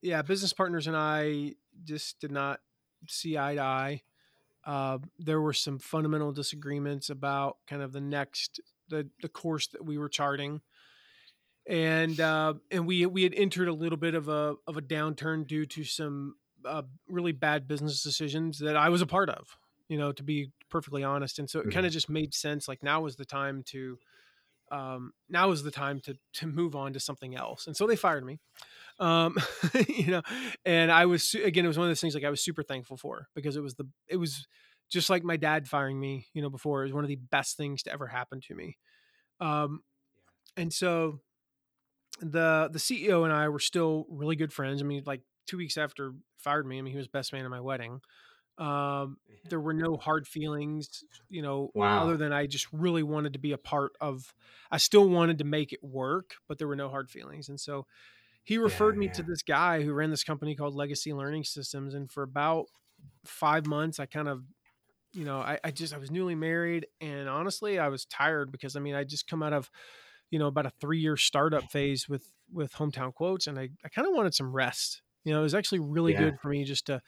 yeah, 0.02 0.22
business 0.22 0.54
partners 0.54 0.88
and 0.88 0.96
I 0.96 1.56
just 1.84 2.20
did 2.20 2.32
not 2.32 2.60
see 3.08 3.38
eye 3.38 3.56
to 3.56 3.62
eye. 3.62 4.02
Uh, 4.64 5.00
there 5.18 5.42
were 5.42 5.54
some 5.54 5.80
fundamental 5.80 6.32
disagreements 6.32 7.10
about 7.10 7.58
kind 7.68 7.82
of 7.82 7.92
the 7.94 8.02
next 8.02 8.62
the 8.90 9.10
the 9.22 9.30
course 9.30 9.68
that 9.68 9.84
we 9.84 9.98
were 9.98 10.10
charting, 10.10 10.62
and 11.72 12.20
uh, 12.20 12.54
and 12.70 12.86
we 12.86 13.06
we 13.06 13.24
had 13.24 13.34
entered 13.34 13.70
a 13.70 13.74
little 13.74 13.98
bit 13.98 14.14
of 14.14 14.28
a 14.28 14.56
of 14.68 14.76
a 14.76 14.82
downturn 14.82 15.48
due 15.48 15.66
to 15.68 15.86
some 15.86 16.36
uh, 16.66 16.82
really 17.08 17.32
bad 17.32 17.66
business 17.66 18.04
decisions 18.04 18.60
that 18.60 18.76
I 18.76 18.90
was 18.90 19.02
a 19.02 19.08
part 19.08 19.30
of. 19.30 19.58
You 19.88 19.98
know, 19.98 20.12
to 20.12 20.24
be 20.24 20.52
perfectly 20.70 21.04
honest, 21.04 21.40
and 21.40 21.50
so 21.50 21.62
it 21.62 21.72
kind 21.72 21.86
of 21.86 21.94
just 21.94 22.10
made 22.10 22.34
sense. 22.34 22.68
Like 22.68 22.84
now 22.84 23.02
was 23.02 23.16
the 23.16 23.26
time 23.26 23.64
to 23.68 23.98
um, 24.70 25.14
now 25.30 25.52
is 25.52 25.64
the 25.64 25.72
time 25.72 26.02
to 26.02 26.18
to 26.34 26.48
move 26.48 26.76
on 26.76 26.92
to 26.92 27.00
something 27.00 27.36
else. 27.36 27.68
And 27.68 27.76
so 27.76 27.88
they 27.88 27.96
fired 27.96 28.26
me. 28.26 28.40
Um, 29.00 29.38
you 29.88 30.08
know, 30.08 30.22
and 30.66 30.92
I 30.92 31.06
was 31.06 31.34
again, 31.42 31.64
it 31.64 31.70
was 31.70 31.78
one 31.78 31.88
of 31.88 31.90
those 31.90 32.02
things 32.02 32.16
like 32.16 32.26
I 32.26 32.30
was 32.30 32.44
super 32.44 32.64
thankful 32.64 32.98
for 32.98 33.30
because 33.34 33.56
it 33.56 33.64
was 33.64 33.76
the 33.76 33.88
it 34.10 34.18
was 34.18 34.46
just 34.90 35.10
like 35.10 35.24
my 35.24 35.38
dad 35.38 35.70
firing 35.70 36.02
me, 36.02 36.28
you 36.34 36.42
know, 36.42 36.50
before 36.50 36.82
it 36.82 36.88
was 36.88 36.94
one 36.94 37.06
of 37.06 37.10
the 37.10 37.16
best 37.16 37.56
things 37.56 37.84
to 37.84 37.94
ever 37.94 38.08
happen 38.08 38.42
to 38.42 38.56
me. 38.56 38.78
Um, 39.40 39.84
and 40.58 40.74
so 40.74 41.22
the 42.22 42.70
the 42.72 42.80
CEO 42.80 43.24
and 43.24 43.34
I 43.34 43.50
were 43.50 43.60
still 43.60 44.06
really 44.10 44.36
good 44.36 44.54
friends. 44.54 44.82
I 44.82 44.86
mean, 44.86 45.04
like 45.06 45.22
two 45.48 45.58
weeks 45.58 45.78
after 45.78 46.14
fired 46.38 46.66
me, 46.66 46.78
I 46.80 46.82
mean, 46.82 46.92
he 46.92 46.98
was 46.98 47.08
best 47.08 47.34
man 47.34 47.46
at 47.46 47.52
my 47.52 47.62
wedding. 47.62 48.02
Um, 48.58 49.18
there 49.50 49.60
were 49.60 49.74
no 49.74 49.98
hard 49.98 50.28
feelings, 50.28 51.04
you 51.30 51.42
know, 51.42 51.72
Wow. 51.74 52.04
other 52.04 52.18
than 52.18 52.32
I 52.32 52.46
just 52.46 52.68
really 52.72 53.04
wanted 53.04 53.34
to 53.34 53.40
be 53.40 53.54
a 53.54 53.58
part 53.58 53.94
of. 54.00 54.34
I 54.70 54.78
still 54.78 55.10
wanted 55.10 55.40
to 55.40 55.44
make 55.46 55.74
it 55.74 55.84
work, 55.84 56.36
but 56.48 56.60
there 56.60 56.68
were 56.68 56.76
no 56.76 56.90
hard 56.90 57.10
feelings, 57.10 57.50
and 57.50 57.60
so 57.60 57.88
he 58.44 58.58
referred 58.58 58.98
me 58.98 59.08
to 59.10 59.24
this 59.24 59.44
guy 59.44 59.82
who 59.84 59.94
ran 59.94 60.10
this 60.10 60.24
company 60.24 60.56
called 60.56 60.76
Legacy 60.76 61.14
Learning 61.14 61.44
Systems, 61.44 61.94
and 61.96 62.12
for 62.12 62.24
about 62.24 62.68
five 63.26 63.66
months, 63.66 64.00
I 64.00 64.06
kind 64.06 64.28
of 64.28 64.44
you 65.14 65.26
know, 65.26 65.40
I, 65.40 65.60
I 65.64 65.72
just 65.72 65.94
I 65.94 65.98
was 65.98 66.12
newly 66.12 66.36
married 66.36 66.88
and 67.02 67.28
honestly 67.28 67.78
I 67.80 67.90
was 67.90 68.06
tired 68.06 68.52
because 68.52 68.76
I 68.76 68.80
mean 68.80 68.96
I 68.96 69.04
just 69.04 69.28
come 69.28 69.44
out 69.44 69.54
of, 69.54 69.70
you 70.32 70.40
know, 70.40 70.48
about 70.48 70.68
a 70.68 70.72
three 70.82 71.00
year 71.00 71.18
startup 71.18 71.72
phase 71.72 72.10
with 72.10 72.32
with 72.52 72.74
hometown 72.74 73.14
quotes 73.14 73.48
and 73.48 73.60
I, 73.60 73.70
I 73.86 73.90
kind 73.90 74.08
of 74.08 74.16
wanted 74.16 74.36
some 74.36 74.54
rest. 74.54 75.04
You 75.26 75.34
know, 75.34 75.42
it 75.42 75.44
was 75.44 75.56
actually 75.56 75.80
really 75.82 76.14
Yeah. 76.14 76.16
good 76.16 76.40
for 76.42 76.50
me 76.50 76.66
just 76.66 76.88
to 76.88 77.02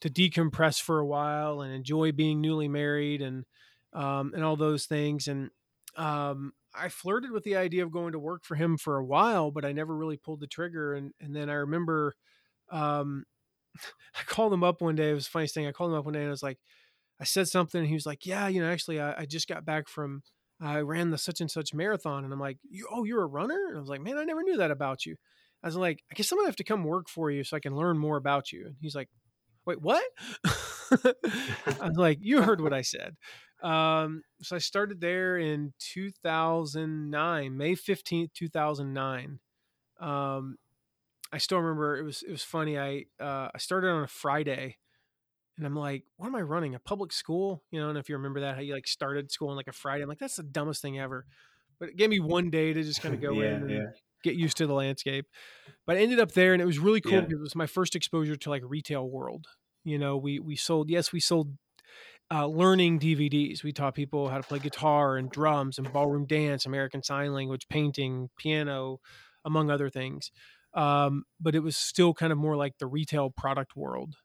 to 0.00 0.10
decompress 0.10 0.80
for 0.80 0.98
a 1.00 1.06
while 1.06 1.60
and 1.60 1.72
enjoy 1.72 2.12
being 2.12 2.40
newly 2.40 2.68
married 2.68 3.20
and 3.22 3.44
um 3.92 4.32
and 4.34 4.44
all 4.44 4.56
those 4.56 4.86
things. 4.86 5.28
And 5.28 5.50
um 5.96 6.52
I 6.74 6.88
flirted 6.90 7.30
with 7.32 7.44
the 7.44 7.56
idea 7.56 7.82
of 7.84 7.90
going 7.90 8.12
to 8.12 8.18
work 8.18 8.44
for 8.44 8.54
him 8.54 8.76
for 8.76 8.98
a 8.98 9.04
while, 9.04 9.50
but 9.50 9.64
I 9.64 9.72
never 9.72 9.96
really 9.96 10.16
pulled 10.16 10.40
the 10.40 10.46
trigger. 10.46 10.94
And 10.94 11.12
and 11.20 11.34
then 11.34 11.50
I 11.50 11.54
remember 11.54 12.14
um 12.70 13.24
I 14.14 14.22
called 14.26 14.52
him 14.52 14.64
up 14.64 14.82
one 14.82 14.96
day. 14.96 15.10
It 15.10 15.14
was 15.14 15.26
the 15.26 15.30
funniest 15.30 15.54
thing. 15.54 15.66
I 15.66 15.72
called 15.72 15.92
him 15.92 15.98
up 15.98 16.04
one 16.04 16.14
day 16.14 16.20
and 16.20 16.28
I 16.28 16.32
was 16.32 16.42
like, 16.42 16.60
I 17.20 17.24
said 17.24 17.48
something 17.48 17.80
and 17.80 17.88
he 17.88 17.94
was 17.94 18.06
like, 18.06 18.26
Yeah, 18.26 18.48
you 18.48 18.60
know, 18.62 18.70
actually, 18.70 19.00
I, 19.00 19.22
I 19.22 19.26
just 19.26 19.48
got 19.48 19.64
back 19.64 19.88
from, 19.88 20.22
I 20.60 20.80
ran 20.80 21.10
the 21.10 21.18
such 21.18 21.40
and 21.40 21.50
such 21.50 21.74
marathon. 21.74 22.24
And 22.24 22.32
I'm 22.32 22.40
like, 22.40 22.58
you, 22.68 22.88
Oh, 22.90 23.04
you're 23.04 23.22
a 23.22 23.26
runner? 23.26 23.66
And 23.68 23.76
I 23.76 23.80
was 23.80 23.88
like, 23.88 24.00
Man, 24.00 24.18
I 24.18 24.24
never 24.24 24.42
knew 24.42 24.56
that 24.58 24.70
about 24.70 25.06
you. 25.06 25.16
I 25.62 25.66
was 25.68 25.76
like, 25.76 26.02
I 26.10 26.14
guess 26.14 26.30
I'm 26.30 26.38
to 26.38 26.46
have 26.46 26.56
to 26.56 26.64
come 26.64 26.84
work 26.84 27.08
for 27.08 27.30
you 27.30 27.44
so 27.44 27.56
I 27.56 27.60
can 27.60 27.74
learn 27.74 27.98
more 27.98 28.16
about 28.16 28.52
you. 28.52 28.66
And 28.66 28.76
he's 28.80 28.94
like, 28.94 29.08
Wait, 29.66 29.80
what? 29.80 30.04
I 30.44 31.88
was 31.88 31.96
like, 31.96 32.18
You 32.20 32.42
heard 32.42 32.60
what 32.60 32.72
I 32.72 32.82
said. 32.82 33.16
Um, 33.62 34.22
so 34.42 34.54
I 34.56 34.60
started 34.60 35.00
there 35.00 35.36
in 35.36 35.72
2009, 35.80 37.56
May 37.56 37.74
15th, 37.74 38.32
2009. 38.32 39.40
Um, 40.00 40.56
I 41.32 41.38
still 41.38 41.58
remember 41.58 41.98
it 41.98 42.04
was 42.04 42.22
it 42.22 42.30
was 42.30 42.42
funny. 42.42 42.78
I 42.78 43.04
uh, 43.20 43.48
I 43.54 43.58
started 43.58 43.88
on 43.88 44.04
a 44.04 44.08
Friday, 44.08 44.76
and 45.58 45.66
I'm 45.66 45.74
like, 45.74 46.04
what 46.16 46.28
am 46.28 46.36
I 46.36 46.40
running? 46.40 46.74
A 46.74 46.78
public 46.78 47.12
school? 47.12 47.62
You 47.70 47.80
know, 47.80 47.88
and 47.90 47.98
if 47.98 48.08
you 48.08 48.16
remember 48.16 48.40
that, 48.40 48.54
how 48.54 48.60
you 48.62 48.72
like 48.72 48.86
started 48.86 49.30
school 49.30 49.48
on 49.48 49.56
like 49.56 49.66
a 49.68 49.72
Friday. 49.72 50.02
I'm 50.02 50.08
like, 50.08 50.18
that's 50.20 50.36
the 50.36 50.44
dumbest 50.44 50.80
thing 50.80 50.98
ever. 50.98 51.26
But 51.80 51.90
it 51.90 51.96
gave 51.96 52.10
me 52.10 52.20
one 52.20 52.48
day 52.50 52.72
to 52.72 52.82
just 52.82 53.02
kind 53.02 53.14
of 53.14 53.20
go 53.28 53.32
Yeah, 53.32 53.48
in 53.48 53.62
and 53.62 53.70
yeah. 53.70 53.86
get 54.22 54.36
used 54.36 54.56
to 54.58 54.66
the 54.66 54.72
landscape. 54.72 55.26
But 55.86 55.96
I 55.96 56.00
ended 56.00 56.20
up 56.20 56.32
there, 56.32 56.52
and 56.52 56.62
it 56.62 56.66
was 56.66 56.78
really 56.78 57.00
cool 57.00 57.12
Yeah. 57.14 57.20
because 57.22 57.38
it 57.40 57.42
was 57.42 57.56
my 57.56 57.66
first 57.66 57.94
exposure 57.96 58.36
to 58.36 58.50
like 58.50 58.62
retail 58.64 59.08
world. 59.08 59.46
You 59.84 59.98
know, 59.98 60.16
we 60.16 60.38
we 60.38 60.56
sold 60.56 60.90
yes, 60.90 61.12
we 61.12 61.20
sold 61.20 61.56
uh, 62.30 62.46
learning 62.46 63.00
DVDs. 63.00 63.62
We 63.64 63.72
taught 63.72 63.94
people 63.94 64.28
how 64.28 64.36
to 64.36 64.42
play 64.46 64.58
guitar 64.58 65.16
and 65.16 65.30
drums 65.30 65.78
and 65.78 65.92
ballroom 65.92 66.26
dance, 66.26 66.66
American 66.66 67.02
Sign 67.02 67.32
Language, 67.32 67.68
painting, 67.68 68.28
piano, 68.36 69.00
among 69.44 69.70
other 69.70 69.88
things. 69.88 70.30
Um, 70.74 71.24
but 71.40 71.54
it 71.54 71.60
was 71.60 71.76
still 71.76 72.12
kind 72.12 72.30
of 72.32 72.38
more 72.38 72.54
like 72.56 72.78
the 72.78 72.86
retail 72.86 73.30
product 73.30 73.74
world, 73.74 74.16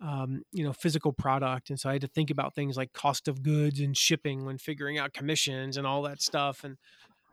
um, 0.00 0.42
you 0.52 0.64
know, 0.64 0.72
physical 0.72 1.12
product. 1.12 1.70
And 1.70 1.78
so 1.78 1.88
I 1.88 1.94
had 1.94 2.02
to 2.02 2.08
think 2.08 2.30
about 2.30 2.54
things 2.54 2.76
like 2.76 2.92
cost 2.92 3.28
of 3.28 3.42
goods 3.42 3.80
and 3.80 3.96
shipping 3.96 4.44
when 4.44 4.58
figuring 4.58 4.98
out 4.98 5.12
commissions 5.12 5.76
and 5.76 5.86
all 5.86 6.02
that 6.02 6.22
stuff. 6.22 6.62
And 6.64 6.76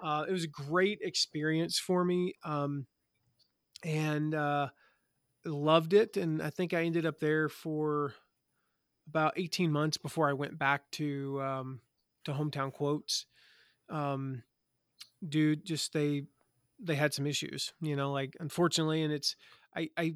uh, 0.02 0.26
it 0.28 0.32
was 0.32 0.46
a 0.46 0.48
great 0.48 1.00
experience 1.02 1.78
for 1.78 2.04
me. 2.04 2.34
Um, 2.44 2.88
and 3.84 4.34
uh, 4.34 4.70
loved 5.46 5.94
it. 5.94 6.18
And 6.18 6.42
I 6.42 6.50
think 6.50 6.74
I 6.74 6.84
ended 6.84 7.06
up 7.06 7.20
there 7.20 7.48
for 7.50 8.14
about 9.08 9.34
18 9.38 9.72
months 9.72 9.98
before 9.98 10.30
I 10.30 10.34
went 10.34 10.58
back 10.58 10.90
to 10.94 11.42
um, 11.42 11.82
to 12.26 12.34
hometown 12.34 12.74
quotes. 12.74 13.28
Um, 13.90 14.44
dude, 15.28 15.66
just 15.66 15.94
they 15.94 16.24
they 16.80 16.96
had 16.96 17.14
some 17.14 17.28
issues, 17.28 17.74
you 17.80 17.96
know, 17.96 18.12
like 18.12 18.36
unfortunately, 18.40 19.04
and 19.04 19.14
it's 19.14 19.36
I 19.76 19.90
I 19.96 20.16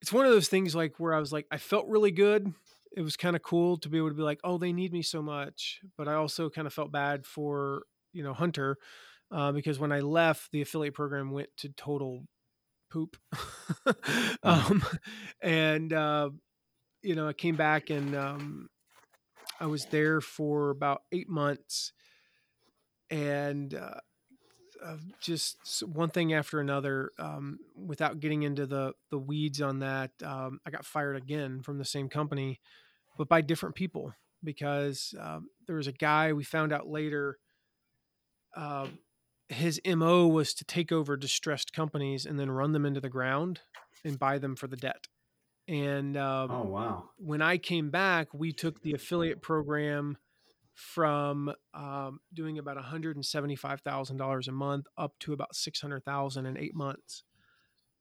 it's 0.00 0.12
one 0.12 0.26
of 0.26 0.32
those 0.32 0.48
things 0.48 0.74
like 0.74 0.94
where 0.98 1.14
I 1.14 1.20
was 1.20 1.32
like 1.32 1.46
I 1.50 1.58
felt 1.58 1.86
really 1.88 2.10
good. 2.10 2.52
It 2.96 3.02
was 3.02 3.16
kind 3.16 3.36
of 3.36 3.42
cool 3.42 3.76
to 3.78 3.88
be 3.88 3.98
able 3.98 4.08
to 4.08 4.14
be 4.14 4.22
like, 4.22 4.40
oh, 4.42 4.56
they 4.56 4.72
need 4.72 4.92
me 4.92 5.02
so 5.02 5.20
much, 5.20 5.80
but 5.98 6.08
I 6.08 6.14
also 6.14 6.48
kind 6.48 6.66
of 6.66 6.72
felt 6.72 6.92
bad 6.92 7.26
for 7.26 7.82
you 8.12 8.22
know 8.22 8.32
Hunter 8.32 8.78
uh, 9.30 9.52
because 9.52 9.78
when 9.78 9.92
I 9.92 10.00
left, 10.00 10.52
the 10.52 10.62
affiliate 10.62 10.94
program 10.94 11.30
went 11.30 11.48
to 11.58 11.68
total 11.70 12.26
poop. 12.90 13.16
um, 14.42 14.84
and 15.42 15.92
uh, 15.92 16.30
you 17.02 17.14
know, 17.14 17.28
I 17.28 17.32
came 17.32 17.56
back 17.56 17.90
and 17.90 18.14
um, 18.14 18.68
I 19.60 19.66
was 19.66 19.86
there 19.86 20.20
for 20.20 20.70
about 20.70 21.02
eight 21.12 21.28
months, 21.28 21.92
and 23.10 23.74
uh, 23.74 24.00
uh, 24.84 24.96
just 25.20 25.82
one 25.82 26.10
thing 26.10 26.32
after 26.32 26.60
another. 26.60 27.10
Um, 27.18 27.58
without 27.76 28.20
getting 28.20 28.42
into 28.42 28.66
the 28.66 28.92
the 29.10 29.18
weeds 29.18 29.60
on 29.60 29.80
that, 29.80 30.10
um, 30.24 30.60
I 30.66 30.70
got 30.70 30.84
fired 30.84 31.16
again 31.16 31.62
from 31.62 31.78
the 31.78 31.84
same 31.84 32.08
company, 32.08 32.60
but 33.18 33.28
by 33.28 33.40
different 33.40 33.74
people 33.74 34.14
because 34.44 35.14
um, 35.20 35.48
there 35.66 35.76
was 35.76 35.86
a 35.86 35.92
guy 35.92 36.32
we 36.32 36.44
found 36.44 36.72
out 36.72 36.86
later. 36.88 37.38
Uh, 38.54 38.88
his 39.48 39.80
mo 39.86 40.26
was 40.26 40.54
to 40.54 40.64
take 40.64 40.90
over 40.90 41.16
distressed 41.16 41.72
companies 41.72 42.26
and 42.26 42.38
then 42.38 42.50
run 42.50 42.72
them 42.72 42.86
into 42.86 43.00
the 43.00 43.08
ground 43.08 43.60
and 44.04 44.18
buy 44.18 44.38
them 44.38 44.56
for 44.56 44.66
the 44.66 44.76
debt. 44.76 45.06
And 45.68 46.16
um, 46.16 46.50
Oh 46.50 46.62
wow. 46.62 47.10
when 47.18 47.42
I 47.42 47.58
came 47.58 47.90
back, 47.90 48.32
we 48.32 48.52
took 48.52 48.82
the 48.82 48.92
affiliate 48.94 49.42
program 49.42 50.16
from 50.76 51.50
um, 51.72 52.20
doing 52.34 52.58
about 52.58 52.76
$175,000 52.76 54.48
a 54.48 54.52
month 54.52 54.86
up 54.98 55.14
to 55.20 55.32
about 55.32 55.56
600,000 55.56 56.46
in 56.46 56.58
eight 56.58 56.74
months. 56.74 57.24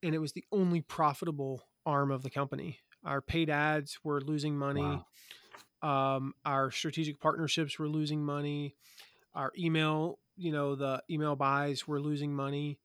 And 0.04 0.14
it 0.14 0.20
was 0.20 0.34
the 0.34 0.44
only 0.52 0.82
profitable 0.82 1.64
arm 1.86 2.12
of 2.12 2.22
the 2.22 2.30
company. 2.30 2.80
Our 3.06 3.22
paid 3.22 3.50
ads 3.50 3.98
were 4.04 4.20
losing 4.20 4.58
money. 4.58 4.82
Wow. 5.82 6.16
Um, 6.16 6.34
our 6.44 6.70
strategic 6.70 7.22
partnerships 7.22 7.80
were 7.80 7.88
losing 7.88 8.22
money. 8.22 8.76
Our 9.34 9.54
email, 9.58 10.20
you 10.36 10.52
know, 10.52 10.76
the 10.76 11.02
email 11.10 11.38
buys 11.38 11.88
were 11.88 12.02
losing 12.02 12.36
money. 12.36 12.78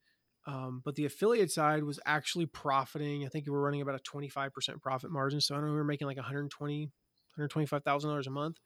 Um, 0.47 0.83
but 0.85 0.95
the 0.95 1.05
affiliate 1.05 1.51
side 1.51 1.83
was 1.83 1.99
actually 2.07 2.47
profiting. 2.47 3.25
I 3.25 3.29
think 3.29 3.47
we 3.47 3.51
were 3.51 3.61
running 3.61 3.83
about 3.83 3.97
a 3.97 4.17
25% 4.17 4.81
profit 4.81 5.11
margin. 5.11 5.41
So 5.41 5.55
I 5.55 5.59
don't 5.59 5.67
know, 5.67 5.73
we 5.73 5.79
were 5.79 5.85
making 5.85 6.07
like 6.07 6.17
120, 6.17 6.93
$125,000 7.37 8.27
a 8.27 8.31
month. 8.31 8.59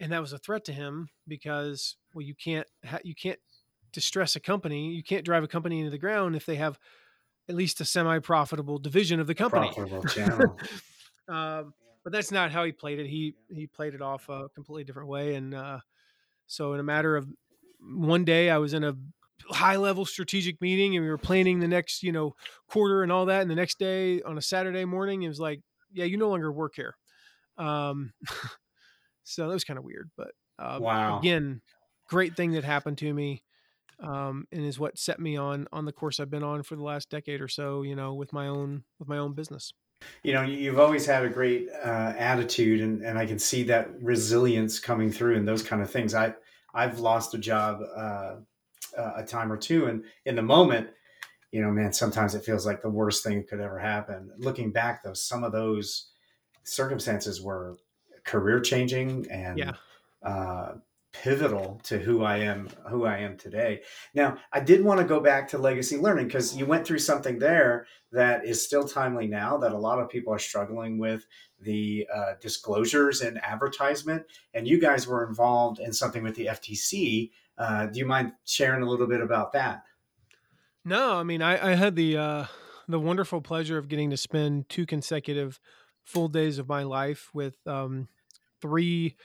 And 0.00 0.12
that 0.12 0.20
was 0.20 0.32
a 0.32 0.38
threat 0.38 0.64
to 0.66 0.72
him 0.72 1.08
because, 1.26 1.96
well, 2.14 2.22
you 2.22 2.34
can't, 2.34 2.66
ha- 2.84 3.00
you 3.02 3.14
can't 3.14 3.38
distress 3.92 4.36
a 4.36 4.40
company. 4.40 4.90
You 4.90 5.02
can't 5.02 5.24
drive 5.24 5.42
a 5.42 5.48
company 5.48 5.78
into 5.78 5.90
the 5.90 5.98
ground 5.98 6.36
if 6.36 6.46
they 6.46 6.56
have 6.56 6.78
at 7.48 7.54
least 7.54 7.80
a 7.80 7.84
semi-profitable 7.84 8.78
division 8.78 9.20
of 9.20 9.26
the 9.26 9.34
company. 9.34 9.72
Profitable 9.74 10.02
channel. 10.08 10.56
um, 11.28 11.74
but 12.04 12.12
that's 12.12 12.30
not 12.30 12.50
how 12.50 12.64
he 12.64 12.72
played 12.72 12.98
it. 12.98 13.06
He 13.06 13.34
he 13.50 13.66
played 13.66 13.94
it 13.94 14.00
off 14.00 14.28
a 14.28 14.48
completely 14.54 14.84
different 14.84 15.08
way. 15.08 15.34
And 15.34 15.52
uh, 15.52 15.80
so, 16.46 16.72
in 16.72 16.80
a 16.80 16.84
matter 16.84 17.16
of 17.16 17.28
one 17.80 18.24
day, 18.24 18.50
I 18.50 18.58
was 18.58 18.72
in 18.72 18.84
a 18.84 18.94
high 19.50 19.76
level 19.76 20.04
strategic 20.04 20.60
meeting 20.60 20.96
and 20.96 21.04
we 21.04 21.10
were 21.10 21.18
planning 21.18 21.60
the 21.60 21.68
next 21.68 22.02
you 22.02 22.12
know 22.12 22.34
quarter 22.68 23.02
and 23.02 23.12
all 23.12 23.26
that 23.26 23.42
and 23.42 23.50
the 23.50 23.54
next 23.54 23.78
day 23.78 24.20
on 24.22 24.36
a 24.36 24.42
saturday 24.42 24.84
morning 24.84 25.22
it 25.22 25.28
was 25.28 25.38
like 25.38 25.60
yeah 25.92 26.04
you 26.04 26.16
no 26.16 26.28
longer 26.28 26.50
work 26.50 26.74
here 26.74 26.96
um 27.56 28.12
so 29.28 29.46
that 29.46 29.54
was 29.54 29.64
kind 29.64 29.78
of 29.78 29.84
weird 29.84 30.10
but 30.16 30.30
uh, 30.58 30.78
wow. 30.80 31.18
again 31.18 31.60
great 32.08 32.36
thing 32.36 32.52
that 32.52 32.64
happened 32.64 32.98
to 32.98 33.12
me 33.12 33.42
um 34.00 34.46
and 34.52 34.64
is 34.64 34.78
what 34.78 34.98
set 34.98 35.18
me 35.20 35.36
on 35.36 35.66
on 35.72 35.84
the 35.84 35.92
course 35.92 36.20
i've 36.20 36.30
been 36.30 36.42
on 36.42 36.62
for 36.62 36.76
the 36.76 36.82
last 36.82 37.10
decade 37.10 37.40
or 37.40 37.48
so 37.48 37.82
you 37.82 37.96
know 37.96 38.14
with 38.14 38.32
my 38.32 38.46
own 38.46 38.84
with 38.98 39.08
my 39.08 39.18
own 39.18 39.34
business. 39.34 39.72
You 40.22 40.32
know 40.32 40.42
you've 40.42 40.78
always 40.78 41.04
had 41.04 41.24
a 41.24 41.28
great 41.28 41.68
uh, 41.84 42.14
attitude 42.16 42.80
and, 42.80 43.02
and 43.02 43.18
i 43.18 43.26
can 43.26 43.38
see 43.38 43.64
that 43.64 43.90
resilience 44.00 44.78
coming 44.78 45.10
through 45.10 45.36
and 45.36 45.46
those 45.46 45.62
kind 45.62 45.82
of 45.82 45.90
things. 45.90 46.14
I 46.14 46.34
i've 46.74 47.00
lost 47.00 47.34
a 47.34 47.38
job 47.38 47.80
uh, 47.96 48.36
a 49.16 49.24
time 49.24 49.50
or 49.52 49.56
two 49.56 49.86
and 49.86 50.04
in 50.24 50.36
the 50.36 50.42
moment 50.42 50.88
you 51.50 51.60
know 51.60 51.70
man 51.70 51.92
sometimes 51.92 52.34
it 52.34 52.44
feels 52.44 52.64
like 52.64 52.80
the 52.80 52.88
worst 52.88 53.24
thing 53.24 53.44
could 53.48 53.60
ever 53.60 53.78
happen. 53.78 54.30
Looking 54.38 54.70
back 54.70 55.02
though 55.02 55.14
some 55.14 55.42
of 55.42 55.50
those 55.50 56.10
circumstances 56.62 57.42
were 57.42 57.76
career 58.28 58.60
changing 58.60 59.26
and 59.30 59.58
yeah. 59.58 59.72
uh, 60.22 60.74
pivotal 61.12 61.80
to 61.82 61.98
who 61.98 62.22
I 62.22 62.38
am, 62.38 62.68
who 62.88 63.06
I 63.06 63.18
am 63.18 63.36
today. 63.36 63.80
Now, 64.14 64.36
I 64.52 64.60
did 64.60 64.84
want 64.84 65.00
to 65.00 65.06
go 65.06 65.18
back 65.20 65.48
to 65.48 65.58
legacy 65.58 65.96
learning 65.96 66.26
because 66.26 66.54
you 66.54 66.66
went 66.66 66.86
through 66.86 66.98
something 66.98 67.38
there 67.38 67.86
that 68.12 68.44
is 68.44 68.62
still 68.62 68.86
timely 68.86 69.26
now 69.26 69.56
that 69.58 69.72
a 69.72 69.78
lot 69.78 69.98
of 69.98 70.10
people 70.10 70.32
are 70.32 70.38
struggling 70.38 70.98
with 70.98 71.26
the 71.60 72.06
uh, 72.14 72.34
disclosures 72.40 73.22
and 73.22 73.42
advertisement. 73.42 74.24
And 74.52 74.68
you 74.68 74.78
guys 74.78 75.06
were 75.06 75.26
involved 75.26 75.80
in 75.80 75.92
something 75.92 76.22
with 76.22 76.34
the 76.34 76.46
FTC. 76.46 77.30
Uh, 77.56 77.86
do 77.86 77.98
you 77.98 78.06
mind 78.06 78.32
sharing 78.44 78.82
a 78.82 78.88
little 78.88 79.08
bit 79.08 79.22
about 79.22 79.52
that? 79.52 79.84
No, 80.84 81.16
I 81.16 81.22
mean, 81.22 81.42
I, 81.42 81.72
I 81.72 81.74
had 81.74 81.96
the 81.96 82.16
uh, 82.16 82.44
the 82.86 83.00
wonderful 83.00 83.40
pleasure 83.40 83.76
of 83.76 83.88
getting 83.88 84.10
to 84.10 84.16
spend 84.16 84.68
two 84.68 84.86
consecutive 84.86 85.58
full 86.04 86.28
days 86.28 86.58
of 86.58 86.68
my 86.68 86.82
life 86.82 87.28
with 87.34 87.56
um, 87.66 88.08
three 88.60 89.16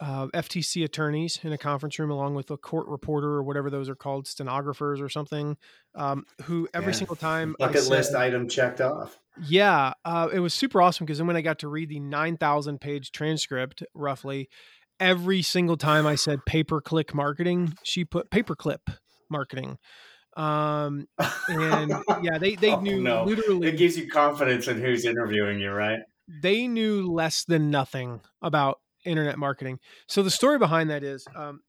uh, 0.00 0.26
FTC 0.34 0.84
attorneys 0.84 1.38
in 1.44 1.52
a 1.52 1.58
conference 1.58 1.98
room, 1.98 2.10
along 2.10 2.34
with 2.34 2.50
a 2.50 2.56
court 2.56 2.88
reporter 2.88 3.28
or 3.28 3.42
whatever 3.44 3.70
those 3.70 3.88
are 3.88 3.94
called, 3.94 4.26
stenographers 4.26 5.00
or 5.00 5.08
something, 5.08 5.56
um, 5.94 6.24
who 6.42 6.68
every 6.74 6.92
Yeah. 6.92 6.98
single 6.98 7.16
time 7.16 7.54
Bucket 7.58 7.82
said- 7.82 7.90
list 7.90 8.14
item 8.14 8.48
checked 8.48 8.80
off. 8.80 9.18
yeah, 9.40 9.92
uh, 10.04 10.28
it 10.32 10.40
was 10.40 10.52
super 10.52 10.82
awesome 10.82 11.06
because 11.06 11.18
then 11.18 11.28
when 11.28 11.36
I 11.36 11.42
got 11.42 11.60
to 11.60 11.68
read 11.68 11.88
the 11.90 12.00
9,000 12.00 12.80
page 12.80 13.12
transcript, 13.12 13.84
roughly, 13.94 14.48
every 14.98 15.42
single 15.42 15.76
time 15.76 16.06
I 16.08 16.16
said 16.16 16.40
pay 16.44 16.64
per 16.64 16.80
click 16.80 17.14
marketing, 17.14 17.74
she 17.84 18.04
put 18.04 18.30
paperclip 18.30 18.96
marketing. 19.30 19.78
Um, 20.36 21.06
and 21.48 21.92
yeah, 22.22 22.38
they, 22.38 22.56
they 22.56 22.72
Oh, 22.72 22.80
knew 22.80 23.00
no. 23.00 23.24
literally, 23.24 23.68
It 23.68 23.76
gives 23.76 23.96
you 23.96 24.08
confidence 24.08 24.66
in 24.66 24.80
who's 24.80 25.04
interviewing 25.04 25.60
you, 25.60 25.70
right? 25.70 26.00
They 26.28 26.66
knew 26.66 27.10
less 27.10 27.44
than 27.44 27.70
nothing 27.70 28.20
about 28.42 28.80
internet 29.04 29.38
marketing. 29.38 29.78
So 30.06 30.22
the 30.22 30.30
story 30.30 30.58
behind 30.58 30.90
that 30.90 31.02
is, 31.02 31.26
um, 31.34 31.60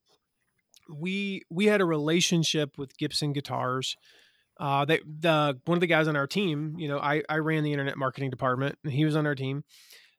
we 0.89 1.41
we 1.49 1.65
had 1.65 1.81
a 1.81 1.85
relationship 1.85 2.77
with 2.77 2.97
Gibson 2.97 3.33
Guitars. 3.33 3.95
Uh, 4.57 4.85
they, 4.85 4.99
the 5.05 5.59
one 5.65 5.77
of 5.77 5.81
the 5.81 5.87
guys 5.87 6.07
on 6.07 6.15
our 6.15 6.27
team, 6.27 6.75
you 6.77 6.87
know, 6.87 6.99
I 6.99 7.23
I 7.27 7.37
ran 7.37 7.63
the 7.63 7.71
internet 7.73 7.97
marketing 7.97 8.29
department, 8.29 8.77
and 8.83 8.93
he 8.93 9.05
was 9.05 9.15
on 9.15 9.25
our 9.25 9.35
team. 9.35 9.63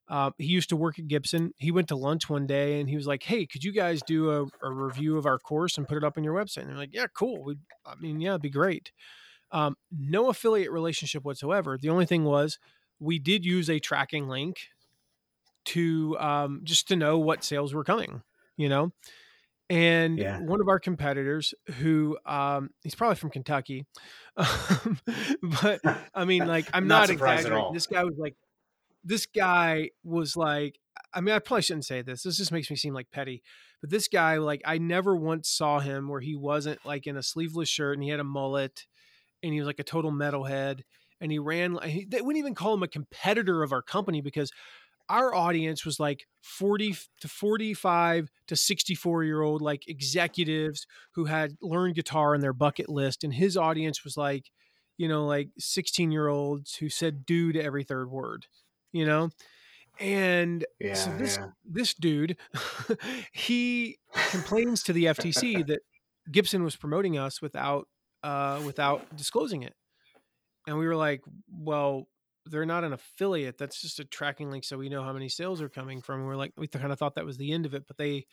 Uh, 0.09 0.31
he 0.39 0.47
used 0.47 0.69
to 0.69 0.77
work 0.77 0.99
at 0.99 1.09
Gibson. 1.09 1.53
He 1.57 1.73
went 1.73 1.89
to 1.89 1.97
lunch 1.97 2.29
one 2.29 2.47
day, 2.47 2.81
and 2.81 2.89
he 2.89 2.97
was 2.97 3.07
like, 3.07 3.23
"Hey, 3.23 3.47
could 3.47 3.65
you 3.65 3.73
guys 3.73 4.03
do 4.03 4.31
a, 4.31 4.67
a 4.67 4.73
review 4.73 5.17
of 5.17 5.27
our 5.27 5.39
course 5.39 5.79
and 5.79 5.89
put 5.89 5.97
it 5.97 6.05
up 6.05 6.17
on 6.17 6.25
your 6.25 6.35
website?" 6.35 6.63
And 6.63 6.71
they're 6.71 6.77
like, 6.77 6.95
"Yeah, 6.95 7.07
cool. 7.15 7.43
We, 7.45 7.57
I 7.85 7.95
mean, 7.97 8.21
yeah, 8.21 8.31
it'd 8.31 8.43
be 8.43 8.51
great." 8.51 8.93
Um, 9.53 9.77
no 9.97 10.29
affiliate 10.29 10.73
relationship 10.73 11.25
whatsoever. 11.25 11.79
The 11.81 11.91
only 11.91 12.07
thing 12.07 12.25
was 12.25 12.59
we 13.01 13.19
did 13.19 13.45
use 13.45 13.69
a 13.69 13.79
tracking 13.79 14.29
link 14.29 14.69
to 15.67 16.17
um, 16.19 16.61
just 16.65 16.89
to 16.89 16.97
know 16.97 17.19
what 17.19 17.45
sales 17.45 17.75
were 17.75 17.85
coming, 17.85 18.23
you 18.57 18.69
know. 18.69 18.93
And 19.69 20.17
Yeah. 20.19 20.39
one 20.41 20.61
of 20.61 20.69
our 20.69 20.79
competitors, 20.79 21.53
who 21.79 22.17
um, 22.25 22.71
he's 22.85 22.95
probably 22.95 23.17
from 23.17 23.31
Kentucky, 23.31 23.85
um, 24.37 25.01
but 25.63 25.81
I 26.15 26.25
mean, 26.25 26.47
like, 26.47 26.69
I'm 26.73 26.87
Not 26.87 27.09
not, 27.09 27.11
exaggerating. 27.11 27.73
This 27.73 27.87
guy 27.89 28.05
was 28.05 28.15
like, 28.17 28.37
this 29.05 29.27
guy 29.27 29.91
was 30.05 30.37
like, 30.37 30.79
I 31.13 31.21
mean, 31.21 31.35
I 31.35 31.41
probably 31.41 31.63
shouldn't 31.63 31.85
say 31.85 32.03
this. 32.03 32.23
This 32.23 32.37
just 32.37 32.53
makes 32.53 32.71
me 32.71 32.77
seem 32.77 32.95
like 32.95 33.11
petty. 33.11 33.43
But 33.81 33.91
this 33.91 34.09
guy, 34.09 34.37
like, 34.39 34.63
I 34.65 34.79
never 34.79 35.17
once 35.17 35.49
saw 35.49 35.81
him 35.81 36.09
where 36.09 36.21
he 36.21 36.37
wasn't 36.37 36.85
like 36.85 37.07
in 37.07 37.17
a 37.17 37.23
sleeveless 37.23 37.69
shirt 37.69 37.95
and 37.97 38.03
he 38.05 38.11
had 38.11 38.21
a 38.21 38.25
mullet 38.25 38.87
and 39.43 39.53
he 39.53 39.59
was 39.61 39.67
like 39.67 39.81
a 39.81 39.85
total 39.85 40.13
metalhead. 40.13 40.83
And 41.21 41.33
he 41.33 41.39
ran, 41.39 41.79
he, 41.85 42.05
they 42.05 42.21
wouldn't 42.21 42.39
even 42.39 42.55
call 42.55 42.75
him 42.75 42.83
a 42.83 42.89
competitor 42.89 43.63
of 43.63 43.73
our 43.73 43.83
company 43.83 44.21
because 44.21 44.51
our 45.09 45.35
audience 45.35 45.85
was 45.85 46.01
like 46.01 46.27
40 46.43 46.97
to 47.21 47.29
45 47.29 48.29
to 48.49 48.57
64 48.57 49.25
year 49.25 49.43
old 49.43 49.63
like 49.63 49.89
executives 49.89 50.87
who 51.13 51.27
had 51.27 51.57
learned 51.63 51.95
guitar 51.95 52.35
on 52.35 52.41
their 52.41 52.53
bucket 52.53 52.89
list. 52.89 53.25
And 53.25 53.33
his 53.33 53.57
audience 53.57 54.05
was 54.05 54.17
like, 54.17 54.51
you 54.99 55.09
know, 55.09 55.27
like 55.27 55.51
16 55.59 56.11
year 56.11 56.29
olds 56.29 56.75
who 56.77 56.89
said 56.89 57.25
dude 57.25 57.57
every 57.57 57.85
third 57.85 58.11
word, 58.11 58.47
you 58.93 59.05
know? 59.07 59.31
And 59.99 60.67
Yeah, 60.79 60.95
so 60.95 61.11
this 61.13 61.39
yeah. 61.39 61.49
this 61.65 61.95
dude, 61.95 62.37
he 63.33 63.99
complains 64.29 64.83
to 64.85 64.93
the 64.93 65.07
FTC 65.07 65.63
that 65.65 65.81
Gibson 66.31 66.63
was 66.63 66.77
promoting 66.77 67.17
us 67.17 67.41
without 67.41 67.89
uh, 68.23 68.61
without 68.65 69.05
disclosing 69.17 69.63
it, 69.63 69.75
and 70.67 70.79
we 70.79 70.87
were 70.87 70.97
like, 70.97 71.23
"Well, 71.49 72.09
they're 72.47 72.67
not 72.67 72.85
an 72.85 72.93
affiliate. 72.93 73.59
That's 73.59 73.81
just 73.81 74.01
a 74.01 74.05
tracking 74.05 74.51
link, 74.51 74.65
so 74.65 74.79
we 74.79 74.89
know 74.89 75.03
how 75.03 75.13
many 75.13 75.29
sales 75.29 75.61
are 75.63 75.69
coming 75.69 76.03
from." 76.03 76.21
And 76.21 76.29
we're 76.29 76.37
like, 76.37 76.53
we 76.57 76.69
kind 76.69 76.93
of 76.93 76.99
thought 76.99 77.15
that 77.17 77.25
was 77.25 77.37
the 77.39 77.53
end 77.53 77.67
of 77.67 77.75
it, 77.75 77.87
but 77.87 77.97
they 77.99 78.27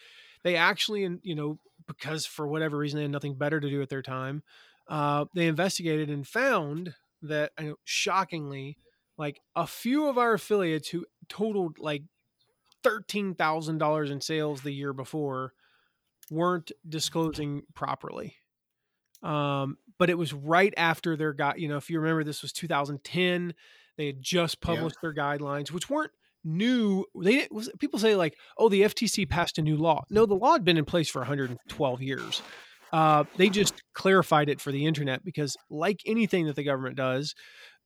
they 0.44 0.56
actually, 0.56 1.04
and 1.04 1.20
you 1.24 1.36
know, 1.36 1.60
because 1.88 2.26
for 2.26 2.48
whatever 2.48 2.78
reason 2.78 2.98
they 2.98 3.04
had 3.04 3.12
nothing 3.12 3.36
better 3.38 3.60
to 3.60 3.70
do 3.70 3.82
at 3.82 3.90
their 3.90 4.02
time, 4.02 4.44
uh, 4.88 5.26
they 5.34 5.48
investigated 5.48 6.10
and 6.10 6.28
found 6.28 6.96
that, 7.22 7.52
I 7.58 7.64
know, 7.64 7.76
shockingly, 7.86 8.78
like 9.18 9.42
a 9.56 9.66
few 9.68 10.08
of 10.08 10.18
our 10.18 10.34
affiliates 10.34 10.90
who 10.90 11.06
totaled 11.30 11.80
like 11.80 12.04
thirteen 12.84 13.36
thousand 13.36 13.78
dollars 13.78 14.12
in 14.12 14.22
sales 14.22 14.62
the 14.62 14.72
year 14.74 14.94
before 14.94 15.54
weren't 16.30 16.72
disclosing 16.88 17.64
properly. 17.76 18.36
Um, 19.22 19.78
but 20.00 20.10
it 20.10 20.18
was 20.18 20.34
right 20.34 20.74
after 20.78 21.16
their 21.16 21.34
got 21.34 21.60
you 21.60 21.68
know 21.68 21.78
if 21.78 21.89
you 21.89 22.00
remember 22.00 22.24
this 22.24 22.41
was 22.41 22.52
2010 22.52 23.54
they 23.98 24.08
had 24.08 24.22
just 24.22 24.58
Yeah. 24.62 24.76
published 24.76 24.98
their 25.02 25.14
guidelines 25.14 25.72
which 25.72 25.89
weren't 25.89 26.12
new 26.44 27.06
they 27.16 27.48
was 27.52 27.70
people 27.80 28.00
say 28.00 28.16
like 28.16 28.36
oh 28.58 28.68
the 28.70 28.82
FTC 28.82 29.30
passed 29.30 29.58
a 29.58 29.62
new 29.62 29.78
law 29.78 30.04
no 30.10 30.26
the 30.26 30.34
law 30.34 30.54
had 30.54 30.66
been 30.66 30.78
in 30.78 30.86
place 30.86 31.10
for 31.10 31.20
112 31.20 32.02
years 32.02 32.41
uh, 32.91 33.24
they 33.38 33.50
just 33.50 33.82
clarified 33.96 34.50
it 34.50 34.62
for 34.62 34.72
the 34.72 34.86
internet 34.86 35.24
because 35.24 35.58
like 35.70 36.02
anything 36.06 36.46
that 36.46 36.56
the 36.56 36.64
government 36.64 36.96
does 36.96 37.34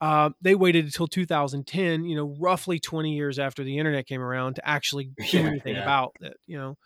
uh, 0.01 0.29
they 0.41 0.53
waited 0.55 0.85
until 0.85 1.07
2010 1.07 2.03
you 2.05 2.15
know 2.15 2.35
roughly 2.39 2.79
20 2.79 3.13
years 3.15 3.37
after 3.39 3.63
the 3.63 3.77
internet 3.77 4.05
came 4.07 4.21
around 4.21 4.55
to 4.55 4.67
actually 4.67 5.11
do 5.17 5.23
Yeah, 5.33 5.47
anything 5.47 5.75
yeah. 5.75 5.83
about 5.83 6.15
it 6.21 6.35
you 6.47 6.57
know 6.57 6.77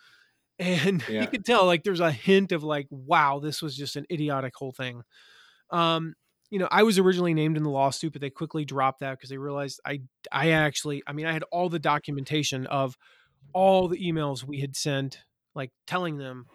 and 0.62 1.03
Yeah. 1.09 1.22
you 1.22 1.28
could 1.28 1.45
tell 1.45 1.66
like 1.66 1.84
there's 1.84 1.99
a 1.99 2.12
hint 2.12 2.51
of 2.51 2.64
like 2.64 2.88
wow 2.89 3.39
this 3.39 3.62
was 3.62 3.76
just 3.76 3.95
an 3.95 4.05
idiotic 4.12 4.53
whole 4.55 4.72
thing 4.72 5.01
um 5.72 6.14
you 6.49 6.59
know 6.59 6.68
i 6.72 6.84
was 6.84 6.99
originally 6.99 7.34
named 7.34 7.57
in 7.57 7.64
the 7.64 7.70
lawsuit 7.70 8.14
but 8.14 8.22
they 8.22 8.30
quickly 8.30 8.64
dropped 8.66 8.99
that 8.99 9.12
because 9.12 9.30
they 9.30 9.38
realized 9.38 9.80
i 9.86 9.99
i 10.32 10.51
actually 10.51 11.01
i 11.07 11.14
mean 11.14 11.26
i 11.26 11.34
had 11.34 11.43
all 11.51 11.70
the 11.70 11.80
documentation 11.80 12.66
of 12.68 12.95
all 13.53 13.88
the 13.88 13.97
emails 13.97 14.43
we 14.43 14.59
had 14.62 14.76
sent 14.76 15.20
like 15.55 15.72
telling 15.88 16.18
them 16.18 16.45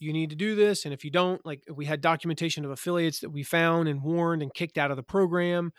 you 0.00 0.12
need 0.12 0.30
to 0.30 0.36
do 0.36 0.54
this 0.56 0.84
and 0.84 0.92
if 0.92 1.04
you 1.04 1.10
don't 1.10 1.44
like 1.46 1.62
we 1.72 1.84
had 1.84 2.00
documentation 2.00 2.64
of 2.64 2.70
affiliates 2.70 3.20
that 3.20 3.30
we 3.30 3.42
found 3.42 3.88
and 3.88 4.02
warned 4.02 4.42
and 4.42 4.52
kicked 4.54 4.78
out 4.78 4.90
of 4.90 4.96
the 4.96 5.02
program 5.02 5.72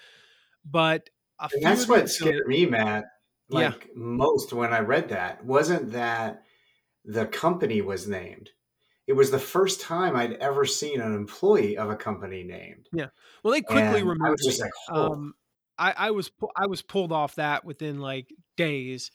but 0.66 1.10
that's 1.62 1.88
what 1.88 2.10
scared 2.10 2.48
me, 2.48 2.66
Matt. 2.66 3.06
Yeah. 3.50 3.60
Like 3.70 3.90
most 3.96 4.54
when 4.54 4.74
I 4.74 4.80
read 4.80 5.10
that 5.10 5.44
wasn't 5.44 5.92
that 5.92 6.44
the 7.06 7.26
company 7.26 7.82
was 7.82 8.08
named. 8.08 8.52
It 9.06 9.14
was 9.14 9.32
the 9.32 9.40
first 9.40 9.82
time 9.82 10.16
I'd 10.16 10.34
ever 10.34 10.66
seen 10.66 11.02
an 11.02 11.14
employee 11.14 11.78
of 11.78 11.90
a 11.90 11.96
company 11.96 12.44
named. 12.44 12.88
Yeah. 12.94 13.08
Well 13.44 13.54
they 13.54 13.62
quickly 13.62 14.00
And 14.00 14.26
I 14.26 14.30
was 14.30 14.42
just 14.44 14.62
like, 14.62 14.72
oh. 14.90 15.12
um 15.12 15.34
I, 15.78 15.94
I 15.98 16.12
was 16.12 16.32
I 16.56 16.68
was 16.68 16.82
pulled 16.82 17.12
off 17.12 17.36
that 17.36 17.66
within 17.66 18.00
like 18.00 18.34
days. 18.58 19.12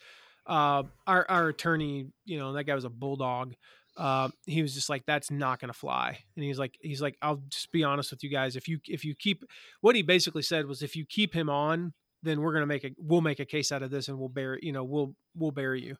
Uh, 0.46 0.84
our 1.06 1.26
our 1.28 1.48
attorney, 1.48 2.06
you 2.24 2.38
know, 2.38 2.52
that 2.54 2.64
guy 2.64 2.74
was 2.74 2.84
a 2.84 2.90
bulldog. 2.90 3.54
Uh, 3.96 4.28
he 4.46 4.62
was 4.62 4.74
just 4.74 4.88
like, 4.88 5.04
"That's 5.06 5.30
not 5.30 5.60
going 5.60 5.72
to 5.72 5.78
fly." 5.78 6.18
And 6.36 6.44
he's 6.44 6.58
like, 6.58 6.76
"He's 6.80 7.02
like, 7.02 7.16
I'll 7.20 7.42
just 7.48 7.70
be 7.72 7.84
honest 7.84 8.10
with 8.10 8.22
you 8.22 8.30
guys. 8.30 8.56
If 8.56 8.68
you 8.68 8.78
if 8.86 9.04
you 9.04 9.14
keep 9.14 9.44
what 9.80 9.96
he 9.96 10.02
basically 10.02 10.42
said 10.42 10.66
was, 10.66 10.82
if 10.82 10.96
you 10.96 11.04
keep 11.04 11.34
him 11.34 11.50
on, 11.50 11.92
then 12.22 12.40
we're 12.40 12.52
going 12.52 12.62
to 12.62 12.66
make 12.66 12.84
a 12.84 12.90
we'll 12.96 13.20
make 13.20 13.40
a 13.40 13.44
case 13.44 13.72
out 13.72 13.82
of 13.82 13.90
this, 13.90 14.08
and 14.08 14.18
we'll 14.18 14.28
bury 14.28 14.60
you 14.62 14.72
know 14.72 14.84
we'll 14.84 15.14
we'll 15.34 15.50
bury 15.50 15.82
you." 15.82 15.96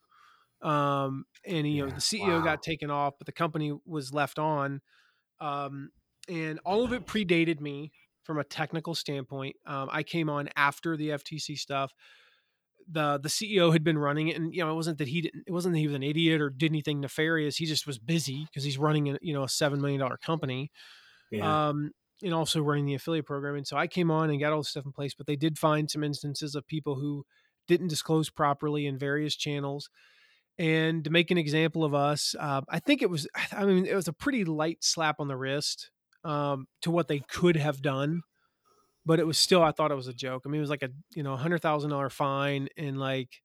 Um, 0.63 1.25
and 1.47 1.71
you 1.71 1.85
know 1.85 1.91
the 1.91 2.01
CEO 2.01 2.39
wow. 2.39 2.41
got 2.41 2.63
taken 2.63 2.91
off, 2.91 3.15
but 3.19 3.27
the 3.27 3.33
company 3.33 3.73
was 3.87 4.13
left 4.13 4.39
on. 4.39 4.81
Um, 5.41 5.91
and 6.29 6.59
all 6.65 6.85
of 6.85 6.93
it 6.93 7.07
predated 7.07 7.61
me 7.61 7.93
from 8.25 8.39
a 8.39 8.45
technical 8.45 8.95
standpoint. 8.95 9.57
Um, 9.67 9.89
I 9.91 10.03
came 10.03 10.29
on 10.29 10.49
after 10.57 10.97
the 10.97 11.11
FTC 11.11 11.57
stuff. 11.57 11.93
The 12.91 13.19
the 13.23 13.29
CEO 13.29 13.73
had 13.73 13.85
been 13.85 13.99
running 13.99 14.29
it, 14.29 14.37
and 14.37 14.55
you 14.55 14.65
know 14.65 14.71
it 14.71 14.75
wasn't 14.75 14.99
that 14.99 15.09
he 15.09 15.23
didn't. 15.23 15.45
It 15.47 15.53
wasn't 15.53 15.75
that 15.75 15.81
he 15.81 15.87
was 15.87 15.97
an 15.97 16.03
idiot 16.03 16.41
or 16.41 16.51
did 16.51 16.71
anything 16.71 17.01
nefarious. 17.01 17.57
He 17.57 17.67
just 17.67 17.87
was 17.87 17.99
busy 17.99 18.47
because 18.47 18.65
he's 18.65 18.79
running 18.79 19.11
a 19.11 19.19
you 19.21 19.33
know 19.33 19.45
a 19.45 19.49
seven 19.49 19.81
million 19.81 20.01
dollar 20.01 20.19
company. 20.19 20.71
Yeah. 21.31 21.69
Um, 21.69 21.93
and 22.23 22.35
also 22.35 22.61
running 22.61 22.87
the 22.87 22.95
affiliate 22.95 23.27
program. 23.27 23.55
And 23.55 23.67
so 23.67 23.77
I 23.77 23.87
came 23.87 24.11
on 24.11 24.31
and 24.31 24.41
got 24.41 24.53
all 24.53 24.61
the 24.61 24.65
stuff 24.65 24.87
in 24.87 24.93
place, 24.93 25.15
but 25.15 25.27
they 25.27 25.37
did 25.37 25.59
find 25.59 25.89
some 25.91 26.03
instances 26.03 26.55
of 26.55 26.67
people 26.67 26.97
who 26.97 27.25
didn't 27.69 27.89
disclose 27.89 28.31
properly 28.31 28.87
in 28.87 28.99
various 28.99 29.37
channels. 29.37 29.89
And 30.59 31.05
to 31.05 31.11
make 31.11 31.31
an 31.31 31.39
example 31.39 31.85
of 31.85 31.95
us, 31.95 32.35
uh, 32.39 32.63
I 32.69 32.81
think 32.81 33.03
it 33.03 33.11
was, 33.11 33.29
I 33.53 33.65
mean, 33.65 33.87
it 33.87 33.95
was 33.95 34.09
a 34.09 34.13
pretty 34.13 34.45
light 34.45 34.79
slap 34.81 35.17
on 35.21 35.29
the 35.29 35.37
wrist 35.37 35.91
um, 36.25 36.67
to 36.83 36.91
what 36.91 37.09
they 37.09 37.21
could 37.21 37.57
have 37.57 37.81
done, 37.81 38.23
but 39.07 39.21
it 39.21 39.27
was 39.27 39.39
still, 39.39 39.63
I 39.63 39.73
thought 39.73 39.93
it 39.93 39.97
was 39.97 40.09
a 40.09 40.15
joke. 40.15 40.43
I 40.45 40.49
mean, 40.49 40.59
it 40.59 40.63
was 40.63 40.71
like 40.71 40.83
a, 40.83 40.91
you 41.15 41.23
know, 41.23 41.37
hundred 41.37 41.63
thousand 41.63 41.91
dollar 41.91 42.11
fine 42.11 42.69
and 42.77 42.99
like 42.99 43.41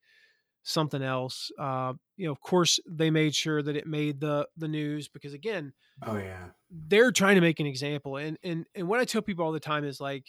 something 0.63 1.03
else. 1.03 1.51
Uh, 1.59 1.93
you 2.17 2.25
know, 2.25 2.31
of 2.31 2.41
course, 2.41 2.79
they 2.89 3.11
made 3.11 3.35
sure 3.35 3.61
that 3.61 3.75
it 3.75 3.85
made 3.85 4.19
the 4.19 4.47
the 4.57 4.67
news 4.67 5.07
because 5.07 5.33
again, 5.33 5.73
oh 6.01 6.17
yeah, 6.17 6.47
they're 6.71 7.11
trying 7.11 7.35
to 7.35 7.41
make 7.41 7.59
an 7.59 7.67
example. 7.67 8.17
And 8.17 8.37
and 8.43 8.65
and 8.73 8.87
what 8.87 8.99
I 8.99 9.05
tell 9.05 9.21
people 9.21 9.45
all 9.45 9.51
the 9.51 9.59
time 9.59 9.85
is 9.85 9.99
like, 10.01 10.25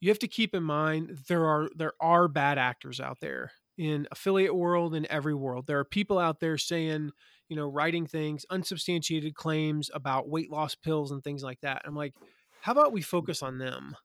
you 0.00 0.08
have 0.10 0.18
to 0.20 0.28
keep 0.28 0.54
in 0.54 0.62
mind 0.62 1.18
there 1.28 1.44
are 1.44 1.68
there 1.76 1.92
are 2.00 2.28
bad 2.28 2.58
actors 2.58 3.00
out 3.00 3.18
there 3.20 3.52
in 3.76 4.06
affiliate 4.12 4.54
world 4.54 4.94
in 4.94 5.10
every 5.10 5.34
world. 5.34 5.66
There 5.66 5.78
are 5.78 5.84
people 5.84 6.18
out 6.18 6.40
there 6.40 6.58
saying, 6.58 7.10
you 7.48 7.56
know, 7.56 7.66
writing 7.66 8.06
things, 8.06 8.46
unsubstantiated 8.50 9.34
claims 9.34 9.90
about 9.94 10.28
weight 10.28 10.50
loss 10.50 10.74
pills 10.74 11.10
and 11.10 11.22
things 11.24 11.42
like 11.42 11.60
that. 11.62 11.82
I'm 11.84 11.94
like, 11.96 12.14
how 12.60 12.72
about 12.72 12.92
we 12.92 13.02
focus 13.02 13.42
on 13.42 13.58
them? 13.58 13.96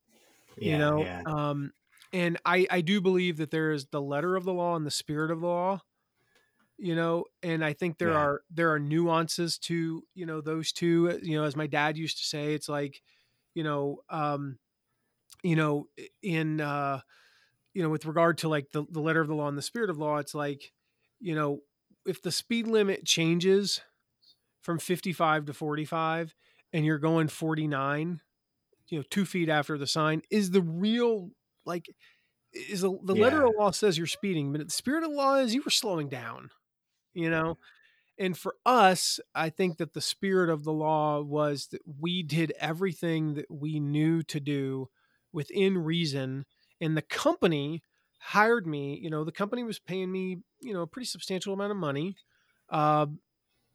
yeah, 0.58 0.64
you 0.64 0.78
know, 0.78 1.08
yeah. 1.08 1.24
um, 1.26 1.72
and 2.14 2.38
I 2.46 2.68
I 2.70 2.82
do 2.82 3.02
believe 3.02 3.38
that 3.38 3.52
there 3.52 3.72
is 3.72 3.88
the 3.88 4.02
letter 4.02 4.36
of 4.36 4.44
the 4.46 4.54
law 4.54 4.76
and 4.76 4.86
the 4.86 4.92
spirit 4.92 5.32
of 5.32 5.42
the 5.42 5.48
law. 5.48 5.82
You 6.78 6.96
know, 6.96 7.26
and 7.44 7.64
I 7.66 7.74
think 7.74 7.98
there 7.98 8.14
Yeah. 8.14 8.16
are 8.16 8.42
there 8.50 8.72
are 8.72 8.80
nuances 8.80 9.58
to 9.60 10.04
you 10.14 10.26
know 10.26 10.40
those 10.40 10.72
two. 10.72 11.20
You 11.22 11.38
know, 11.38 11.44
as 11.44 11.56
my 11.56 11.68
dad 11.68 11.98
used 11.98 12.20
to 12.20 12.24
say, 12.24 12.54
it's 12.54 12.70
like, 12.70 13.02
you 13.54 13.64
know, 13.64 14.02
um, 14.10 14.60
you 15.44 15.56
know, 15.56 15.88
in 16.22 16.62
uh, 16.62 17.02
you 17.80 17.84
know, 17.84 17.90
with 17.90 18.06
regard 18.06 18.38
to 18.40 18.50
like 18.50 18.74
the, 18.74 18.84
the 18.92 19.00
letter 19.00 19.22
of 19.22 19.30
the 19.30 19.34
law 19.34 19.48
and 19.48 19.58
the 19.58 19.62
spirit 19.62 19.90
of 19.90 19.98
law, 19.98 20.18
it's 20.18 20.36
like, 20.36 20.74
you 21.22 21.34
know, 21.34 21.60
if 22.06 22.22
the 22.22 22.30
speed 22.30 22.68
limit 22.68 23.06
changes 23.06 23.80
from 24.62 24.80
55 24.80 25.46
to 25.46 25.54
45 25.54 26.36
and 26.74 26.86
you're 26.86 26.98
going 26.98 27.30
49, 27.30 28.20
you 28.90 28.98
know, 29.00 29.04
two 29.10 29.24
feet 29.24 29.48
after 29.48 29.78
the 29.78 29.88
sign, 29.88 30.24
is 30.30 30.52
the 30.52 30.62
real 30.62 31.30
like 31.66 31.86
is 32.52 32.82
the, 32.82 33.00
the 33.02 33.16
letter 33.16 33.46
of 33.46 33.54
the 33.54 33.58
law 33.58 33.72
says 33.72 33.98
you're 33.98 34.08
speeding, 34.08 34.52
but 34.52 34.62
the 34.62 34.70
spirit 34.70 35.06
of 35.06 35.12
the 35.12 35.16
law 35.16 35.36
is 35.36 35.56
you 35.56 35.62
were 35.64 35.72
slowing 35.72 36.10
down, 36.10 36.50
you 37.14 37.30
know? 37.30 37.58
And 38.18 38.38
for 38.38 38.56
us, 38.66 39.22
I 39.34 39.52
think 39.52 39.78
that 39.78 39.94
the 39.94 40.02
spirit 40.02 40.50
of 40.50 40.66
the 40.66 40.74
law 40.74 41.22
was 41.22 41.68
that 41.68 41.80
we 41.98 42.24
did 42.24 42.52
everything 42.60 43.36
that 43.36 43.50
we 43.50 43.80
knew 43.80 44.22
to 44.24 44.42
do 44.42 44.90
within 45.32 45.78
reason. 45.78 46.46
And 46.82 46.96
the 46.96 47.02
company 47.02 47.84
hired 48.20 48.68
me, 48.68 49.00
you 49.02 49.10
know, 49.10 49.24
the 49.24 49.32
company 49.32 49.64
was 49.64 49.80
paying 49.80 50.12
me, 50.12 50.40
you 50.62 50.74
know, 50.74 50.82
a 50.82 50.88
pretty 50.88 51.06
substantial 51.06 51.54
amount 51.54 51.72
of 51.72 51.78
money, 51.78 52.16
uh, 52.70 53.08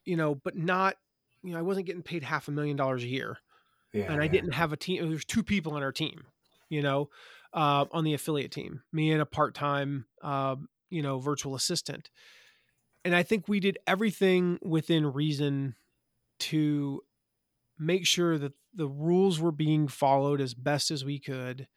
you 0.04 0.16
know, 0.16 0.34
but 0.34 0.56
not, 0.56 0.96
you 1.42 1.52
know, 1.52 1.58
I 1.58 1.62
wasn't 1.62 1.86
getting 1.86 2.02
paid 2.02 2.22
half 2.22 2.48
a 2.48 2.50
million 2.50 2.76
dollars 2.76 3.02
a 3.02 3.08
year 3.08 3.38
yeah, 3.94 4.12
and 4.12 4.20
I 4.20 4.24
yeah. 4.24 4.32
didn't 4.32 4.52
have 4.52 4.72
a 4.72 4.76
team. 4.76 5.08
There's 5.08 5.24
two 5.24 5.44
people 5.44 5.72
on 5.74 5.82
our 5.82 5.92
team, 5.92 6.24
you 6.68 6.82
know, 6.82 7.10
uh, 7.54 7.86
on 7.92 8.04
the 8.04 8.12
affiliate 8.12 8.50
team, 8.50 8.82
me 8.92 9.12
and 9.12 9.22
a 9.22 9.26
part-time, 9.26 10.06
uh, 10.20 10.56
you 10.90 11.00
know, 11.00 11.20
virtual 11.20 11.54
assistant. 11.54 12.10
And 13.04 13.14
I 13.14 13.22
think 13.22 13.46
we 13.46 13.60
did 13.60 13.78
everything 13.86 14.58
within 14.62 15.12
reason 15.12 15.76
to 16.40 17.02
make 17.78 18.06
sure 18.06 18.36
that 18.36 18.52
the 18.74 18.88
rules 18.88 19.38
were 19.38 19.52
being 19.52 19.86
followed 19.86 20.40
as 20.40 20.54
best 20.54 20.90
as 20.90 21.04
we 21.04 21.20
could. 21.20 21.68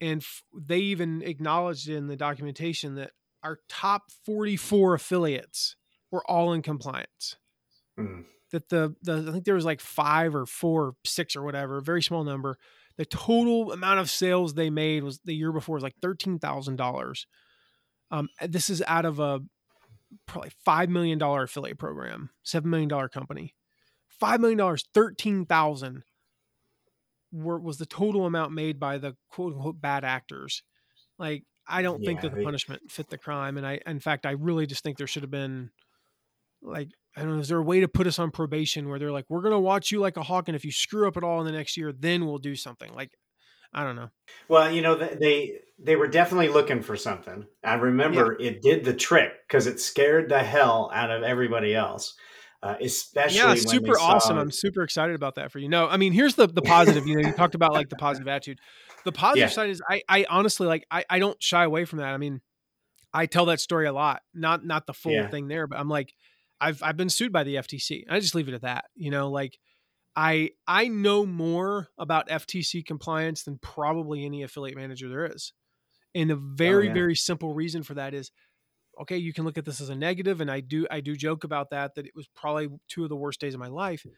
And 0.00 0.22
f- 0.22 0.42
they 0.54 0.78
even 0.78 1.22
acknowledged 1.22 1.88
in 1.88 2.06
the 2.06 2.16
documentation 2.16 2.94
that 2.96 3.10
our 3.42 3.58
top 3.68 4.10
44 4.26 4.94
affiliates 4.94 5.76
were 6.10 6.22
all 6.30 6.52
in 6.52 6.62
compliance 6.62 7.36
Mm. 7.98 8.24
that 8.52 8.68
the, 8.68 8.94
the 9.02 9.26
I 9.28 9.32
think 9.32 9.44
there 9.44 9.56
was 9.56 9.64
like 9.64 9.80
five 9.80 10.34
or 10.36 10.46
four, 10.46 10.84
or 10.86 10.92
six 11.04 11.34
or 11.34 11.42
whatever, 11.42 11.78
a 11.78 11.82
very 11.82 12.00
small 12.02 12.22
number. 12.22 12.56
The 12.96 13.04
total 13.04 13.72
amount 13.72 13.98
of 13.98 14.08
sales 14.08 14.54
they 14.54 14.70
made 14.70 15.02
was 15.02 15.18
the 15.24 15.34
year 15.34 15.50
before 15.52 15.74
was 15.74 15.82
like 15.82 15.96
thirteen 16.00 16.38
thousand 16.38 16.76
dollars. 16.76 17.26
Um, 18.12 18.28
and 18.40 18.52
this 18.52 18.70
is 18.70 18.82
out 18.86 19.04
of 19.04 19.18
a 19.18 19.40
probably 20.26 20.50
five 20.64 20.88
million 20.88 21.18
dollar 21.18 21.42
affiliate 21.42 21.78
program, 21.78 22.30
seven 22.44 22.70
million 22.70 22.88
dollar 22.88 23.08
company. 23.08 23.54
Five 24.08 24.40
million 24.40 24.58
dollars, 24.58 24.84
thirteen 24.94 25.44
thousand 25.44 26.04
were 27.32 27.58
was 27.58 27.78
the 27.78 27.86
total 27.86 28.26
amount 28.26 28.52
made 28.52 28.78
by 28.80 28.98
the 28.98 29.14
quote 29.30 29.54
unquote 29.54 29.80
bad 29.80 30.04
actors. 30.04 30.62
Like 31.18 31.44
I 31.66 31.82
don't 31.82 32.04
think 32.04 32.22
that 32.22 32.34
the 32.34 32.42
punishment 32.42 32.90
fit 32.90 33.10
the 33.10 33.18
crime, 33.18 33.56
and 33.56 33.66
I 33.66 33.80
in 33.86 34.00
fact 34.00 34.26
I 34.26 34.32
really 34.32 34.66
just 34.66 34.82
think 34.82 34.96
there 34.96 35.06
should 35.06 35.22
have 35.22 35.30
been 35.30 35.70
like 36.62 36.88
I 37.16 37.22
don't 37.22 37.34
know, 37.34 37.40
is 37.40 37.48
there 37.48 37.58
a 37.58 37.62
way 37.62 37.80
to 37.80 37.88
put 37.88 38.06
us 38.06 38.18
on 38.18 38.30
probation 38.30 38.88
where 38.88 38.98
they're 38.98 39.12
like, 39.12 39.26
we're 39.28 39.42
gonna 39.42 39.58
watch 39.58 39.90
you 39.90 40.00
like 40.00 40.16
a 40.16 40.22
hawk, 40.22 40.48
and 40.48 40.56
if 40.56 40.64
you 40.64 40.72
screw 40.72 41.08
up 41.08 41.16
at 41.16 41.24
all 41.24 41.40
in 41.40 41.46
the 41.46 41.52
next 41.52 41.76
year, 41.76 41.92
then 41.92 42.26
we'll 42.26 42.38
do 42.38 42.54
something. 42.54 42.92
Like, 42.94 43.10
I 43.72 43.82
don't 43.82 43.96
know. 43.96 44.10
Well, 44.48 44.70
you 44.70 44.82
know, 44.82 44.94
they 44.94 45.60
they 45.78 45.96
were 45.96 46.08
definitely 46.08 46.48
looking 46.48 46.82
for 46.82 46.96
something. 46.96 47.46
I 47.64 47.74
remember 47.74 48.40
it 48.40 48.62
did 48.62 48.84
the 48.84 48.94
trick 48.94 49.32
because 49.46 49.66
it 49.66 49.80
scared 49.80 50.28
the 50.28 50.42
hell 50.42 50.90
out 50.94 51.10
of 51.10 51.22
everybody 51.22 51.74
else, 51.74 52.14
uh, 52.62 52.74
especially 52.80 53.36
Yeah, 53.36 53.54
super 53.54 53.98
awesome. 53.98 54.36
I'm 54.36 54.50
super 54.50 54.82
excited 54.82 55.14
about 55.14 55.36
that 55.36 55.52
for 55.52 55.58
you. 55.58 55.68
No, 55.68 55.86
I 55.86 55.96
mean, 55.96 56.12
here's 56.12 56.34
the 56.34 56.46
the 56.46 56.62
positive. 56.62 57.06
You 57.06 57.16
know, 57.16 57.26
you 57.26 57.32
talked 57.32 57.54
about 57.54 57.72
like 57.72 57.88
the 57.88 57.96
positive 57.96 58.28
attitude. 58.28 58.58
The 59.04 59.12
positive 59.12 59.50
Yeah. 59.50 59.54
side 59.54 59.70
is 59.70 59.82
I 59.88 60.02
I 60.08 60.26
honestly 60.28 60.66
like 60.66 60.86
I 60.90 61.04
I 61.08 61.18
don't 61.18 61.40
shy 61.42 61.64
away 61.64 61.84
from 61.84 62.00
that. 62.00 62.08
I 62.12 62.16
mean, 62.16 62.40
I 63.14 63.26
tell 63.26 63.46
that 63.46 63.60
story 63.60 63.86
a 63.86 63.92
lot. 63.92 64.22
Not 64.34 64.64
not 64.64 64.86
the 64.86 64.94
full 64.94 65.12
Yeah. 65.12 65.28
thing 65.30 65.48
there, 65.48 65.66
but 65.66 65.78
I'm 65.78 65.88
like, 65.88 66.12
I've 66.60 66.82
I've 66.82 66.96
been 66.96 67.10
sued 67.10 67.32
by 67.32 67.44
the 67.44 67.56
FTC. 67.56 68.04
I 68.08 68.18
just 68.18 68.34
leave 68.34 68.48
it 68.48 68.54
at 68.54 68.62
that. 68.62 68.86
You 68.96 69.10
know, 69.10 69.30
like 69.30 69.58
I 70.16 70.50
I 70.66 70.88
know 70.88 71.24
more 71.24 71.88
about 71.96 72.28
FTC 72.28 72.84
compliance 72.84 73.44
than 73.44 73.58
probably 73.58 74.24
any 74.24 74.42
affiliate 74.42 74.76
manager 74.76 75.08
there 75.08 75.26
is. 75.26 75.52
And 76.14 76.30
the 76.30 76.36
very 76.36 76.88
yeah. 76.88 76.94
very 76.94 77.14
simple 77.14 77.54
reason 77.54 77.84
for 77.84 77.94
that 77.94 78.14
is 78.14 78.32
okay, 79.00 79.16
you 79.16 79.32
can 79.32 79.44
look 79.44 79.58
at 79.58 79.64
this 79.64 79.80
as 79.80 79.88
a 79.88 79.94
negative 79.94 80.40
and 80.40 80.50
I 80.50 80.60
do 80.60 80.86
I 80.90 81.00
do 81.00 81.16
joke 81.16 81.44
about 81.44 81.70
that 81.70 81.94
that 81.94 82.06
it 82.06 82.14
was 82.14 82.26
probably 82.34 82.68
two 82.88 83.04
of 83.04 83.08
the 83.08 83.16
worst 83.16 83.40
days 83.40 83.54
of 83.54 83.60
my 83.60 83.68
life, 83.68 84.02
hmm. 84.02 84.10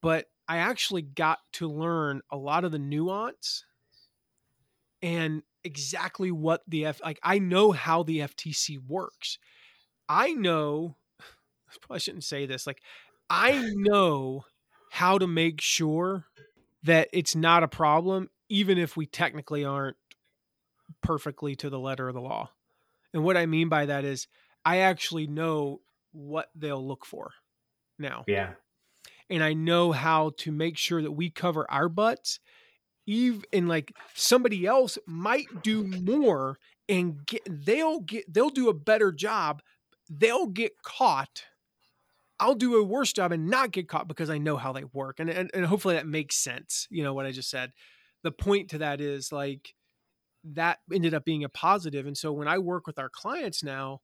but 0.00 0.26
I 0.48 0.58
actually 0.58 1.02
got 1.02 1.38
to 1.54 1.68
learn 1.68 2.22
a 2.30 2.36
lot 2.36 2.64
of 2.64 2.72
the 2.72 2.78
nuance 2.78 3.64
and 5.02 5.42
exactly 5.64 6.30
what 6.30 6.62
the 6.66 6.86
F 6.86 7.00
like 7.04 7.18
I 7.22 7.38
know 7.38 7.72
how 7.72 8.02
the 8.02 8.20
FTC 8.20 8.78
works. 8.86 9.38
I 10.08 10.32
know 10.32 10.96
I 11.20 11.74
probably 11.80 12.00
shouldn't 12.00 12.24
say 12.24 12.46
this 12.46 12.66
like 12.66 12.82
I 13.28 13.70
know 13.74 14.44
how 14.90 15.18
to 15.18 15.26
make 15.26 15.60
sure 15.60 16.26
that 16.82 17.08
it's 17.12 17.36
not 17.36 17.62
a 17.62 17.68
problem 17.68 18.30
even 18.48 18.78
if 18.78 18.96
we 18.96 19.06
technically 19.06 19.64
aren't 19.64 19.96
perfectly 21.02 21.54
to 21.56 21.70
the 21.70 21.78
letter 21.78 22.08
of 22.08 22.14
the 22.14 22.20
law. 22.20 22.50
And 23.14 23.24
what 23.24 23.36
I 23.36 23.46
mean 23.46 23.68
by 23.68 23.86
that 23.86 24.04
is 24.04 24.28
I 24.64 24.78
actually 24.78 25.26
know 25.26 25.80
what 26.12 26.50
they'll 26.54 26.86
look 26.86 27.04
for 27.06 27.32
now 27.98 28.24
Yeah, 28.26 28.54
and 29.28 29.42
I 29.42 29.52
know 29.54 29.92
how 29.92 30.32
to 30.38 30.52
make 30.52 30.76
sure 30.76 31.02
that 31.02 31.12
we 31.12 31.30
cover 31.30 31.70
our 31.70 31.88
butts. 31.88 32.40
Even 33.06 33.42
and 33.52 33.68
like 33.68 33.92
somebody 34.14 34.66
else 34.66 34.98
might 35.06 35.62
do 35.62 35.84
more 35.84 36.58
and 36.88 37.24
get 37.26 37.42
they'll 37.48 38.00
get 38.00 38.32
they'll 38.32 38.50
do 38.50 38.68
a 38.68 38.74
better 38.74 39.10
job. 39.12 39.62
They'll 40.08 40.46
get 40.46 40.82
caught. 40.82 41.44
I'll 42.38 42.54
do 42.54 42.76
a 42.76 42.84
worse 42.84 43.12
job 43.12 43.32
and 43.32 43.48
not 43.48 43.70
get 43.70 43.88
caught 43.88 44.08
because 44.08 44.30
I 44.30 44.38
know 44.38 44.56
how 44.56 44.72
they 44.72 44.84
work. 44.84 45.20
And, 45.20 45.28
and 45.28 45.50
and 45.52 45.66
hopefully 45.66 45.94
that 45.94 46.06
makes 46.06 46.36
sense. 46.36 46.86
You 46.90 47.02
know 47.02 47.14
what 47.14 47.26
I 47.26 47.32
just 47.32 47.50
said. 47.50 47.72
The 48.22 48.32
point 48.32 48.70
to 48.70 48.78
that 48.78 49.00
is 49.00 49.32
like 49.32 49.74
that 50.44 50.78
ended 50.92 51.14
up 51.14 51.24
being 51.24 51.44
a 51.44 51.48
positive. 51.48 52.06
And 52.06 52.16
so 52.16 52.32
when 52.32 52.48
I 52.48 52.58
work 52.58 52.86
with 52.86 52.98
our 52.98 53.08
clients 53.10 53.62
now, 53.62 54.00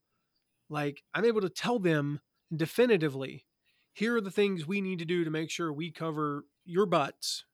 like 0.69 1.03
I'm 1.15 1.25
able 1.25 1.41
to 1.41 1.49
tell 1.49 1.79
them 1.79 2.21
definitively 2.55 3.45
here 3.93 4.15
are 4.17 4.21
the 4.21 4.31
things 4.31 4.67
we 4.67 4.81
need 4.81 4.99
to 4.99 5.05
do 5.05 5.25
to 5.25 5.31
make 5.31 5.51
sure 5.51 5.73
we 5.73 5.91
cover 5.91 6.45
your 6.65 6.87
butts 6.87 7.45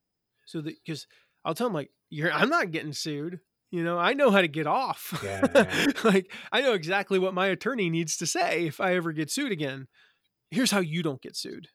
so 0.45 0.61
that 0.61 0.75
because 0.85 1.07
i'll 1.45 1.55
tell 1.55 1.69
them 1.69 1.75
like 1.75 1.91
you're 2.11 2.31
i'm 2.33 2.51
not 2.51 2.71
getting 2.71 2.93
sued 2.93 3.41
you 3.71 3.83
know 3.83 3.99
i 3.99 4.13
know 4.13 4.31
how 4.31 4.41
to 4.41 4.49
get 4.49 4.67
off 4.67 5.19
Yeah, 5.25 5.87
like 6.05 6.31
i 6.53 6.61
know 6.61 6.75
exactly 6.75 7.19
what 7.19 7.33
my 7.33 7.47
attorney 7.47 7.89
needs 7.89 8.17
to 8.19 8.27
say 8.27 8.67
if 8.67 8.81
i 8.81 8.95
ever 8.95 9.13
get 9.13 9.31
sued 9.31 9.53
again 9.53 9.87
here's 10.51 10.71
how 10.71 10.81
you 10.81 11.03
don't 11.03 11.23
get 11.23 11.37
sued 11.37 11.69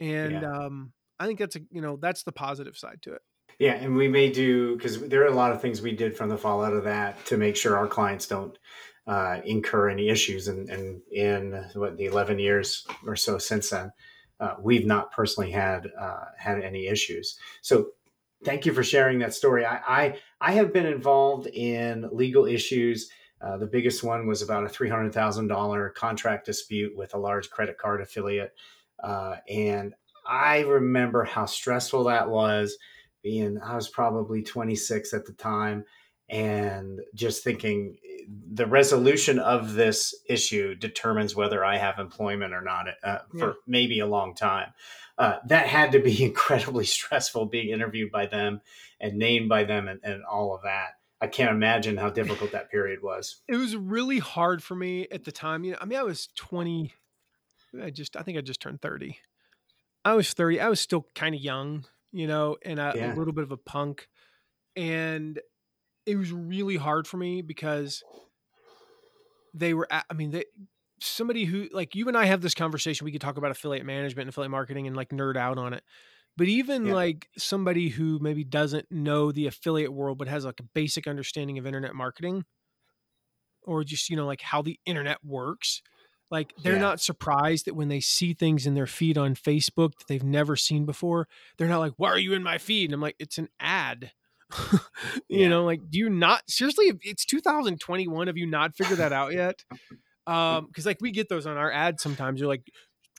and 0.00 0.42
Yeah. 0.42 0.50
um 0.52 0.92
I 1.20 1.26
think 1.26 1.38
that's 1.38 1.56
a 1.56 1.60
you 1.70 1.80
know 1.80 1.96
that's 2.00 2.22
the 2.22 2.32
positive 2.32 2.76
side 2.76 2.98
to 3.02 3.12
it. 3.12 3.22
Yeah, 3.58 3.72
and 3.72 3.96
we 3.96 4.06
may 4.06 4.30
do 4.30 4.76
because 4.76 5.00
there 5.08 5.22
are 5.22 5.26
a 5.32 5.34
lot 5.34 5.50
of 5.50 5.60
things 5.60 5.82
we 5.82 5.92
did 5.92 6.16
from 6.16 6.28
the 6.28 6.38
fallout 6.38 6.74
of 6.74 6.84
that 6.84 7.24
to 7.26 7.36
make 7.36 7.56
sure 7.56 7.76
our 7.76 7.88
clients 7.88 8.28
don't 8.28 8.56
uh, 9.06 9.40
incur 9.44 9.88
any 9.88 10.08
issues. 10.08 10.46
And, 10.46 10.68
in 11.10 11.64
what 11.74 11.96
the 11.96 12.04
eleven 12.04 12.38
years 12.38 12.86
or 13.04 13.16
so 13.16 13.38
since 13.38 13.70
then, 13.70 13.92
uh, 14.38 14.54
we've 14.60 14.86
not 14.86 15.10
personally 15.10 15.50
had 15.50 15.88
uh, 16.00 16.26
had 16.36 16.62
any 16.62 16.86
issues. 16.86 17.36
So 17.62 17.88
thank 18.44 18.64
you 18.64 18.72
for 18.72 18.84
sharing 18.84 19.18
that 19.18 19.34
story. 19.34 19.64
I 19.64 19.80
I, 19.88 20.18
I 20.40 20.52
have 20.52 20.72
been 20.72 20.86
involved 20.86 21.48
in 21.48 22.08
legal 22.12 22.46
issues. 22.46 23.10
Uh, 23.40 23.56
the 23.56 23.66
biggest 23.66 24.04
one 24.04 24.28
was 24.28 24.42
about 24.42 24.64
a 24.64 24.68
three 24.68 24.88
hundred 24.88 25.12
thousand 25.12 25.48
dollar 25.48 25.90
contract 25.90 26.46
dispute 26.46 26.96
with 26.96 27.14
a 27.14 27.18
large 27.18 27.50
credit 27.50 27.76
card 27.76 28.00
affiliate, 28.00 28.52
uh, 29.02 29.36
and 29.48 29.94
I 30.28 30.60
remember 30.60 31.24
how 31.24 31.46
stressful 31.46 32.04
that 32.04 32.30
was. 32.30 32.76
Being 33.22 33.58
I 33.62 33.74
was 33.74 33.88
probably 33.88 34.42
twenty 34.42 34.76
six 34.76 35.12
at 35.12 35.26
the 35.26 35.32
time, 35.32 35.84
and 36.28 37.00
just 37.14 37.42
thinking 37.42 37.96
the 38.52 38.66
resolution 38.66 39.38
of 39.38 39.74
this 39.74 40.14
issue 40.28 40.74
determines 40.74 41.34
whether 41.34 41.64
I 41.64 41.78
have 41.78 41.98
employment 41.98 42.52
or 42.52 42.60
not 42.60 42.86
uh, 43.02 43.18
for 43.38 43.48
yeah. 43.48 43.52
maybe 43.66 44.00
a 44.00 44.06
long 44.06 44.34
time. 44.34 44.72
Uh, 45.16 45.38
that 45.46 45.66
had 45.66 45.92
to 45.92 45.98
be 45.98 46.22
incredibly 46.24 46.84
stressful 46.84 47.46
being 47.46 47.70
interviewed 47.70 48.12
by 48.12 48.26
them 48.26 48.60
and 49.00 49.16
named 49.16 49.48
by 49.48 49.64
them 49.64 49.88
and, 49.88 50.00
and 50.02 50.22
all 50.24 50.54
of 50.54 50.62
that. 50.62 50.90
I 51.20 51.26
can't 51.26 51.50
imagine 51.50 51.96
how 51.96 52.10
difficult 52.10 52.52
that 52.52 52.70
period 52.70 53.02
was. 53.02 53.40
It 53.48 53.56
was 53.56 53.76
really 53.76 54.20
hard 54.20 54.62
for 54.62 54.76
me 54.76 55.08
at 55.10 55.24
the 55.24 55.32
time. 55.32 55.64
You 55.64 55.72
know, 55.72 55.78
I 55.80 55.84
mean, 55.84 55.98
I 55.98 56.04
was 56.04 56.28
20. 56.36 56.92
I 57.82 57.90
just, 57.90 58.16
I 58.16 58.22
think 58.22 58.38
I 58.38 58.40
just 58.40 58.60
turned 58.60 58.80
30. 58.80 59.18
I 60.04 60.14
was 60.14 60.32
30. 60.32 60.60
I 60.60 60.68
was 60.68 60.80
still 60.80 61.06
kind 61.16 61.34
of 61.34 61.40
young, 61.40 61.86
you 62.12 62.26
know, 62.26 62.56
and 62.64 62.78
a, 62.78 62.92
yeah. 62.94 63.12
a 63.12 63.16
little 63.16 63.32
bit 63.32 63.44
of 63.44 63.52
a 63.52 63.56
punk. 63.56 64.08
And 64.76 65.38
it 66.08 66.16
was 66.16 66.32
really 66.32 66.76
hard 66.76 67.06
for 67.06 67.18
me 67.18 67.42
because 67.42 68.02
they 69.54 69.74
were 69.74 69.86
i 69.90 70.02
mean 70.14 70.30
they 70.30 70.44
somebody 71.00 71.44
who 71.44 71.68
like 71.72 71.94
you 71.94 72.08
and 72.08 72.16
i 72.16 72.24
have 72.24 72.40
this 72.40 72.54
conversation 72.54 73.04
we 73.04 73.12
could 73.12 73.20
talk 73.20 73.36
about 73.36 73.50
affiliate 73.50 73.84
management 73.84 74.22
and 74.22 74.30
affiliate 74.30 74.50
marketing 74.50 74.86
and 74.86 74.96
like 74.96 75.10
nerd 75.10 75.36
out 75.36 75.58
on 75.58 75.72
it 75.72 75.84
but 76.36 76.48
even 76.48 76.86
yeah. 76.86 76.94
like 76.94 77.28
somebody 77.36 77.88
who 77.88 78.18
maybe 78.20 78.42
doesn't 78.42 78.90
know 78.90 79.30
the 79.30 79.46
affiliate 79.46 79.92
world 79.92 80.18
but 80.18 80.28
has 80.28 80.44
like 80.44 80.60
a 80.60 80.64
basic 80.74 81.06
understanding 81.06 81.58
of 81.58 81.66
internet 81.66 81.94
marketing 81.94 82.44
or 83.62 83.84
just 83.84 84.08
you 84.08 84.16
know 84.16 84.26
like 84.26 84.40
how 84.40 84.62
the 84.62 84.78
internet 84.86 85.18
works 85.22 85.82
like 86.30 86.52
they're 86.62 86.74
yeah. 86.74 86.80
not 86.80 87.00
surprised 87.00 87.66
that 87.66 87.74
when 87.74 87.88
they 87.88 88.00
see 88.00 88.34
things 88.34 88.66
in 88.66 88.74
their 88.74 88.86
feed 88.86 89.16
on 89.16 89.34
facebook 89.34 89.92
that 89.98 90.08
they've 90.08 90.24
never 90.24 90.56
seen 90.56 90.84
before 90.84 91.28
they're 91.56 91.68
not 91.68 91.78
like 91.80 91.94
why 91.96 92.08
are 92.08 92.18
you 92.18 92.34
in 92.34 92.42
my 92.42 92.58
feed 92.58 92.86
and 92.86 92.94
i'm 92.94 93.00
like 93.00 93.16
it's 93.18 93.38
an 93.38 93.48
ad 93.60 94.12
you 95.28 95.40
yeah. 95.42 95.48
know, 95.48 95.64
like, 95.64 95.80
do 95.90 95.98
you 95.98 96.08
not 96.08 96.48
seriously? 96.48 96.92
It's 97.02 97.24
2021. 97.24 98.26
Have 98.26 98.36
you 98.36 98.46
not 98.46 98.74
figured 98.74 98.98
that 98.98 99.12
out 99.12 99.32
yet? 99.32 99.62
Um, 100.26 100.66
because 100.66 100.86
like 100.86 100.98
we 101.00 101.10
get 101.10 101.28
those 101.28 101.46
on 101.46 101.56
our 101.56 101.70
ads 101.70 102.02
sometimes. 102.02 102.40
You're 102.40 102.48
like, 102.48 102.70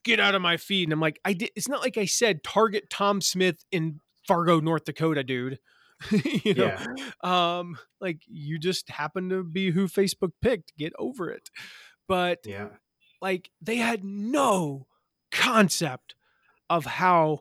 get 0.04 0.20
out 0.20 0.36
of 0.36 0.42
my 0.42 0.58
feed, 0.58 0.86
and 0.86 0.94
I'm 0.94 1.00
like, 1.00 1.20
I 1.24 1.34
did. 1.34 1.52
It's 1.56 1.68
not 1.68 1.82
like 1.82 1.98
I 1.98 2.06
said 2.06 2.44
target 2.44 2.90
Tom 2.90 3.22
Smith 3.22 3.64
in 3.72 4.00
Fargo, 4.28 4.60
North 4.60 4.86
Dakota, 4.86 5.24
dude. 5.24 5.60
you 6.12 6.54
know, 6.54 6.74
yeah. 6.96 7.60
um, 7.60 7.78
like 8.00 8.22
you 8.28 8.58
just 8.58 8.90
happen 8.90 9.30
to 9.30 9.44
be 9.44 9.72
who 9.72 9.88
Facebook 9.88 10.32
picked. 10.42 10.74
Get 10.78 10.94
over 10.98 11.30
it. 11.30 11.50
But 12.08 12.40
yeah, 12.46 12.70
like 13.22 13.50
they 13.62 13.78
had 13.78 14.04
no 14.04 14.88
concept 15.32 16.16
of 16.70 16.86
how 16.86 17.40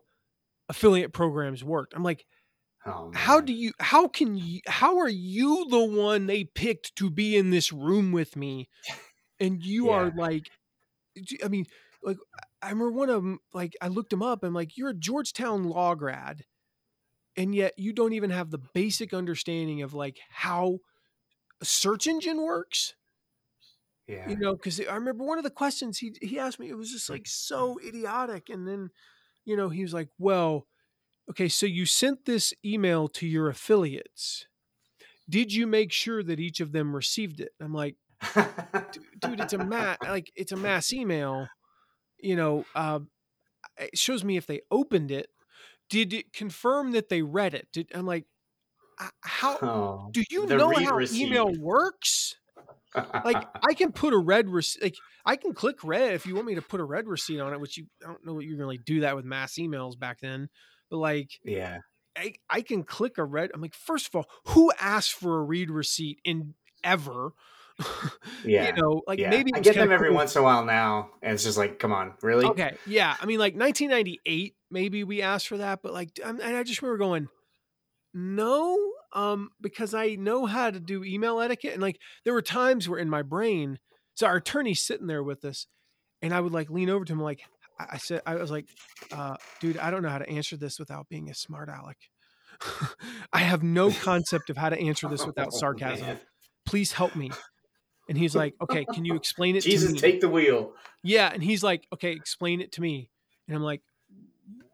affiliate 0.68 1.12
programs 1.12 1.64
worked. 1.64 1.94
I'm 1.94 2.02
like, 2.02 2.26
Oh, 2.86 3.10
how 3.14 3.40
do 3.40 3.52
you 3.52 3.72
how 3.80 4.08
can 4.08 4.36
you 4.36 4.60
how 4.66 4.98
are 4.98 5.08
you 5.08 5.66
the 5.68 5.84
one 5.84 6.26
they 6.26 6.44
picked 6.44 6.94
to 6.96 7.10
be 7.10 7.36
in 7.36 7.50
this 7.50 7.72
room 7.72 8.12
with 8.12 8.36
me 8.36 8.68
and 9.40 9.62
you 9.62 9.88
yeah. 9.88 9.92
are 9.92 10.12
like 10.16 10.48
i 11.44 11.48
mean 11.48 11.66
like 12.02 12.16
i 12.62 12.70
remember 12.70 12.92
one 12.92 13.10
of 13.10 13.16
them 13.16 13.40
like 13.52 13.76
i 13.82 13.88
looked 13.88 14.12
him 14.12 14.22
up 14.22 14.42
and 14.42 14.48
I'm 14.48 14.54
like 14.54 14.76
you're 14.76 14.90
a 14.90 14.94
georgetown 14.94 15.64
law 15.64 15.96
grad 15.96 16.44
and 17.36 17.54
yet 17.54 17.74
you 17.76 17.92
don't 17.92 18.12
even 18.12 18.30
have 18.30 18.50
the 18.50 18.62
basic 18.74 19.12
understanding 19.12 19.82
of 19.82 19.92
like 19.92 20.18
how 20.30 20.78
a 21.60 21.64
search 21.64 22.06
engine 22.06 22.40
works 22.40 22.94
yeah 24.08 24.28
you 24.28 24.36
know 24.36 24.54
because 24.54 24.80
i 24.80 24.94
remember 24.94 25.24
one 25.24 25.38
of 25.38 25.44
the 25.44 25.50
questions 25.50 25.98
he 25.98 26.12
he 26.20 26.38
asked 26.38 26.58
me 26.58 26.68
it 26.68 26.76
was 26.76 26.90
just 26.90 27.10
like 27.10 27.26
so 27.26 27.78
idiotic 27.86 28.48
and 28.48 28.66
then 28.66 28.90
you 29.44 29.56
know 29.56 29.68
he 29.68 29.82
was 29.82 29.94
like 29.94 30.08
well 30.18 30.66
okay, 31.30 31.48
so 31.48 31.66
you 31.66 31.86
sent 31.86 32.24
this 32.24 32.54
email 32.64 33.08
to 33.08 33.26
your 33.26 33.48
affiliates. 33.48 34.46
Did 35.28 35.52
you 35.52 35.66
make 35.66 35.92
sure 35.92 36.22
that 36.22 36.40
each 36.40 36.60
of 36.60 36.72
them 36.72 36.96
received 36.96 37.40
it? 37.40 37.52
I'm 37.60 37.74
like, 37.74 37.96
dude, 38.34 39.40
it's 39.40 39.52
a 39.52 39.58
mass 39.58 39.98
like 40.02 40.32
it's 40.34 40.52
a 40.52 40.56
mass 40.56 40.92
email. 40.92 41.48
You 42.18 42.36
know, 42.36 42.64
uh, 42.74 43.00
it 43.78 43.98
shows 43.98 44.24
me 44.24 44.36
if 44.36 44.46
they 44.46 44.62
opened 44.70 45.10
it. 45.10 45.28
Did 45.90 46.12
it 46.12 46.32
confirm 46.32 46.92
that 46.92 47.08
they 47.08 47.22
read 47.22 47.54
it? 47.54 47.68
Did 47.72 47.90
I'm 47.94 48.06
like, 48.06 48.24
how 49.20 49.58
oh, 49.62 50.08
do 50.12 50.24
you 50.30 50.46
know 50.46 50.72
how 50.72 50.96
receipt. 50.96 51.26
email 51.26 51.52
works? 51.58 52.36
Like 52.94 53.46
I 53.68 53.74
can 53.74 53.92
put 53.92 54.12
a 54.12 54.18
red 54.18 54.48
receipt. 54.48 54.82
Like 54.82 54.96
I 55.24 55.36
can 55.36 55.52
click 55.52 55.84
red 55.84 56.14
if 56.14 56.26
you 56.26 56.34
want 56.34 56.46
me 56.46 56.54
to 56.54 56.62
put 56.62 56.80
a 56.80 56.84
red 56.84 57.06
receipt 57.06 57.40
on 57.40 57.52
it, 57.52 57.60
which 57.60 57.76
you 57.76 57.86
I 58.02 58.08
don't 58.08 58.24
know 58.24 58.34
what 58.34 58.44
you 58.44 58.56
really 58.56 58.78
do 58.78 59.00
that 59.00 59.16
with 59.16 59.24
mass 59.24 59.54
emails 59.54 59.98
back 59.98 60.20
then. 60.20 60.48
But 60.90 60.98
like, 60.98 61.30
yeah, 61.44 61.78
I, 62.16 62.34
I 62.50 62.62
can 62.62 62.82
click 62.82 63.18
a 63.18 63.24
red. 63.24 63.50
I'm 63.54 63.60
like, 63.60 63.74
first 63.74 64.08
of 64.08 64.16
all, 64.16 64.26
who 64.46 64.72
asked 64.80 65.12
for 65.12 65.38
a 65.38 65.42
read 65.42 65.70
receipt 65.70 66.20
in 66.24 66.54
ever? 66.82 67.32
yeah, 68.44 68.66
you 68.66 68.72
know, 68.72 69.02
like 69.06 69.20
yeah. 69.20 69.30
maybe 69.30 69.52
I 69.54 69.60
get 69.60 69.76
them 69.76 69.92
every 69.92 70.08
cool. 70.08 70.16
once 70.16 70.34
in 70.34 70.40
a 70.40 70.44
while 70.44 70.64
now, 70.64 71.10
and 71.22 71.34
it's 71.34 71.44
just 71.44 71.56
like, 71.56 71.78
come 71.78 71.92
on, 71.92 72.14
really? 72.22 72.44
Okay, 72.46 72.76
yeah. 72.86 73.14
I 73.20 73.26
mean, 73.26 73.38
like 73.38 73.54
1998, 73.54 74.56
maybe 74.70 75.04
we 75.04 75.22
asked 75.22 75.46
for 75.46 75.58
that, 75.58 75.80
but 75.82 75.92
like, 75.92 76.18
and 76.24 76.42
I 76.42 76.62
just 76.64 76.82
remember 76.82 76.98
going, 76.98 77.28
no, 78.18 78.92
um, 79.12 79.50
because 79.60 79.94
I 79.94 80.16
know 80.16 80.46
how 80.46 80.70
to 80.70 80.80
do 80.80 81.04
email 81.04 81.40
etiquette, 81.40 81.74
and 81.74 81.82
like, 81.82 81.98
there 82.24 82.34
were 82.34 82.42
times 82.42 82.88
where 82.88 82.98
in 82.98 83.08
my 83.08 83.22
brain, 83.22 83.78
so 84.14 84.26
our 84.26 84.36
attorney's 84.36 84.82
sitting 84.82 85.06
there 85.06 85.22
with 85.22 85.44
us, 85.44 85.66
and 86.20 86.34
I 86.34 86.40
would 86.40 86.52
like 86.52 86.68
lean 86.68 86.90
over 86.90 87.04
to 87.04 87.12
him, 87.12 87.20
like, 87.20 87.42
I 87.78 87.98
said, 87.98 88.22
I 88.26 88.34
was 88.34 88.50
like, 88.50 88.66
uh, 89.12 89.36
dude, 89.60 89.78
I 89.78 89.90
don't 89.90 90.02
know 90.02 90.08
how 90.08 90.18
to 90.18 90.28
answer 90.28 90.56
this 90.56 90.80
without 90.80 91.08
being 91.08 91.30
a 91.30 91.34
smart 91.34 91.68
aleck. 91.68 91.98
I 93.32 93.38
have 93.38 93.62
no 93.62 93.92
concept 93.92 94.50
of 94.50 94.56
how 94.56 94.68
to 94.68 94.78
answer 94.78 95.08
this 95.08 95.24
without 95.26 95.50
oh, 95.52 95.58
sarcasm. 95.58 96.18
Please 96.66 96.92
help 96.92 97.14
me. 97.14 97.30
And 98.08 98.18
he's 98.18 98.34
like, 98.34 98.54
okay, 98.60 98.84
can 98.84 99.04
you 99.04 99.14
explain 99.14 99.54
it 99.54 99.62
Jesus, 99.62 99.88
to 99.88 99.94
me? 99.94 100.00
take 100.00 100.20
the 100.20 100.28
wheel. 100.28 100.72
Yeah. 101.04 101.30
And 101.32 101.42
he's 101.42 101.62
like, 101.62 101.86
okay, 101.92 102.12
explain 102.12 102.60
it 102.60 102.72
to 102.72 102.80
me. 102.80 103.10
And 103.46 103.56
I'm 103.56 103.62
like, 103.62 103.82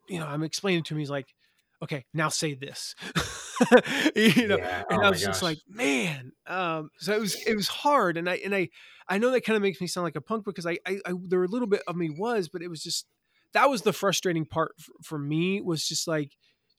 you 0.08 0.18
know, 0.18 0.26
I'm 0.26 0.42
explaining 0.42 0.84
to 0.84 0.94
him. 0.94 1.00
He's 1.00 1.10
like, 1.10 1.33
okay, 1.84 2.04
now 2.12 2.28
say 2.28 2.54
this. 2.54 2.94
you 4.16 4.48
know, 4.48 4.56
yeah. 4.56 4.82
and 4.90 5.00
oh 5.00 5.04
I 5.04 5.10
was 5.10 5.22
just 5.22 5.42
like, 5.42 5.58
man. 5.68 6.32
Um, 6.46 6.90
so 6.98 7.14
it 7.14 7.20
was 7.20 7.36
it 7.46 7.54
was 7.54 7.68
hard, 7.68 8.16
and 8.16 8.28
I 8.28 8.34
and 8.44 8.54
I 8.54 8.70
I 9.08 9.18
know 9.18 9.30
that 9.30 9.44
kind 9.44 9.56
of 9.56 9.62
makes 9.62 9.80
me 9.80 9.86
sound 9.86 10.04
like 10.04 10.16
a 10.16 10.20
punk 10.20 10.44
because 10.44 10.66
I, 10.66 10.78
I, 10.86 10.98
I 11.06 11.12
there 11.22 11.38
were 11.38 11.44
a 11.44 11.48
little 11.48 11.68
bit 11.68 11.82
of 11.86 11.96
me 11.96 12.10
was, 12.10 12.48
but 12.48 12.62
it 12.62 12.68
was 12.68 12.82
just 12.82 13.06
that 13.52 13.70
was 13.70 13.82
the 13.82 13.92
frustrating 13.92 14.44
part 14.44 14.72
for, 14.78 14.92
for 15.02 15.18
me 15.18 15.60
was 15.60 15.86
just 15.86 16.08
like 16.08 16.32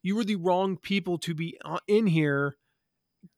you 0.03 0.15
were 0.15 0.25
the 0.25 0.35
wrong 0.35 0.77
people 0.77 1.17
to 1.19 1.33
be 1.33 1.57
in 1.87 2.07
here 2.07 2.57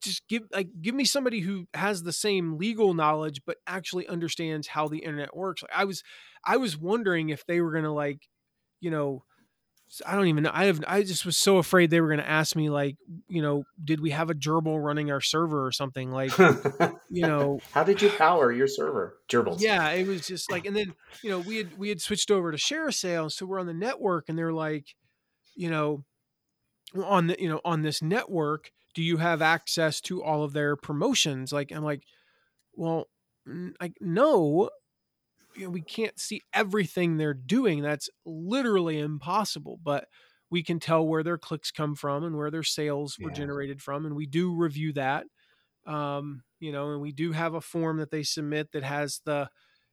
just 0.02 0.28
give 0.28 0.44
like 0.52 0.68
give 0.82 0.94
me 0.94 1.06
somebody 1.06 1.40
who 1.40 1.66
has 1.74 2.04
the 2.04 2.12
same 2.12 2.58
legal 2.58 2.94
knowledge 2.94 3.42
but 3.46 3.58
actually 3.66 4.06
understands 4.08 4.68
how 4.68 4.88
the 4.88 5.00
internet 5.00 5.34
works 5.34 5.62
like 5.62 5.72
i 5.74 5.86
was 5.86 6.04
i 6.46 6.58
was 6.58 6.78
wondering 6.78 7.30
if 7.30 7.46
they 7.46 7.62
were 7.62 7.72
gonna 7.72 7.94
like 7.94 8.28
you 8.82 8.92
know 8.92 9.24
I 10.06 10.16
don't 10.16 10.28
even 10.28 10.44
know. 10.44 10.52
I 10.54 10.66
have. 10.66 10.84
I 10.86 11.04
just 11.04 11.26
was 11.26 11.38
so 11.38 11.58
afraid 11.58 11.90
they 11.90 12.02
were 12.02 12.10
going 12.10 12.20
to 12.20 12.30
ask 12.30 12.56
me, 12.56 12.70
like, 12.70 12.98
you 13.30 13.42
know, 13.42 13.64
did 13.84 14.02
we 14.02 14.10
have 14.12 14.30
a 14.30 14.34
gerbil 14.34 14.84
running 14.84 15.12
our 15.12 15.22
server 15.22 15.66
or 15.66 15.72
something? 15.72 16.12
Like, 16.12 16.38
you 16.38 16.98
know, 17.22 17.60
how 17.72 17.84
did 17.84 18.02
you 18.02 18.10
power 18.10 18.52
your 18.52 18.68
server? 18.68 19.18
Gerbils. 19.30 19.62
Yeah, 19.62 19.90
it 19.92 20.06
was 20.06 20.28
just 20.28 20.52
like, 20.52 20.66
and 20.66 20.76
then 20.76 20.94
you 21.24 21.30
know, 21.30 21.40
we 21.40 21.58
had 21.58 21.78
we 21.78 21.88
had 21.90 22.02
switched 22.02 22.32
over 22.32 22.52
to 22.52 22.58
ShareASale, 22.58 23.32
so 23.32 23.46
we're 23.46 23.60
on 23.60 23.66
the 23.66 23.74
network, 23.74 24.28
and 24.28 24.38
they're 24.38 24.54
like, 24.54 24.96
you 25.56 25.70
know, 25.70 26.04
on 26.96 27.28
the 27.28 27.38
you 27.40 27.48
know 27.48 27.62
on 27.64 27.82
this 27.82 28.02
network, 28.02 28.72
do 28.94 29.02
you 29.02 29.18
have 29.18 29.42
access 29.42 30.02
to 30.02 30.22
all 30.22 30.44
of 30.44 30.52
their 30.52 30.76
promotions? 30.76 31.54
Like, 31.54 31.72
I'm 31.72 31.84
like, 31.84 32.04
well, 32.74 33.08
like 33.80 33.94
no, 34.02 34.70
you 35.58 35.66
know, 35.66 35.70
we 35.70 35.82
can't 35.82 36.20
see 36.20 36.42
everything 36.54 37.18
they're 37.18 37.34
doing. 37.34 37.82
That's 37.82 38.10
literally 38.26 39.00
impossible. 39.00 39.80
But 39.84 40.06
we 40.50 40.64
can 40.64 40.80
tell 40.80 41.06
where 41.06 41.24
their 41.24 41.38
clicks 41.38 41.72
come 41.72 41.96
from 41.96 42.24
and 42.24 42.38
where 42.38 42.52
their 42.52 42.64
sales 42.64 43.18
were 43.20 43.30
yeah. 43.30 43.36
generated 43.36 43.82
from, 43.82 44.06
and 44.06 44.16
we 44.16 44.26
do 44.26 44.54
review 44.54 44.94
that. 44.94 45.26
Um, 45.86 46.44
you 46.60 46.72
know, 46.72 46.92
and 46.92 47.02
we 47.02 47.12
do 47.12 47.32
have 47.32 47.54
a 47.54 47.62
form 47.62 47.98
that 47.98 48.12
they 48.12 48.24
submit 48.24 48.72
that 48.74 48.84
has 48.84 49.22
the, 49.26 49.50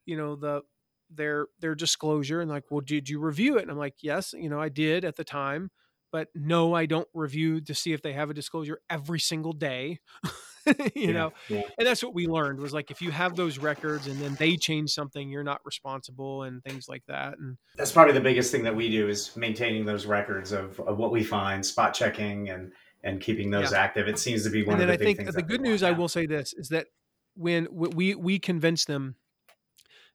you 0.07 0.17
know, 0.17 0.37
the 0.37 0.63
their 1.11 1.47
their 1.61 1.75
disclosure 1.75 2.41
and 2.41 2.51
like, 2.51 2.65
well, 2.71 2.81
did 2.81 3.09
you 3.09 3.21
review 3.21 3.57
it? 3.59 3.63
And 3.63 3.71
I'm 3.71 3.79
like, 3.79 3.97
yes, 4.03 4.35
you 4.37 4.49
know, 4.49 4.61
I 4.61 4.69
did 4.69 5.05
at 5.05 5.17
the 5.17 5.25
time, 5.25 5.71
but 6.13 6.29
no, 6.35 6.75
I 6.75 6.87
don't 6.87 7.09
review 7.15 7.61
to 7.63 7.75
see 7.75 7.93
if 7.93 8.03
they 8.03 8.13
have 8.13 8.31
a 8.31 8.35
disclosure 8.35 8.81
every 8.91 9.21
single 9.21 9.53
day. 9.53 10.01
you 10.95 11.13
Yeah, 11.13 11.13
know, 11.13 11.33
yeah. 11.49 11.63
and 11.79 11.87
that's 11.87 12.03
what 12.03 12.15
we 12.15 12.27
learned 12.27 12.59
was 12.61 12.73
like 12.73 12.91
if 12.91 13.03
you 13.03 13.11
have 13.11 13.37
those 13.37 13.59
records 13.59 14.07
and 14.07 14.19
then 14.21 14.35
they 14.39 14.57
change 14.57 14.91
something, 14.91 15.29
you're 15.29 15.45
not 15.45 15.61
responsible 15.65 16.43
and 16.45 16.63
things 16.65 16.89
like 16.89 17.03
that. 17.07 17.39
And 17.39 17.57
That's 17.77 17.93
probably 17.93 18.15
the 18.15 18.21
biggest 18.21 18.51
thing 18.53 18.63
that 18.65 18.75
we 18.75 18.91
do 18.91 19.09
is 19.09 19.37
maintaining 19.37 19.85
those 19.85 20.07
records 20.07 20.53
of, 20.53 20.79
of 20.81 20.99
what 20.99 21.13
we 21.13 21.23
find, 21.25 21.65
spot 21.65 21.95
checking, 21.95 22.51
and 22.51 22.73
and 23.03 23.21
keeping 23.21 23.51
those 23.51 23.73
Yeah. 23.73 23.81
active. 23.81 24.09
It 24.09 24.19
seems 24.19 24.45
to 24.45 24.51
be 24.51 24.63
one 24.65 24.81
and 24.81 24.83
of 24.83 24.89
the 24.89 24.95
I 24.95 24.97
big 24.97 25.07
think 25.17 25.19
things. 25.19 25.35
the 25.35 25.43
good 25.43 25.61
news 25.61 25.83
I 25.83 25.91
will 25.91 26.09
say 26.09 26.27
this 26.27 26.55
is 26.55 26.69
that 26.71 26.87
when 27.37 27.69
we 27.71 28.15
we 28.15 28.39
convinced 28.39 28.87
them 28.87 29.17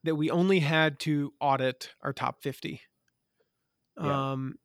that 0.03 0.15
we 0.15 0.31
only 0.31 0.59
had 0.59 0.99
to 1.01 1.33
audit 1.39 1.93
our 2.01 2.13
top 2.13 2.41
50 2.41 2.81
Yeah. 4.01 4.31
um 4.31 4.55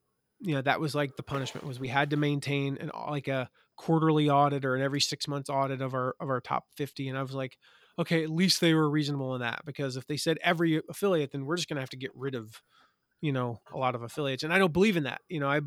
you 0.41 0.55
know 0.55 0.63
that 0.63 0.81
was 0.81 0.95
like 0.95 1.17
the 1.17 1.23
punishment 1.23 1.67
was 1.67 1.81
we 1.81 1.89
had 1.89 2.11
to 2.11 2.17
maintain 2.17 2.77
an 2.79 2.91
like 3.09 3.29
a 3.29 3.51
quarterly 3.77 4.29
audit 4.31 4.65
or 4.65 4.77
an 4.77 4.83
every 4.83 5.01
6 5.01 5.27
months 5.29 5.51
audit 5.51 5.81
of 5.81 5.95
our 5.95 6.15
of 6.21 6.29
our 6.29 6.41
top 6.41 6.65
50 6.77 7.09
and 7.09 7.19
I 7.19 7.23
was 7.23 7.35
like 7.35 7.59
okay 7.99 8.23
at 8.25 8.31
least 8.31 8.61
they 8.61 8.75
were 8.75 8.91
reasonable 8.91 9.35
in 9.35 9.41
that 9.41 9.65
because 9.65 9.97
if 9.97 10.07
they 10.07 10.17
said 10.17 10.39
every 10.43 10.81
affiliate 10.89 11.33
then 11.33 11.45
we're 11.45 11.57
just 11.57 11.69
going 11.69 11.77
to 11.77 11.83
have 11.83 11.91
to 11.91 11.97
get 11.97 12.11
rid 12.15 12.35
of 12.35 12.63
you 13.21 13.33
know 13.33 13.61
a 13.73 13.79
lot 13.79 13.95
of 13.95 14.03
affiliates 14.03 14.43
and 14.43 14.53
i 14.53 14.59
don't 14.59 14.73
believe 14.73 14.97
in 14.97 15.05
that 15.05 15.23
you 15.29 15.41
know 15.41 15.49
i 15.49 15.61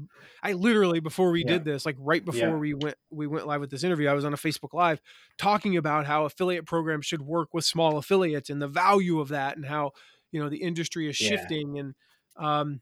i 0.44 0.54
literally 0.54 1.00
before 1.00 1.32
we 1.32 1.44
Yeah. 1.44 1.44
did 1.44 1.66
this 1.66 1.86
like 1.86 1.96
right 2.00 2.24
before 2.24 2.58
Yeah. 2.58 2.60
we 2.60 2.74
went 2.74 2.96
we 3.10 3.26
went 3.26 3.48
live 3.48 3.62
with 3.62 3.72
this 3.72 3.84
interview 3.84 4.08
i 4.08 4.14
was 4.14 4.26
on 4.26 4.34
a 4.34 4.38
facebook 4.38 4.74
live 4.74 5.02
talking 5.38 5.76
about 5.78 6.06
how 6.06 6.26
affiliate 6.26 6.66
programs 6.66 7.06
should 7.06 7.22
work 7.22 7.50
with 7.54 7.66
small 7.66 7.98
affiliates 7.98 8.50
and 8.50 8.62
the 8.62 8.68
value 8.68 9.20
of 9.20 9.30
that 9.30 9.56
and 9.58 9.66
how 9.66 9.92
you 10.32 10.40
know 10.40 10.50
the 10.50 10.62
industry 10.62 11.10
is 11.10 11.16
Yeah. 11.20 11.52
shifting 11.56 11.80
and 11.80 11.96
um 12.38 12.82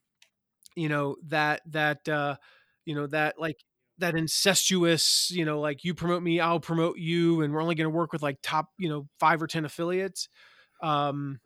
you 0.76 0.90
know 0.90 1.16
that 1.26 1.62
that 1.68 2.08
uh 2.10 2.36
you 2.86 2.96
know 2.96 3.08
that 3.08 3.40
like 3.40 3.58
that 3.98 4.16
incestuous 4.16 5.32
you 5.32 5.46
know 5.46 5.60
like 5.60 5.84
you 5.84 5.94
promote 5.94 6.22
me 6.24 6.40
i'll 6.40 6.60
promote 6.60 6.98
you 6.98 7.42
and 7.42 7.54
we're 7.54 7.62
only 7.62 7.76
going 7.76 7.90
to 7.90 7.96
work 7.96 8.12
with 8.12 8.22
like 8.22 8.38
top 8.44 8.68
you 8.78 8.90
know 8.90 9.08
5 9.20 9.42
or 9.42 9.48
10 9.48 9.66
affiliates 9.66 10.28
um 10.84 11.40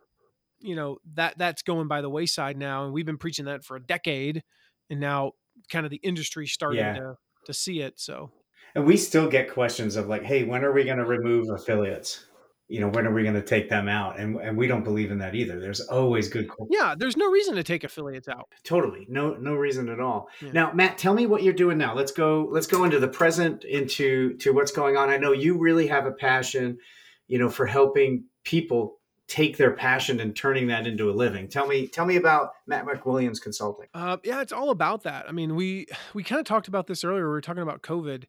you 0.60 0.76
know 0.76 0.98
that 1.14 1.38
that's 1.38 1.62
going 1.62 1.88
by 1.88 2.00
the 2.02 2.10
wayside 2.10 2.56
now 2.56 2.84
and 2.84 2.92
we've 2.92 3.06
been 3.06 3.18
preaching 3.18 3.46
that 3.46 3.64
for 3.64 3.76
a 3.76 3.84
decade 3.86 4.42
and 4.90 5.00
now 5.00 5.32
kind 5.70 5.86
of 5.86 5.90
the 5.90 5.98
industry 6.02 6.46
starting 6.46 6.92
Yeah. 6.92 6.94
to 6.94 7.16
to 7.46 7.54
see 7.54 7.80
it 7.80 7.98
so 8.00 8.32
And 8.74 8.84
we 8.84 8.96
still 8.96 9.28
get 9.28 9.48
questions 9.50 9.94
of 9.94 10.08
like, 10.08 10.22
hey, 10.24 10.42
when 10.42 10.64
are 10.64 10.72
we 10.72 10.82
going 10.84 10.98
to 10.98 11.04
remove 11.04 11.48
affiliates? 11.50 12.26
You 12.70 12.80
know, 12.80 12.88
when 12.88 13.04
are 13.06 13.12
we 13.12 13.22
going 13.24 13.34
to 13.34 13.42
take 13.42 13.68
them 13.68 13.88
out? 13.88 14.18
And 14.18 14.36
and 14.36 14.56
we 14.56 14.66
don't 14.68 14.84
believe 14.84 15.10
in 15.10 15.18
that 15.18 15.34
either. 15.34 15.58
There's 15.58 15.80
always 15.80 16.28
good. 16.28 16.48
yeah 16.70 16.94
there's 16.96 17.16
no 17.16 17.28
reason 17.28 17.56
to 17.56 17.64
take 17.64 17.82
affiliates 17.84 18.28
out 18.28 18.48
Totally, 18.62 19.06
no 19.08 19.34
no 19.34 19.54
reason 19.54 19.88
at 19.88 19.98
all. 19.98 20.28
Yeah. 20.40 20.52
Now, 20.52 20.72
Matt, 20.72 20.96
tell 20.96 21.12
me 21.12 21.26
what 21.26 21.42
you're 21.42 21.52
doing 21.52 21.78
now. 21.78 21.94
Let's 21.94 22.12
go. 22.12 22.48
Let's 22.50 22.66
go 22.68 22.84
into 22.84 23.00
the 23.00 23.08
present, 23.08 23.64
into 23.64 24.36
to 24.38 24.52
what's 24.52 24.72
going 24.72 24.96
on. 24.96 25.10
I 25.10 25.16
know 25.16 25.32
you 25.32 25.58
really 25.58 25.88
have 25.88 26.06
a 26.06 26.12
passion, 26.12 26.78
you 27.26 27.38
know, 27.38 27.48
for 27.48 27.66
helping 27.66 28.24
people 28.44 29.00
take 29.26 29.56
their 29.56 29.70
passion 29.72 30.18
and 30.20 30.34
turning 30.34 30.66
that 30.66 30.86
into 30.86 31.08
a 31.08 31.12
living. 31.12 31.46
Tell 31.48 31.66
me, 31.66 31.86
tell 31.86 32.04
me 32.04 32.16
about 32.16 32.50
Matt 32.66 32.84
McWilliams 32.84 33.40
Consulting. 33.40 33.86
Uh, 33.94 34.16
yeah, 34.24 34.40
it's 34.42 34.52
all 34.52 34.70
about 34.70 35.04
that. 35.04 35.28
I 35.28 35.32
mean, 35.32 35.54
we 35.54 35.86
we 36.14 36.22
kind 36.24 36.40
of 36.40 36.46
talked 36.46 36.68
about 36.68 36.86
this 36.86 37.04
earlier. 37.04 37.24
We 37.24 37.30
were 37.30 37.40
talking 37.40 37.62
about 37.62 37.82
COVID. 37.82 38.24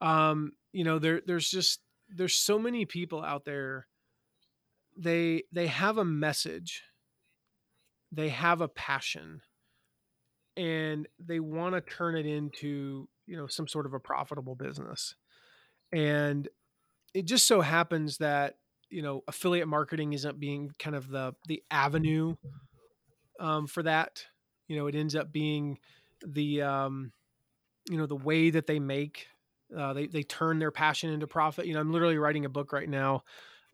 Um, 0.00 0.52
you 0.72 0.84
know, 0.84 0.98
there 0.98 1.22
there's 1.26 1.48
just 1.48 1.80
there's 2.08 2.34
so 2.34 2.58
many 2.58 2.84
people 2.84 3.22
out 3.22 3.44
there. 3.44 3.86
They 4.96 5.44
they 5.52 5.66
have 5.66 5.98
a 5.98 6.04
message. 6.04 6.82
They 8.12 8.28
have 8.28 8.60
a 8.60 8.68
passion, 8.68 9.42
and 10.56 11.08
they 11.18 11.40
want 11.40 11.74
to 11.74 11.80
turn 11.80 12.16
it 12.16 12.26
into 12.26 13.08
you 13.26 13.36
know 13.36 13.46
some 13.46 13.66
sort 13.66 13.86
of 13.86 13.94
a 13.94 14.00
profitable 14.00 14.54
business. 14.54 15.14
And 15.92 16.48
it 17.12 17.24
just 17.24 17.46
so 17.46 17.60
happens 17.60 18.18
that 18.18 18.56
you 18.90 19.02
know 19.02 19.22
affiliate 19.26 19.68
marketing 19.68 20.12
isn't 20.12 20.38
being 20.38 20.72
kind 20.78 20.94
of 20.96 21.08
the 21.08 21.34
the 21.48 21.62
avenue 21.70 22.36
um, 23.40 23.66
for 23.66 23.82
that 23.82 24.24
you 24.68 24.76
know 24.76 24.86
it 24.86 24.94
ends 24.94 25.16
up 25.16 25.32
being 25.32 25.78
the 26.24 26.62
um, 26.62 27.12
you 27.88 27.96
know 27.96 28.06
the 28.06 28.16
way 28.16 28.50
that 28.50 28.66
they 28.66 28.78
make 28.78 29.26
uh, 29.76 29.92
they 29.92 30.06
they 30.06 30.22
turn 30.22 30.58
their 30.58 30.70
passion 30.70 31.10
into 31.10 31.26
profit 31.26 31.66
you 31.66 31.74
know 31.74 31.80
i'm 31.80 31.92
literally 31.92 32.18
writing 32.18 32.44
a 32.44 32.48
book 32.48 32.72
right 32.72 32.88
now 32.88 33.22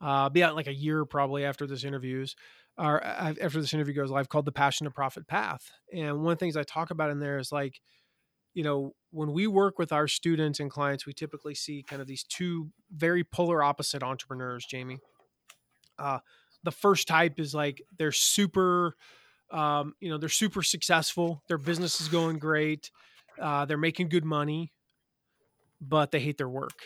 uh 0.01 0.29
be 0.29 0.43
out 0.43 0.57
like 0.57 0.67
a 0.67 0.75
year 0.75 1.05
probably 1.05 1.45
after 1.45 1.67
this 1.67 1.85
interviews 1.85 2.35
or 2.79 3.03
after 3.03 3.61
this 3.61 3.75
interview 3.75 3.95
goes 3.95 4.11
live 4.11 4.29
called 4.29 4.45
the 4.45 4.53
passion 4.53 4.85
to 4.85 4.91
profit 4.91 5.27
path 5.27 5.71
and 5.93 6.23
one 6.23 6.33
of 6.33 6.39
the 6.39 6.43
things 6.45 6.57
i 6.57 6.63
talk 6.63 6.91
about 6.91 7.11
in 7.11 7.19
there 7.19 7.39
is 7.39 7.53
like 7.53 7.81
you 8.55 8.63
know 8.63 8.95
when 9.11 9.33
we 9.33 9.47
work 9.47 9.79
with 9.79 9.93
our 9.93 10.09
students 10.09 10.61
and 10.61 10.71
clients 10.71 11.07
we 11.07 11.13
typically 11.13 11.55
see 11.55 11.83
kind 11.83 12.01
of 12.01 12.09
these 12.09 12.25
two 12.25 12.71
very 12.93 13.25
polar 13.25 13.63
opposite 13.63 14.03
entrepreneurs 14.03 14.65
jamie. 14.67 14.99
Uh 15.99 16.19
the 16.63 16.71
first 16.71 17.09
type 17.09 17.39
is 17.39 17.55
like 17.55 17.83
they're 17.99 18.13
super 18.13 18.97
um, 19.51 19.95
you 20.01 20.09
know 20.11 20.19
they're 20.19 20.29
super 20.29 20.63
successful 20.63 21.43
their 21.49 21.59
business 21.59 22.01
is 22.01 22.09
going 22.09 22.39
great 22.39 22.91
uh, 23.41 23.65
they're 23.65 23.79
making 23.79 24.09
good 24.09 24.25
money 24.25 24.73
but 25.81 26.11
they 26.11 26.21
hate 26.21 26.39
their 26.39 26.49
work. 26.49 26.79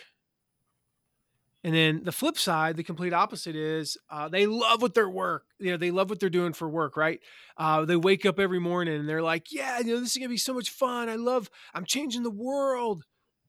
And 1.63 1.73
then 1.73 2.03
the 2.03 2.11
flip 2.11 2.37
side 2.37 2.75
the 2.77 2.83
complete 2.83 3.11
opposite 3.11 3.55
is 3.55 3.97
uh, 4.11 4.29
they 4.29 4.45
love 4.45 4.83
what 4.83 4.93
their 4.93 5.09
work 5.09 5.45
you 5.59 5.71
know 5.71 5.77
they 5.77 5.89
love 5.89 6.11
what 6.11 6.19
they're 6.19 6.29
doing 6.29 6.53
for 6.53 6.69
work 6.69 6.95
right? 6.95 7.19
Uh, 7.57 7.85
they 7.85 7.95
wake 7.95 8.23
up 8.25 8.39
every 8.39 8.59
morning 8.59 8.95
and 8.99 9.09
they're 9.09 9.23
like 9.23 9.51
yeah 9.51 9.79
you 9.79 9.95
know 9.95 9.99
this 9.99 10.11
is 10.11 10.17
gonna 10.17 10.29
be 10.29 10.37
so 10.37 10.53
much 10.53 10.69
fun. 10.69 11.09
I 11.09 11.15
love 11.15 11.49
i'm 11.73 11.85
changing 11.85 12.23
the 12.23 12.29
world. 12.29 13.03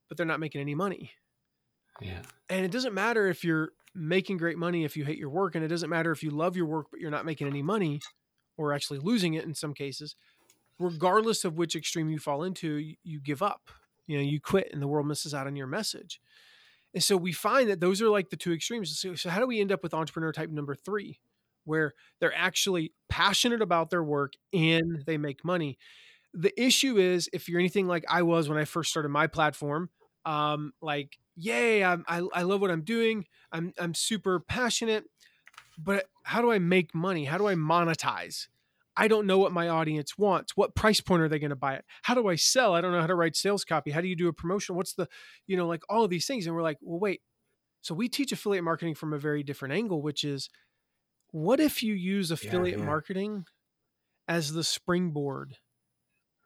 But 0.09 0.16
they're 0.16 0.24
not 0.24 0.40
making 0.40 0.61
any 0.61 0.74
money. 0.76 1.11
Yeah, 2.01 2.22
and 2.49 2.64
it 2.64 2.70
doesn't 2.70 2.94
matter 2.94 3.26
if 3.26 3.42
you're 3.44 3.70
making 3.94 4.36
great 4.36 4.57
money 4.57 4.84
if 4.84 4.97
you 4.97 5.05
hate 5.05 5.18
your 5.18 5.30
work 5.30 5.55
and 5.55 5.64
it 5.64 5.68
doesn't 5.68 5.90
matter 5.90 6.12
if 6.12 6.22
you 6.22 6.30
love 6.30 6.57
your 6.57 6.66
work 6.66 6.86
but 6.90 7.01
you're 7.01 7.11
not 7.11 7.24
making 7.24 7.47
any 7.47 7.62
money 7.62 8.01
or 8.57 8.72
actually 8.72 8.99
losing 8.99 9.34
it 9.34 9.44
in 9.44 9.55
some 9.55 9.72
cases 9.72 10.14
regardless 10.78 11.44
of 11.44 11.57
which 11.57 11.74
extreme 11.74 12.11
you 12.11 12.18
fall 12.18 12.42
into 12.42 12.74
you, 12.74 12.97
you 13.03 13.20
give 13.20 13.40
up 13.40 13.70
you 14.07 14.17
know 14.17 14.23
you 14.23 14.41
quit 14.41 14.71
and 14.73 14.83
the 14.83 14.89
world 14.89 15.07
misses 15.07 15.35
out 15.35 15.47
on 15.47 15.57
your 15.57 15.67
message. 15.67 16.21
And 16.95 17.03
so 17.03 17.17
we 17.17 17.33
find 17.33 17.69
that 17.69 17.81
those 17.81 18.01
are 18.01 18.09
like 18.09 18.31
the 18.31 18.37
two 18.37 18.53
extremes. 18.53 18.99
So, 18.99 19.15
so 19.15 19.29
how 19.29 19.41
do 19.41 19.47
we 19.47 19.61
end 19.61 19.71
up 19.71 19.83
with 19.83 19.93
entrepreneur 19.93 20.33
type 20.33 20.49
number 20.51 20.75
three 20.75 21.21
where 21.65 21.93
they're 22.21 22.35
actually 22.35 22.95
passionate 23.11 23.61
about 23.61 23.91
their 23.91 24.03
work 24.03 24.33
and 24.53 25.03
they 25.07 25.19
make 25.19 25.45
money? 25.45 25.79
The 26.33 26.59
issue 26.61 26.97
is 26.97 27.29
if 27.33 27.49
you're 27.49 27.61
anything 27.61 27.87
like 27.87 28.05
i 28.11 28.23
was 28.23 28.49
when 28.49 28.59
i 28.59 28.65
first 28.65 28.91
started 28.91 29.09
my 29.09 29.27
platform 29.27 29.89
um, 30.27 30.73
like 30.83 31.19
yay 31.35 31.85
I'm, 31.85 32.05
I, 32.09 32.23
I 32.35 32.43
love 32.43 32.61
what 32.61 32.71
i'm 32.71 32.83
doing. 32.83 33.27
I'm, 33.53 33.73
I'm 33.79 33.95
super 33.95 34.41
passionate 34.41 35.05
but 35.79 36.07
how 36.25 36.41
do 36.41 36.51
i 36.51 36.59
make 36.59 36.95
money? 36.95 37.25
How 37.25 37.39
do 37.39 37.47
i 37.47 37.55
monetize 37.55 38.49
i 38.97 39.09
don't 39.09 39.26
know 39.26 39.38
what 39.38 39.53
my 39.53 39.68
audience 39.68 40.16
wants. 40.18 40.57
What 40.57 40.74
price 40.74 41.01
point 41.01 41.22
are 41.22 41.28
they 41.28 41.38
going 41.38 41.51
to 41.51 41.57
buy 41.57 41.74
it? 41.74 41.84
How 42.03 42.14
do 42.14 42.28
i 42.28 42.36
sell? 42.36 42.74
I 42.74 42.80
don't 42.80 42.92
know 42.92 43.01
how 43.01 43.07
to 43.07 43.14
write 43.14 43.36
sales 43.36 43.64
copy. 43.64 43.90
How 43.90 44.01
do 44.01 44.09
you 44.09 44.16
do 44.16 44.28
a 44.28 44.32
promotion? 44.32 44.76
What's 44.76 44.94
the 44.94 45.09
you 45.47 45.57
know 45.57 45.66
like 45.66 45.82
all 45.88 46.05
of 46.05 46.11
these 46.11 46.26
things? 46.26 46.47
And 46.47 46.55
we're 46.55 46.62
like 46.62 46.78
well 46.80 47.01
wait. 47.01 47.20
So 47.82 47.94
we 47.94 48.09
teach 48.09 48.32
affiliate 48.32 48.64
marketing 48.64 48.94
from 48.94 49.12
a 49.12 49.18
very 49.18 49.42
different 49.42 49.74
angle 49.74 50.03
which 50.03 50.24
is 50.24 50.49
what 51.30 51.61
if 51.61 51.82
you 51.82 51.94
use 51.94 52.30
affiliate 52.30 52.78
yeah. 52.78 52.84
marketing 52.84 53.44
as 54.28 54.53
the 54.53 54.64
springboard 54.64 55.57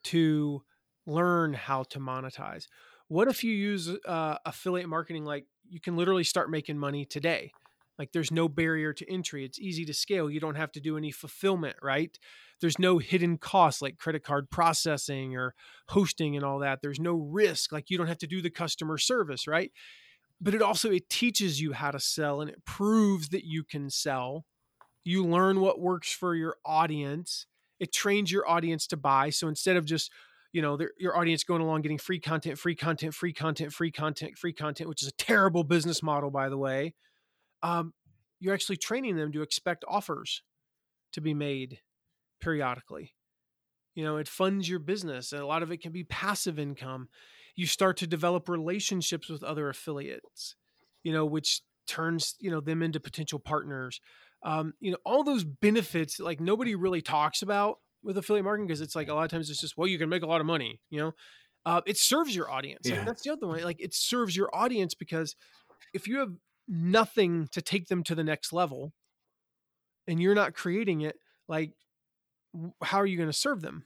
to 0.05 0.62
learn 1.07 1.53
how 1.55 1.84
to 1.84 1.98
monetize? 1.98 2.66
What 3.09 3.28
if 3.28 3.42
you 3.42 3.53
use 3.53 3.88
uh, 4.07 4.36
affiliate 4.44 4.88
marketing 4.88 5.24
like 5.24 5.46
you 5.68 5.80
can 5.80 5.96
literally 5.96 6.24
start 6.24 6.51
making 6.51 6.78
money 6.78 7.05
today 7.05 7.53
like 8.01 8.12
there's 8.12 8.32
no 8.32 8.48
barrier 8.48 8.94
to 8.94 9.12
entry. 9.12 9.44
It's 9.44 9.59
easy 9.61 9.84
to 9.84 9.92
scale. 9.92 10.30
You 10.30 10.40
don't 10.40 10.55
have 10.55 10.72
to 10.72 10.80
do 10.80 10.96
any 10.96 11.11
fulfillment 11.11 11.76
right? 11.82 12.18
There's 12.62 12.78
no 12.78 12.96
hidden 12.96 13.36
costs 13.36 13.82
like 13.82 13.98
credit 13.98 14.24
card 14.24 14.51
processing 14.51 15.36
or 15.36 15.55
hosting 15.88 16.34
and 16.34 16.42
all 16.42 16.61
that. 16.61 16.80
There's 16.80 16.98
no 16.98 17.12
risk. 17.12 17.72
Like 17.72 17.90
you 17.90 17.98
don't 17.98 18.07
have 18.07 18.16
to 18.18 18.26
do 18.26 18.40
the 18.40 18.48
customer 18.48 18.96
service 18.96 19.46
right? 19.46 19.70
But 20.40 20.55
it 20.55 20.62
also 20.62 20.90
it 20.90 21.11
teaches 21.11 21.61
you 21.61 21.74
how 21.74 21.90
to 21.90 22.01
sell 22.01 22.40
and 22.40 22.48
it 22.48 22.64
proves 22.64 23.28
that 23.28 23.44
you 23.44 23.64
can 23.64 23.90
sell. 23.90 24.46
You 25.05 25.22
learn 25.22 25.61
what 25.61 25.78
works 25.78 26.11
for 26.11 26.34
your 26.34 26.57
audience. 26.64 27.44
It 27.78 27.92
trains 27.92 28.32
your 28.32 28.48
audience 28.48 28.86
to 28.86 28.96
buy. 28.96 29.28
So 29.28 29.46
instead 29.46 29.76
of 29.76 29.84
just 29.84 30.11
you 30.55 30.62
know 30.62 30.78
your 30.98 31.18
audience 31.18 31.44
going 31.44 31.61
along 31.61 31.82
getting 31.82 31.98
free 31.98 32.18
content 32.18 32.59
free 32.59 32.74
content 32.74 33.12
free 33.12 33.34
content 33.34 33.74
free 33.74 33.92
content 33.92 34.38
free 34.38 34.55
content 34.55 34.88
which 34.88 35.03
is 35.03 35.09
a 35.09 35.12
terrible 35.12 35.64
business 35.64 36.03
model 36.03 36.30
by 36.30 36.48
the 36.48 36.59
way 36.59 36.94
um, 37.63 37.93
you're 38.39 38.55
actually 38.55 38.77
training 38.77 39.17
them 39.17 39.33
to 39.33 39.43
expect 39.43 39.85
offers 39.89 40.43
to 41.13 41.21
be 41.21 41.35
made 41.35 41.79
periodically 42.41 43.13
you 43.95 44.05
know 44.05 44.17
it 44.17 44.29
funds 44.29 44.69
your 44.69 44.79
business 44.79 45.33
and 45.33 45.43
a 45.43 45.47
lot 45.47 45.63
of 45.63 45.71
it 45.71 45.81
can 45.83 45.93
be 45.93 46.05
passive 46.05 46.59
income 46.59 47.09
you 47.57 47.67
start 47.67 47.97
to 47.97 48.07
develop 48.07 48.49
relationships 48.49 49.29
with 49.29 49.43
other 49.43 49.69
affiliates 49.69 50.57
you 51.03 51.13
know 51.13 51.27
which 51.27 51.61
turns 51.87 52.37
you 52.39 52.51
know 52.51 52.61
them 52.61 52.83
into 52.83 53.01
potential 53.01 53.39
partners 53.39 54.01
Um, 54.43 54.73
you 54.81 54.91
know, 54.93 54.97
all 55.05 55.23
those 55.23 55.45
benefits 55.45 56.19
like 56.19 56.41
nobody 56.41 56.75
really 56.75 57.03
talks 57.03 57.43
about 57.43 57.77
with 58.03 58.17
affiliate 58.17 58.45
marketing 58.45 58.67
because 58.69 58.81
it's 58.81 58.97
like 58.97 59.09
a 59.09 59.15
lot 59.15 59.25
of 59.25 59.31
times 59.31 59.51
it's 59.51 59.61
just 59.61 59.77
well 59.77 59.89
you 59.89 59.99
can 59.99 60.09
make 60.09 60.23
a 60.23 60.27
lot 60.27 60.41
of 60.41 60.47
money. 60.47 60.81
You 60.89 61.01
know, 61.01 61.13
uh, 61.67 61.83
it 61.85 61.99
serves 61.99 62.35
your 62.35 62.51
audience. 62.51 62.89
Yeah. 62.89 63.05
that's 63.05 63.23
the 63.23 63.33
other 63.33 63.47
way. 63.47 63.65
Like 63.65 63.83
it 63.83 63.93
serves 63.93 64.35
your 64.35 64.49
audience 64.55 64.95
because 64.95 65.37
if 65.93 66.09
you 66.09 66.21
have 66.21 66.33
nothing 66.71 67.49
to 67.53 67.61
take 67.61 67.89
them 67.89 68.03
to 68.05 68.14
the 68.14 68.25
next 68.25 68.53
level 68.53 68.93
and 70.07 70.21
you're 70.21 70.35
not 70.35 70.55
creating 70.55 71.01
it, 71.03 71.16
like 71.49 71.73
how 72.83 72.99
are 72.99 73.07
you 73.07 73.16
going 73.16 73.29
to 73.29 73.37
serve 73.37 73.61
them? 73.61 73.85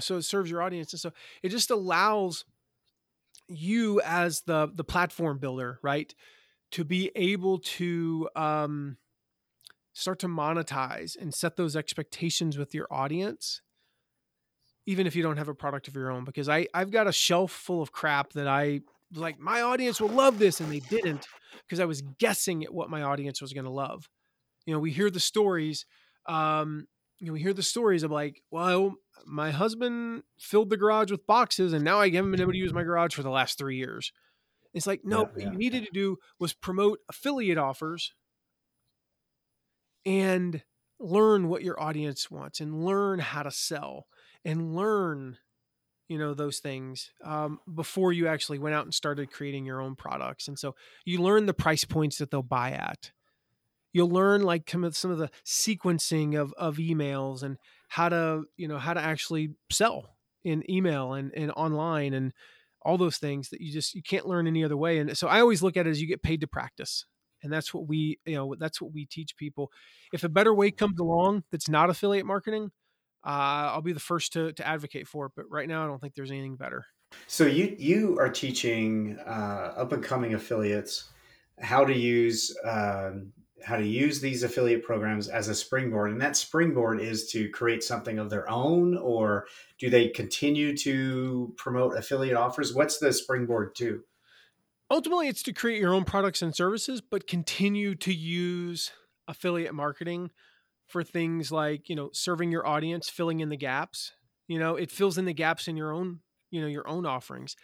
So 0.00 0.16
it 0.16 0.22
serves 0.22 0.50
your 0.50 0.62
audience. 0.62 0.92
And 0.92 1.00
so 1.00 1.12
it 1.42 1.50
just 1.50 1.70
allows 1.70 2.44
you 3.48 4.00
as 4.04 4.42
the 4.42 4.70
the 4.74 4.84
platform 4.84 5.38
builder, 5.38 5.78
right, 5.82 6.14
to 6.72 6.84
be 6.84 7.10
able 7.14 7.58
to 7.58 8.28
um, 8.36 8.98
start 9.92 10.18
to 10.20 10.28
monetize 10.28 11.16
and 11.18 11.34
set 11.34 11.56
those 11.56 11.76
expectations 11.76 12.58
with 12.58 12.74
your 12.74 12.86
audience 12.90 13.62
even 14.86 15.06
if 15.06 15.14
you 15.14 15.22
don't 15.22 15.36
have 15.36 15.48
a 15.48 15.54
product 15.54 15.86
of 15.88 15.94
your 15.94 16.10
own 16.10 16.24
because 16.24 16.48
i 16.48 16.66
i've 16.72 16.90
got 16.90 17.06
a 17.06 17.12
shelf 17.12 17.50
full 17.50 17.82
of 17.82 17.90
crap 17.90 18.32
that 18.32 18.46
i 18.46 18.80
like 19.14 19.38
my 19.38 19.62
audience 19.62 20.00
will 20.00 20.08
love 20.08 20.38
this 20.38 20.60
and 20.60 20.70
they 20.70 20.80
didn't 20.80 21.26
because 21.64 21.80
i 21.80 21.84
was 21.84 22.02
guessing 22.18 22.64
at 22.64 22.72
what 22.72 22.90
my 22.90 23.02
audience 23.02 23.40
was 23.40 23.52
going 23.52 23.64
to 23.64 23.70
love. 23.70 24.08
You 24.66 24.74
know 24.74 24.80
we 24.80 24.90
hear 24.90 25.10
the 25.10 25.20
stories 25.20 25.86
um 26.26 26.86
you 27.18 27.26
know 27.26 27.32
we 27.32 27.40
hear 27.40 27.54
the 27.54 27.62
stories 27.62 28.02
of 28.02 28.10
like 28.10 28.42
well 28.50 28.94
my 29.26 29.50
husband 29.50 30.22
filled 30.38 30.70
the 30.70 30.76
garage 30.76 31.10
with 31.10 31.26
boxes 31.26 31.72
and 31.72 31.84
now 31.84 32.00
i 32.00 32.10
haven't 32.10 32.30
been 32.30 32.40
able 32.40 32.52
to 32.52 32.58
use 32.58 32.74
my 32.74 32.82
garage 32.82 33.14
for 33.14 33.22
the 33.22 33.30
last 33.30 33.58
three 33.58 33.76
years. 33.76 34.12
It's 34.74 34.86
like 34.86 35.00
no 35.04 35.20
yeah, 35.20 35.22
yeah, 35.22 35.44
what 35.44 35.52
you 35.52 35.58
needed 35.58 35.84
to 35.86 35.90
do 35.92 36.18
was 36.38 36.52
promote 36.52 36.98
affiliate 37.08 37.58
offers 37.58 38.12
and 40.04 40.62
learn 41.00 41.48
what 41.48 41.62
your 41.62 41.80
audience 41.80 42.30
wants 42.30 42.60
and 42.60 42.84
learn 42.84 43.18
how 43.18 43.42
to 43.42 43.50
sell 43.50 44.06
and 44.44 44.74
learn 44.74 45.38
you 46.08 46.18
know 46.18 46.34
those 46.34 46.58
things 46.58 47.10
um, 47.24 47.60
before 47.72 48.12
you 48.12 48.26
actually 48.26 48.58
went 48.58 48.74
out 48.74 48.84
and 48.84 48.94
started 48.94 49.30
creating 49.30 49.64
your 49.64 49.80
own 49.80 49.94
products. 49.94 50.48
And 50.48 50.58
so 50.58 50.74
you 51.04 51.20
learn 51.20 51.46
the 51.46 51.54
price 51.54 51.84
points 51.84 52.18
that 52.18 52.30
they'll 52.30 52.42
buy 52.42 52.72
at. 52.72 53.12
You'll 53.92 54.10
learn 54.10 54.42
like 54.42 54.68
some 54.70 54.84
of 54.84 55.18
the 55.18 55.30
sequencing 55.44 56.38
of, 56.38 56.52
of 56.56 56.76
emails 56.76 57.42
and 57.42 57.58
how 57.88 58.08
to 58.08 58.44
you 58.56 58.68
know 58.68 58.78
how 58.78 58.94
to 58.94 59.00
actually 59.00 59.50
sell 59.70 60.16
in 60.44 60.68
email 60.70 61.12
and, 61.12 61.32
and 61.36 61.50
online 61.52 62.14
and 62.14 62.32
all 62.82 62.96
those 62.96 63.18
things 63.18 63.50
that 63.50 63.60
you 63.60 63.72
just 63.72 63.94
you 63.94 64.02
can't 64.02 64.26
learn 64.26 64.46
any 64.46 64.64
other 64.64 64.76
way. 64.76 64.98
And 64.98 65.16
so 65.16 65.28
i 65.28 65.40
always 65.40 65.62
look 65.62 65.76
at 65.76 65.86
it 65.86 65.90
as 65.90 66.00
you 66.00 66.08
get 66.08 66.22
paid 66.22 66.40
to 66.40 66.46
practice. 66.46 67.04
And 67.42 67.52
that's 67.52 67.72
what 67.72 67.86
we 67.86 68.18
you 68.24 68.34
know 68.34 68.54
that's 68.58 68.80
what 68.80 68.92
we 68.92 69.04
teach 69.04 69.36
people. 69.36 69.70
If 70.12 70.24
a 70.24 70.28
better 70.28 70.54
way 70.54 70.70
comes 70.70 70.98
along 70.98 71.44
that's 71.50 71.68
not 71.68 71.90
affiliate 71.90 72.26
marketing 72.26 72.70
uh, 73.24 73.72
I'll 73.72 73.82
be 73.82 73.92
the 73.92 74.00
first 74.00 74.32
to, 74.34 74.52
to 74.52 74.66
advocate 74.66 75.06
for 75.08 75.26
it. 75.26 75.32
But 75.36 75.46
right 75.50 75.68
now, 75.68 75.84
I 75.84 75.86
don't 75.86 76.00
think 76.00 76.14
there's 76.14 76.30
anything 76.30 76.56
better. 76.56 76.84
So 77.26 77.46
you 77.46 77.74
you 77.78 78.18
are 78.18 78.28
teaching 78.28 79.18
uh, 79.26 79.72
up 79.76 79.92
and 79.92 80.02
coming 80.02 80.34
affiliates 80.34 81.10
how 81.60 81.84
to 81.84 81.94
use 81.94 82.56
um, 82.64 83.32
how 83.64 83.76
to 83.76 83.86
use 83.86 84.20
these 84.20 84.42
affiliate 84.42 84.84
programs 84.84 85.28
as 85.28 85.48
a 85.48 85.54
springboard, 85.54 86.12
and 86.12 86.20
that 86.20 86.36
springboard 86.36 87.00
is 87.00 87.26
to 87.30 87.48
create 87.50 87.82
something 87.82 88.18
of 88.18 88.30
their 88.30 88.48
own, 88.48 88.96
or 88.96 89.46
do 89.78 89.90
they 89.90 90.08
continue 90.08 90.76
to 90.76 91.52
promote 91.56 91.96
affiliate 91.96 92.36
offers? 92.36 92.72
What's 92.72 92.98
the 92.98 93.12
springboard 93.12 93.74
to? 93.76 94.02
Ultimately, 94.90 95.28
it's 95.28 95.42
to 95.42 95.52
create 95.52 95.80
your 95.80 95.92
own 95.92 96.04
products 96.04 96.40
and 96.40 96.54
services, 96.54 97.00
but 97.00 97.26
continue 97.26 97.94
to 97.96 98.14
use 98.14 98.92
affiliate 99.26 99.74
marketing 99.74 100.30
for 100.88 101.04
things 101.04 101.52
like 101.52 101.88
you 101.88 101.94
know 101.94 102.10
serving 102.12 102.50
your 102.50 102.66
audience 102.66 103.08
filling 103.08 103.40
in 103.40 103.48
the 103.48 103.56
gaps 103.56 104.12
you 104.46 104.58
know 104.58 104.76
it 104.76 104.90
fills 104.90 105.18
in 105.18 105.24
the 105.24 105.32
gaps 105.32 105.68
in 105.68 105.76
your 105.76 105.92
own 105.92 106.20
you 106.50 106.60
know 106.60 106.66
your 106.66 106.88
own 106.88 107.06
offerings. 107.06 107.56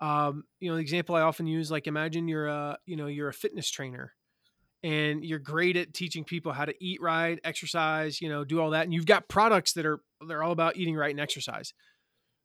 Um, 0.00 0.44
you 0.58 0.68
know 0.68 0.74
the 0.74 0.82
example 0.82 1.14
i 1.14 1.20
often 1.20 1.46
use 1.46 1.70
like 1.70 1.86
imagine 1.86 2.26
you're 2.26 2.48
a 2.48 2.76
you 2.86 2.96
know 2.96 3.06
you're 3.06 3.28
a 3.28 3.32
fitness 3.32 3.70
trainer 3.70 4.12
and 4.82 5.24
you're 5.24 5.38
great 5.38 5.76
at 5.76 5.94
teaching 5.94 6.24
people 6.24 6.52
how 6.52 6.64
to 6.64 6.74
eat 6.84 7.00
right 7.00 7.38
exercise 7.44 8.20
you 8.20 8.28
know 8.28 8.44
do 8.44 8.60
all 8.60 8.70
that 8.70 8.82
and 8.82 8.92
you've 8.92 9.06
got 9.06 9.28
products 9.28 9.74
that 9.74 9.86
are 9.86 10.00
they're 10.26 10.42
all 10.42 10.52
about 10.52 10.76
eating 10.76 10.96
right 10.96 11.10
and 11.10 11.20
exercise. 11.20 11.72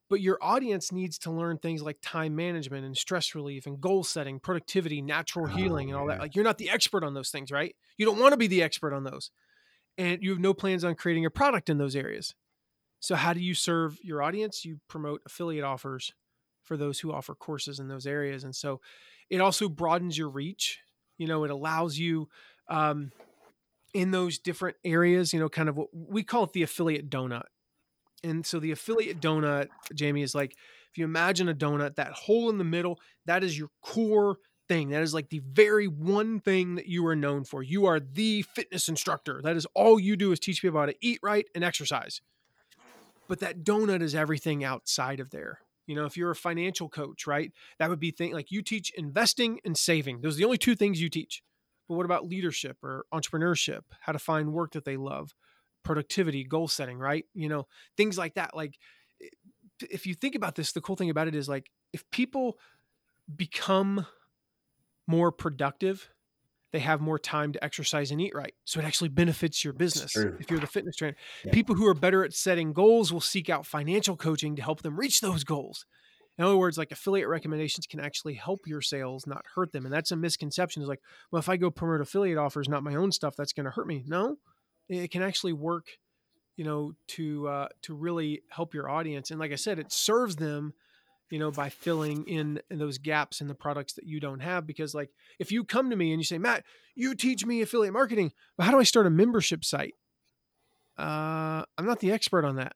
But 0.09 0.21
your 0.21 0.38
audience 0.41 0.91
needs 0.91 1.17
to 1.19 1.31
learn 1.31 1.57
things 1.57 1.81
like 1.81 1.97
time 2.01 2.35
management 2.35 2.85
and 2.85 2.95
stress 2.95 3.35
relief 3.35 3.65
and 3.65 3.81
goal 3.81 4.05
setting 4.05 4.39
productivity 4.39 5.01
natural 5.01 5.47
healing 5.47 5.88
oh, 5.88 5.89
and 5.89 5.99
all 5.99 6.07
that. 6.07 6.19
like 6.19 6.35
you're 6.35 6.45
not 6.45 6.57
the 6.57 6.69
expert 6.69 7.03
on 7.03 7.13
those 7.13 7.29
things 7.29 7.51
right? 7.51 7.75
You 7.97 8.05
don't 8.05 8.19
want 8.19 8.31
to 8.31 8.38
be 8.38 8.47
the 8.47 8.63
expert 8.63 8.93
on 8.93 9.03
those 9.03 9.31
and 9.98 10.22
you 10.22 10.30
have 10.32 10.39
no 10.39 10.54
plans 10.54 10.84
on 10.84 10.95
creating 10.95 11.26
a 11.26 11.30
product 11.30 11.70
in 11.70 11.78
those 11.78 11.95
areas. 11.95 12.36
So, 13.00 13.16
how 13.16 13.34
do 13.34 13.39
you 13.39 13.54
serve 13.54 14.00
your 14.04 14.22
audience? 14.22 14.66
You 14.66 14.80
promote 14.88 15.22
affiliate 15.26 15.64
offers 15.64 16.14
for 16.64 16.78
those 16.78 17.00
who 17.00 17.12
offer 17.12 17.36
courses 17.36 17.80
in 17.80 17.88
those 17.88 18.08
areas. 18.08 18.43
And 18.43 18.56
so, 18.56 18.82
it 19.30 19.41
also 19.41 19.70
broadens 19.70 20.18
your 20.18 20.30
reach. 20.30 20.80
You 21.18 21.28
know, 21.28 21.43
it 21.43 21.52
allows 21.52 21.98
you 21.98 22.30
um, 22.70 23.12
in 23.93 24.12
those 24.12 24.38
different 24.38 24.78
areas, 24.84 25.34
you 25.34 25.39
know, 25.39 25.50
kind 25.50 25.70
of 25.70 25.78
what 25.78 25.89
we 25.93 26.24
call 26.24 26.43
it 26.43 26.54
the 26.54 26.64
affiliate 26.64 27.10
donut. 27.10 27.45
And 28.24 28.45
so, 28.45 28.60
the 28.60 28.72
affiliate 28.72 29.22
donut, 29.22 29.68
Jamie, 29.93 30.24
is 30.24 30.34
like 30.34 30.56
if 30.91 30.98
you 30.98 31.06
imagine 31.06 31.50
a 31.50 31.54
donut, 31.54 31.95
that 31.95 32.14
hole 32.14 32.50
in 32.50 32.58
the 32.58 32.64
middle, 32.64 33.00
that 33.26 33.43
is 33.43 33.58
your 33.58 33.70
core 33.82 34.38
thing. 34.68 34.89
That 34.89 35.01
is 35.01 35.13
like 35.13 35.30
the 35.30 35.41
very 35.51 35.88
one 35.88 36.39
thing 36.39 36.76
that 36.76 36.88
you 36.88 37.05
are 37.07 37.15
known 37.15 37.43
for. 37.43 37.63
You 37.63 37.86
are 37.86 37.99
the 37.99 38.41
fitness 38.41 38.88
instructor. 38.88 39.41
That 39.43 39.55
is 39.55 39.68
all 39.74 39.99
you 39.99 40.15
do 40.15 40.32
is 40.32 40.39
teach 40.39 40.61
people 40.61 40.80
how 40.80 40.86
to 40.86 40.95
eat 41.01 41.20
right 41.24 41.45
and 41.55 41.63
exercise. 41.63 42.22
But 43.28 43.39
that 43.39 43.63
donut 43.63 44.01
is 44.01 44.15
everything 44.15 44.63
outside 44.63 45.20
of 45.20 45.32
there. 45.32 45.59
You 45.86 45.95
know, 45.95 46.05
if 46.05 46.18
you're 46.18 46.32
a 46.32 46.36
financial 46.36 46.89
coach, 46.89 47.28
right? 47.28 47.51
That 47.80 47.89
would 47.89 47.99
be 47.99 48.11
thing 48.11 48.34
like 48.34 48.51
you 48.51 48.61
teach 48.61 48.91
investing 48.95 49.59
and 49.63 49.78
saving. 49.78 50.22
Those 50.22 50.36
are 50.36 50.39
the 50.39 50.45
only 50.45 50.57
two 50.57 50.76
things 50.76 51.01
you 51.01 51.09
teach. 51.09 51.43
But 51.88 51.95
what 51.95 52.05
about 52.05 52.28
leadership 52.28 52.78
or 52.84 53.05
entrepreneurship? 53.13 53.82
How 54.01 54.11
to 54.11 54.20
find 54.20 54.51
work 54.51 54.74
that 54.74 54.84
they 54.84 54.97
love, 54.97 55.34
productivity, 55.84 56.43
goal 56.43 56.68
setting, 56.68 56.97
right? 56.97 57.26
You 57.34 57.47
know, 57.47 57.68
things 57.95 58.18
like 58.18 58.36
that. 58.36 58.55
Like 58.55 58.78
if 59.89 60.05
you 60.05 60.13
think 60.13 60.36
about 60.36 60.55
this, 60.55 60.74
the 60.74 60.82
cool 60.82 60.97
thing 60.97 61.09
about 61.09 61.30
it 61.30 61.36
is 61.36 61.47
like 61.47 61.72
if 61.93 62.09
people 62.11 62.57
become 63.34 64.05
more 65.08 65.32
productive, 65.32 66.10
they 66.74 66.80
have 66.80 66.99
more 66.99 67.18
time 67.18 67.53
to 67.53 67.64
exercise 67.64 68.12
and 68.12 68.20
eat 68.20 68.36
right. 68.36 68.53
So 68.66 68.80
it 68.80 68.86
actually 68.86 69.10
benefits 69.10 69.64
your 69.64 69.74
business 69.74 70.16
if 70.16 70.51
you're 70.51 70.60
the 70.60 70.68
fitness 70.68 70.97
trainer. 70.97 71.16
Yeah. 71.45 71.53
People 71.53 71.76
who 71.76 71.88
are 71.88 71.93
better 71.93 72.24
at 72.26 72.34
setting 72.34 72.74
goals 72.74 73.14
will 73.14 73.22
seek 73.22 73.49
out 73.49 73.66
financial 73.66 74.18
coaching 74.18 74.55
to 74.58 74.62
help 74.62 74.82
them 74.82 74.99
reach 74.99 75.22
those 75.22 75.43
goals. 75.43 75.86
In 76.38 76.43
other 76.43 76.58
words, 76.58 76.78
like 76.78 76.91
affiliate 76.91 77.30
recommendations 77.30 77.88
can 77.88 77.99
actually 77.99 78.36
help 78.36 78.68
your 78.68 78.82
sales, 78.82 79.26
not 79.26 79.45
hurt 79.55 79.72
them. 79.72 79.86
And 79.86 79.93
that's 79.93 80.12
a 80.12 80.16
misconception. 80.16 80.84
Is 80.84 80.89
like, 80.89 81.01
well, 81.32 81.39
if 81.39 81.49
I 81.49 81.58
go 81.58 81.72
promote 81.72 82.01
affiliate 82.01 82.38
offers, 82.38 82.70
not 82.70 82.84
my 82.84 82.95
own 82.95 83.12
stuff, 83.12 83.36
that's 83.36 83.53
going 83.53 83.66
to 83.66 83.72
hurt 83.72 83.88
me. 83.88 84.03
No, 84.05 84.36
it 84.88 85.10
can 85.10 85.24
actually 85.24 85.53
work, 85.53 85.88
you 86.55 86.64
know, 86.64 86.93
to 87.08 87.47
uh, 87.47 87.68
to 87.84 87.95
really 87.95 88.43
help 88.49 88.76
your 88.76 88.88
audience. 88.88 89.32
And 89.32 89.39
like 89.39 89.51
I 89.51 89.55
said, 89.55 89.80
it 89.80 89.91
serves 89.91 90.36
them 90.36 90.74
you 91.30 91.39
know, 91.39 91.51
by 91.51 91.69
filling 91.69 92.25
in, 92.25 92.61
those 92.69 92.97
gaps 92.97 93.41
in 93.41 93.47
the 93.47 93.55
products 93.55 93.93
that 93.93 94.05
you 94.05 94.19
don't 94.19 94.39
have. 94.39 94.65
Because, 94.65 94.93
like, 94.93 95.09
if 95.39 95.51
you 95.51 95.63
come 95.63 95.89
to 95.89 95.95
me 95.95 96.11
and 96.11 96.19
you 96.19 96.25
say, 96.25 96.38
Matt, 96.38 96.63
you 96.95 97.15
teach 97.15 97.45
me 97.45 97.61
affiliate 97.61 97.93
marketing, 97.93 98.32
but 98.57 98.65
how 98.65 98.71
do 98.71 98.80
I 98.80 98.84
start 98.84 99.07
a 99.07 99.11
membership 99.11 99.63
site? 99.63 99.95
Uh, 100.97 101.63
I'm 101.78 101.86
not 101.86 101.99
the 101.99 102.11
expert 102.11 102.45
on 102.45 102.55
that. 102.55 102.73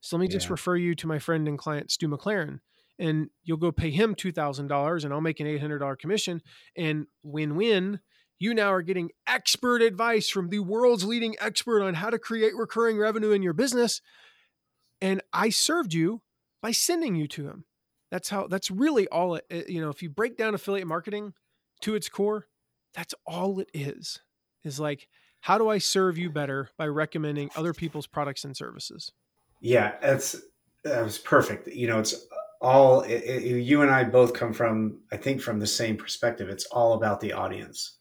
So 0.00 0.16
let 0.16 0.20
me 0.20 0.26
yeah. 0.26 0.32
just 0.32 0.50
refer 0.50 0.76
you 0.76 0.94
to 0.96 1.06
my 1.06 1.18
friend 1.18 1.46
and 1.48 1.58
client, 1.58 1.90
Stu 1.90 2.08
McLaren, 2.08 2.60
and 2.98 3.28
you'll 3.44 3.58
go 3.58 3.72
pay 3.72 3.90
him 3.90 4.14
$2,000 4.14 5.04
and 5.04 5.12
I'll 5.12 5.20
make 5.20 5.40
an 5.40 5.46
$800 5.46 5.98
commission. 5.98 6.42
And 6.76 7.06
win 7.22 7.56
win, 7.56 8.00
you 8.38 8.54
now 8.54 8.72
are 8.72 8.82
getting 8.82 9.10
expert 9.26 9.82
advice 9.82 10.28
from 10.28 10.48
the 10.48 10.60
world's 10.60 11.04
leading 11.04 11.36
expert 11.40 11.82
on 11.82 11.94
how 11.94 12.10
to 12.10 12.18
create 12.18 12.56
recurring 12.56 12.98
revenue 12.98 13.32
in 13.32 13.42
your 13.42 13.52
business. 13.52 14.00
And 15.00 15.22
I 15.32 15.50
served 15.50 15.92
you 15.92 16.22
by 16.62 16.72
sending 16.72 17.16
you 17.16 17.28
to 17.28 17.46
him. 17.46 17.64
That's 18.10 18.28
how, 18.28 18.48
that's 18.48 18.70
really 18.70 19.06
all 19.08 19.36
it, 19.36 19.68
you 19.68 19.80
know, 19.80 19.90
if 19.90 20.02
you 20.02 20.10
break 20.10 20.36
down 20.36 20.54
affiliate 20.54 20.88
marketing 20.88 21.34
to 21.82 21.94
its 21.94 22.08
core, 22.08 22.48
that's 22.94 23.14
all 23.26 23.60
it 23.60 23.70
is, 23.72 24.20
is 24.64 24.80
like, 24.80 25.08
how 25.42 25.58
do 25.58 25.68
I 25.68 25.78
serve 25.78 26.18
you 26.18 26.28
better 26.28 26.70
by 26.76 26.86
recommending 26.86 27.50
other 27.56 27.72
people's 27.72 28.06
products 28.06 28.44
and 28.44 28.56
services? 28.56 29.12
Yeah, 29.60 29.92
that's, 30.02 30.36
that 30.84 31.04
was 31.04 31.18
perfect. 31.18 31.68
You 31.68 31.86
know, 31.86 32.00
it's 32.00 32.26
all, 32.60 33.02
it, 33.02 33.22
it, 33.22 33.42
you 33.62 33.82
and 33.82 33.90
I 33.90 34.04
both 34.04 34.34
come 34.34 34.52
from, 34.52 34.98
I 35.12 35.16
think, 35.16 35.40
from 35.40 35.60
the 35.60 35.66
same 35.66 35.96
perspective. 35.96 36.48
It's 36.48 36.66
all 36.66 36.94
about 36.94 37.20
the 37.20 37.32
audience. 37.32 37.98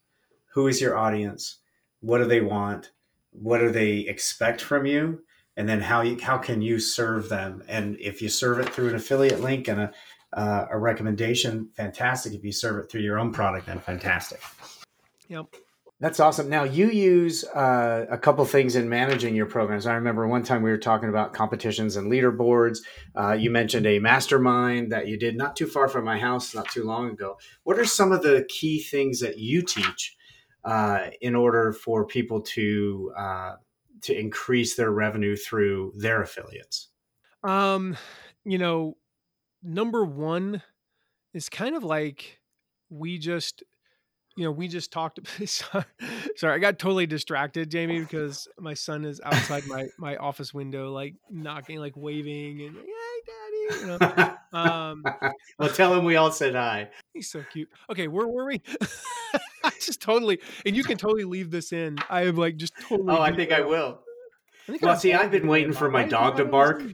Who 0.53 0.67
is 0.67 0.81
your 0.81 0.97
audience? 0.97 1.59
What 2.01 2.17
do 2.17 2.25
they 2.25 2.41
want? 2.41 2.91
What 3.31 3.59
do 3.59 3.69
they 3.69 3.99
expect 3.99 4.59
from 4.59 4.85
you? 4.85 5.21
And 5.59 5.67
then 5.67 5.81
how 5.81 5.99
you, 5.99 6.17
how 6.21 6.37
can 6.37 6.61
you 6.61 6.79
serve 6.79 7.27
them? 7.27 7.61
And 7.67 7.99
if 7.99 8.21
you 8.21 8.29
serve 8.29 8.59
it 8.59 8.69
through 8.69 8.89
an 8.89 8.95
affiliate 8.95 9.41
link 9.41 9.67
and 9.67 9.81
a 9.81 9.91
uh, 10.31 10.67
a 10.69 10.77
recommendation, 10.77 11.69
fantastic. 11.75 12.33
If 12.33 12.43
you 12.43 12.51
serve 12.51 12.83
it 12.83 12.89
through 12.89 13.01
your 13.01 13.17
own 13.17 13.33
product, 13.33 13.65
then 13.65 13.79
fantastic. 13.79 14.39
Yep. 15.27 15.47
That's 15.99 16.19
awesome. 16.19 16.49
Now 16.49 16.63
you 16.63 16.89
use 16.91 17.43
uh, 17.43 18.05
a 18.09 18.17
couple 18.17 18.45
things 18.45 18.75
in 18.75 18.87
managing 18.87 19.35
your 19.35 19.47
programs. 19.47 19.87
I 19.87 19.95
remember 19.95 20.27
one 20.27 20.43
time 20.43 20.61
we 20.61 20.69
were 20.69 20.77
talking 20.77 21.09
about 21.09 21.33
competitions 21.33 21.95
and 21.95 22.11
leaderboards. 22.11 22.77
Uh, 23.15 23.33
you 23.33 23.49
mentioned 23.49 23.87
a 23.87 23.97
mastermind 23.99 24.91
that 24.91 25.07
you 25.07 25.17
did 25.17 25.35
not 25.35 25.55
too 25.55 25.67
far 25.67 25.89
from 25.89 26.05
my 26.05 26.19
house 26.19 26.53
not 26.53 26.69
too 26.69 26.83
long 26.83 27.09
ago. 27.09 27.37
What 27.63 27.79
are 27.79 27.85
some 27.85 28.11
of 28.11 28.21
the 28.21 28.45
key 28.47 28.81
things 28.81 29.19
that 29.19 29.39
you 29.39 29.63
teach 29.63 30.15
uh, 30.63 31.07
in 31.21 31.35
order 31.35 31.73
for 31.73 32.05
people 32.05 32.41
to 32.41 33.11
uh, 33.17 33.53
to 34.03 34.17
increase 34.17 34.75
their 34.75 34.91
revenue 34.91 35.35
through 35.35 35.93
their 35.97 36.21
affiliates? 36.21 36.89
Um, 37.43 37.97
you 38.45 38.57
know, 38.57 38.97
number 39.63 40.03
one 40.03 40.61
is 41.33 41.49
kind 41.49 41.75
of 41.75 41.83
like 41.83 42.39
we 42.89 43.17
just 43.17 43.63
you 44.39 44.45
know, 44.45 44.51
we 44.51 44.69
just 44.69 44.93
talked. 44.93 45.19
Sorry, 45.47 45.83
I 46.43 46.59
got 46.59 46.79
totally 46.79 47.05
distracted, 47.05 47.69
Jamie, 47.69 47.99
because 47.99 48.47
my 48.57 48.73
son 48.73 49.03
is 49.03 49.19
outside 49.19 49.67
my 49.67 49.87
my 49.97 50.15
office 50.15 50.53
window, 50.53 50.93
like 50.93 51.15
knocking, 51.29 51.79
like 51.79 51.97
waving, 51.97 52.61
and 52.61 52.75
daddy. 52.75 52.87
You 53.69 53.85
know? 53.87 54.35
um, 54.53 55.03
well, 55.59 55.69
tell 55.69 55.93
him 55.93 56.05
we 56.05 56.15
all 56.15 56.31
said 56.31 56.55
hi. 56.55 56.89
He's 57.13 57.29
so 57.29 57.43
cute. 57.51 57.69
Okay, 57.89 58.07
where 58.07 58.27
were 58.27 58.45
we? 58.45 58.61
I 59.63 59.71
just 59.81 60.01
totally, 60.01 60.39
and 60.65 60.75
you 60.75 60.83
can 60.83 60.97
totally 60.97 61.25
leave 61.25 61.51
this 61.51 61.71
in. 61.71 61.97
I 62.09 62.23
am 62.23 62.35
like 62.35 62.57
just 62.57 62.73
totally. 62.81 63.13
Oh, 63.13 63.21
I 63.21 63.35
think 63.35 63.51
I 63.51 63.61
will. 63.61 63.99
I 64.67 64.77
well, 64.81 64.97
see, 64.97 65.13
I've 65.13 65.31
been 65.31 65.47
waiting 65.47 65.73
for 65.73 65.89
my 65.89 66.03
dog 66.03 66.37
to 66.37 66.45
bark. 66.45 66.83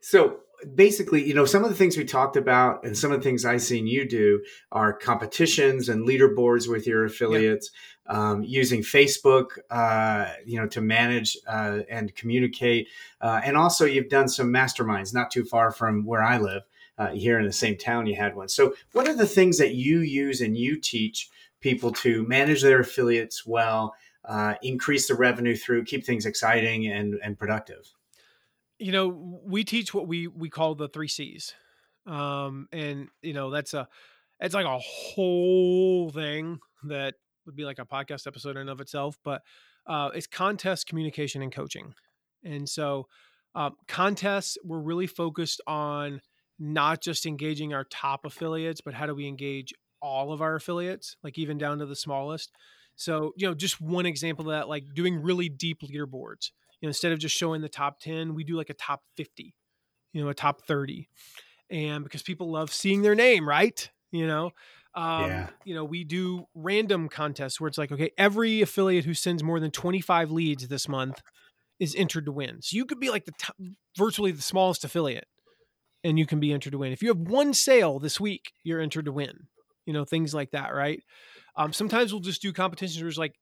So 0.00 0.40
basically, 0.74 1.26
you 1.26 1.34
know, 1.34 1.44
some 1.44 1.64
of 1.64 1.70
the 1.70 1.76
things 1.76 1.96
we 1.96 2.04
talked 2.04 2.36
about 2.36 2.84
and 2.84 2.96
some 2.96 3.12
of 3.12 3.18
the 3.18 3.24
things 3.24 3.44
I've 3.44 3.62
seen 3.62 3.86
you 3.86 4.08
do 4.08 4.42
are 4.72 4.92
competitions 4.92 5.88
and 5.88 6.06
leaderboards 6.06 6.68
with 6.68 6.86
your 6.86 7.04
affiliates, 7.04 7.70
yeah. 8.08 8.30
um, 8.30 8.42
using 8.42 8.80
Facebook, 8.80 9.58
uh, 9.70 10.32
you 10.44 10.58
know, 10.58 10.66
to 10.68 10.80
manage 10.80 11.36
uh, 11.46 11.80
and 11.88 12.14
communicate. 12.14 12.88
Uh, 13.20 13.40
and 13.44 13.56
also, 13.56 13.84
you've 13.84 14.08
done 14.08 14.28
some 14.28 14.48
masterminds 14.48 15.14
not 15.14 15.30
too 15.30 15.44
far 15.44 15.70
from 15.70 16.04
where 16.04 16.22
I 16.22 16.38
live. 16.38 16.62
Uh, 16.96 17.10
here 17.10 17.38
in 17.38 17.46
the 17.46 17.52
same 17.52 17.76
town, 17.76 18.08
you 18.08 18.16
had 18.16 18.34
one. 18.34 18.48
So, 18.48 18.74
what 18.90 19.06
are 19.06 19.14
the 19.14 19.26
things 19.26 19.58
that 19.58 19.74
you 19.74 20.00
use 20.00 20.40
and 20.40 20.56
you 20.56 20.80
teach 20.80 21.30
people 21.60 21.92
to 21.92 22.26
manage 22.26 22.62
their 22.62 22.80
affiliates 22.80 23.46
well, 23.46 23.94
uh, 24.24 24.54
increase 24.62 25.06
the 25.06 25.14
revenue 25.14 25.54
through, 25.54 25.84
keep 25.84 26.04
things 26.04 26.26
exciting 26.26 26.88
and, 26.88 27.14
and 27.22 27.38
productive? 27.38 27.94
You 28.78 28.92
know 28.92 29.40
we 29.44 29.64
teach 29.64 29.92
what 29.92 30.06
we 30.06 30.26
we 30.26 30.48
call 30.48 30.74
the 30.74 30.88
three 30.88 31.08
c's 31.08 31.54
um 32.06 32.68
and 32.72 33.08
you 33.22 33.32
know 33.32 33.50
that's 33.50 33.74
a 33.74 33.88
it's 34.40 34.54
like 34.54 34.66
a 34.66 34.78
whole 34.78 36.10
thing 36.10 36.58
that 36.84 37.14
would 37.44 37.56
be 37.56 37.64
like 37.64 37.78
a 37.78 37.84
podcast 37.84 38.26
episode 38.26 38.56
in 38.56 38.68
of 38.68 38.80
itself 38.80 39.18
but 39.24 39.42
uh 39.86 40.10
it's 40.14 40.26
contest 40.26 40.86
communication 40.86 41.42
and 41.42 41.52
coaching 41.52 41.94
and 42.44 42.68
so 42.68 43.06
um, 43.54 43.74
contests 43.88 44.58
we're 44.64 44.78
really 44.78 45.06
focused 45.06 45.60
on 45.66 46.20
not 46.58 47.00
just 47.00 47.26
engaging 47.26 47.72
our 47.72 47.84
top 47.84 48.24
affiliates 48.24 48.80
but 48.80 48.94
how 48.94 49.06
do 49.06 49.14
we 49.14 49.26
engage 49.26 49.72
all 50.00 50.32
of 50.32 50.42
our 50.42 50.54
affiliates 50.54 51.16
like 51.22 51.38
even 51.38 51.58
down 51.58 51.78
to 51.78 51.86
the 51.86 51.96
smallest. 51.96 52.52
So 52.96 53.32
you 53.36 53.46
know 53.46 53.54
just 53.54 53.80
one 53.80 54.06
example 54.06 54.48
of 54.48 54.52
that 54.52 54.68
like 54.68 54.84
doing 54.94 55.22
really 55.22 55.48
deep 55.48 55.80
leaderboards 55.82 56.50
you 56.80 56.86
know, 56.86 56.90
instead 56.90 57.12
of 57.12 57.18
just 57.18 57.36
showing 57.36 57.60
the 57.60 57.68
top 57.68 58.00
10, 58.00 58.34
we 58.34 58.44
do 58.44 58.56
like 58.56 58.70
a 58.70 58.74
top 58.74 59.02
50, 59.16 59.54
you 60.12 60.22
know, 60.22 60.28
a 60.28 60.34
top 60.34 60.64
30. 60.66 61.08
And 61.70 62.04
because 62.04 62.22
people 62.22 62.50
love 62.50 62.72
seeing 62.72 63.02
their 63.02 63.14
name, 63.14 63.48
right? 63.48 63.90
You 64.10 64.26
know, 64.26 64.52
um, 64.94 65.30
yeah. 65.30 65.48
you 65.64 65.74
know, 65.74 65.84
we 65.84 66.04
do 66.04 66.46
random 66.54 67.08
contests 67.08 67.60
where 67.60 67.68
it's 67.68 67.78
like, 67.78 67.92
okay, 67.92 68.10
every 68.16 68.62
affiliate 68.62 69.04
who 69.04 69.14
sends 69.14 69.42
more 69.42 69.60
than 69.60 69.70
25 69.70 70.30
leads 70.30 70.66
this 70.66 70.88
month 70.88 71.20
is 71.78 71.94
entered 71.94 72.24
to 72.26 72.32
win. 72.32 72.62
So 72.62 72.76
you 72.76 72.84
could 72.84 72.98
be 72.98 73.10
like 73.10 73.24
the 73.24 73.32
top, 73.38 73.56
virtually 73.96 74.32
the 74.32 74.42
smallest 74.42 74.84
affiliate 74.84 75.28
and 76.02 76.18
you 76.18 76.26
can 76.26 76.40
be 76.40 76.52
entered 76.52 76.72
to 76.72 76.78
win. 76.78 76.92
If 76.92 77.02
you 77.02 77.08
have 77.08 77.18
one 77.18 77.54
sale 77.54 77.98
this 77.98 78.18
week, 78.18 78.52
you're 78.64 78.80
entered 78.80 79.04
to 79.04 79.12
win. 79.12 79.46
You 79.86 79.92
know, 79.92 80.04
things 80.04 80.34
like 80.34 80.50
that, 80.50 80.74
right? 80.74 81.00
Um, 81.56 81.72
sometimes 81.72 82.12
we'll 82.12 82.20
just 82.20 82.42
do 82.42 82.52
competitions 82.52 83.00
where 83.00 83.08
it's 83.08 83.18
like, 83.18 83.34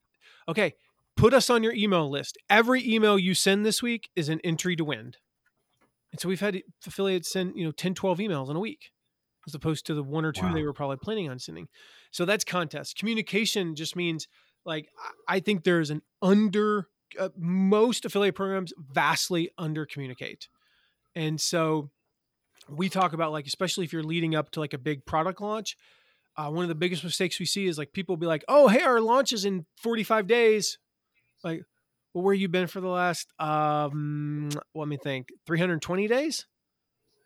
okay, 0.48 0.74
put 1.16 1.34
us 1.34 1.50
on 1.50 1.62
your 1.62 1.72
email 1.72 2.08
list. 2.08 2.38
Every 2.48 2.86
email 2.86 3.18
you 3.18 3.34
send 3.34 3.64
this 3.64 3.82
week 3.82 4.10
is 4.14 4.28
an 4.28 4.40
entry 4.44 4.76
to 4.76 4.84
win. 4.84 5.14
And 6.12 6.20
so 6.20 6.28
we've 6.28 6.40
had 6.40 6.62
affiliates 6.86 7.30
send, 7.30 7.56
you 7.56 7.64
know, 7.64 7.72
10, 7.72 7.94
12 7.94 8.18
emails 8.18 8.50
in 8.50 8.56
a 8.56 8.60
week 8.60 8.90
as 9.46 9.54
opposed 9.54 9.86
to 9.86 9.94
the 9.94 10.02
one 10.02 10.24
or 10.24 10.32
two 10.32 10.46
wow. 10.46 10.52
they 10.52 10.62
were 10.62 10.72
probably 10.72 10.96
planning 10.96 11.28
on 11.28 11.38
sending. 11.38 11.68
So 12.10 12.24
that's 12.24 12.44
contest. 12.44 12.98
Communication 12.98 13.74
just 13.74 13.96
means 13.96 14.28
like 14.64 14.88
I 15.28 15.40
think 15.40 15.64
there's 15.64 15.90
an 15.90 16.02
under 16.20 16.88
uh, 17.18 17.28
most 17.36 18.04
affiliate 18.04 18.34
programs 18.34 18.72
vastly 18.78 19.50
under 19.56 19.86
communicate. 19.86 20.48
And 21.14 21.40
so 21.40 21.90
we 22.68 22.88
talk 22.88 23.12
about 23.12 23.32
like 23.32 23.46
especially 23.46 23.84
if 23.84 23.92
you're 23.92 24.02
leading 24.02 24.34
up 24.34 24.50
to 24.52 24.60
like 24.60 24.72
a 24.72 24.78
big 24.78 25.06
product 25.06 25.40
launch, 25.40 25.76
uh, 26.36 26.50
one 26.50 26.64
of 26.64 26.68
the 26.68 26.74
biggest 26.74 27.04
mistakes 27.04 27.38
we 27.38 27.46
see 27.46 27.66
is 27.66 27.78
like 27.78 27.92
people 27.92 28.16
be 28.16 28.26
like, 28.26 28.44
"Oh, 28.48 28.68
hey, 28.68 28.82
our 28.82 29.00
launch 29.00 29.32
is 29.32 29.44
in 29.44 29.64
45 29.76 30.26
days 30.26 30.78
like 31.46 31.62
well 32.12 32.24
where 32.24 32.34
you 32.34 32.48
been 32.48 32.66
for 32.66 32.80
the 32.80 32.88
last 32.88 33.32
um 33.38 34.50
let 34.74 34.88
me 34.88 34.98
think 35.02 35.28
320 35.46 36.08
days? 36.08 36.46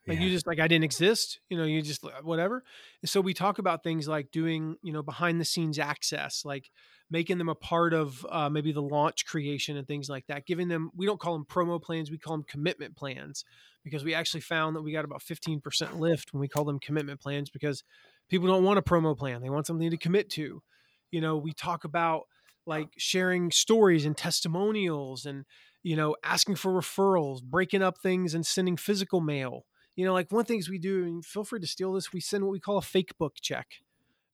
Like 0.06 0.18
yeah. 0.18 0.24
you 0.24 0.30
just 0.30 0.46
like 0.46 0.58
i 0.58 0.66
didn't 0.66 0.84
exist 0.84 1.40
you 1.50 1.58
know 1.58 1.64
you 1.64 1.82
just 1.82 2.04
whatever. 2.22 2.64
And 3.02 3.08
so 3.08 3.20
we 3.20 3.34
talk 3.34 3.58
about 3.58 3.82
things 3.82 4.08
like 4.08 4.30
doing 4.30 4.76
you 4.82 4.92
know 4.92 5.02
behind 5.02 5.40
the 5.40 5.44
scenes 5.44 5.78
access 5.78 6.42
like 6.44 6.70
making 7.10 7.38
them 7.38 7.48
a 7.48 7.54
part 7.54 7.92
of 7.92 8.24
uh, 8.30 8.48
maybe 8.48 8.72
the 8.72 8.82
launch 8.82 9.26
creation 9.26 9.76
and 9.76 9.86
things 9.86 10.08
like 10.08 10.26
that 10.28 10.46
giving 10.46 10.68
them 10.68 10.90
we 10.96 11.06
don't 11.06 11.20
call 11.20 11.32
them 11.34 11.44
promo 11.44 11.80
plans 11.82 12.10
we 12.10 12.18
call 12.18 12.36
them 12.36 12.44
commitment 12.48 12.96
plans 12.96 13.44
because 13.84 14.04
we 14.04 14.14
actually 14.14 14.40
found 14.40 14.76
that 14.76 14.82
we 14.82 14.92
got 14.92 15.04
about 15.04 15.22
15% 15.22 15.98
lift 15.98 16.32
when 16.32 16.40
we 16.40 16.48
call 16.48 16.64
them 16.64 16.78
commitment 16.78 17.20
plans 17.20 17.50
because 17.50 17.82
people 18.28 18.46
don't 18.46 18.64
want 18.64 18.78
a 18.78 18.82
promo 18.82 19.16
plan 19.16 19.42
they 19.42 19.50
want 19.50 19.66
something 19.66 19.90
to 19.90 19.96
commit 19.96 20.30
to. 20.30 20.62
You 21.10 21.20
know 21.20 21.36
we 21.36 21.52
talk 21.52 21.84
about 21.84 22.26
like 22.66 22.88
sharing 22.96 23.50
stories 23.50 24.04
and 24.04 24.16
testimonials 24.16 25.26
and 25.26 25.44
you 25.82 25.96
know 25.96 26.14
asking 26.22 26.56
for 26.56 26.72
referrals 26.72 27.42
breaking 27.42 27.82
up 27.82 27.98
things 27.98 28.34
and 28.34 28.46
sending 28.46 28.76
physical 28.76 29.20
mail. 29.20 29.64
You 29.96 30.06
know 30.06 30.12
like 30.12 30.30
one 30.30 30.44
things 30.44 30.68
we 30.68 30.78
do 30.78 31.04
and 31.04 31.24
feel 31.24 31.44
free 31.44 31.60
to 31.60 31.66
steal 31.66 31.92
this 31.92 32.12
we 32.12 32.20
send 32.20 32.44
what 32.44 32.52
we 32.52 32.60
call 32.60 32.78
a 32.78 32.82
fake 32.82 33.16
book 33.18 33.34
check. 33.40 33.66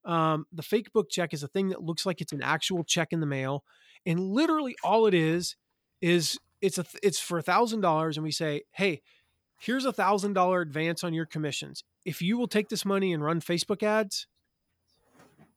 Um, 0.04 0.46
the 0.52 0.62
fake 0.62 0.92
book 0.92 1.10
check 1.10 1.34
is 1.34 1.42
a 1.42 1.48
thing 1.48 1.68
that 1.70 1.82
looks 1.82 2.06
like 2.06 2.20
it's 2.20 2.32
an 2.32 2.42
actual 2.42 2.84
check 2.84 3.12
in 3.12 3.20
the 3.20 3.26
mail 3.26 3.64
and 4.04 4.20
literally 4.20 4.76
all 4.84 5.06
it 5.06 5.14
is 5.14 5.56
is 6.00 6.38
it's 6.60 6.78
a 6.78 6.84
it's 7.02 7.18
for 7.18 7.38
a 7.38 7.42
thousand 7.42 7.80
dollars 7.80 8.16
and 8.16 8.24
we 8.24 8.30
say 8.30 8.62
hey 8.72 9.02
here's 9.58 9.84
a 9.84 9.92
thousand 9.92 10.34
dollar 10.34 10.60
advance 10.60 11.02
on 11.02 11.14
your 11.14 11.26
commissions. 11.26 11.82
If 12.04 12.22
you 12.22 12.38
will 12.38 12.48
take 12.48 12.68
this 12.68 12.84
money 12.84 13.12
and 13.12 13.24
run 13.24 13.40
facebook 13.40 13.82
ads 13.82 14.26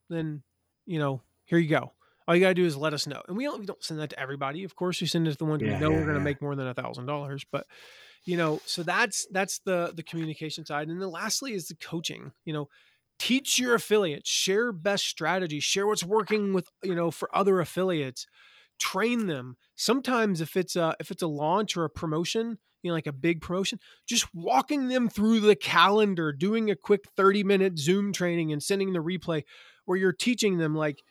then 0.10 0.42
you 0.86 1.00
know 1.00 1.22
here 1.46 1.60
you 1.60 1.70
go 1.70 1.94
all 2.30 2.36
you 2.36 2.42
gotta 2.42 2.54
do 2.54 2.66
is 2.66 2.78
let 2.78 2.94
us 2.94 3.08
know. 3.08 3.24
And 3.28 3.36
we 3.36 3.46
don't, 3.46 3.60
we 3.60 3.66
don't 3.66 3.84
send 3.84 4.00
that 4.00 4.12
to 4.12 4.20
everybody. 4.20 4.64
Of 4.64 4.76
course, 4.76 5.02
we 5.02 5.08
send 5.08 5.28
it 5.28 5.32
to 5.32 5.38
the 5.38 5.46
ones 5.46 5.64
yeah, 5.64 5.74
we 5.74 5.80
know 5.80 5.90
yeah, 5.90 5.98
we're 5.98 6.06
gonna 6.06 6.20
yeah. 6.20 6.26
make 6.26 6.44
more 6.44 6.56
than 6.56 6.68
a 6.68 6.76
thousand 6.76 7.08
dollars. 7.08 7.44
But 7.52 7.66
you 8.24 8.38
know, 8.38 8.62
so 8.66 8.84
that's 8.84 9.26
that's 9.32 9.62
the 9.66 9.94
the 9.96 10.04
communication 10.04 10.64
side. 10.64 10.90
And 10.90 11.02
then 11.02 11.10
lastly 11.10 11.54
is 11.54 11.70
the 11.70 11.76
coaching. 11.76 12.32
You 12.46 12.54
know, 12.54 12.70
teach 13.18 13.58
your 13.58 13.74
affiliates, 13.74 14.30
share 14.30 14.72
best 14.72 15.08
strategies, 15.08 15.64
share 15.64 15.88
what's 15.88 16.04
working 16.04 16.54
with 16.54 16.70
you 16.84 16.94
know 16.94 17.10
for 17.10 17.36
other 17.36 17.60
affiliates, 17.60 18.28
train 18.78 19.26
them. 19.26 19.58
Sometimes 19.76 20.40
if 20.40 20.56
it's 20.56 20.76
a 20.76 20.96
if 21.00 21.10
it's 21.10 21.24
a 21.24 21.28
launch 21.28 21.76
or 21.76 21.84
a 21.84 21.90
promotion, 21.90 22.60
you 22.84 22.92
know, 22.92 22.94
like 22.94 23.08
a 23.08 23.12
big 23.12 23.42
promotion, 23.42 23.80
just 24.08 24.28
walking 24.36 24.88
them 24.88 25.10
through 25.10 25.40
the 25.40 25.56
calendar, 25.56 26.32
doing 26.32 26.70
a 26.70 26.76
quick 26.76 27.06
30 27.18 27.44
minute 27.44 27.80
Zoom 27.80 28.14
training 28.14 28.52
and 28.52 28.62
sending 28.62 28.94
the 28.94 29.00
replay 29.00 29.46
where 29.86 29.98
you're 29.98 30.14
teaching 30.14 30.60
them 30.60 30.76
like 30.76 31.02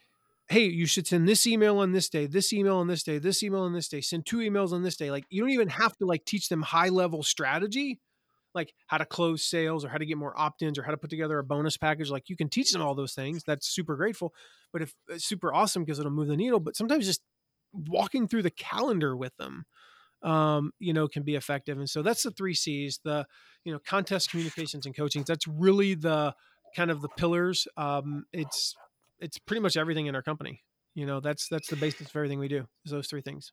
hey, 0.48 0.64
you 0.64 0.86
should 0.86 1.06
send 1.06 1.28
this 1.28 1.46
email 1.46 1.78
on 1.78 1.92
this 1.92 2.08
day, 2.08 2.26
this 2.26 2.52
email 2.52 2.76
on 2.76 2.86
this 2.86 3.02
day, 3.02 3.18
this 3.18 3.42
email 3.42 3.60
on 3.60 3.72
this 3.72 3.88
day, 3.88 4.00
send 4.00 4.24
two 4.24 4.38
emails 4.38 4.72
on 4.72 4.82
this 4.82 4.96
day. 4.96 5.10
Like 5.10 5.24
you 5.28 5.42
don't 5.42 5.50
even 5.50 5.68
have 5.68 5.96
to 5.98 6.06
like 6.06 6.24
teach 6.24 6.48
them 6.48 6.62
high 6.62 6.88
level 6.88 7.22
strategy, 7.22 8.00
like 8.54 8.72
how 8.86 8.98
to 8.98 9.04
close 9.04 9.44
sales 9.44 9.84
or 9.84 9.88
how 9.88 9.98
to 9.98 10.06
get 10.06 10.16
more 10.16 10.38
opt-ins 10.38 10.78
or 10.78 10.82
how 10.82 10.90
to 10.90 10.96
put 10.96 11.10
together 11.10 11.38
a 11.38 11.44
bonus 11.44 11.76
package. 11.76 12.10
Like 12.10 12.28
you 12.28 12.36
can 12.36 12.48
teach 12.48 12.72
them 12.72 12.80
all 12.80 12.94
those 12.94 13.14
things. 13.14 13.42
That's 13.46 13.68
super 13.68 13.96
grateful. 13.96 14.32
But 14.72 14.82
if 14.82 14.94
it's 15.08 15.24
super 15.24 15.52
awesome 15.52 15.84
because 15.84 15.98
it'll 15.98 16.10
move 16.10 16.28
the 16.28 16.36
needle, 16.36 16.60
but 16.60 16.76
sometimes 16.76 17.06
just 17.06 17.20
walking 17.72 18.26
through 18.26 18.42
the 18.42 18.50
calendar 18.50 19.14
with 19.14 19.36
them 19.36 19.66
um, 20.22 20.72
you 20.78 20.92
know, 20.92 21.08
can 21.08 21.22
be 21.22 21.36
effective. 21.36 21.78
And 21.78 21.88
so 21.88 22.02
that's 22.02 22.22
the 22.22 22.30
three 22.30 22.54
C's, 22.54 23.00
the, 23.04 23.26
you 23.64 23.72
know, 23.72 23.78
contest 23.78 24.30
communications 24.30 24.86
and 24.86 24.96
coaching. 24.96 25.24
That's 25.26 25.46
really 25.46 25.94
the 25.94 26.34
kind 26.74 26.90
of 26.90 27.02
the 27.02 27.08
pillars. 27.08 27.68
Um, 27.76 28.24
it's 28.32 28.74
it's 29.20 29.38
pretty 29.38 29.60
much 29.60 29.76
everything 29.76 30.06
in 30.06 30.14
our 30.14 30.22
company. 30.22 30.62
You 30.94 31.06
know, 31.06 31.20
that's 31.20 31.48
that's 31.48 31.68
the 31.68 31.76
basis 31.76 32.08
of 32.08 32.16
everything 32.16 32.38
we 32.38 32.48
do. 32.48 32.66
Is 32.84 32.92
those 32.92 33.06
three 33.06 33.22
things. 33.22 33.52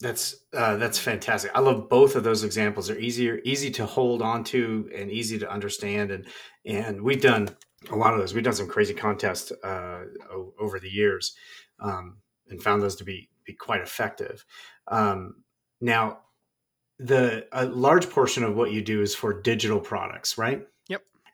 That's 0.00 0.36
uh, 0.54 0.76
that's 0.76 0.98
fantastic. 0.98 1.50
I 1.54 1.60
love 1.60 1.88
both 1.88 2.16
of 2.16 2.24
those 2.24 2.44
examples. 2.44 2.88
They're 2.88 2.98
easier, 2.98 3.40
easy 3.44 3.70
to 3.72 3.86
hold 3.86 4.22
on 4.22 4.44
to, 4.44 4.90
and 4.94 5.10
easy 5.10 5.38
to 5.38 5.50
understand. 5.50 6.10
And 6.10 6.26
and 6.64 7.02
we've 7.02 7.22
done 7.22 7.48
a 7.90 7.96
lot 7.96 8.12
of 8.12 8.20
those. 8.20 8.34
We've 8.34 8.44
done 8.44 8.52
some 8.52 8.68
crazy 8.68 8.94
contests 8.94 9.52
uh, 9.64 10.04
over 10.58 10.78
the 10.78 10.90
years. 10.90 11.34
Um, 11.80 12.18
and 12.48 12.62
found 12.62 12.82
those 12.82 12.96
to 12.96 13.04
be 13.04 13.28
be 13.44 13.52
quite 13.52 13.80
effective. 13.80 14.44
Um, 14.88 15.36
now, 15.80 16.20
the 16.98 17.46
a 17.52 17.66
large 17.66 18.10
portion 18.10 18.44
of 18.44 18.56
what 18.56 18.72
you 18.72 18.82
do 18.82 19.02
is 19.02 19.14
for 19.14 19.40
digital 19.40 19.80
products, 19.80 20.38
right? 20.38 20.66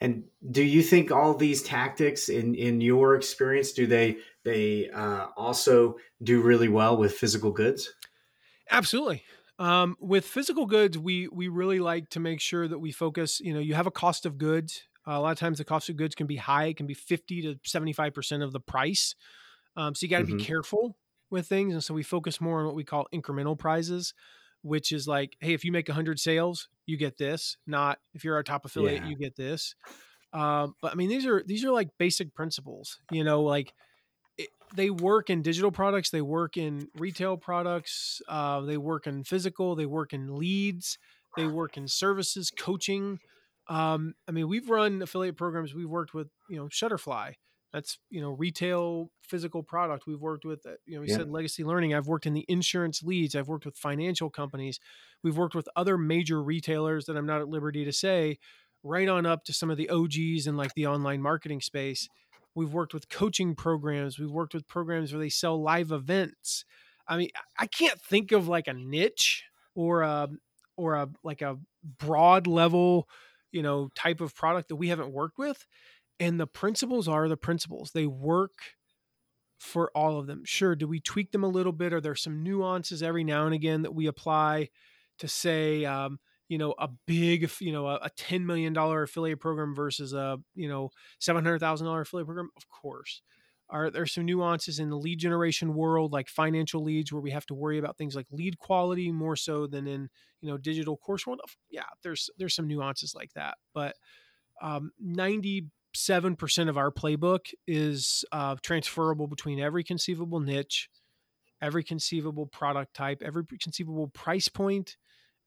And 0.02 0.24
do 0.50 0.62
you 0.64 0.82
think 0.82 1.10
all 1.12 1.34
these 1.34 1.62
tactics, 1.62 2.28
in 2.28 2.54
in 2.56 2.82
your 2.82 3.16
experience, 3.16 3.72
do 3.72 3.86
they 3.86 4.18
they 4.44 4.90
uh, 4.90 5.28
also 5.36 5.96
do 6.22 6.42
really 6.42 6.68
well 6.68 6.98
with 6.98 7.14
physical 7.14 7.52
goods? 7.52 7.94
Absolutely. 8.70 9.24
Um, 9.58 9.96
with 10.00 10.24
physical 10.24 10.66
goods, 10.66 10.98
we 10.98 11.28
we 11.28 11.48
really 11.48 11.78
like 11.78 12.08
to 12.10 12.20
make 12.20 12.40
sure 12.40 12.66
that 12.66 12.78
we 12.78 12.90
focus. 12.90 13.40
You 13.40 13.54
know, 13.54 13.60
you 13.60 13.74
have 13.74 13.86
a 13.86 13.90
cost 13.92 14.26
of 14.26 14.38
goods. 14.38 14.86
Uh, 15.06 15.12
a 15.12 15.20
lot 15.20 15.32
of 15.32 15.38
times, 15.38 15.58
the 15.58 15.64
cost 15.64 15.88
of 15.88 15.96
goods 15.96 16.14
can 16.14 16.26
be 16.26 16.36
high. 16.36 16.66
It 16.66 16.76
can 16.76 16.86
be 16.86 16.94
fifty 16.94 17.42
to 17.42 17.56
seventy 17.64 17.92
five 17.92 18.14
percent 18.14 18.42
of 18.42 18.52
the 18.52 18.60
price. 18.60 19.14
Um, 19.76 19.94
so 19.94 20.04
you 20.04 20.10
got 20.10 20.20
to 20.20 20.24
Mhm. 20.24 20.26
be 20.26 20.34
careful 20.34 20.98
with 21.30 21.48
things, 21.48 21.74
and 21.74 21.84
so 21.84 21.94
we 21.94 22.02
focus 22.02 22.40
more 22.40 22.60
on 22.60 22.66
what 22.66 22.74
we 22.74 22.84
call 22.84 23.08
incremental 23.14 23.58
prizes, 23.58 24.14
which 24.62 24.92
is 24.92 25.08
like, 25.08 25.36
hey, 25.40 25.54
if 25.54 25.64
you 25.64 25.72
make 25.72 25.88
hundred 25.88 26.20
sales, 26.20 26.68
you 26.86 26.96
get 26.96 27.16
this. 27.18 27.56
Not 27.66 27.98
if 28.14 28.24
you're 28.24 28.34
our 28.34 28.42
top 28.42 28.64
affiliate, 28.64 29.02
Yeah. 29.02 29.08
you 29.10 29.16
get 29.16 29.36
this. 29.36 29.74
Um, 30.32 30.74
but 30.80 30.92
I 30.92 30.94
mean, 30.94 31.08
these 31.08 31.26
are 31.26 31.42
these 31.46 31.64
are 31.64 31.70
like 31.70 31.90
basic 31.98 32.34
principles. 32.34 32.98
You 33.10 33.22
know, 33.24 33.42
like 33.42 33.72
it, 34.38 34.48
they 34.74 34.90
work 34.90 35.28
in 35.30 35.42
digital 35.42 35.70
products 35.70 36.10
they 36.10 36.22
work 36.22 36.56
in 36.56 36.88
retail 36.96 37.36
products 37.36 38.22
uh, 38.28 38.60
they 38.62 38.78
work 38.78 39.06
in 39.06 39.24
physical 39.24 39.74
they 39.76 39.84
work 39.86 40.12
in 40.14 40.34
leads 40.36 40.98
they 41.36 41.46
work 41.46 41.76
in 41.76 41.86
services 41.86 42.50
coaching 42.58 43.18
um, 43.68 44.14
i 44.26 44.32
mean 44.32 44.48
we've 44.48 44.70
run 44.70 45.02
affiliate 45.02 45.36
programs 45.36 45.74
we've 45.74 45.88
worked 45.88 46.14
with 46.14 46.28
you 46.48 46.56
know 46.56 46.68
shutterfly 46.68 47.32
that's 47.72 47.98
you 48.10 48.20
know 48.20 48.30
retail 48.30 49.10
physical 49.22 49.62
product 49.62 50.06
we've 50.06 50.20
worked 50.20 50.44
with 50.44 50.64
uh, 50.66 50.72
you 50.86 50.94
know 50.94 51.00
we 51.00 51.08
Yeah. 51.08 51.16
said 51.16 51.28
legacy 51.28 51.64
learning 51.64 51.94
i've 51.94 52.06
worked 52.06 52.26
in 52.26 52.34
the 52.34 52.44
insurance 52.48 53.02
leads 53.02 53.34
i've 53.34 53.48
worked 53.48 53.64
with 53.64 53.76
financial 53.76 54.30
companies 54.30 54.78
we've 55.22 55.36
worked 55.36 55.54
with 55.54 55.68
other 55.76 55.96
major 55.96 56.42
retailers 56.42 57.06
that 57.06 57.16
i'm 57.16 57.26
not 57.26 57.40
at 57.40 57.48
liberty 57.48 57.84
to 57.84 57.92
say 57.92 58.38
right 58.82 59.08
on 59.08 59.26
up 59.26 59.44
to 59.44 59.52
some 59.52 59.70
of 59.70 59.76
the 59.76 59.88
og's 59.88 60.46
in 60.46 60.56
like 60.56 60.74
the 60.74 60.86
online 60.86 61.22
marketing 61.22 61.60
space 61.60 62.08
We've 62.54 62.72
worked 62.72 62.92
with 62.92 63.08
coaching 63.08 63.54
programs. 63.54 64.18
We've 64.18 64.30
worked 64.30 64.52
with 64.54 64.68
programs 64.68 65.12
where 65.12 65.20
they 65.20 65.30
sell 65.30 65.60
live 65.62 65.90
events. 65.90 66.64
I 67.08 67.16
mean, 67.16 67.30
I 67.58 67.66
can't 67.66 68.00
think 68.00 68.30
of 68.32 68.46
like 68.46 68.68
a 68.68 68.74
niche 68.74 69.44
or 69.74 70.02
a 70.02 70.28
or 70.76 70.94
a 70.94 71.08
like 71.24 71.40
a 71.40 71.58
broad 71.98 72.46
level, 72.46 73.08
you 73.52 73.62
know, 73.62 73.88
type 73.94 74.20
of 74.20 74.34
product 74.34 74.68
that 74.68 74.76
we 74.76 74.88
haven't 74.88 75.12
worked 75.12 75.38
with. 75.38 75.66
And 76.22 76.38
the 76.38 76.46
principles 76.46 77.08
are 77.08 77.28
the 77.28 77.36
principles. 77.36 77.90
They 77.90 78.06
work 78.06 78.52
for 79.58 79.90
all 79.92 80.20
of 80.20 80.28
them. 80.28 80.42
Sure, 80.44 80.76
do 80.76 80.86
we 80.86 81.00
tweak 81.00 81.32
them 81.32 81.42
a 81.42 81.48
little 81.48 81.72
bit? 81.72 81.92
Are 81.92 82.00
there 82.00 82.14
some 82.14 82.44
nuances 82.44 83.02
every 83.02 83.24
now 83.24 83.44
and 83.44 83.52
again 83.52 83.82
that 83.82 83.92
we 83.92 84.06
apply 84.06 84.68
to 85.18 85.26
say, 85.26 85.84
um, 85.84 86.20
you 86.48 86.58
know, 86.58 86.76
a 86.78 86.88
big, 87.08 87.50
you 87.60 87.72
know, 87.72 87.88
a, 87.88 87.96
a 87.96 88.10
$10 88.10 88.44
million 88.44 88.76
affiliate 88.76 89.40
program 89.40 89.74
versus 89.74 90.12
a, 90.12 90.38
you 90.54 90.68
know, 90.68 90.90
$700,000 91.20 92.00
affiliate 92.00 92.26
program? 92.26 92.50
Of 92.56 92.68
course. 92.68 93.20
Are 93.68 93.90
there 93.90 94.06
some 94.06 94.24
nuances 94.24 94.78
in 94.78 94.90
the 94.90 94.98
lead 94.98 95.18
generation 95.18 95.74
world, 95.74 96.12
like 96.12 96.28
financial 96.28 96.84
leads, 96.84 97.12
where 97.12 97.22
we 97.22 97.32
have 97.32 97.46
to 97.46 97.54
worry 97.54 97.78
about 97.78 97.98
things 97.98 98.14
like 98.14 98.26
lead 98.30 98.58
quality 98.58 99.10
more 99.10 99.34
so 99.34 99.66
than 99.66 99.88
in, 99.88 100.08
you 100.40 100.48
know, 100.48 100.56
digital 100.56 100.96
course 100.96 101.26
world? 101.26 101.40
Yeah, 101.68 101.82
there's 102.04 102.30
there's 102.38 102.54
some 102.54 102.68
nuances 102.68 103.12
like 103.12 103.32
that, 103.32 103.56
but 103.74 103.96
um, 104.60 104.92
97% 105.96 106.68
of 106.68 106.76
our 106.76 106.90
playbook 106.90 107.52
is 107.66 108.24
uh, 108.32 108.56
transferable 108.62 109.26
between 109.26 109.60
every 109.60 109.84
conceivable 109.84 110.40
niche, 110.40 110.88
every 111.60 111.84
conceivable 111.84 112.46
product 112.46 112.94
type, 112.94 113.22
every 113.24 113.44
conceivable 113.60 114.08
price 114.08 114.48
point, 114.48 114.96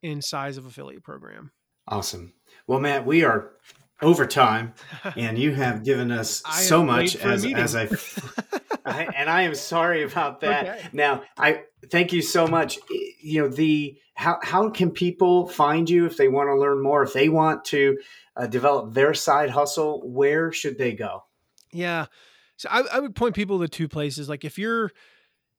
and 0.04 0.24
size 0.24 0.58
of 0.58 0.66
affiliate 0.66 1.04
program. 1.04 1.52
Awesome. 1.88 2.34
Well, 2.68 2.80
Matt, 2.80 3.06
we 3.06 3.24
are 3.24 3.52
over 4.02 4.26
time, 4.26 4.74
and 5.16 5.38
you 5.38 5.54
have 5.54 5.84
given 5.84 6.12
us 6.12 6.44
so 6.52 6.84
much 6.84 7.16
late 7.16 7.22
for 7.22 7.30
a 7.30 7.34
as 7.34 7.46
as 7.46 7.76
I, 7.76 7.86
I 8.86 9.08
and 9.16 9.30
I 9.30 9.44
am 9.44 9.56
sorry 9.56 10.04
about 10.04 10.42
that. 10.42 10.68
Okay. 10.68 10.88
Now, 10.94 11.24
I 11.38 11.64
thank 11.90 12.14
you 12.14 12.22
so 12.22 12.48
much. 12.48 12.78
You 13.22 13.44
know 13.44 13.48
the 13.48 13.98
how 14.14 14.40
how 14.44 14.70
can 14.70 14.92
people 14.92 15.48
find 15.48 15.90
you 15.90 16.06
if 16.06 16.18
they 16.18 16.28
want 16.28 16.48
to 16.48 16.56
learn 16.56 16.82
more? 16.82 17.04
If 17.04 17.14
they 17.14 17.30
want 17.30 17.66
to 17.66 17.98
uh, 18.36 18.48
develop 18.48 18.94
their 18.94 19.14
side 19.14 19.50
hustle, 19.50 20.02
where 20.10 20.52
should 20.52 20.78
they 20.78 20.94
go? 20.94 21.24
Yeah. 21.72 22.06
So 22.58 22.70
I, 22.72 22.84
I 22.94 23.00
would 23.00 23.16
point 23.16 23.36
people 23.36 23.60
to 23.60 23.68
two 23.68 23.88
places. 23.88 24.30
Like 24.30 24.46
if 24.46 24.58
you're 24.58 24.92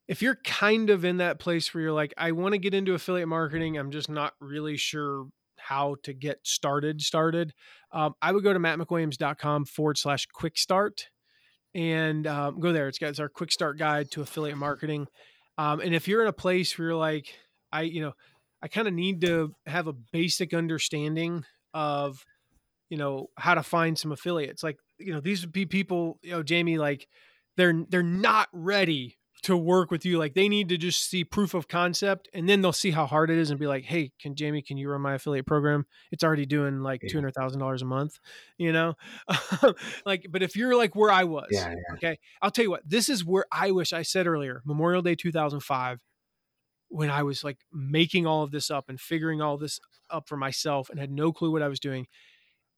if 0.09 0.23
you're 0.23 0.39
kind 0.45 0.89
of 0.91 1.05
in 1.05 1.17
that 1.19 1.39
place 1.39 1.75
where 1.75 1.83
you're 1.83 1.93
like, 1.93 2.15
I 2.17 2.33
want 2.33 2.53
to 2.53 2.59
get 2.59 2.75
into 2.75 2.95
affiliate 2.95 3.29
marketing, 3.29 3.77
I'm 3.77 3.91
just 3.91 4.09
not 4.09 4.35
really 4.41 4.77
sure 4.77 5.27
how 5.57 5.97
to 6.05 6.13
get 6.13 6.39
started 6.45 7.03
started. 7.03 7.53
Um, 7.93 8.15
I 8.23 8.33
would 8.33 8.45
go 8.45 8.53
to 8.53 8.59
mattmcwilliams.com 8.59 9.65
forward 9.65 9.99
slash 9.99 10.27
quick 10.27 10.57
start 10.59 11.09
and 11.77 12.27
um, 12.27 12.59
go 12.59 12.73
there. 12.73 12.89
It's 12.89 12.99
got 12.99 13.11
it's 13.11 13.21
our 13.21 13.29
quick 13.29 13.53
start 13.53 13.79
guide 13.79 14.11
to 14.13 14.23
affiliate 14.23 14.57
marketing. 14.57 15.07
Um, 15.59 15.81
and 15.81 15.95
if 15.95 16.09
you're 16.09 16.23
in 16.23 16.29
a 16.29 16.33
place 16.33 16.77
where 16.77 16.89
you're 16.89 16.97
like, 16.97 17.35
I, 17.71 17.83
you 17.83 18.01
know, 18.01 18.15
I 18.63 18.69
kind 18.69 18.89
of 18.89 18.95
need 18.95 19.21
to 19.21 19.55
have 19.67 19.87
a 19.87 19.93
basic 19.93 20.55
understanding 20.55 21.45
of, 21.75 22.25
you 22.89 22.97
know, 22.97 23.29
how 23.37 23.55
to 23.55 23.63
find 23.63 23.99
some 23.99 24.11
affiliates. 24.11 24.63
Like, 24.63 24.79
you 24.99 25.13
know, 25.13 25.21
these 25.21 25.43
would 25.43 25.53
be 25.53 25.67
people, 25.67 26.19
you 26.23 26.31
know, 26.31 26.43
Jamie, 26.43 26.79
like 26.79 27.07
they're 27.59 27.85
they're 27.91 28.03
not 28.03 28.49
ready 28.55 29.19
to 29.47 29.57
work 29.57 29.91
with 29.91 30.05
you. 30.05 30.19
Like 30.19 30.35
they 30.35 30.49
need 30.49 30.69
to 30.69 30.77
just 30.77 31.09
see 31.11 31.25
proof 31.25 31.55
of 31.55 31.67
concept 31.69 32.29
and 32.35 32.49
then 32.49 32.63
they'll 32.63 32.73
see 32.73 32.91
how 32.91 33.07
hard 33.07 33.31
it 33.31 33.39
is 33.39 33.51
and 33.51 33.59
be 33.59 33.67
like, 33.67 33.85
hey, 33.85 34.13
can 34.21 34.35
Jamie, 34.35 34.63
can 34.63 34.77
you 34.77 34.89
run 34.91 35.01
my 35.01 35.15
affiliate 35.15 35.47
program? 35.47 35.87
It's 36.13 36.23
already 36.25 36.47
doing 36.47 36.81
like 36.83 37.03
Yeah. 37.03 37.09
two 37.11 37.17
hundred 37.19 37.35
thousand 37.35 37.61
dollars 37.61 37.83
a 37.83 37.85
month, 37.87 38.19
you 38.59 38.73
know? 38.73 38.95
like, 40.07 40.27
but 40.31 40.43
if 40.43 40.57
you're 40.57 40.77
like 40.77 40.95
where 40.95 41.11
I 41.11 41.25
was, 41.25 41.49
Yeah, 41.51 41.71
yeah. 41.71 41.95
okay, 41.95 42.19
I'll 42.43 42.51
tell 42.51 42.65
you 42.65 42.71
what, 42.71 42.83
this 42.89 43.09
is 43.09 43.25
where 43.25 43.47
I 43.53 43.71
wish 43.71 43.93
I 43.93 44.03
said 44.03 44.27
earlier, 44.27 44.63
Memorial 44.65 45.03
Day 45.03 45.15
2005, 45.15 46.01
when 46.89 47.11
I 47.11 47.23
was 47.23 47.43
like 47.43 47.59
making 47.73 48.27
all 48.27 48.43
of 48.43 48.51
this 48.51 48.71
up 48.71 48.89
and 48.89 49.01
figuring 49.01 49.41
all 49.41 49.57
this 49.57 49.81
up 50.11 50.29
for 50.29 50.37
myself 50.37 50.89
and 50.91 51.01
had 51.01 51.11
no 51.11 51.33
clue 51.33 51.51
what 51.51 51.63
I 51.63 51.69
was 51.69 51.81
doing. 51.81 52.07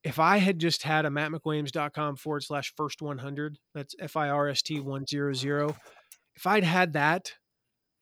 If 0.03 0.17
I 0.17 0.37
had 0.37 0.59
just 0.59 0.83
had 0.83 1.05
a 1.05 1.09
mattmcwilliams.com 1.09 2.15
forward 2.15 2.43
slash 2.43 2.73
first 2.77 3.01
100, 3.01 3.57
that's 3.75 3.95
F 3.99 4.15
I 4.15 4.29
R 4.29 4.47
S 4.47 4.61
T 4.61 4.79
100. 4.79 5.35
If 6.39 6.47
I'd 6.47 6.63
had 6.63 6.93
that, 6.93 7.33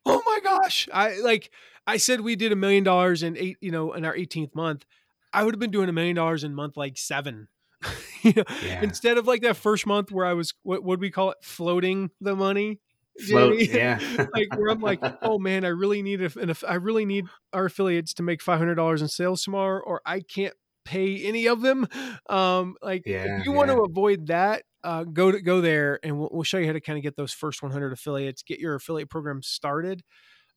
oh 0.06 0.22
my 0.24 0.40
gosh, 0.44 0.88
I 0.94 1.18
like, 1.22 1.50
I 1.88 1.98
said 1.98 2.22
we 2.22 2.36
did 2.36 2.52
a 2.52 2.56
million 2.56 2.84
dollars 2.84 3.24
in 3.24 3.36
eight, 3.36 3.58
you 3.62 3.72
know, 3.72 3.94
in 3.94 4.06
our 4.06 4.16
18th 4.16 4.54
month. 4.54 4.86
I 5.34 5.44
would 5.44 5.56
have 5.56 5.60
been 5.60 5.72
doing 5.72 5.90
a 5.90 5.94
million 5.94 6.16
dollars 6.16 6.44
in 6.44 6.54
month 6.54 6.78
like 6.78 7.00
seven. 7.00 7.48
you 8.22 8.34
know, 8.36 8.44
Yeah. 8.64 8.84
instead 8.84 9.18
of 9.18 9.26
like 9.26 9.42
that 9.42 9.58
first 9.58 9.88
month 9.88 10.12
where 10.12 10.24
I 10.28 10.34
was, 10.34 10.54
what 10.62 10.84
would 10.84 11.02
we 11.02 11.10
call 11.10 11.32
it? 11.32 11.38
Floating 11.42 12.12
the 12.22 12.36
money. 12.36 12.80
Float, 13.28 13.60
yeah. 13.60 14.00
like 14.36 14.56
where 14.56 14.70
I'm 14.70 14.82
like, 14.82 15.00
oh 15.24 15.40
man, 15.40 15.66
I 15.66 15.70
really 15.70 16.04
need 16.04 16.22
a, 16.22 16.30
an, 16.40 16.54
I 16.68 16.76
really 16.76 17.06
need 17.06 17.26
our 17.54 17.66
affiliates 17.66 18.14
to 18.16 18.24
make 18.24 18.44
five 18.44 18.60
hundred 18.60 18.76
dollars 18.76 19.02
in 19.02 19.08
sales 19.08 19.42
tomorrow, 19.42 19.82
or 19.84 20.00
I 20.06 20.20
can't 20.20 20.54
pay 20.88 21.24
any 21.24 21.48
of 21.48 21.62
them. 21.62 21.88
Um, 22.30 22.76
like 22.82 23.04
Yeah, 23.06 23.40
if 23.40 23.46
you 23.46 23.52
want 23.52 23.70
to 23.70 23.84
avoid 23.84 24.28
that, 24.28 24.64
uh, 24.84 25.04
go 25.04 25.32
to 25.32 25.42
go 25.42 25.62
there, 25.62 26.00
and 26.04 26.18
we'll, 26.18 26.30
we'll 26.32 26.44
show 26.44 26.58
you 26.58 26.68
how 26.68 26.74
to 26.74 26.82
kind 26.82 26.98
of 26.98 27.04
get 27.04 27.16
those 27.16 27.34
first 27.34 27.62
100 27.62 27.92
affiliates, 27.92 28.42
get 28.42 28.60
your 28.60 28.76
affiliate 28.76 29.10
program 29.10 29.42
started. 29.44 30.02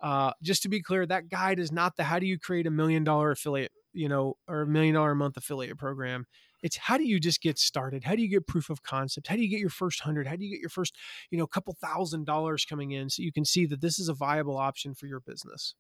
Uh, 0.01 0.33
just 0.43 0.63
to 0.63 0.69
be 0.69 0.81
clear, 0.81 1.05
that 1.05 1.29
guide 1.29 1.59
is 1.59 1.71
not 1.71 1.97
the 1.97 2.05
how 2.05 2.19
do 2.19 2.27
you 2.27 2.39
create 2.39 2.67
a 2.67 2.71
million 2.71 3.05
dollar 3.05 3.31
affiliate, 3.31 3.73
you 3.93 4.09
know, 4.09 4.35
or 4.49 4.63
a 4.63 4.67
million 4.67 4.95
dollar 4.95 5.11
a 5.11 5.17
month 5.17 5.37
affiliate 5.37 5.77
program. 5.77 6.25
It's 6.63 6.77
how 6.77 6.97
do 6.97 7.05
you 7.05 7.21
just 7.21 7.41
get 7.41 7.59
started? 7.59 8.05
How 8.05 8.15
do 8.15 8.23
you 8.23 8.29
get 8.29 8.47
proof 8.47 8.71
of 8.71 8.83
concept? 8.83 9.27
How 9.27 9.37
do 9.37 9.43
you 9.43 9.49
get 9.49 9.61
your 9.61 9.71
first 9.71 10.01
hundred? 10.01 10.27
How 10.27 10.37
do 10.37 10.45
you 10.45 10.51
get 10.51 10.61
your 10.61 10.71
first, 10.71 10.97
you 11.31 11.39
know, 11.39 11.47
couple 11.47 11.77
thousand 11.81 12.25
dollars 12.25 12.65
coming 12.65 12.93
in 12.93 13.11
so 13.11 13.23
you 13.23 13.33
can 13.33 13.45
see 13.45 13.67
that 13.67 13.81
this 13.81 13.99
is 13.99 14.09
a 14.09 14.15
viable 14.15 14.57
option 14.57 14.95
for 14.95 15.07
your 15.07 15.21
business? 15.21 15.75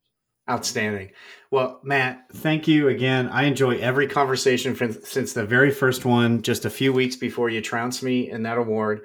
Outstanding. 0.50 1.12
Well, 1.52 1.80
Matt, 1.84 2.26
thank 2.32 2.66
you 2.66 2.88
again. 2.88 3.28
I 3.28 3.44
enjoy 3.44 3.78
every 3.78 4.08
conversation 4.08 4.74
from, 4.74 4.92
since 4.92 5.32
the 5.32 5.44
very 5.44 5.70
first 5.70 6.04
one, 6.04 6.42
just 6.42 6.64
a 6.64 6.70
few 6.70 6.92
weeks 6.92 7.16
before 7.16 7.50
you 7.50 7.60
trounced 7.60 8.02
me 8.02 8.28
in 8.28 8.42
that 8.42 8.58
award. 8.58 9.02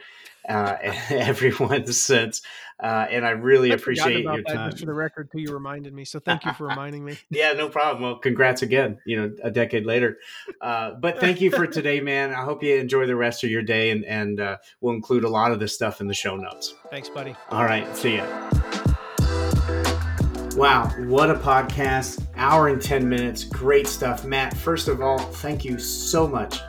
Uh, 0.48 0.76
everyone 1.10 1.86
since, 1.88 2.42
uh, 2.80 3.08
and 3.10 3.26
I 3.26 3.32
really 3.32 3.72
I 3.72 3.76
appreciate 3.76 4.24
your 4.24 4.42
time. 4.44 4.72
Just 4.72 4.82
for 4.82 4.88
the 4.88 4.94
record, 4.94 5.32
too, 5.32 5.40
you 5.40 5.54
reminded 5.54 5.94
me. 5.94 6.04
So 6.06 6.20
thank 6.20 6.46
you 6.46 6.54
for 6.54 6.68
reminding 6.68 7.06
me. 7.06 7.18
Yeah, 7.30 7.54
no 7.54 7.70
problem. 7.70 8.04
Well, 8.04 8.18
congrats 8.18 8.62
again. 8.62 9.00
You 9.06 9.22
know, 9.22 9.36
a 9.44 9.52
decade 9.52 9.86
later. 9.86 10.18
Uh, 10.62 10.92
but 10.92 11.20
thank 11.20 11.42
you 11.42 11.52
for 11.52 11.68
today, 11.68 12.00
man. 12.00 12.32
I 12.32 12.44
hope 12.44 12.64
you 12.64 12.76
enjoy 12.76 13.08
the 13.08 13.16
rest 13.16 13.44
of 13.44 13.50
your 13.50 13.64
day, 13.64 13.90
and 13.92 14.06
and 14.06 14.40
uh, 14.40 14.58
we'll 14.82 14.96
include 14.96 15.24
a 15.24 15.30
lot 15.30 15.52
of 15.52 15.60
this 15.60 15.74
stuff 15.74 16.02
in 16.02 16.08
the 16.08 16.14
show 16.14 16.36
notes. 16.36 16.74
Thanks, 16.90 17.10
buddy. 17.10 17.36
All 17.50 17.66
right, 17.66 17.96
see 17.96 18.18
ya. 18.18 18.65
Wow, 20.56 20.88
what 20.99 21.30
a 21.30 21.34
podcast. 21.34 22.26
Hour 22.38 22.69
and 22.69 22.82
10 22.82 23.10
minutes. 23.10 23.44
Great 23.44 23.88
stuff. 23.88 24.23
Matt, 24.23 24.56
first 24.56 24.88
of 24.88 25.02
all, 25.02 25.18
thank 25.18 25.65
you 25.65 25.77
so 25.77 26.26
much 26.30 26.60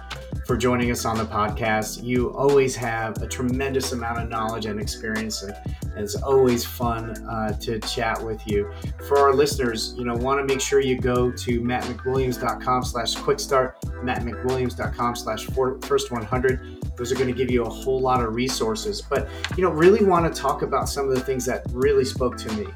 for 0.44 0.56
joining 0.56 0.90
us 0.90 1.04
on 1.04 1.16
the 1.16 1.24
podcast. 1.24 2.02
You 2.02 2.32
always 2.34 2.74
have 2.74 3.22
a 3.22 3.28
tremendous 3.28 3.92
amount 3.92 4.20
of 4.20 4.28
knowledge 4.28 4.66
and 4.66 4.80
experience, 4.80 5.44
and, 5.44 5.54
it's 5.96 6.14
always 6.14 6.62
fun 6.62 7.10
uh, 7.26 7.56
to 7.60 7.80
chat 7.80 8.22
with 8.22 8.46
you. 8.46 8.70
For 9.08 9.18
our 9.18 9.32
listeners, 9.32 9.94
you 9.96 10.04
know, 10.04 10.14
want 10.14 10.40
to 10.40 10.44
make 10.44 10.60
sure 10.60 10.78
you 10.78 11.00
go 11.00 11.30
to 11.30 11.60
mattmcwilliams.com 11.62 12.84
slash 12.84 13.16
quickstart, 13.16 13.80
mattmcwilliams.com 14.02 15.16
slash 15.16 15.46
first 15.86 16.10
100. 16.10 16.96
Those 16.98 17.12
are 17.12 17.14
going 17.14 17.28
to 17.28 17.34
give 17.34 17.50
you 17.50 17.64
a 17.64 17.70
whole 17.70 17.98
lot 17.98 18.22
of 18.22 18.34
resources. 18.34 19.00
But, 19.00 19.28
you 19.56 19.62
know, 19.62 19.70
really 19.70 20.04
want 20.04 20.30
to 20.30 20.38
talk 20.38 20.60
about 20.60 20.90
some 20.90 21.08
of 21.08 21.14
the 21.14 21.20
things 21.20 21.46
that 21.46 21.64
really 21.70 22.04
spoke 22.04 22.36
to 22.36 22.52
me. 22.52 22.66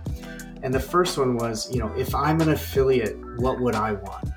And 0.63 0.73
the 0.73 0.81
first 0.81 1.19
one 1.19 1.37
was, 1.37 1.73
you 1.73 1.79
know, 1.79 1.93
if 1.97 2.15
I'm 2.15 2.41
an 2.41 2.51
affiliate, 2.51 3.17
what 3.39 3.61
would 3.61 3.75
I 3.75 3.93
want? 3.93 4.31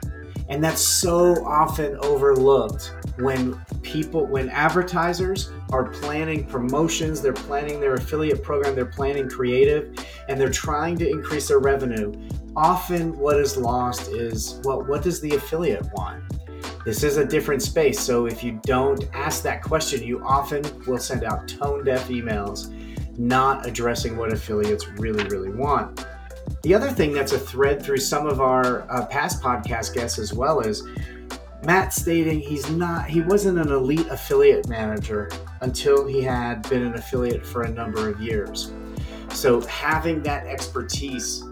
And 0.50 0.64
that's 0.64 0.82
so 0.82 1.44
often 1.46 1.98
overlooked 1.98 2.94
when 3.18 3.56
people, 3.82 4.26
when 4.26 4.50
advertisers 4.50 5.52
are 5.72 5.86
planning 5.86 6.46
promotions, 6.46 7.22
they're 7.22 7.34
planning 7.34 7.80
their 7.80 7.94
affiliate 7.94 8.44
program, 8.44 8.76
they're 8.76 8.86
planning 8.86 9.30
creative, 9.30 9.94
and 10.28 10.40
they're 10.40 10.52
trying 10.52 10.98
to 10.98 11.10
increase 11.10 11.48
their 11.48 11.60
revenue. 11.60 12.14
Often, 12.56 13.18
what 13.18 13.40
is 13.40 13.58
lost 13.58 14.10
is 14.10 14.60
well, 14.64 14.84
what 14.84 15.02
does 15.02 15.22
the 15.22 15.36
affiliate 15.36 15.92
want? 15.94 16.24
This 16.86 17.04
is 17.04 17.18
a 17.18 17.26
different 17.26 17.62
space. 17.62 18.00
So, 18.00 18.26
if 18.26 18.44
you 18.44 18.60
don't 18.64 19.08
ask 19.14 19.42
that 19.44 19.64
question, 19.64 20.04
you 20.04 20.24
often 20.24 20.64
will 20.86 20.98
send 20.98 21.24
out 21.24 21.48
tone 21.48 21.84
deaf 21.86 22.10
emails, 22.10 22.70
not 23.18 23.66
addressing 23.66 24.18
what 24.18 24.34
affiliates 24.34 24.88
really, 25.00 25.24
really 25.30 25.50
want. 25.50 26.06
The 26.62 26.74
other 26.74 26.90
thing 26.90 27.14
that's 27.14 27.34
a 27.34 27.40
thread 27.40 27.84
through 27.84 27.98
some 27.98 28.28
of 28.28 28.40
our 28.40 28.90
uh, 28.90 29.06
past 29.08 29.42
podcast 29.42 29.94
guests 29.94 30.18
as 30.18 30.34
well 30.34 30.62
is 30.62 30.84
Matt 31.64 31.94
stating 31.94 32.40
he's 32.40 32.70
not 32.72 33.08
he 33.08 33.22
wasn't 33.22 33.60
an 33.60 33.72
elite 33.72 34.08
affiliate 34.08 34.68
manager 34.68 35.30
until 35.62 36.06
he 36.06 36.22
had 36.22 36.68
been 36.70 36.84
an 36.84 36.96
affiliate 36.96 37.46
for 37.46 37.64
a 37.64 37.70
number 37.70 38.10
of 38.10 38.20
years. 38.20 38.72
So 39.30 39.62
having 39.62 40.22
that 40.24 40.46
expertise 40.46 41.44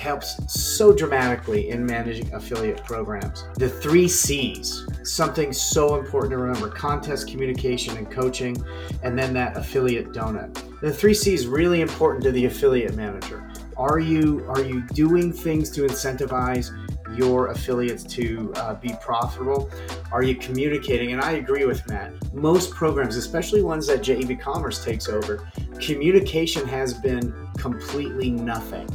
helps 0.00 0.36
so 0.50 0.94
dramatically 0.94 1.68
in 1.68 1.84
managing 1.84 2.32
affiliate 2.32 2.82
programs. 2.84 3.44
The 3.56 3.68
three 3.68 4.08
C's, 4.08 4.86
something 5.04 5.52
so 5.52 5.96
important 5.96 6.32
to 6.32 6.38
remember 6.38 6.68
contest, 6.68 7.28
communication, 7.28 7.98
and 7.98 8.10
coaching, 8.10 8.56
and 9.02 9.18
then 9.18 9.34
that 9.34 9.58
affiliate 9.58 10.08
donut. 10.12 10.80
The 10.80 10.92
three 10.92 11.12
C's 11.12 11.46
really 11.46 11.82
important 11.82 12.24
to 12.24 12.32
the 12.32 12.46
affiliate 12.46 12.96
manager. 12.96 13.49
Are 13.80 13.98
you 13.98 14.44
are 14.46 14.62
you 14.62 14.82
doing 14.88 15.32
things 15.32 15.70
to 15.70 15.84
incentivize 15.84 16.68
your 17.16 17.46
affiliates 17.46 18.04
to 18.04 18.52
uh, 18.56 18.74
be 18.74 18.94
profitable? 19.00 19.70
Are 20.12 20.22
you 20.22 20.34
communicating? 20.34 21.14
And 21.14 21.22
I 21.22 21.32
agree 21.32 21.64
with 21.64 21.88
Matt. 21.88 22.12
Most 22.34 22.72
programs, 22.72 23.16
especially 23.16 23.62
ones 23.62 23.86
that 23.86 24.02
JEB 24.02 24.38
Commerce 24.38 24.84
takes 24.84 25.08
over, 25.08 25.48
communication 25.80 26.68
has 26.68 26.92
been 26.92 27.32
completely 27.56 28.30
nothing. 28.30 28.86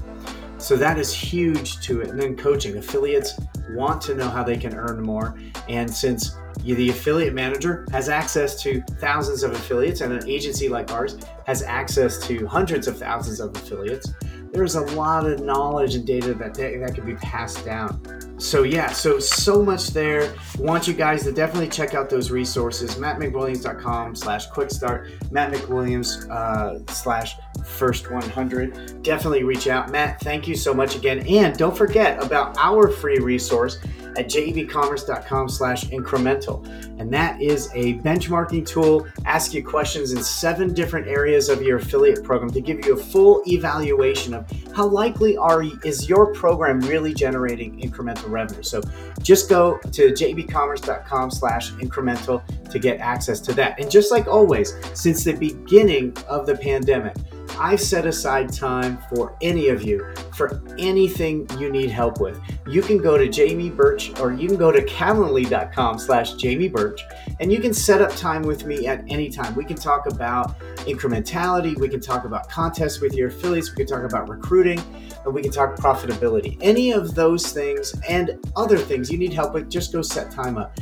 So 0.60 0.76
that 0.76 1.00
is 1.00 1.12
huge 1.12 1.80
to 1.82 2.02
it. 2.02 2.10
And 2.10 2.20
then 2.20 2.38
coaching. 2.38 2.78
Affiliates 2.78 3.40
want 3.72 4.04
to 4.04 4.14
know 4.14 4.30
how 4.30 4.44
they 4.44 4.56
can 4.56 4.76
earn 4.76 5.02
more. 5.02 5.36
And 5.68 5.92
since 5.92 6.38
the 6.64 6.90
affiliate 6.90 7.34
manager 7.34 7.88
has 7.92 8.08
access 8.08 8.62
to 8.62 8.82
thousands 9.00 9.42
of 9.42 9.52
affiliates, 9.52 10.02
and 10.02 10.14
an 10.14 10.30
agency 10.30 10.70
like 10.70 10.92
ours 10.92 11.18
has 11.46 11.64
access 11.64 12.20
to 12.28 12.46
hundreds 12.46 12.88
of 12.88 13.00
thousands 13.00 13.40
of 13.40 13.56
affiliates, 13.56 14.14
there's 14.56 14.76
a 14.76 14.82
lot 14.96 15.26
of 15.26 15.42
knowledge 15.42 15.96
and 15.96 16.06
data 16.06 16.34
that 16.34 16.54
that 16.54 16.96
can 16.96 17.06
be 17.06 17.16
passed 17.16 17.66
down. 17.66 18.02
So 18.40 18.64
yeah, 18.64 18.92
so 18.92 19.20
so 19.20 19.62
much 19.62 19.90
there. 19.90 20.34
Want 20.58 20.88
you 20.88 20.94
guys 20.94 21.24
to 21.24 21.32
definitely 21.32 21.70
check 21.70 21.94
out 21.94 22.10
those 22.10 22.32
resources. 22.32 22.96
MattMcWilliams.com 22.96 24.16
slash 24.16 24.48
quick 24.48 24.72
start. 24.72 25.10
Matt 25.32 25.54
McWilliams 25.54 26.30
uh, 26.30 26.80
slash 26.92 27.36
first 27.66 28.12
100. 28.12 29.04
Definitely 29.04 29.44
reach 29.44 29.68
out. 29.68 29.92
Matt, 29.92 30.20
thank 30.22 30.48
you 30.48 30.56
so 30.56 30.74
much 30.74 30.96
again. 30.96 31.26
And 31.28 31.58
don't 31.58 31.78
forget 31.78 32.22
about 32.24 32.58
our 32.58 32.90
free 32.90 33.20
resource 33.20 33.80
at 34.18 34.28
jebcommerce.com 34.28 35.50
slash 35.50 35.86
incremental. 35.86 36.66
And 37.00 37.12
that 37.14 37.42
is 37.42 37.70
a 37.74 37.96
benchmarking 38.00 38.66
tool, 38.66 39.08
ask 39.26 39.54
you 39.54 39.64
questions 39.64 40.14
in 40.14 40.24
seven 40.24 40.74
different 40.74 41.08
areas 41.08 41.50
of 41.50 41.62
your 41.62 41.78
affiliate 41.78 42.24
program 42.24 42.52
to 42.52 42.62
give 42.62 42.86
you 42.86 42.94
a 42.94 42.98
full 42.98 43.42
evaluation 43.48 44.34
of 44.34 44.50
how 44.74 44.88
likely 44.88 45.38
are 45.38 45.64
is 45.84 46.10
your 46.10 46.34
program 46.34 46.80
really 46.82 47.14
generating 47.14 47.80
incremental 47.80 48.30
revenue. 48.30 48.64
So 48.64 48.82
just 49.22 49.50
go 49.50 49.78
to 49.78 50.12
jebcommerce.com 50.12 51.32
slash 51.32 51.72
incremental 51.74 52.42
to 52.70 52.80
get 52.80 53.00
access 53.00 53.40
to 53.42 53.54
that. 53.54 53.80
And 53.80 53.90
just 53.90 54.12
like 54.12 54.28
always, 54.28 54.74
since 54.94 55.24
the 55.24 55.34
beginning 55.34 56.16
of 56.28 56.46
the 56.46 56.56
pandemic, 56.56 57.16
I've 57.60 57.82
set 57.82 58.06
aside 58.06 58.52
time 58.52 58.98
for 59.14 59.38
any 59.42 59.70
of 59.70 59.84
you 59.84 60.14
for 60.34 60.62
anything 60.78 61.48
you 61.58 61.72
need 61.72 61.90
help 61.90 62.20
with. 62.20 62.40
You 62.68 62.82
can 62.82 62.98
go 62.98 63.18
to 63.18 63.30
Jamie 63.30 63.70
Birch 63.70 64.18
or 64.20 64.34
you 64.34 64.48
can 64.48 64.58
go 64.58 64.72
to 64.72 64.84
calendly.com 64.86 66.00
slash 66.00 66.34
Jamie 66.34 66.68
Birch 66.68 67.04
and 67.40 67.52
you 67.52 67.60
can 67.60 67.74
set 67.74 68.02
up 68.02 68.16
time 68.16 68.42
with 68.42 68.66
me 68.66 68.88
at 68.88 69.04
any 69.08 69.30
time. 69.30 69.56
We 69.56 69.66
can 69.66 69.78
talk 69.78 70.08
about 70.08 70.60
incrementality, 70.86 71.78
we 71.78 71.90
can 71.90 72.02
talk 72.02 72.26
about 72.26 72.50
contests 72.50 73.00
with 73.00 73.14
your 73.14 73.30
affiliates, 73.30 73.72
we 73.72 73.86
can 73.86 73.88
talk 73.88 74.04
about 74.04 74.30
recruiting, 74.30 74.82
and 75.24 75.34
we 75.34 75.42
can 75.42 75.52
talk 75.52 75.76
profitability. 75.76 76.58
Any 76.62 76.92
of 76.92 77.16
those 77.16 77.52
things 77.52 77.94
and 78.08 78.38
other 78.56 78.78
things 78.78 79.12
you 79.12 79.18
need 79.18 79.34
help 79.34 79.54
with, 79.54 79.70
just 79.70 79.94
go 79.94 80.02
set 80.02 80.32
time 80.32 80.58
up. 80.58 80.78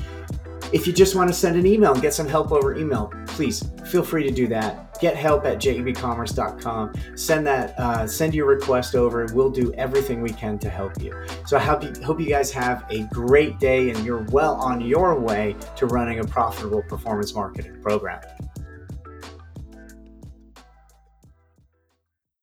If 0.71 0.87
you 0.87 0.93
just 0.93 1.15
want 1.15 1.29
to 1.29 1.33
send 1.33 1.57
an 1.57 1.65
email 1.65 1.93
and 1.93 2.01
get 2.01 2.13
some 2.13 2.27
help 2.27 2.51
over 2.51 2.75
email, 2.75 3.11
please 3.27 3.63
feel 3.85 4.03
free 4.03 4.23
to 4.23 4.31
do 4.31 4.47
that. 4.47 4.99
Get 4.99 5.15
help 5.15 5.45
at 5.45 5.57
jebcommerce.com. 5.57 6.93
Send 7.15 7.45
that, 7.47 7.77
uh, 7.79 8.07
send 8.07 8.33
your 8.33 8.45
request 8.45 8.95
over, 8.95 9.27
we'll 9.33 9.49
do 9.49 9.73
everything 9.73 10.21
we 10.21 10.29
can 10.29 10.57
to 10.59 10.69
help 10.69 11.01
you. 11.01 11.13
So 11.45 11.57
I 11.57 11.59
hope 11.59 11.83
you, 11.83 11.93
hope 12.03 12.19
you 12.19 12.29
guys 12.29 12.51
have 12.51 12.85
a 12.89 13.03
great 13.05 13.59
day 13.59 13.89
and 13.89 14.05
you're 14.05 14.23
well 14.29 14.55
on 14.55 14.81
your 14.81 15.19
way 15.19 15.55
to 15.75 15.87
running 15.87 16.19
a 16.19 16.23
profitable 16.23 16.83
performance 16.83 17.33
marketing 17.33 17.81
program. 17.81 18.21